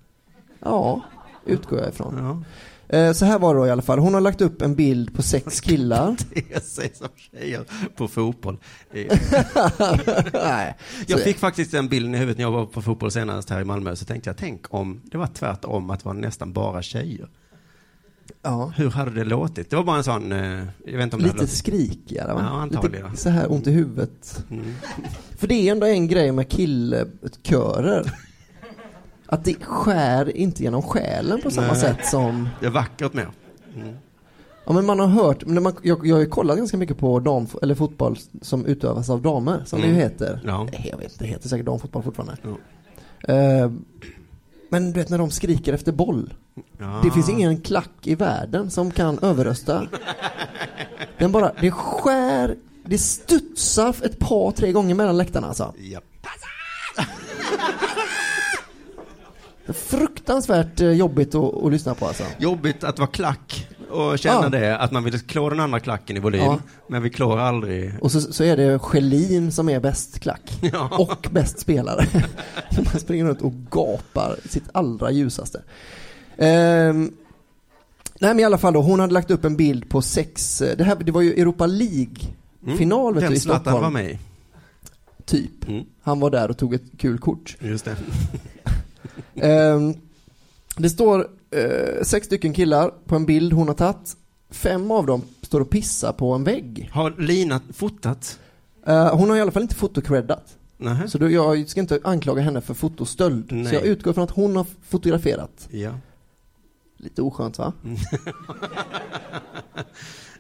ja, 0.60 1.02
utgår 1.46 1.78
jag 1.78 1.88
ifrån. 1.88 2.14
Ja. 2.18 2.42
Eh, 2.88 3.12
så 3.12 3.24
här 3.24 3.38
var 3.38 3.54
det 3.54 3.60
då 3.60 3.66
i 3.66 3.70
alla 3.70 3.82
fall, 3.82 3.98
hon 3.98 4.14
har 4.14 4.20
lagt 4.20 4.40
upp 4.40 4.62
en 4.62 4.74
bild 4.74 5.14
på 5.14 5.22
sex 5.22 5.60
killar. 5.60 6.16
Bete 6.34 6.60
sig 6.60 6.90
som 6.94 7.08
tjejer 7.16 7.64
på 7.96 8.08
fotboll. 8.08 8.58
Det 8.92 9.08
Nej. 10.32 10.76
Jag 11.06 11.20
fick 11.20 11.38
faktiskt 11.38 11.72
den 11.72 11.88
bilden 11.88 12.14
i 12.14 12.18
huvudet 12.18 12.38
när 12.38 12.44
jag 12.44 12.50
var 12.52 12.66
på 12.66 12.82
fotboll 12.82 13.10
senast 13.10 13.50
här 13.50 13.60
i 13.60 13.64
Malmö. 13.64 13.96
Så 13.96 14.04
tänkte 14.04 14.30
jag, 14.30 14.36
tänk 14.36 14.74
om 14.74 15.00
det 15.04 15.18
var 15.18 15.26
tvärtom, 15.26 15.90
att 15.90 16.00
det 16.00 16.06
var 16.06 16.14
nästan 16.14 16.52
bara 16.52 16.82
tjejer. 16.82 17.28
Ja. 18.42 18.72
Hur 18.76 18.90
hade 18.90 19.10
det 19.10 19.24
låtit? 19.24 19.70
Det 19.70 19.76
var 19.76 19.84
bara 19.84 19.96
en 19.96 20.04
sån, 20.04 20.32
eh, 20.32 20.38
jag 20.86 20.92
vet 20.96 21.02
inte 21.02 21.16
om 21.16 21.22
det 21.22 21.26
Lite 21.26 21.28
hade 21.28 21.42
låtit... 21.42 21.50
skrikigare 21.50 22.34
va? 22.34 22.40
Ja, 22.42 22.60
antagligen. 22.60 23.10
Lite 23.10 23.22
så 23.22 23.28
här 23.30 23.52
ont 23.52 23.66
i 23.66 23.70
huvudet. 23.70 24.44
Mm. 24.50 24.64
För 25.36 25.46
det 25.46 25.54
är 25.68 25.72
ändå 25.72 25.86
en 25.86 26.08
grej 26.08 26.32
med 26.32 26.48
killkörer. 26.48 28.12
Att 29.26 29.44
det 29.44 29.54
skär 29.64 30.36
inte 30.36 30.62
genom 30.62 30.82
själen 30.82 31.40
på 31.42 31.50
samma 31.50 31.66
Nej. 31.66 31.76
sätt 31.80 32.06
som 32.06 32.48
Det 32.60 32.66
är 32.66 32.70
vackert 32.70 33.12
med. 33.12 33.26
Mm. 33.76 33.94
Ja 34.66 34.72
men 34.72 34.86
man 34.86 35.00
har 35.00 35.06
hört, 35.06 35.46
men 35.46 35.62
man, 35.62 35.72
jag, 35.82 36.06
jag 36.06 36.16
har 36.16 36.20
ju 36.20 36.26
kollat 36.28 36.56
ganska 36.58 36.76
mycket 36.76 36.98
på 36.98 37.20
dam, 37.20 37.46
eller 37.62 37.74
fotboll 37.74 38.18
som 38.42 38.66
utövas 38.66 39.10
av 39.10 39.22
damer, 39.22 39.62
som 39.66 39.80
det 39.80 39.86
ju 39.86 39.92
Mm. 39.92 40.02
heter. 40.02 40.40
Ja. 40.46 40.68
Jag 40.90 40.98
vet 40.98 41.12
inte, 41.12 41.24
det 41.24 41.26
heter 41.26 41.48
säkert 41.48 41.66
damfotboll 41.66 42.02
fortfarande. 42.02 42.36
Ja. 42.42 43.34
Eh, 43.34 43.70
men 44.68 44.92
du 44.92 45.00
vet 45.00 45.08
när 45.08 45.18
de 45.18 45.30
skriker 45.30 45.72
efter 45.72 45.92
boll. 45.92 46.34
Ja. 46.78 47.00
Det 47.04 47.10
finns 47.10 47.28
ingen 47.28 47.60
klack 47.60 47.90
i 48.02 48.14
världen 48.14 48.70
som 48.70 48.90
kan 48.90 49.18
överrösta. 49.18 49.86
Den 51.18 51.32
bara, 51.32 51.52
det 51.60 51.70
skär, 51.70 52.56
det 52.84 52.98
studsar 52.98 53.96
ett 54.02 54.18
par, 54.18 54.52
tre 54.52 54.72
gånger 54.72 54.94
mellan 54.94 55.16
läktarna 55.16 55.46
alltså. 55.46 55.74
Ja. 55.78 56.00
Fruktansvärt 59.72 60.80
eh, 60.80 60.90
jobbigt 60.90 61.34
att, 61.34 61.64
att 61.64 61.72
lyssna 61.72 61.94
på 61.94 62.06
alltså. 62.06 62.24
Jobbigt 62.38 62.84
att 62.84 62.98
vara 62.98 63.08
klack 63.10 63.68
och 63.90 64.18
känna 64.18 64.42
Ja. 64.42 64.48
det, 64.48 64.78
att 64.78 64.92
man 64.92 65.04
vill 65.04 65.20
klå 65.20 65.50
den 65.50 65.60
andra 65.60 65.80
klacken 65.80 66.16
i 66.16 66.20
volym, 66.20 66.40
Ja. 66.40 66.58
men 66.88 67.02
vi 67.02 67.10
klår 67.10 67.38
aldrig... 67.38 67.94
Och 68.00 68.12
så, 68.12 68.20
så 68.20 68.44
är 68.44 68.56
det 68.56 68.78
Schelin 68.78 69.52
som 69.52 69.68
är 69.68 69.80
bäst 69.80 70.18
klack. 70.18 70.58
Ja. 70.72 70.88
Och 70.98 71.28
bäst 71.32 71.58
spelare. 71.60 72.06
Man 72.76 73.00
springer 73.00 73.24
runt 73.24 73.42
och 73.42 73.52
gapar 73.70 74.36
sitt 74.48 74.64
allra 74.72 75.10
ljusaste. 75.10 75.62
Ehm, 76.36 77.12
nej 78.20 78.30
men 78.30 78.40
i 78.40 78.44
alla 78.44 78.58
fall 78.58 78.72
då, 78.72 78.82
hon 78.82 79.00
hade 79.00 79.12
lagt 79.12 79.30
upp 79.30 79.44
en 79.44 79.56
bild 79.56 79.88
på 79.90 80.02
sex, 80.02 80.62
det, 80.78 80.84
här, 80.84 80.96
det 80.96 81.12
var 81.12 81.20
ju 81.22 81.32
Europa 81.32 81.66
League-final 81.66 83.14
vet 83.14 83.22
Den 83.22 83.30
du, 83.30 83.36
i 83.36 83.40
Stockholm. 83.40 83.82
var 83.82 83.90
med 83.90 84.10
i. 84.10 84.18
Typ. 85.24 85.68
Mm. 85.68 85.84
Han 86.02 86.20
var 86.20 86.30
där 86.30 86.48
och 86.50 86.58
tog 86.58 86.74
ett 86.74 86.82
kul 86.98 87.18
kort. 87.18 87.56
Just 87.60 87.84
det. 87.84 87.96
Ehm, 89.46 89.94
det 90.76 90.90
står 90.90 91.26
eh, 91.50 92.02
sex 92.02 92.26
stycken 92.26 92.52
killar 92.52 92.90
på 93.06 93.16
en 93.16 93.26
bild 93.26 93.52
hon 93.52 93.68
har 93.68 93.74
tagit. 93.74 94.16
Fem 94.50 94.90
av 94.90 95.06
dem 95.06 95.22
står 95.42 95.60
och 95.60 95.70
pissar 95.70 96.12
på 96.12 96.32
en 96.32 96.44
vägg. 96.44 96.90
Har 96.92 97.14
Lina 97.18 97.60
fotat? 97.74 98.38
Eh, 98.86 99.16
hon 99.16 99.30
har 99.30 99.36
i 99.36 99.40
alla 99.40 99.50
fall 99.50 99.62
inte 99.62 99.74
fotocreddat. 99.74 100.54
Nähä. 100.76 101.08
Så 101.08 101.18
då, 101.18 101.30
jag 101.30 101.68
ska 101.68 101.80
inte 101.80 102.00
anklaga 102.04 102.42
henne 102.42 102.60
för 102.60 102.74
fotostöld. 102.74 103.52
Nej. 103.52 103.66
Så 103.66 103.74
jag 103.74 103.84
utgår 103.84 104.12
från 104.12 104.24
att 104.24 104.30
hon 104.30 104.56
har 104.56 104.66
fotograferat. 104.88 105.68
Ja. 105.70 105.90
Lite 106.96 107.22
oskönt 107.22 107.58
va? 107.58 107.72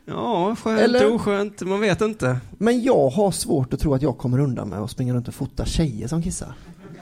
Ja, 0.04 0.56
skönt, 0.56 0.80
Eller- 0.80 1.14
oskönt, 1.14 1.60
man 1.62 1.80
vet 1.80 2.00
inte. 2.00 2.40
Men 2.58 2.82
jag 2.82 3.08
har 3.08 3.30
svårt 3.30 3.72
att 3.74 3.80
tro 3.80 3.94
att 3.94 4.02
jag 4.02 4.18
kommer 4.18 4.38
undan 4.40 4.68
med 4.68 4.78
att 4.78 4.90
springa 4.90 5.14
runt 5.14 5.28
och 5.28 5.34
fota 5.34 5.64
tjejer 5.64 6.08
som 6.08 6.22
kissar. 6.22 6.52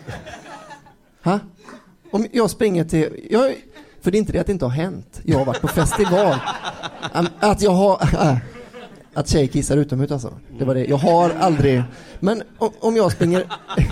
Ha? 1.23 1.39
Om 2.11 2.27
jag 2.33 2.51
springer 2.51 2.85
till, 2.85 3.27
jag, 3.31 3.55
för 4.07 4.11
det 4.11 4.17
är 4.17 4.19
inte 4.19 4.33
det 4.33 4.39
att 4.39 4.47
det 4.47 4.53
inte 4.53 4.65
har 4.65 4.73
hänt. 4.73 5.21
Jag 5.23 5.39
har 5.39 5.45
varit 5.45 5.61
på 5.61 5.69
festival. 5.69 6.37
Att 7.41 7.63
jag 7.63 7.71
har, 7.71 8.09
att 9.15 9.29
tjejer 9.29 9.47
kissar 9.47 9.77
utomhus 9.77 10.11
alltså. 10.11 10.33
Det 10.59 10.65
var 10.65 10.75
det. 10.75 10.85
Jag 10.85 10.97
har 10.97 11.31
aldrig, 11.31 11.83
men 12.21 12.43
om, 12.81 12.97
jag 12.97 13.13
springer 13.13 13.45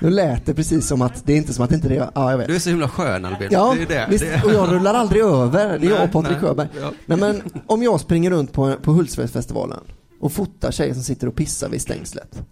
Nu 0.00 0.10
lät 0.10 0.46
det 0.46 0.54
precis 0.54 0.86
som 0.86 1.02
att 1.02 1.26
det 1.26 1.32
är 1.32 1.36
inte 1.36 1.54
som 1.54 1.64
att 1.64 1.72
inte 1.72 1.88
det 1.88 1.96
är, 1.96 2.10
ja 2.14 2.30
jag 2.30 2.38
vet. 2.38 2.48
Du 2.48 2.54
är 2.54 2.58
så 2.58 2.70
himla 2.70 2.88
skön 2.88 3.24
Albin. 3.24 3.48
Ja, 3.50 3.74
det 3.78 3.84
det. 3.84 4.06
visst, 4.10 4.24
och 4.44 4.52
jag 4.52 4.72
rullar 4.72 4.94
aldrig 4.94 5.22
över. 5.22 5.78
Det 5.78 5.86
är 5.86 5.90
jag 5.90 6.04
och 6.04 6.12
Patrik. 6.12 6.38
Sjöberg. 6.38 6.68
Ja. 6.80 6.92
Nej 7.06 7.18
men 7.18 7.42
om 7.66 7.82
jag 7.82 8.00
springer 8.00 8.30
runt 8.30 8.52
på, 8.52 8.74
på 8.82 8.92
Hultsfredsfestivalen 8.92 9.80
och 10.20 10.32
fotar 10.32 10.70
tjejer 10.70 10.94
som 10.94 11.02
sitter 11.02 11.26
och 11.26 11.34
pissar 11.34 11.68
vid 11.68 11.82
stängslet. 11.82 12.42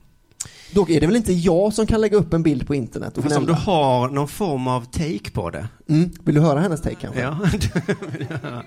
Då 0.75 0.89
är 0.89 1.01
det 1.01 1.07
väl 1.07 1.17
inte 1.17 1.33
jag 1.33 1.73
som 1.73 1.87
kan 1.87 2.01
lägga 2.01 2.17
upp 2.17 2.33
en 2.33 2.43
bild 2.43 2.67
på 2.67 2.75
internet 2.75 3.19
och 3.19 3.25
Fast 3.25 3.37
om 3.37 3.47
du 3.47 3.53
har 3.53 4.09
någon 4.09 4.29
form 4.29 4.69
av 4.69 4.85
take 4.85 5.31
på 5.33 5.51
det. 5.51 5.69
Mm. 5.89 6.11
Vill 6.25 6.35
du 6.35 6.41
höra 6.41 6.61
hennes 6.61 6.81
take 6.81 6.95
kanske? 6.95 7.21
Ja. 7.21 7.39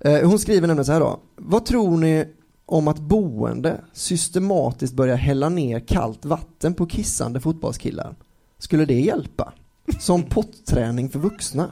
Eh, 0.00 0.28
Hon 0.28 0.38
skriver 0.38 0.66
nämligen 0.66 0.84
så 0.84 0.92
här 0.92 1.00
då. 1.00 1.20
Vad 1.36 1.66
tror 1.66 1.96
ni 1.96 2.24
om 2.66 2.88
att 2.88 2.98
boende 2.98 3.80
systematiskt 3.92 4.94
börjar 4.94 5.16
hälla 5.16 5.48
ner 5.48 5.80
kallt 5.80 6.24
vatten 6.24 6.74
på 6.74 6.86
kissande 6.86 7.40
fotbollskillar? 7.40 8.14
Skulle 8.58 8.84
det 8.84 9.00
hjälpa? 9.00 9.52
Som 10.00 10.22
potträning 10.22 11.10
för 11.10 11.18
vuxna? 11.18 11.70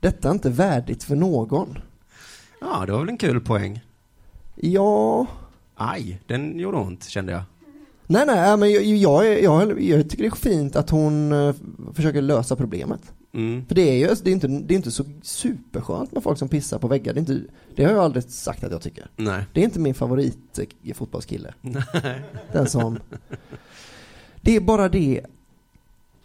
Detta 0.00 0.28
är 0.28 0.32
inte 0.32 0.50
värdigt 0.50 1.02
för 1.04 1.16
någon. 1.16 1.78
ja, 2.60 2.86
det 2.86 2.92
var 2.92 2.98
väl 3.00 3.08
en 3.08 3.18
kul 3.18 3.40
poäng. 3.40 3.80
Ja, 4.56 5.26
Aj, 5.74 6.20
den 6.26 6.58
gjorde 6.58 6.76
ont 6.76 7.04
kände 7.04 7.32
jag. 7.32 7.42
Nej 8.10 8.26
nej, 8.26 8.56
men 8.56 8.70
jag, 8.72 8.82
jag, 8.84 9.42
jag, 9.42 9.82
jag 9.82 10.10
tycker 10.10 10.22
det 10.24 10.28
är 10.28 10.36
fint 10.36 10.76
att 10.76 10.90
hon 10.90 11.32
eh, 11.32 11.54
försöker 11.94 12.22
lösa 12.22 12.56
problemet. 12.56 13.00
Mm. 13.32 13.66
För 13.66 13.74
det 13.74 13.82
är 13.82 13.94
ju 13.94 14.08
alltså, 14.08 14.24
det 14.24 14.30
är 14.30 14.32
inte, 14.32 14.48
det 14.48 14.74
är 14.74 14.76
inte 14.76 14.90
så 14.90 15.04
superskönt 15.22 16.12
med 16.12 16.22
folk 16.22 16.38
som 16.38 16.48
pissar 16.48 16.78
på 16.78 16.88
väggar. 16.88 17.14
Det, 17.14 17.18
är 17.18 17.20
inte, 17.20 17.40
det 17.76 17.84
har 17.84 17.92
jag 17.92 18.04
aldrig 18.04 18.24
sagt 18.24 18.64
att 18.64 18.72
jag 18.72 18.82
tycker. 18.82 19.10
Nej. 19.16 19.44
Det 19.52 19.60
är 19.60 19.64
inte 19.64 19.80
min 19.80 19.94
favorit 19.94 20.58
eh, 20.58 20.94
fotbollskille. 20.94 21.54
Nej. 21.60 22.22
Den 22.52 22.68
som... 22.68 22.98
Det 24.40 24.56
är 24.56 24.60
bara 24.60 24.88
det 24.88 25.20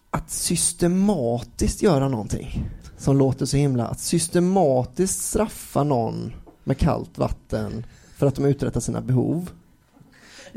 att 0.10 0.30
systematiskt 0.30 1.84
göra 1.84 2.10
någonting 2.10 2.70
som 2.98 3.18
låter 3.18 3.46
så 3.46 3.58
himla... 3.58 3.88
Att 3.88 4.00
systematiskt 4.00 5.24
straffa 5.24 5.84
någon 5.84 6.34
med 6.64 6.78
kallt 6.78 7.18
vatten 7.18 7.86
för 8.16 8.28
att 8.28 8.36
de 8.36 8.46
uträttar 8.46 8.80
sina 8.80 9.02
behov. 9.02 9.50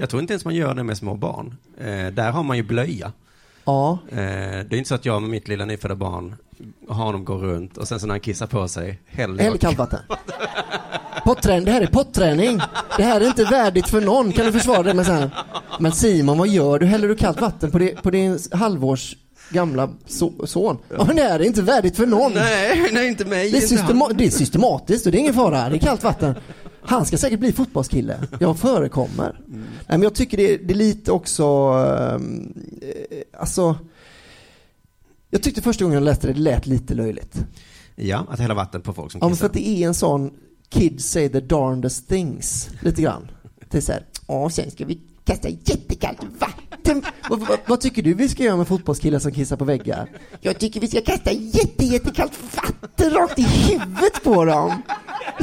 Jag 0.01 0.11
tror 0.11 0.23
inte 0.23 0.33
ens 0.33 0.45
man 0.45 0.55
gör 0.55 0.75
det 0.75 0.83
med 0.83 0.97
små 0.97 1.15
barn. 1.15 1.57
Eh, 1.81 2.07
där 2.13 2.31
har 2.31 2.43
man 2.43 2.57
ju 2.57 2.63
blöja. 2.63 3.13
Ja, 3.65 3.99
Eh, 4.11 4.17
det 4.17 4.73
är 4.73 4.75
inte 4.75 4.89
så 4.89 4.95
att 4.95 5.05
jag 5.05 5.23
med 5.23 5.31
mitt 5.31 5.49
lilla 5.49 5.65
nyfödda 5.65 5.95
barn 5.95 6.35
har 6.89 7.05
honom 7.05 7.25
gå 7.25 7.35
runt 7.37 7.77
och 7.77 7.89
sen 7.89 8.01
så 8.01 8.07
när 8.07 8.15
han 8.15 8.21
kissar 8.21 8.47
på 8.47 8.69
sig 8.69 9.01
häller 9.07 9.45
eller 9.45 9.59
kallt 9.59 9.79
vatten. 9.79 10.01
Potträning, 11.25 11.65
det 11.65 11.71
här 11.73 11.81
är 11.81 11.87
potträning. 11.87 12.61
Det 12.97 13.03
här 13.03 13.21
är 13.21 13.27
inte 13.27 13.45
värdigt 13.45 13.89
för 13.89 14.01
någon. 14.01 14.33
Kan 14.33 14.47
du 14.47 14.53
försvara 14.53 14.83
det 14.83 14.95
med 14.95 15.07
så 15.07 15.13
här? 15.13 15.31
Men 15.81 15.93
Simon, 15.93 16.39
vad 16.39 16.49
gör 16.49 16.79
du? 16.79 16.87
Häller 16.87 17.09
du 17.09 17.17
kallt 17.17 17.41
vatten 17.41 17.71
på, 17.71 17.79
det, 17.79 18.03
på 18.03 18.11
din 18.11 18.39
halvårs 18.53 19.17
gamla 19.51 19.89
so, 20.07 20.47
son? 20.47 20.79
Ja, 20.89 21.05
men 21.07 21.17
det 21.17 21.23
här 21.23 21.41
är 21.41 21.45
inte 21.45 21.63
värdigt 21.63 21.97
för 21.97 22.07
någon. 22.07 22.33
Nej, 22.33 22.89
nej 22.93 23.09
inte 23.09 23.25
mig. 23.25 23.51
Det 23.51 23.57
är, 23.57 23.61
systema- 23.61 24.13
det 24.15 24.27
är 24.27 24.31
systematiskt 24.31 25.07
och 25.07 25.13
det 25.13 25.19
är 25.19 25.21
ingen 25.21 25.35
fara. 25.35 25.69
Det 25.69 25.77
är 25.77 25.81
kallt 25.81 26.05
vatten. 26.05 26.35
Han 26.89 27.07
ska 27.07 27.19
säkert 27.19 27.41
bli 27.41 27.53
fotbollskille. 27.53 28.21
Jag 28.41 28.59
förekommer. 28.59 29.41
Nej, 29.47 29.63
men 29.89 30.03
jag 30.03 30.15
tycker 30.15 30.37
det 30.37 30.55
är, 30.55 30.59
det 30.59 30.73
är 30.75 30.77
lite 30.77 31.13
också, 31.13 31.45
ehm, 31.45 32.55
eh, 32.83 33.41
alltså, 33.41 33.77
jag 35.31 35.43
tyckte 35.43 35.63
första 35.63 35.85
gången 35.85 35.95
jag 35.95 36.03
läste 36.05 36.27
det, 36.27 36.33
det 36.33 36.41
lät 36.41 36.67
lite 36.67 36.95
löjligt. 36.95 37.45
Ja, 37.97 38.27
att 38.31 38.39
hälla 38.41 38.55
vatten 38.55 38.81
på 38.81 38.93
folk 38.93 39.13
som 39.13 39.19
Ja, 39.23 39.29
kissar. 39.29 39.39
för 39.39 39.47
att 39.47 39.53
det 39.53 39.69
är 39.69 39.87
en 39.87 39.95
sån 39.95 40.31
kids 40.69 41.05
say 41.11 41.29
the 41.29 41.41
darndest 41.41 42.09
things, 42.09 42.69
lite 42.81 43.03
grann. 43.03 43.31
Det 43.71 43.77
är 43.77 43.83
såhär, 43.83 44.05
ja 44.29 44.51
sen 44.51 44.71
ska 44.71 44.85
vi 44.85 45.01
kasta 45.25 45.49
jättekallt 45.49 46.19
vatten. 46.39 47.03
vad, 47.31 47.41
vad, 47.41 47.59
vad 47.67 47.81
tycker 47.81 48.03
du 48.03 48.15
vi 48.15 48.29
ska 48.29 48.43
göra 48.43 48.57
med 48.57 48.69
fotbollskillar 48.69 49.19
som 49.19 49.33
kissar 49.33 49.57
på 49.57 49.65
väggar? 49.65 50.11
Jag 50.41 50.59
tycker 50.59 50.81
vi 50.81 50.89
ska 50.89 51.01
kasta 51.01 51.33
jätte, 51.33 51.85
jättekallt 51.85 52.33
vatten 52.57 53.11
rakt 53.11 53.39
i 53.39 53.43
huvudet 53.43 54.23
på 54.25 54.45
dem. 54.45 54.83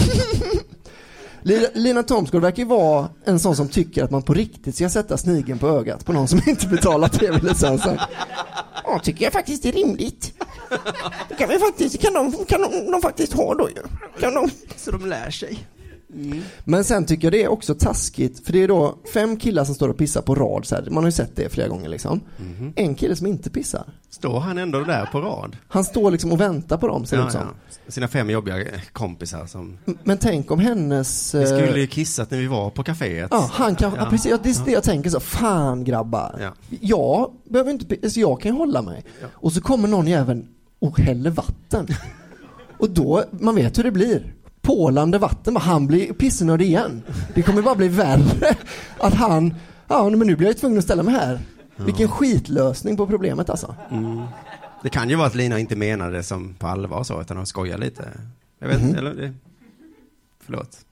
Lina, 1.74 2.04
Thomsgård 2.04 2.42
verkar 2.42 2.64
ju 2.64 2.70
vara 2.70 3.10
en 3.26 3.40
sån 3.40 3.56
som 3.56 3.68
tycker 3.70 4.04
att 4.04 4.12
man 4.12 4.22
på 4.22 4.34
riktigt 4.34 4.76
ska 4.76 4.90
sätta 4.90 5.18
snigeln 5.18 5.60
på 5.60 5.68
ögat 5.68 6.06
på 6.06 6.14
någon 6.14 6.28
som 6.28 6.42
inte 6.48 6.68
betalar 6.68 7.08
tv-licensen. 7.08 8.00
Ja, 8.84 9.00
tycker 9.04 9.24
jag 9.24 9.34
faktiskt 9.34 9.66
är 9.66 9.72
rimligt. 9.72 10.34
Det 11.30 11.36
kan 11.36 11.50
vi 11.50 11.60
faktiskt, 11.60 12.02
kan 12.02 12.14
de, 12.14 12.46
kan 12.46 12.62
de, 12.62 12.92
de 12.92 13.02
faktiskt 13.02 13.34
ha 13.34 13.56
då 13.56 13.70
ju. 13.70 13.82
Kan 14.20 14.34
de... 14.34 14.50
Så 14.76 14.92
de 14.92 15.06
lär 15.06 15.30
sig. 15.30 15.68
Men 16.64 16.84
sen 16.84 17.06
tycker 17.06 17.26
jag 17.28 17.32
det 17.34 17.44
är 17.44 17.48
också 17.48 17.76
taskigt, 17.76 18.46
för 18.46 18.54
det 18.54 18.64
är 18.64 18.68
då 18.68 18.96
fem 19.14 19.38
killar 19.38 19.64
som 19.64 19.76
står 19.76 19.90
och 19.90 19.98
pissar 19.98 20.22
på 20.22 20.36
rad 20.36 20.66
så 20.66 20.76
här. 20.76 20.84
man 20.90 21.04
har 21.04 21.06
ju 21.08 21.12
sett 21.12 21.36
det 21.36 21.50
flera 21.50 21.68
gånger 21.68 21.90
liksom. 21.90 22.22
En 22.76 22.96
kille 22.96 23.16
som 23.16 23.28
inte 23.28 23.50
pissar. 23.50 23.84
Står 24.10 24.40
han 24.40 24.58
ändå 24.58 24.80
där 24.80 25.06
på 25.12 25.22
rad? 25.22 25.58
Han 25.68 25.84
står 25.84 26.12
liksom 26.12 26.32
och 26.32 26.42
väntar 26.42 26.78
på 26.78 26.88
dem 26.88 27.06
ser 27.06 27.18
Ja, 27.18 27.26
ut 27.26 27.32
som. 27.32 27.42
ja. 27.42 27.92
Sina 27.92 28.08
fem 28.08 28.30
jobbiga 28.30 28.58
kompisar 28.92 29.46
som... 29.46 29.78
Men 30.04 30.18
tänk 30.18 30.52
om 30.52 30.60
hennes... 30.60 31.36
Vi 31.36 31.40
eh, 31.42 31.46
skulle 31.46 31.80
ju 31.80 31.88
kissat 31.88 32.32
när 32.32 32.38
vi 32.38 32.48
var 32.48 32.70
på 32.70 32.84
kaféet. 32.84 33.28
Ja, 33.32 33.50
han 33.54 33.76
kan, 33.76 33.92
ja. 33.96 33.98
Ja. 34.04 34.10
precis, 34.10 34.32
det 34.44 34.50
är 34.50 34.66
det 34.66 34.72
jag 34.72 34.84
tänker 34.84 35.10
så, 35.10 35.20
fan 35.20 35.84
grabbar. 35.84 36.36
Ja. 36.42 36.54
Jag 36.82 37.32
behöver 37.50 37.72
inte, 37.72 37.86
pi- 37.86 38.00
alltså 38.04 38.20
jag 38.20 38.42
kan 38.42 38.52
ju 38.52 38.58
hålla 38.58 38.82
mig. 38.82 39.04
Och 39.32 39.54
så 39.54 39.62
kommer 39.62 39.88
någon 39.88 40.08
jävel 40.08 40.46
och 40.80 41.00
häller 41.00 41.30
vatten. 41.30 41.88
och 42.78 42.90
då, 42.90 43.24
man 43.32 43.56
vet 43.56 43.78
hur 43.78 43.84
det 43.84 43.92
blir. 43.92 44.35
Pålande 44.66 45.18
vatten, 45.18 45.58
han 45.58 45.88
blir 45.88 46.14
pissnödig 46.14 46.66
igen. 46.66 47.04
Det 47.34 47.42
kommer 47.42 47.62
bara 47.62 47.76
bli 47.76 47.88
värre. 47.88 48.56
Att 48.98 49.14
han, 49.14 49.54
ja 49.88 50.10
men 50.10 50.28
nu 50.28 50.36
blir 50.36 50.48
jag 50.48 50.58
tvungen 50.58 50.78
att 50.78 50.84
ställa 50.84 51.04
mig 51.04 51.14
här. 51.14 51.40
Vilken 51.76 52.08
skitlösning 52.08 52.98
på 52.98 53.08
problemet 53.08 53.50
alltså. 53.50 53.76
Mm. 53.92 54.22
Det 54.84 54.90
kan 54.90 55.10
ju 55.10 55.16
vara 55.16 55.28
att 55.28 55.36
Lina 55.36 55.60
inte 55.60 55.76
menade 55.76 56.12
det 56.12 56.24
som 56.24 56.54
på 56.54 56.68
allvar 56.68 57.04
så, 57.04 57.22
utan 57.22 57.38
hon 57.38 57.46
skojar 57.46 57.78
lite. 57.78 58.04
Jag 58.60 58.68
vet 58.68 58.82
inte, 58.82 59.00
eller? 59.00 59.14
Det... 59.14 59.34
Förlåt. 60.46 60.78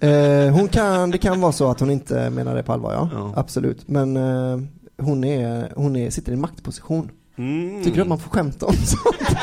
Eh, 0.00 0.50
hon 0.52 0.68
kan, 0.68 1.10
det 1.10 1.18
kan 1.18 1.40
vara 1.40 1.52
så 1.52 1.70
att 1.70 1.80
hon 1.80 1.90
inte 1.90 2.30
menar 2.30 2.54
det 2.54 2.62
på 2.62 2.72
allvar, 2.72 2.92
ja. 2.92 3.08
Ja. 3.12 3.32
Absolut. 3.36 3.88
Men 3.88 4.16
eh, 4.16 4.60
hon, 4.98 5.24
är, 5.24 5.72
hon 5.76 5.96
är, 5.96 6.10
sitter 6.10 6.32
i 6.32 6.34
en 6.34 6.40
maktposition. 6.40 7.10
Mm. 7.36 7.84
Tycker 7.84 7.96
du 7.96 8.02
att 8.02 8.08
man 8.08 8.18
får 8.18 8.30
skämta 8.30 8.66
om 8.66 8.74
sånt? 8.74 9.16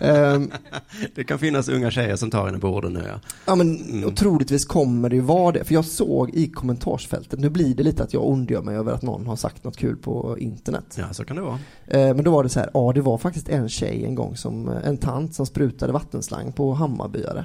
Ehm, 0.00 0.50
Det 1.14 1.24
kan 1.24 1.38
finnas 1.38 1.68
unga 1.68 1.90
tjejer 1.90 2.16
som 2.16 2.30
tar 2.30 2.46
henne 2.46 2.58
på 2.58 2.68
orden 2.68 2.92
nu 2.92 3.02
ja. 3.08 3.20
ja 3.46 3.54
men 3.54 3.76
Mm. 3.76 4.04
och 4.08 4.16
troligtvis 4.16 4.64
kommer 4.64 5.08
det 5.08 5.16
ju 5.16 5.22
vara 5.22 5.52
det. 5.52 5.64
För 5.64 5.74
jag 5.74 5.84
såg 5.84 6.30
i 6.30 6.50
kommentarsfältet, 6.50 7.38
nu 7.38 7.48
blir 7.50 7.74
det 7.74 7.82
lite 7.82 8.02
att 8.02 8.12
jag 8.14 8.28
ondgör 8.28 8.62
mig 8.62 8.76
över 8.76 8.92
att 8.92 9.02
någon 9.02 9.26
har 9.26 9.36
sagt 9.36 9.64
något 9.64 9.76
kul 9.76 9.96
på 9.96 10.38
internet. 10.38 10.94
Ja, 10.98 11.12
så 11.12 11.24
kan 11.24 11.36
det 11.36 11.42
vara. 11.42 11.58
Eh, 11.86 12.14
men 12.14 12.24
då 12.24 12.30
var 12.30 12.42
det 12.42 12.48
så 12.48 12.60
här, 12.60 12.70
ja 12.74 12.92
det 12.94 13.00
var 13.00 13.18
faktiskt 13.18 13.48
en 13.48 13.68
tjej 13.68 14.04
en 14.04 14.14
gång 14.14 14.36
som, 14.36 14.68
eh, 14.68 14.86
en 14.88 14.96
tant 14.98 15.34
som 15.34 15.46
sprutade 15.46 15.92
vattenslang 15.92 16.52
på 16.52 16.72
Hammarbyare. 16.74 17.44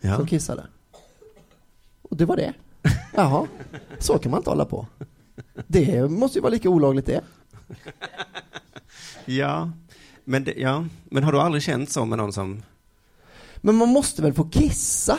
Ja. 0.00 0.16
Som 0.16 0.26
kissade. 0.26 0.62
Och 2.02 2.16
det 2.16 2.24
var 2.24 2.36
det. 2.36 2.52
Jaha, 3.14 3.46
så 3.98 4.18
kan 4.18 4.30
man 4.30 4.40
inte 4.40 4.50
hålla 4.50 4.64
på. 4.64 4.86
Det 5.66 6.10
måste 6.10 6.38
ju 6.38 6.42
vara 6.42 6.52
lika 6.52 6.68
olagligt 6.70 7.06
det. 7.06 7.20
Ja. 9.24 9.70
Men, 10.28 10.44
det, 10.44 10.54
ja. 10.56 10.84
men 11.10 11.24
har 11.24 11.32
du 11.32 11.40
aldrig 11.40 11.62
känt 11.62 11.90
så 11.90 12.04
med 12.04 12.18
någon 12.18 12.32
som... 12.32 12.62
Men 13.56 13.74
man 13.74 13.88
måste 13.88 14.22
väl 14.22 14.32
få 14.32 14.44
kissa? 14.44 15.18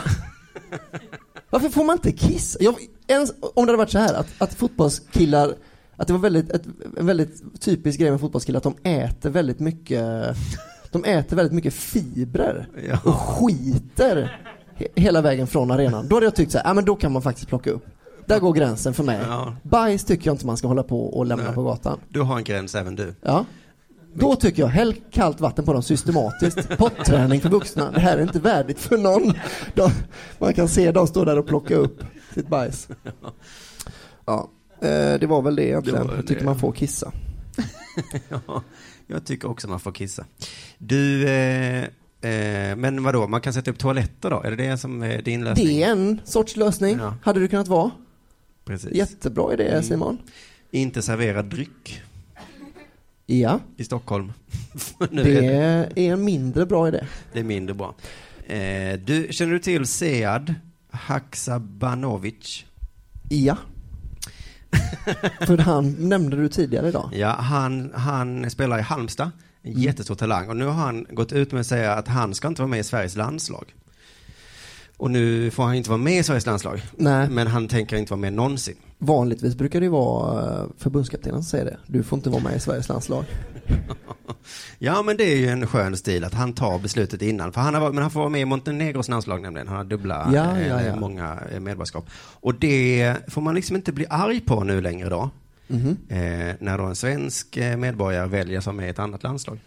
Varför 1.50 1.68
får 1.68 1.84
man 1.84 1.96
inte 1.96 2.12
kissa? 2.12 2.58
Jag, 2.62 2.74
ens, 3.06 3.32
om 3.54 3.66
det 3.66 3.72
hade 3.72 3.76
varit 3.76 3.90
så 3.90 3.98
här 3.98 4.14
att, 4.14 4.28
att 4.38 4.54
fotbollskillar, 4.54 5.54
att 5.96 6.06
det 6.06 6.12
var 6.12 6.20
väldigt, 6.20 6.50
ett, 6.50 6.62
en 6.96 7.06
väldigt 7.06 7.60
typisk 7.60 8.00
grej 8.00 8.10
med 8.10 8.20
fotbollskillar 8.20 8.58
att 8.58 8.62
de 8.64 8.76
äter 8.82 9.30
väldigt 9.30 9.60
mycket, 9.60 10.36
de 10.92 11.04
äter 11.04 11.36
väldigt 11.36 11.54
mycket 11.54 11.74
fibrer 11.74 12.68
Ja. 12.88 12.98
och 13.04 13.14
skiter 13.14 14.40
he, 14.74 14.86
hela 14.96 15.20
vägen 15.20 15.46
från 15.46 15.70
arenan. 15.70 16.08
Då 16.08 16.16
hade 16.16 16.26
jag 16.26 16.34
tyckt 16.34 16.52
så 16.52 16.58
här, 16.58 16.64
ja 16.64 16.74
men 16.74 16.84
då 16.84 16.96
kan 16.96 17.12
man 17.12 17.22
faktiskt 17.22 17.48
plocka 17.48 17.70
upp. 17.70 17.86
Där 18.26 18.38
går 18.38 18.52
gränsen 18.52 18.94
för 18.94 19.04
mig. 19.04 19.20
Ja. 19.28 19.56
Bajs 19.62 20.04
tycker 20.04 20.26
jag 20.26 20.34
inte 20.34 20.46
man 20.46 20.56
ska 20.56 20.68
hålla 20.68 20.82
på 20.82 21.06
och 21.06 21.26
lämna 21.26 21.44
Nej. 21.44 21.54
på 21.54 21.62
gatan. 21.62 22.00
Du 22.08 22.20
har 22.20 22.36
en 22.36 22.44
gräns 22.44 22.74
även 22.74 22.96
du. 22.96 23.14
Ja. 23.22 23.44
Då 24.14 24.36
tycker 24.36 24.62
jag, 24.62 24.68
häll 24.68 24.94
kallt 25.10 25.40
vatten 25.40 25.64
på 25.64 25.72
dem 25.72 25.82
systematiskt. 25.82 26.68
Potträning 26.78 27.40
för 27.40 27.48
vuxna. 27.48 27.90
Det 27.90 28.00
här 28.00 28.18
är 28.18 28.22
inte 28.22 28.38
värdigt 28.40 28.78
för 28.78 28.98
någon. 28.98 29.32
De, 29.74 29.90
man 30.38 30.54
kan 30.54 30.68
se 30.68 30.92
dem 30.92 31.06
stå 31.06 31.24
där 31.24 31.38
och 31.38 31.46
plocka 31.46 31.74
upp 31.74 32.02
sitt 32.34 32.48
bajs. 32.48 32.88
Ja, 34.26 34.50
eh, 34.82 34.88
det 35.20 35.26
var 35.26 35.42
väl 35.42 35.56
det 35.56 35.64
egentligen. 35.66 36.06
Det 36.06 36.14
Jag 36.16 36.26
tycker 36.26 36.40
det. 36.40 36.44
man 36.46 36.58
får 36.58 36.72
kissa. 36.72 37.12
Ja, 38.28 38.62
jag 39.06 39.24
tycker 39.26 39.50
också 39.50 39.68
man 39.68 39.80
får 39.80 39.92
kissa. 39.92 40.24
Du, 40.78 41.28
eh, 41.28 41.82
eh, 42.20 42.76
men 42.76 43.02
vadå, 43.02 43.26
man 43.28 43.40
kan 43.40 43.52
sätta 43.52 43.70
upp 43.70 43.78
toaletter 43.78 44.30
då? 44.30 44.42
Är 44.42 44.50
det 44.50 44.56
det 44.70 44.78
som 44.78 45.02
är 45.02 45.22
din 45.22 45.44
lösning? 45.44 45.66
Det 45.66 45.82
är 45.82 45.90
en 45.90 46.20
sorts 46.24 46.56
lösning. 46.56 46.98
Ja. 46.98 47.14
Hade 47.22 47.40
det 47.40 47.48
kunnat 47.48 47.68
vara. 47.68 47.90
Precis. 48.64 48.92
Jättebra 48.92 49.52
idé 49.52 49.68
Mm. 49.68 49.82
Simon. 49.82 50.18
Inte 50.70 51.02
servera 51.02 51.42
dryck 51.42 52.02
Ja, 53.32 53.60
i 53.76 53.84
Stockholm. 53.84 54.32
nu 55.10 55.22
det 55.22 55.46
är 55.46 55.90
det, 55.94 56.00
är 56.08 56.12
en 56.12 56.24
mindre 56.24 56.66
bra 56.66 56.88
idé. 56.88 57.04
det 57.32 57.38
är 57.38 57.44
mindre 57.44 57.74
bra. 57.74 57.94
Eh, 58.46 58.98
du, 59.04 59.28
känner 59.30 59.52
du 59.52 59.58
till 59.58 59.86
Sead 59.86 60.54
Haksabanovic? 60.90 62.64
Ja. 63.28 63.56
För 65.46 65.58
han 65.58 66.08
nämnde 66.08 66.36
du 66.36 66.48
tidigare 66.48 66.88
idag. 66.88 67.10
Ja, 67.12 67.28
han, 67.30 67.92
han 67.94 68.50
spelar 68.50 68.78
i 68.78 68.82
Halmstad, 68.82 69.30
en 69.62 69.70
Mm. 69.70 69.82
jättestor 69.82 70.14
talang. 70.14 70.48
Och 70.48 70.56
nu 70.56 70.64
har 70.64 70.72
han 70.72 71.06
gått 71.10 71.32
ut 71.32 71.52
med 71.52 71.60
att 71.60 71.66
säga 71.66 71.94
att 71.94 72.08
han 72.08 72.34
ska 72.34 72.48
inte 72.48 72.62
vara 72.62 72.70
med 72.70 72.80
i 72.80 72.84
Sveriges 72.84 73.16
landslag. 73.16 73.74
Och 74.96 75.10
nu 75.10 75.50
får 75.50 75.62
han 75.64 75.74
inte 75.74 75.90
vara 75.90 75.98
med 75.98 76.18
i 76.18 76.22
Sveriges 76.22 76.46
landslag. 76.46 76.82
Nej. 76.96 77.28
Men 77.30 77.46
han 77.46 77.68
tänker 77.68 77.96
inte 77.96 78.10
vara 78.10 78.20
med 78.20 78.32
någonsin. 78.32 78.76
Vanligtvis 79.02 79.54
brukar 79.54 79.80
det 79.80 79.88
vara 79.88 80.60
eh, 80.60 80.64
förbundskaptenen 80.78 81.42
som 81.42 81.50
säger 81.50 81.64
det. 81.64 81.76
Du 81.86 82.02
får 82.02 82.16
inte 82.16 82.30
vara 82.30 82.42
med 82.42 82.56
i 82.56 82.60
Sveriges 82.60 82.88
landslag. 82.88 83.24
Ja, 84.78 85.02
men 85.02 85.16
det 85.16 85.24
är 85.24 85.36
ju 85.36 85.48
en 85.48 85.66
skön 85.66 85.96
stil 85.96 86.24
att 86.24 86.34
han 86.34 86.52
tar 86.52 86.78
beslutet 86.78 87.22
innan. 87.22 87.52
För 87.52 87.60
han 87.60 87.74
har, 87.74 87.92
men 87.92 88.02
han 88.02 88.10
får 88.10 88.20
vara 88.20 88.30
med 88.30 88.40
i 88.40 88.44
Montenegros 88.44 89.08
landslag 89.08 89.42
nämligen. 89.42 89.68
Han 89.68 89.76
har 89.76 89.84
dubbla, 89.84 90.30
Ja, 90.34 90.56
eh, 90.56 90.68
ja, 90.68 90.82
ja. 90.82 90.96
många 90.96 91.38
eh, 91.52 91.60
medborgarskap. 91.60 92.10
Och 92.16 92.54
det 92.54 93.16
får 93.28 93.40
man 93.40 93.54
liksom 93.54 93.76
inte 93.76 93.92
bli 93.92 94.06
arg 94.10 94.40
på 94.40 94.64
nu 94.64 94.80
längre 94.80 95.08
då. 95.08 95.30
Mhm. 95.66 95.96
Eh, 96.08 96.54
när 96.60 96.78
då 96.78 96.84
en 96.84 96.96
svensk 96.96 97.58
medborgare 97.78 98.26
väljer 98.26 98.60
vara 98.60 98.76
med 98.76 98.86
i 98.86 98.90
ett 98.90 98.98
annat 98.98 99.22
landslag. 99.22 99.58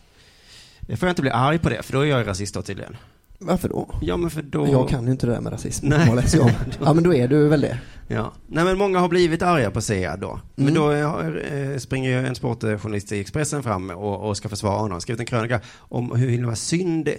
Det 0.79 0.97
får 0.97 1.07
jag 1.07 1.11
inte 1.11 1.21
bli 1.21 1.31
arg 1.31 1.59
på 1.59 1.69
det, 1.69 1.83
för 1.83 1.93
då 1.93 1.99
är 1.99 2.05
jag 2.05 2.27
rasist 2.27 2.53
då 2.53 2.61
tydligen. 2.61 2.97
Varför 3.45 3.69
då? 3.69 3.89
Ja, 4.01 4.17
men 4.17 4.29
för 4.29 4.41
då... 4.41 4.67
Jag 4.67 4.89
kan 4.89 5.05
ju 5.05 5.11
inte 5.11 5.25
det 5.27 5.31
där 5.33 5.41
med 5.41 5.53
rasism. 5.53 5.87
Nej. 5.87 6.23
Jag. 6.33 6.51
Ja 6.83 6.93
men 6.93 7.03
då 7.03 7.13
är 7.13 7.27
du 7.27 7.47
väl 7.47 7.61
det. 7.61 7.79
Ja. 8.07 8.33
Nej 8.47 8.63
men 8.63 8.77
många 8.77 8.99
har 8.99 9.07
blivit 9.09 9.41
arga 9.41 9.71
på 9.71 9.81
Sead 9.81 10.19
då. 10.19 10.39
Men 10.55 10.67
Mm. 10.77 10.81
då 10.83 10.91
eh, 10.91 11.77
springer 11.77 12.09
ju 12.21 12.27
en 12.27 12.35
sportjournalist 12.35 13.11
i 13.11 13.19
Expressen 13.19 13.63
fram 13.63 13.89
och, 13.89 14.29
och 14.29 14.37
ska 14.37 14.49
försvara 14.49 14.77
honom. 14.79 15.01
Skrivit 15.01 15.19
en 15.19 15.25
krönika 15.25 15.59
om 15.77 16.11
hur 16.15 16.29
himla 16.29 16.55
synd 16.55 17.09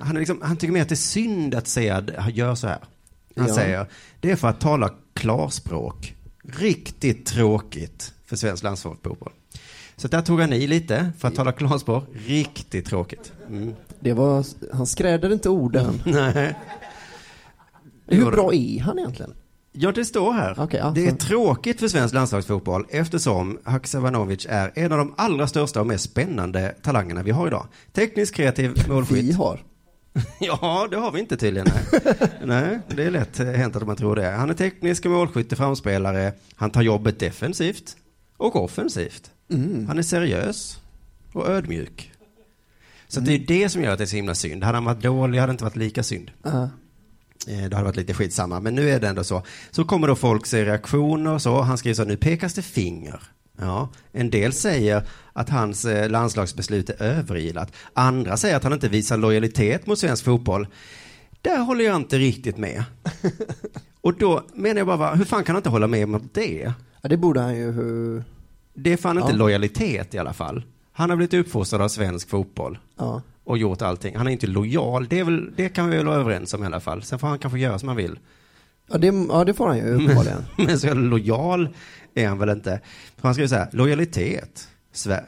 han, 0.00 0.16
liksom, 0.16 0.40
han 0.42 0.56
tycker 0.56 0.72
mer 0.72 0.82
att 0.82 0.88
det 0.88 0.94
är 0.94 0.96
synd 0.96 1.54
att 1.54 1.66
Sead 1.66 2.12
gör 2.32 2.54
så 2.54 2.66
här. 2.66 2.78
Han 3.36 3.46
Ja. 3.48 3.54
säger, 3.54 3.86
det 4.20 4.30
är 4.30 4.36
för 4.36 4.48
att 4.48 4.60
tala 4.60 4.90
klarspråk. 5.14 6.14
Riktigt 6.44 7.26
tråkigt 7.26 8.12
för 8.26 8.36
svensk 8.36 8.62
landslagsfotboll. 8.62 9.32
Så 10.02 10.08
där 10.08 10.22
tog 10.22 10.40
han 10.40 10.52
i 10.52 10.66
lite 10.66 11.12
för 11.18 11.28
att 11.28 11.34
tala 11.34 11.52
klarspråk. 11.52 12.04
Riktigt 12.26 12.86
tråkigt. 12.86 13.32
Mm. 13.48 13.74
det 14.00 14.12
var, 14.12 14.44
han 14.72 14.86
skräder 14.86 15.32
inte 15.32 15.48
orden. 15.48 16.02
Nej. 16.06 16.54
Hur 18.06 18.30
bra 18.30 18.54
är 18.54 18.80
han 18.80 18.98
egentligen? 18.98 19.34
Ja, 19.72 19.92
det 19.92 20.04
står 20.04 20.32
här. 20.32 20.54
Okej, 20.58 20.80
ja, 20.80 20.92
det 20.94 21.06
är 21.06 21.12
tråkigt 21.12 21.80
för 21.80 21.88
svensk 21.88 22.14
landslagsfotboll 22.14 22.86
eftersom 22.90 23.58
Haksabanovic 23.64 24.46
är 24.48 24.72
en 24.74 24.92
av 24.92 24.98
de 24.98 25.14
allra 25.16 25.46
största 25.46 25.80
och 25.80 25.86
mest 25.86 26.04
spännande 26.04 26.74
talangerna 26.82 27.22
vi 27.22 27.30
har 27.30 27.46
idag. 27.46 27.66
Teknisk, 27.92 28.34
kreativ, 28.34 28.88
målskytt. 28.88 29.24
Vi 29.24 29.32
har. 29.32 29.60
Ja, 30.40 30.88
det 30.90 30.96
har 30.96 31.12
vi 31.12 31.20
inte 31.20 31.36
tydligen. 31.36 31.66
Nej, 31.92 32.28
nej 32.44 32.78
det 32.96 33.04
är 33.04 33.10
lätt 33.10 33.38
hänt 33.38 33.76
att 33.76 33.86
man 33.86 33.96
tror 33.96 34.16
det. 34.16 34.30
Han 34.30 34.50
är 34.50 34.54
teknisk, 34.54 35.04
målskytt, 35.04 35.56
framspelare. 35.56 36.32
Han 36.54 36.70
tar 36.70 36.82
jobbet 36.82 37.18
defensivt 37.18 37.96
och 38.36 38.56
offensivt. 38.56 39.30
Mm. 39.52 39.86
Han 39.88 39.98
är 39.98 40.02
seriös 40.02 40.78
och 41.32 41.48
ödmjuk. 41.48 42.12
Så 43.08 43.20
det 43.20 43.32
är 43.32 43.38
det 43.38 43.68
som 43.68 43.82
gör 43.82 43.92
att 43.92 43.98
det 43.98 44.04
är 44.04 44.06
så 44.06 44.16
himla 44.16 44.34
synd. 44.34 44.64
Hade 44.64 44.76
han 44.76 44.84
varit 44.84 45.02
dålig 45.02 45.38
hade 45.38 45.50
det 45.50 45.54
inte 45.54 45.64
varit 45.64 45.76
lika 45.76 46.02
synd. 46.02 46.30
Eh, 47.48 47.68
Det 47.68 47.74
hade 47.76 47.84
varit 47.84 47.96
lite 47.96 48.14
skitsamma, 48.14 48.60
men 48.60 48.74
nu 48.74 48.90
är 48.90 49.00
det 49.00 49.08
ändå 49.08 49.24
så. 49.24 49.42
Så 49.70 49.84
kommer 49.84 50.08
då 50.08 50.14
folk 50.16 50.46
se 50.46 50.64
reaktioner 50.64 51.32
och 51.32 51.42
så. 51.42 51.60
Han 51.60 51.78
skriver 51.78 51.94
så, 51.94 52.04
nu 52.04 52.16
pekas 52.16 52.54
det 52.54 52.62
finger. 52.62 53.22
Ja, 53.58 53.88
en 54.12 54.30
del 54.30 54.52
säger 54.52 55.02
att 55.32 55.48
hans 55.48 55.84
eh, 55.84 56.10
landslagsbeslut 56.10 56.90
är 56.90 57.02
överilat. 57.02 57.72
Andra 57.92 58.36
säger 58.36 58.56
att 58.56 58.62
han 58.64 58.72
inte 58.72 58.88
visar 58.88 59.16
lojalitet 59.16 59.86
mot 59.86 59.98
svensk 59.98 60.24
fotboll. 60.24 60.66
Där 61.42 61.58
håller 61.58 61.84
jag 61.84 61.96
inte 61.96 62.18
riktigt 62.18 62.56
med. 62.58 62.84
Och 64.00 64.18
då 64.18 64.44
menar 64.54 64.78
jag 64.80 64.86
bara, 64.86 65.14
hur 65.14 65.24
fan 65.24 65.44
kan 65.44 65.54
han 65.54 65.60
inte 65.60 65.68
hålla 65.70 65.86
med 65.86 66.04
om 66.04 66.28
det? 66.32 66.72
Ja, 67.02 67.08
det 67.08 67.16
borde 67.16 67.40
han 67.40 67.56
ju... 67.56 68.22
Det 68.74 68.92
är 68.92 68.96
fan 68.96 69.18
inte 69.18 69.30
Ja. 69.30 69.36
lojalitet 69.36 70.14
i 70.14 70.18
alla 70.18 70.32
fall. 70.32 70.64
Han 70.92 71.10
har 71.10 71.16
blivit 71.16 71.34
uppfostrad 71.34 71.82
av 71.82 71.88
svensk 71.88 72.28
fotboll 72.28 72.78
Ja. 72.98 73.22
och 73.44 73.58
gjort 73.58 73.82
allting. 73.82 74.16
Han 74.16 74.26
är 74.26 74.30
inte 74.30 74.46
lojal, 74.46 75.06
det, 75.08 75.22
väl, 75.22 75.50
det 75.56 75.68
kan 75.68 75.90
vi 75.90 75.96
väl 75.96 76.06
vara 76.06 76.16
överens 76.16 76.54
om 76.54 76.62
i 76.62 76.66
alla 76.66 76.80
fall. 76.80 77.02
Sen 77.02 77.18
får 77.18 77.28
han 77.28 77.38
kanske 77.38 77.58
göra 77.58 77.78
som 77.78 77.88
han 77.88 77.96
vill. 77.96 78.18
Ja, 78.90 78.98
det, 78.98 79.06
ja, 79.28 79.44
det 79.44 79.54
får 79.54 79.66
han 79.68 79.76
ju 79.76 79.94
uppenbarligen. 79.94 80.44
Men 80.56 80.78
så 80.78 80.94
lojal 80.94 81.68
är 82.14 82.28
han 82.28 82.38
väl 82.38 82.48
inte. 82.48 82.80
För 83.16 83.28
han 83.28 83.34
skriver 83.34 83.48
så 83.48 83.54
här, 83.54 83.68
lojalitet. 83.72 84.68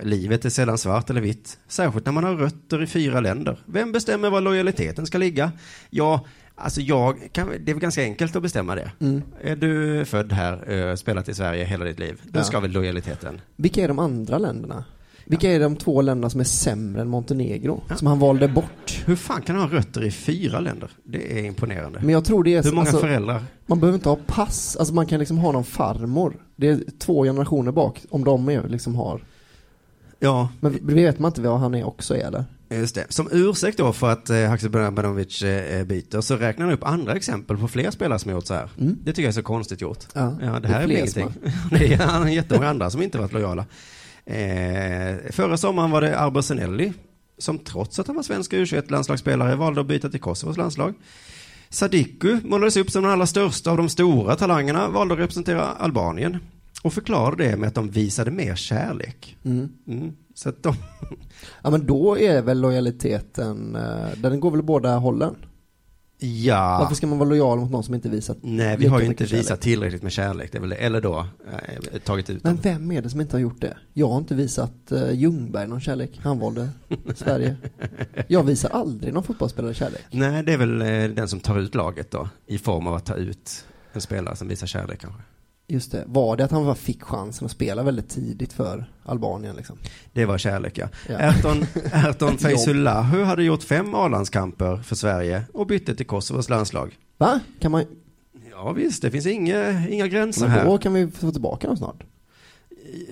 Livet 0.03 0.45
är 0.45 0.51
sällan 0.51 0.79
svart 0.79 1.11
eller 1.11 1.21
vitt, 1.21 1.59
särskilt 1.69 2.07
när 2.07 2.13
man 2.13 2.25
har 2.25 2.35
rötter 2.37 2.83
i 2.83 2.87
fyra 2.87 3.21
länder. 3.21 3.59
Vem 3.67 3.93
bestämmer 3.93 4.31
var 4.31 4.41
lojaliteten 4.41 5.07
ska 5.07 5.19
ligga? 5.19 5.53
Ja, 5.91 6.25
alltså 6.55 6.81
jag 6.81 7.29
kan, 7.33 7.49
det 7.49 7.73
är 7.73 7.75
väl 7.75 7.81
ganska 7.83 8.03
enkelt 8.03 8.37
att 8.37 8.43
bestämma 8.43 8.75
det. 8.75 8.93
Mm. 9.01 9.23
Är 9.43 9.57
du 9.57 10.05
född 10.05 10.33
här, 10.33 10.97
spelat 10.97 11.29
i 11.29 11.35
Sverige 11.35 11.65
hela 11.65 11.85
ditt 11.85 11.99
liv, 11.99 12.21
då 12.25 12.39
Ja. 12.41 12.45
ska 12.45 12.61
väl 12.61 12.71
lojaliteten. 12.71 13.41
Vilka 13.57 13.85
är 13.85 13.89
de 13.89 13.99
andra 13.99 14.39
länderna? 14.39 14.85
Vilka 15.27 15.51
är 15.53 15.61
de 15.61 15.77
två 15.77 16.03
länderna 16.03 16.31
som 16.31 16.41
är 16.41 16.45
sämre 16.45 17.01
än 17.01 17.09
Montenegro? 17.09 17.83
Som 17.97 18.07
han 18.07 18.19
valde 18.19 18.49
bort? 18.49 19.03
Hur 19.07 19.17
fan 19.17 19.43
kan 19.43 19.57
han 19.57 19.71
ha 19.71 19.79
rötter 19.79 20.05
i 20.05 20.11
fyra 20.11 20.61
länder? 20.61 20.91
Det 21.05 21.39
är 21.39 21.45
imponerande. 21.45 21.99
Men 22.01 22.11
jag 22.11 22.25
tror 22.25 22.45
det 22.45 22.55
är... 22.55 22.63
Hur 22.63 22.71
många 22.71 22.81
alltså, 22.81 22.99
föräldrar? 22.99 23.45
Man 23.67 23.81
behöver 23.81 23.97
inte 23.99 24.09
ha 24.09 24.19
pass, 24.27 24.77
alltså 24.77 24.95
man 24.95 25.07
kan 25.07 25.19
liksom 25.19 25.39
ha 25.39 25.53
någon 25.53 25.65
farmor. 25.65 26.37
Det 26.57 26.69
är 26.69 26.81
två 26.99 27.25
generationer 27.25 27.73
bak, 27.73 28.03
om 28.11 28.25
de 28.25 28.49
är, 28.49 28.69
liksom 28.69 28.95
har. 28.95 29.25
Ja, 30.25 30.49
Men 30.61 30.79
vet 30.83 31.19
man 31.19 31.31
inte 31.31 31.41
vad 31.41 31.61
han 31.61 31.75
är 31.75 31.85
också 31.85 32.17
eller? 32.17 32.45
Just 32.71 32.95
det. 32.95 33.07
Som 33.09 33.29
ursäkt 33.33 33.79
då 33.79 33.93
för 33.93 34.11
att 34.11 34.31
eh, 34.31 34.49
Haksabanovic 34.49 35.43
eh, 35.43 35.85
byter 35.85 36.21
så 36.21 36.37
räknar 36.37 36.67
han 36.67 36.75
upp 36.75 36.85
andra 36.85 37.13
exempel 37.13 37.57
på 37.57 37.69
fler 37.69 37.91
spelare 37.91 38.19
som 38.19 38.33
gjort 38.33 38.47
så 38.47 38.55
här. 38.55 38.71
Mm. 38.81 38.99
Det 39.05 39.13
tycker 39.13 39.23
jag 39.23 39.29
är 39.29 39.33
så 39.33 39.43
konstigt 39.43 39.81
gjort. 39.81 39.99
Ja, 40.13 40.37
Ja, 40.41 40.53
det 40.53 40.61
det 40.61 40.69
här 40.69 40.79
är 40.79 40.83
är 40.83 40.87
väl 40.87 40.97
ingenting. 40.97 41.33
det 41.71 41.93
är 41.93 41.99
han 41.99 42.23
har 42.23 42.29
jättemånga 42.29 42.69
andra 42.69 42.91
som 42.91 43.03
inte 43.03 43.19
varit 43.19 43.33
lojala. 43.33 43.67
Eh, 44.27 45.17
förra 45.31 45.57
sommaren 45.57 45.91
var 45.91 46.01
det 46.01 46.19
Arber 46.19 46.41
Senelli 46.41 46.93
som 47.39 47.59
trots 47.59 47.99
att 47.99 48.07
han 48.07 48.17
var 48.17 48.23
svensk 48.23 48.53
U21-landslagsspelare 48.53 49.57
valde 49.57 49.81
att 49.81 49.87
byta 49.87 50.09
till 50.09 50.21
Kosovos 50.21 50.57
landslag. 50.57 50.95
Sadiku 51.69 52.39
målades 52.45 52.77
upp 52.77 52.91
som 52.91 53.03
den 53.03 53.13
allra 53.13 53.27
största 53.27 53.71
av 53.71 53.77
de 53.77 53.89
stora 53.89 54.37
talangerna, 54.37 54.89
valde 54.89 55.15
att 55.15 55.21
representera 55.21 55.63
Albanien 55.65 56.39
och 56.85 56.93
förklarade 56.93 57.45
det 57.45 57.57
med 57.57 57.69
att 57.69 57.75
de 57.75 57.91
visade 57.91 58.31
mer 58.31 58.55
kärlek. 58.55 59.37
Mm. 59.45 59.69
Mm. 59.87 60.13
Så 60.35 60.49
att 60.49 60.63
de, 60.63 60.75
Ja 61.63 61.71
men 61.71 61.87
då 61.87 62.19
är 62.19 62.43
väl 62.43 62.61
lojaliteten, 62.61 63.77
eh, 63.77 64.09
den 64.17 64.41
går 64.41 64.51
väl 64.51 64.63
båda 64.63 64.97
hållen? 64.97 65.37
ja. 66.19 66.79
Varför 66.81 66.95
ska 66.95 67.07
man 67.07 67.19
vara 67.19 67.29
lojal 67.29 67.59
mot 67.59 67.71
någon 67.71 67.85
som 67.85 67.95
inte 67.95 68.09
visat 68.09 68.37
Nej, 68.43 68.77
vi 68.77 68.87
har 68.87 69.01
ju 69.01 69.07
inte 69.07 69.27
kärlek? 69.27 69.45
visat 69.45 69.61
tillräckligt 69.61 70.03
med 70.03 70.13
kärlek. 70.13 70.53
Det 70.53 70.59
är 70.59 70.61
väl 70.61 70.71
det. 70.71 70.77
Eller 70.77 71.01
då 71.01 71.27
eh, 71.53 71.99
tagit 71.99 72.31
ut 72.31 72.45
Men 72.45 72.57
vem 72.57 72.93
är 72.93 73.03
det 73.03 73.11
som 73.11 73.21
inte 73.21 73.37
har 73.37 73.41
gjort 73.41 73.61
det? 73.61 73.77
Jag 73.93 74.09
har 74.09 74.19
inte 74.19 74.35
visat 74.35 74.73
uh, 74.93 75.13
Ljungberg 75.13 75.69
någon 75.69 75.81
kärlek. 75.81 76.21
Han 76.23 76.39
valde 76.39 76.69
Sverige. 77.15 77.57
Jag 78.29 78.43
visar 78.43 78.71
aldrig 78.71 79.15
någon 79.15 79.23
fotbollsspelare 79.23 79.75
kärlek. 79.75 80.03
Nej, 80.11 80.43
det 80.43 80.53
är 80.53 80.59
väl 80.59 80.83
eh, 80.83 81.17
den 81.17 81.29
som 81.29 81.41
tar 81.41 81.59
ut 81.59 81.75
laget 81.75 82.11
då. 82.11 82.29
I 82.47 82.59
form 82.59 82.87
av 82.87 82.95
att 82.95 83.05
ta 83.07 83.15
ut 83.15 83.65
en 83.93 84.01
spelare 84.01 84.37
som 84.37 84.49
visar 84.49 84.67
kärlek 84.67 85.01
kanske. 85.01 85.23
Just 85.67 85.93
det. 85.93 86.05
Var 86.07 86.37
det 86.37 86.45
att 86.45 86.51
han 86.51 86.77
fick 86.77 87.03
chansen 87.03 87.45
att 87.45 87.51
spela 87.51 87.83
väldigt 87.83 88.09
tidigt 88.09 88.53
för 88.53 88.91
Albanien 89.03 89.57
liksom? 89.57 89.79
Det 90.13 90.25
var 90.25 90.39
kärlek 90.39 90.79
ja. 90.79 90.89
Ja. 91.09 91.19
Erton, 91.19 91.67
Erton 91.93 92.29
Ett 92.35 92.43
Feysullahu 92.43 93.23
hade 93.23 93.45
gjort 93.45 93.63
fem 93.63 93.95
A-landskamper 93.95 94.77
för 94.77 94.97
Sverige 94.97 95.43
och 95.53 95.67
bytte 95.67 95.95
till 95.95 96.07
Kosovos 96.07 96.49
landslag. 96.49 96.99
Va? 97.19 97.41
Kan 97.61 97.73
man... 97.73 97.85
Ja 98.51 98.73
visst, 98.73 99.03
det 99.03 99.11
finns 99.11 99.27
inga, 99.27 99.89
inga 99.89 100.07
gränser 100.07 100.49
Men 100.49 100.65
då 100.65 100.71
här. 100.71 100.79
kan 100.79 100.95
vi 100.95 101.11
få 101.11 101.33
tillbaka 101.33 101.67
dem 101.67 101.77
snart. 101.77 102.05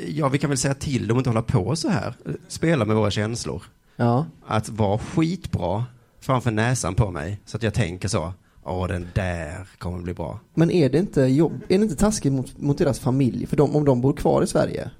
Ja, 0.09 0.28
vi 0.28 0.38
kan 0.38 0.50
väl 0.50 0.59
säga 0.59 0.74
till 0.74 1.09
dem 1.09 1.16
att 1.16 1.20
inte 1.20 1.30
hålla 1.30 1.42
på 1.42 1.76
så 1.76 1.88
här. 1.88 2.14
Spela 2.48 2.84
med 2.84 2.96
våra 2.96 3.11
känslor. 3.11 3.62
Ja. 3.96 4.26
Att 4.46 4.68
vara 4.68 4.98
skitbra 4.98 5.84
framför 6.20 6.50
näsan 6.50 6.94
på 6.94 7.11
mig. 7.11 7.40
Så 7.44 7.57
att 7.57 7.62
jag 7.62 7.74
tänker 7.74 8.09
så. 8.09 8.32
Åh, 8.64 8.88
den 8.88 9.08
där 9.14 9.68
kommer 9.78 9.98
bli 9.98 10.14
bra. 10.14 10.40
Men 10.54 10.70
är 10.70 10.90
det 10.90 10.98
inte 10.98 11.22
jobb... 11.22 11.52
Är 11.68 11.78
det 11.78 11.84
inte 11.84 11.96
taskigt 11.96 12.32
mot, 12.32 12.58
mot 12.58 12.78
deras 12.78 13.00
familj? 13.00 13.46
För 13.46 13.56
de, 13.56 13.76
om 13.76 13.84
de 13.84 14.00
bor 14.00 14.12
kvar 14.12 14.42
i 14.42 14.46
Sverige? 14.46 14.90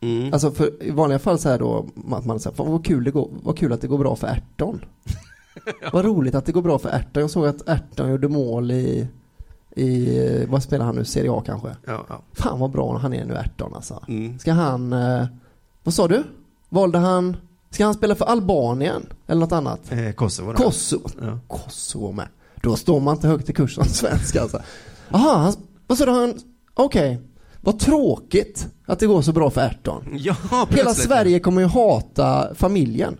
Mm. 0.00 0.32
Alltså 0.32 0.50
för 0.50 0.82
i 0.82 0.90
vanliga 0.90 1.18
fall 1.18 1.38
så 1.38 1.48
här 1.48 1.58
då, 1.58 1.86
att 2.12 2.26
man 2.26 2.40
säger, 2.40 2.64
vad 2.64 2.84
kul, 2.84 3.04
det 3.04 3.10
går, 3.10 3.30
vad 3.42 3.58
kul 3.58 3.72
att 3.72 3.80
det 3.80 3.86
går 3.86 3.98
bra 3.98 4.16
för 4.16 4.26
Erton. 4.26 4.84
Vad 5.92 6.04
roligt 6.04 6.34
att 6.34 6.46
det 6.46 6.52
går 6.52 6.62
bra 6.62 6.78
för 6.78 6.88
Erton. 6.88 7.20
Jag 7.20 7.30
såg 7.30 7.46
att 7.46 7.68
Erton 7.68 8.10
gjorde 8.10 8.28
mål 8.28 8.70
i, 8.70 9.08
i, 9.76 10.46
vad 10.48 10.62
spelar 10.62 10.84
han 10.84 10.94
nu, 10.94 11.04
Serie 11.04 11.32
A 11.32 11.42
kanske? 11.46 11.68
Ja, 11.86 12.06
ja. 12.08 12.22
Fan 12.32 12.60
vad 12.60 12.70
bra 12.70 12.98
han 12.98 13.14
är 13.14 13.24
nu 13.24 13.34
Erton 13.34 13.74
alltså. 13.74 14.04
Mm. 14.08 14.38
Ska 14.38 14.52
han, 14.52 14.92
eh, 14.92 15.26
vad 15.82 15.94
sa 15.94 16.08
du? 16.08 16.24
Valde 16.68 16.98
han, 16.98 17.36
ska 17.70 17.84
han 17.84 17.94
spela 17.94 18.14
för 18.14 18.24
Albanien? 18.24 19.06
Eller 19.26 19.40
något 19.40 19.52
annat? 19.52 19.92
Eh, 19.92 20.12
Kosovo. 20.12 20.52
Kosovo. 20.52 21.08
Ja. 21.20 21.38
Kosovo 21.46 22.12
med. 22.12 22.28
Då 22.62 22.76
står 22.76 23.00
man 23.00 23.14
inte 23.16 23.28
högt 23.28 23.48
i 23.50 23.52
kurs 23.52 23.74
som 23.74 23.84
svensk 23.84 24.36
alltså. 24.36 24.62
Jaha, 25.08 25.52
vad 25.86 25.98
sa 25.98 26.04
du 26.06 26.12
han, 26.12 26.34
okej. 26.74 27.20
Vad 27.60 27.78
tråkigt 27.78 28.66
att 28.86 28.98
det 28.98 29.06
går 29.06 29.22
så 29.22 29.32
bra 29.32 29.50
för 29.50 29.60
Erton. 29.60 30.04
Ja, 30.18 30.36
Hela. 30.70 30.94
Sverige 30.94 31.40
kommer 31.40 31.60
ju 31.60 31.66
hata 31.66 32.54
familjen. 32.54 33.16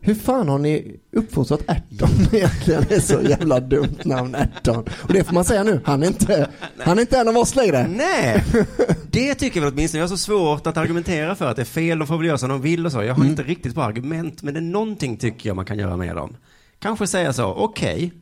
Hur 0.00 0.14
fan 0.14 0.48
har 0.48 0.58
ni 0.58 0.96
uppfostrat 1.12 1.60
Erton 1.68 2.08
egentligen? 2.32 2.84
Det 2.88 2.94
är 2.94 3.00
så 3.00 3.20
jävla 3.22 3.60
dumt 3.60 3.98
namn 4.04 4.34
Erton. 4.34 4.84
Och 5.02 5.12
det 5.12 5.24
får 5.24 5.34
man 5.34 5.44
säga 5.44 5.62
nu, 5.62 5.80
han 5.84 6.02
är 6.02 6.06
inte, 6.06 6.48
han 6.78 6.98
är 6.98 7.00
inte 7.02 7.18
en 7.18 7.28
av 7.28 7.36
oss 7.36 7.56
längre. 7.56 7.86
Nej, 7.88 8.44
det 9.10 9.34
tycker 9.34 9.60
jag 9.60 9.64
väl 9.64 9.74
åtminstone. 9.74 9.98
Jag 10.00 10.08
har 10.08 10.16
så 10.16 10.22
svårt 10.24 10.66
att 10.66 10.76
argumentera 10.76 11.34
för 11.34 11.46
att 11.50 11.56
det 11.56 11.62
är 11.62 11.66
fel. 11.66 11.98
De 11.98 12.06
får 12.08 12.16
väl 12.16 12.26
göra 12.26 12.38
som 12.38 12.48
de 12.48 12.60
vill 12.62 12.86
och 12.86 12.92
så. 12.92 13.02
Jag 13.02 13.14
har 13.14 13.20
Mm. 13.20 13.30
inte 13.30 13.42
riktigt 13.42 13.74
bra 13.74 13.84
argument, 13.84 14.42
men 14.42 14.54
det 14.54 14.60
är 14.60 14.62
någonting 14.62 15.16
tycker 15.16 15.48
jag 15.48 15.56
man 15.56 15.64
kan 15.64 15.78
göra 15.78 15.96
med 15.96 16.16
dem. 16.16 16.36
Kanske 16.78 17.06
säga 17.06 17.32
så, 17.32 17.44
okej, 17.44 18.12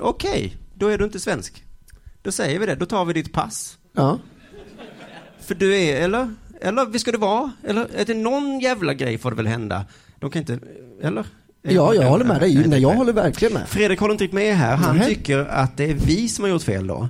okej, 0.00 0.56
då 0.74 0.88
är 0.88 0.98
du 0.98 1.04
inte 1.04 1.20
svensk. 1.20 1.64
Då 2.22 2.32
säger 2.32 2.58
vi 2.58 2.66
det, 2.66 2.74
då 2.74 2.86
tar 2.86 3.04
vi 3.04 3.12
ditt 3.12 3.32
pass. 3.32 3.78
Ja. 3.92 4.18
För 5.40 5.54
du 5.54 5.76
är, 5.76 6.00
eller? 6.00 6.34
Eller 6.60 6.86
visst 6.86 7.02
ska 7.02 7.12
det 7.12 7.18
vara? 7.18 7.52
Eller 7.64 7.88
är 7.96 8.04
det 8.04 8.14
någon 8.14 8.60
jävla 8.60 8.94
grej 8.94 9.18
får 9.18 9.30
det 9.30 9.36
väl 9.36 9.46
hända? 9.46 9.84
De 10.18 10.30
kan 10.30 10.40
inte, 10.40 10.58
eller? 11.02 11.26
Ja, 11.62 11.94
jag 11.94 12.02
håller 12.10 12.24
med 12.24 12.40
dig. 12.40 12.64
Nej, 12.66 12.80
jag 12.82 12.94
håller 12.94 13.12
verkligen 13.12 13.54
med. 13.54 13.68
Fredrik 13.68 14.00
håller 14.00 14.14
inte 14.14 14.24
riktigt 14.24 14.34
med 14.34 14.56
här. 14.56 14.76
Han 14.76 14.96
Nej. 14.96 15.08
tycker 15.08 15.38
att 15.38 15.76
det 15.76 15.90
är 15.90 15.94
vi 15.94 16.28
som 16.28 16.44
har 16.44 16.50
gjort 16.50 16.62
fel 16.62 16.86
då. 16.86 17.08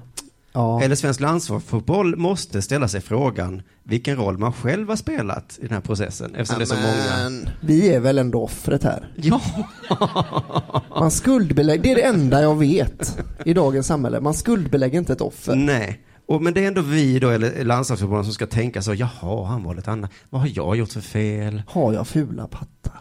Ja. 0.52 0.82
Eller 0.82 0.94
svensk 0.96 1.20
landslagsfotboll 1.20 2.16
måste 2.16 2.62
ställa 2.62 2.88
sig 2.88 3.00
frågan 3.00 3.62
vilken 3.82 4.16
roll 4.16 4.38
man 4.38 4.52
själv 4.52 4.88
har 4.88 4.96
spelat 4.96 5.58
i 5.58 5.62
den 5.62 5.72
här 5.74 5.80
processen 5.80 6.34
eftersom 6.34 6.58
det 6.58 6.64
är 6.64 6.66
så 6.66 6.74
många. 6.74 7.50
Vi 7.60 7.88
är 7.94 8.00
väl 8.00 8.18
ändå 8.18 8.42
offret 8.42 8.82
här. 8.84 9.12
Ja, 9.16 9.40
Man 10.98 11.10
skuldbelägger, 11.10 11.82
det 11.82 11.90
är 11.90 11.94
det 11.94 12.02
enda 12.02 12.42
jag 12.42 12.58
vet 12.58 13.18
i 13.44 13.54
dagens 13.54 13.86
samhälle. 13.86 14.20
Man 14.20 14.34
skuldbelägger 14.34 14.98
inte 14.98 15.12
ett 15.12 15.20
offer. 15.20 15.54
nej. 15.54 16.00
Och, 16.26 16.42
men 16.42 16.54
det 16.54 16.64
är 16.64 16.68
ändå 16.68 16.80
vi 16.80 17.18
då, 17.18 17.28
eller 17.28 17.64
landslagsfotbollen 17.64 18.24
som 18.24 18.34
ska 18.34 18.46
tänka 18.46 18.82
så, 18.82 18.94
jaha, 18.94 19.46
han 19.46 19.62
var 19.62 19.74
lite 19.74 19.90
annat. 19.90 20.10
Vad 20.30 20.40
har 20.40 20.48
jag 20.54 20.76
gjort 20.76 20.92
för 20.92 21.00
fel? 21.00 21.62
Har 21.68 21.92
jag 21.92 22.06
fula 22.08 22.46
pattar? 22.46 23.00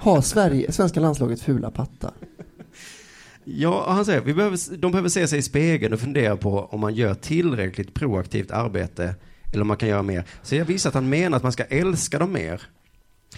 Har 0.00 0.20
Sverige, 0.20 0.72
svenska 0.72 1.00
landslaget 1.00 1.40
fula 1.40 1.70
pattar? 1.70 2.10
Ja, 3.44 3.84
han 3.92 4.04
säger, 4.04 4.20
vi 4.20 4.34
behöver, 4.34 4.76
de 4.76 4.92
behöver 4.92 5.08
se 5.08 5.28
sig 5.28 5.38
i 5.38 5.42
spegeln 5.42 5.94
och 5.94 6.00
fundera 6.00 6.36
på 6.36 6.60
om 6.64 6.80
man 6.80 6.94
gör 6.94 7.14
tillräckligt 7.14 7.94
proaktivt 7.94 8.50
arbete 8.50 9.14
eller 9.52 9.60
om 9.62 9.68
man 9.68 9.76
kan 9.76 9.88
göra 9.88 10.02
mer. 10.02 10.24
Så 10.42 10.54
jag 10.56 10.64
visar 10.64 10.90
att 10.90 10.94
han 10.94 11.08
menar 11.08 11.36
att 11.36 11.42
man 11.42 11.52
ska 11.52 11.64
älska 11.64 12.18
dem 12.18 12.32
mer. 12.32 12.62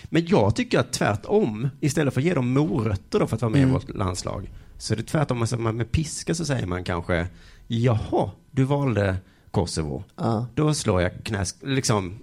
Men 0.05 0.26
jag 0.26 0.57
tycker 0.57 0.78
att 0.78 0.92
tvärtom, 0.92 1.68
istället 1.80 2.14
för 2.14 2.20
att 2.20 2.24
ge 2.24 2.34
dem 2.34 2.50
morötter 2.52 3.20
då 3.20 3.26
för 3.26 3.36
att 3.36 3.42
vara 3.42 3.52
med 3.52 3.59
Mm. 3.62 3.70
i 3.70 3.72
vårt 3.72 3.94
landslag, 3.94 4.50
så 4.78 4.92
är 4.94 4.96
det 4.96 5.02
tvärtom, 5.02 5.40
alltså 5.40 5.57
man 5.57 5.76
med 5.76 5.90
piska 5.92 6.34
så 6.34 6.44
säger 6.44 6.66
man 6.66 6.84
kanske, 6.84 7.26
jaha, 7.66 8.30
du 8.50 8.64
valde 8.64 9.16
Kosovo, 9.50 10.05
Ja. 10.16 10.46
då 10.55 10.74
slår 10.74 11.02
jag 11.02 11.12
knäsk, 11.24 11.57
liksom 11.62 12.18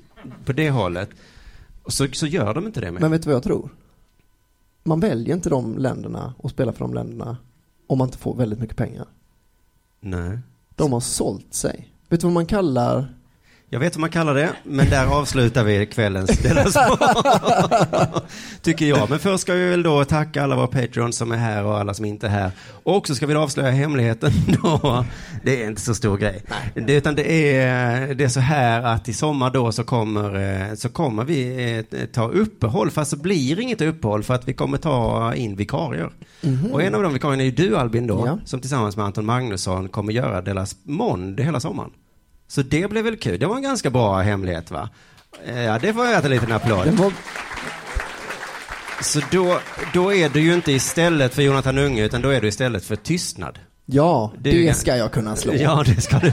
på 0.46 0.54
det 0.54 0.70
hållet. 0.70 1.10
Och 1.84 1.94
så, 1.94 2.08
så 2.12 2.28
gör 2.28 2.54
de 2.54 2.66
inte 2.66 2.82
det 2.82 2.92
med. 2.92 3.02
Men 3.02 3.12
vet 3.12 3.22
du 3.24 3.28
vad 3.30 3.36
jag 3.36 3.44
tror? 3.44 3.70
Man 4.84 5.00
väljer 5.00 5.36
inte 5.36 5.50
de 5.50 5.78
länderna 5.78 6.34
och 6.38 6.50
spelar 6.50 6.74
för 6.74 6.80
de 6.80 6.94
länderna 6.94 7.38
om 7.92 7.98
man 7.98 8.08
inte 8.08 8.18
får 8.18 8.36
väldigt 8.36 8.60
mycket 8.60 8.78
pengar. 8.78 9.08
Nej. 10.00 10.40
De 10.76 10.94
har 10.94 11.00
sålt 11.00 11.54
sig. 11.54 11.94
Vet 12.10 12.20
du 12.20 12.28
vad 12.28 12.34
man 12.34 12.46
kallar 12.46 13.16
Jag 13.74 13.80
vet 13.80 13.96
vad 13.96 14.00
man 14.02 14.10
kallar 14.10 14.36
det, 14.36 14.50
men 14.64 14.90
där 14.90 15.06
avslutar 15.06 15.64
vi 15.64 15.86
kvällens 15.86 16.30
Della. 16.40 16.66
Tycker 18.62 18.86
jag. 18.86 19.10
Men 19.10 19.20
först 19.20 19.42
ska 19.42 19.54
vi 19.54 19.70
väl 19.70 19.84
då 19.84 20.06
tacka 20.06 20.44
alla 20.44 20.56
våra 20.56 20.68
Patreons 20.68 21.18
som 21.18 21.32
är 21.32 21.38
här 21.38 21.64
och 21.66 21.78
alla 21.80 21.94
som 21.94 22.06
inte 22.06 22.28
är 22.28 22.32
här. 22.32 22.52
Och 22.84 23.08
så 23.08 23.16
ska 23.16 23.26
vi 23.26 23.36
avslöja 23.36 23.72
hemligheten 23.72 24.32
då. 24.62 25.06
Det 25.44 25.64
är 25.64 25.68
inte 25.68 25.82
så 25.82 25.96
stor 25.96 26.18
grej. 26.18 26.44
Det, 26.74 26.94
utan 26.94 27.16
det 27.16 27.56
är, 27.58 28.14
det 28.16 28.24
är 28.24 28.28
så 28.28 28.40
här 28.40 28.82
att 28.84 29.10
i 29.10 29.14
sommar 29.14 29.50
då 29.52 29.72
så 29.72 29.84
kommer, 29.84 30.36
eh, 30.70 30.76
så 30.76 30.90
kommer 30.90 31.24
vi 31.24 31.86
eh, 31.92 32.06
ta 32.06 32.28
uppehåll, 32.28 32.92
fast 32.92 33.12
så 33.12 33.18
blir 33.18 33.60
inget 33.60 33.82
uppehåll 33.82 34.24
för 34.24 34.34
att 34.34 34.48
vi 34.48 34.54
kommer 34.54 34.78
ta 34.78 35.34
in 35.36 35.56
vikarier. 35.56 36.10
Mhm. 36.42 36.72
Och 36.72 36.84
en 36.84 36.96
av 36.96 37.04
de 37.04 37.14
vikarierna 37.14 37.44
är 37.44 37.46
ju 37.46 37.52
du 37.52 37.78
Albin 37.78 38.08
då, 38.08 38.24
Ja. 38.28 38.38
som 38.46 38.60
tillsammans 38.60 38.98
med 38.98 39.06
Anton 39.06 39.26
Magnusson 39.26 39.90
kommer 39.90 40.14
göra 40.14 40.42
Delas 40.42 40.76
Monde 40.84 41.44
hela 41.44 41.60
sommaren. 41.60 41.90
Så 42.52 42.62
det 42.62 42.90
blev 42.90 43.04
väl 43.04 43.18
kul. 43.18 43.40
Det 43.40 43.46
var 43.46 43.56
en 43.56 43.62
ganska 43.62 43.90
bra 43.90 44.20
hemlighet 44.22 44.72
va? 44.72 44.90
Eh, 45.46 45.62
Ja, 45.62 45.80
det 45.80 45.94
får 45.94 46.06
jag 46.06 46.18
äta 46.18 46.28
en 46.28 46.32
liten 46.32 46.52
applåd. 46.52 46.88
Var, 46.88 47.14
Så 49.02 49.20
då, 49.32 49.60
då 49.94 50.14
är 50.14 50.30
det 50.30 50.40
ju 50.40 50.54
inte 50.54 50.72
istället 50.72 51.34
för 51.34 51.42
Jonathan 51.42 51.78
Unge, 51.78 52.06
utan 52.06 52.22
då 52.22 52.30
är 52.30 52.42
det 52.42 52.48
istället 52.48 52.86
för 52.86 52.96
tystnad. 52.96 53.60
ja, 53.86 54.34
Det 54.40 54.52
det, 54.52 54.74
ska 54.74 54.98
jag 54.98 55.12
kunna 55.12 55.36
slå. 55.36 55.54
Ja, 55.56 55.84
det 55.86 56.02
ska 56.02 56.20
du. 56.20 56.32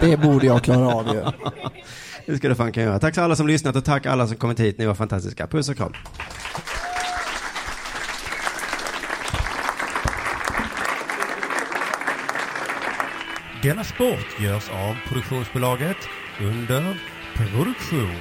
Det 0.00 0.16
borde 0.16 0.46
jag 0.46 0.62
klara 0.64 0.94
av 0.94 1.06
ju. 1.14 1.24
Det 2.26 2.36
ska 2.36 2.48
du 2.48 2.54
fan 2.54 2.72
kan 2.72 2.82
göra. 2.82 2.98
Tack 2.98 3.14
så 3.14 3.20
alla 3.22 3.36
som 3.36 3.46
lyssnat 3.46 3.76
och 3.76 3.84
tack 3.84 4.06
alla 4.06 4.26
som 4.26 4.36
kommit 4.36 4.60
hit. 4.60 4.78
Ni 4.78 4.86
var 4.86 4.94
fantastiska. 4.94 5.46
Puss 5.46 5.68
och 5.68 5.76
kram. 5.76 5.92
Denna 13.62 13.84
sport 13.84 14.40
görs 14.40 14.68
av 14.70 14.96
produktionsbolaget 15.08 15.96
under 16.40 17.00
produktion. 17.36 18.20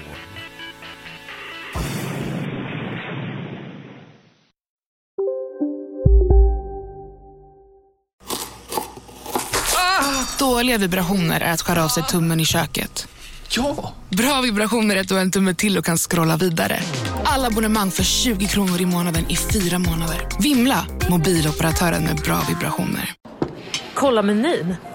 Dåliga 10.40 10.78
vibrationer 10.78 11.42
är 11.42 11.54
att 11.54 11.62
skära 11.62 11.84
av 11.84 11.88
sig 11.88 12.04
tummen 12.04 12.40
i 12.40 12.46
köket. 12.46 13.08
Ja! 13.50 13.94
Bra 14.10 14.42
vibrationer 14.42 14.96
är 14.96 15.02
att 15.02 15.08
du 15.08 15.14
har 15.14 15.22
en 15.22 15.32
tumme 15.32 15.54
till 15.54 15.78
och 15.78 15.86
kan 15.86 15.98
scrolla 15.98 16.38
vidare. 16.38 16.80
Alla 17.24 17.48
abonnemang 17.48 17.92
för 17.92 18.04
20 18.04 18.48
kronor 18.48 18.82
i 18.82 18.86
månaden 18.86 19.26
i 19.30 19.36
fyra 19.36 19.80
månader. 19.80 20.28
Vimla! 20.40 20.86
Mobiloperatören 21.10 22.04
med 22.04 22.16
bra 22.16 22.42
vibrationer. 22.50 23.14
Kolla 23.94 24.22
menyn. 24.22 24.76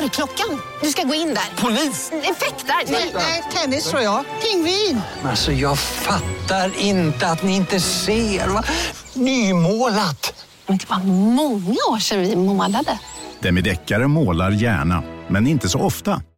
Dörrklockan. 0.00 0.60
Du 0.82 0.90
ska 0.90 1.02
gå 1.02 1.14
in 1.14 1.28
där. 1.34 1.62
Polis? 1.62 2.12
Effektar? 2.12 2.74
Nej, 3.14 3.42
tennis 3.54 3.84
tror 3.90 4.02
jag. 4.02 4.24
Pingvin. 4.42 5.00
Alltså 5.24 5.52
jag 5.52 5.78
fattar 5.78 6.72
inte 6.78 7.26
att 7.26 7.42
ni 7.42 7.56
inte 7.56 7.80
ser. 7.80 8.48
Va? 8.48 8.64
Nymålat! 9.14 10.44
Men 10.66 10.78
det 10.78 10.90
var 10.90 10.98
många 11.04 11.76
år 11.90 11.98
sedan 11.98 12.20
vi 12.20 12.36
målade. 12.36 12.98
Demideckare 13.40 14.06
målar 14.06 14.50
gärna, 14.50 15.02
men 15.28 15.46
inte 15.46 15.68
så 15.68 15.80
ofta. 15.80 16.22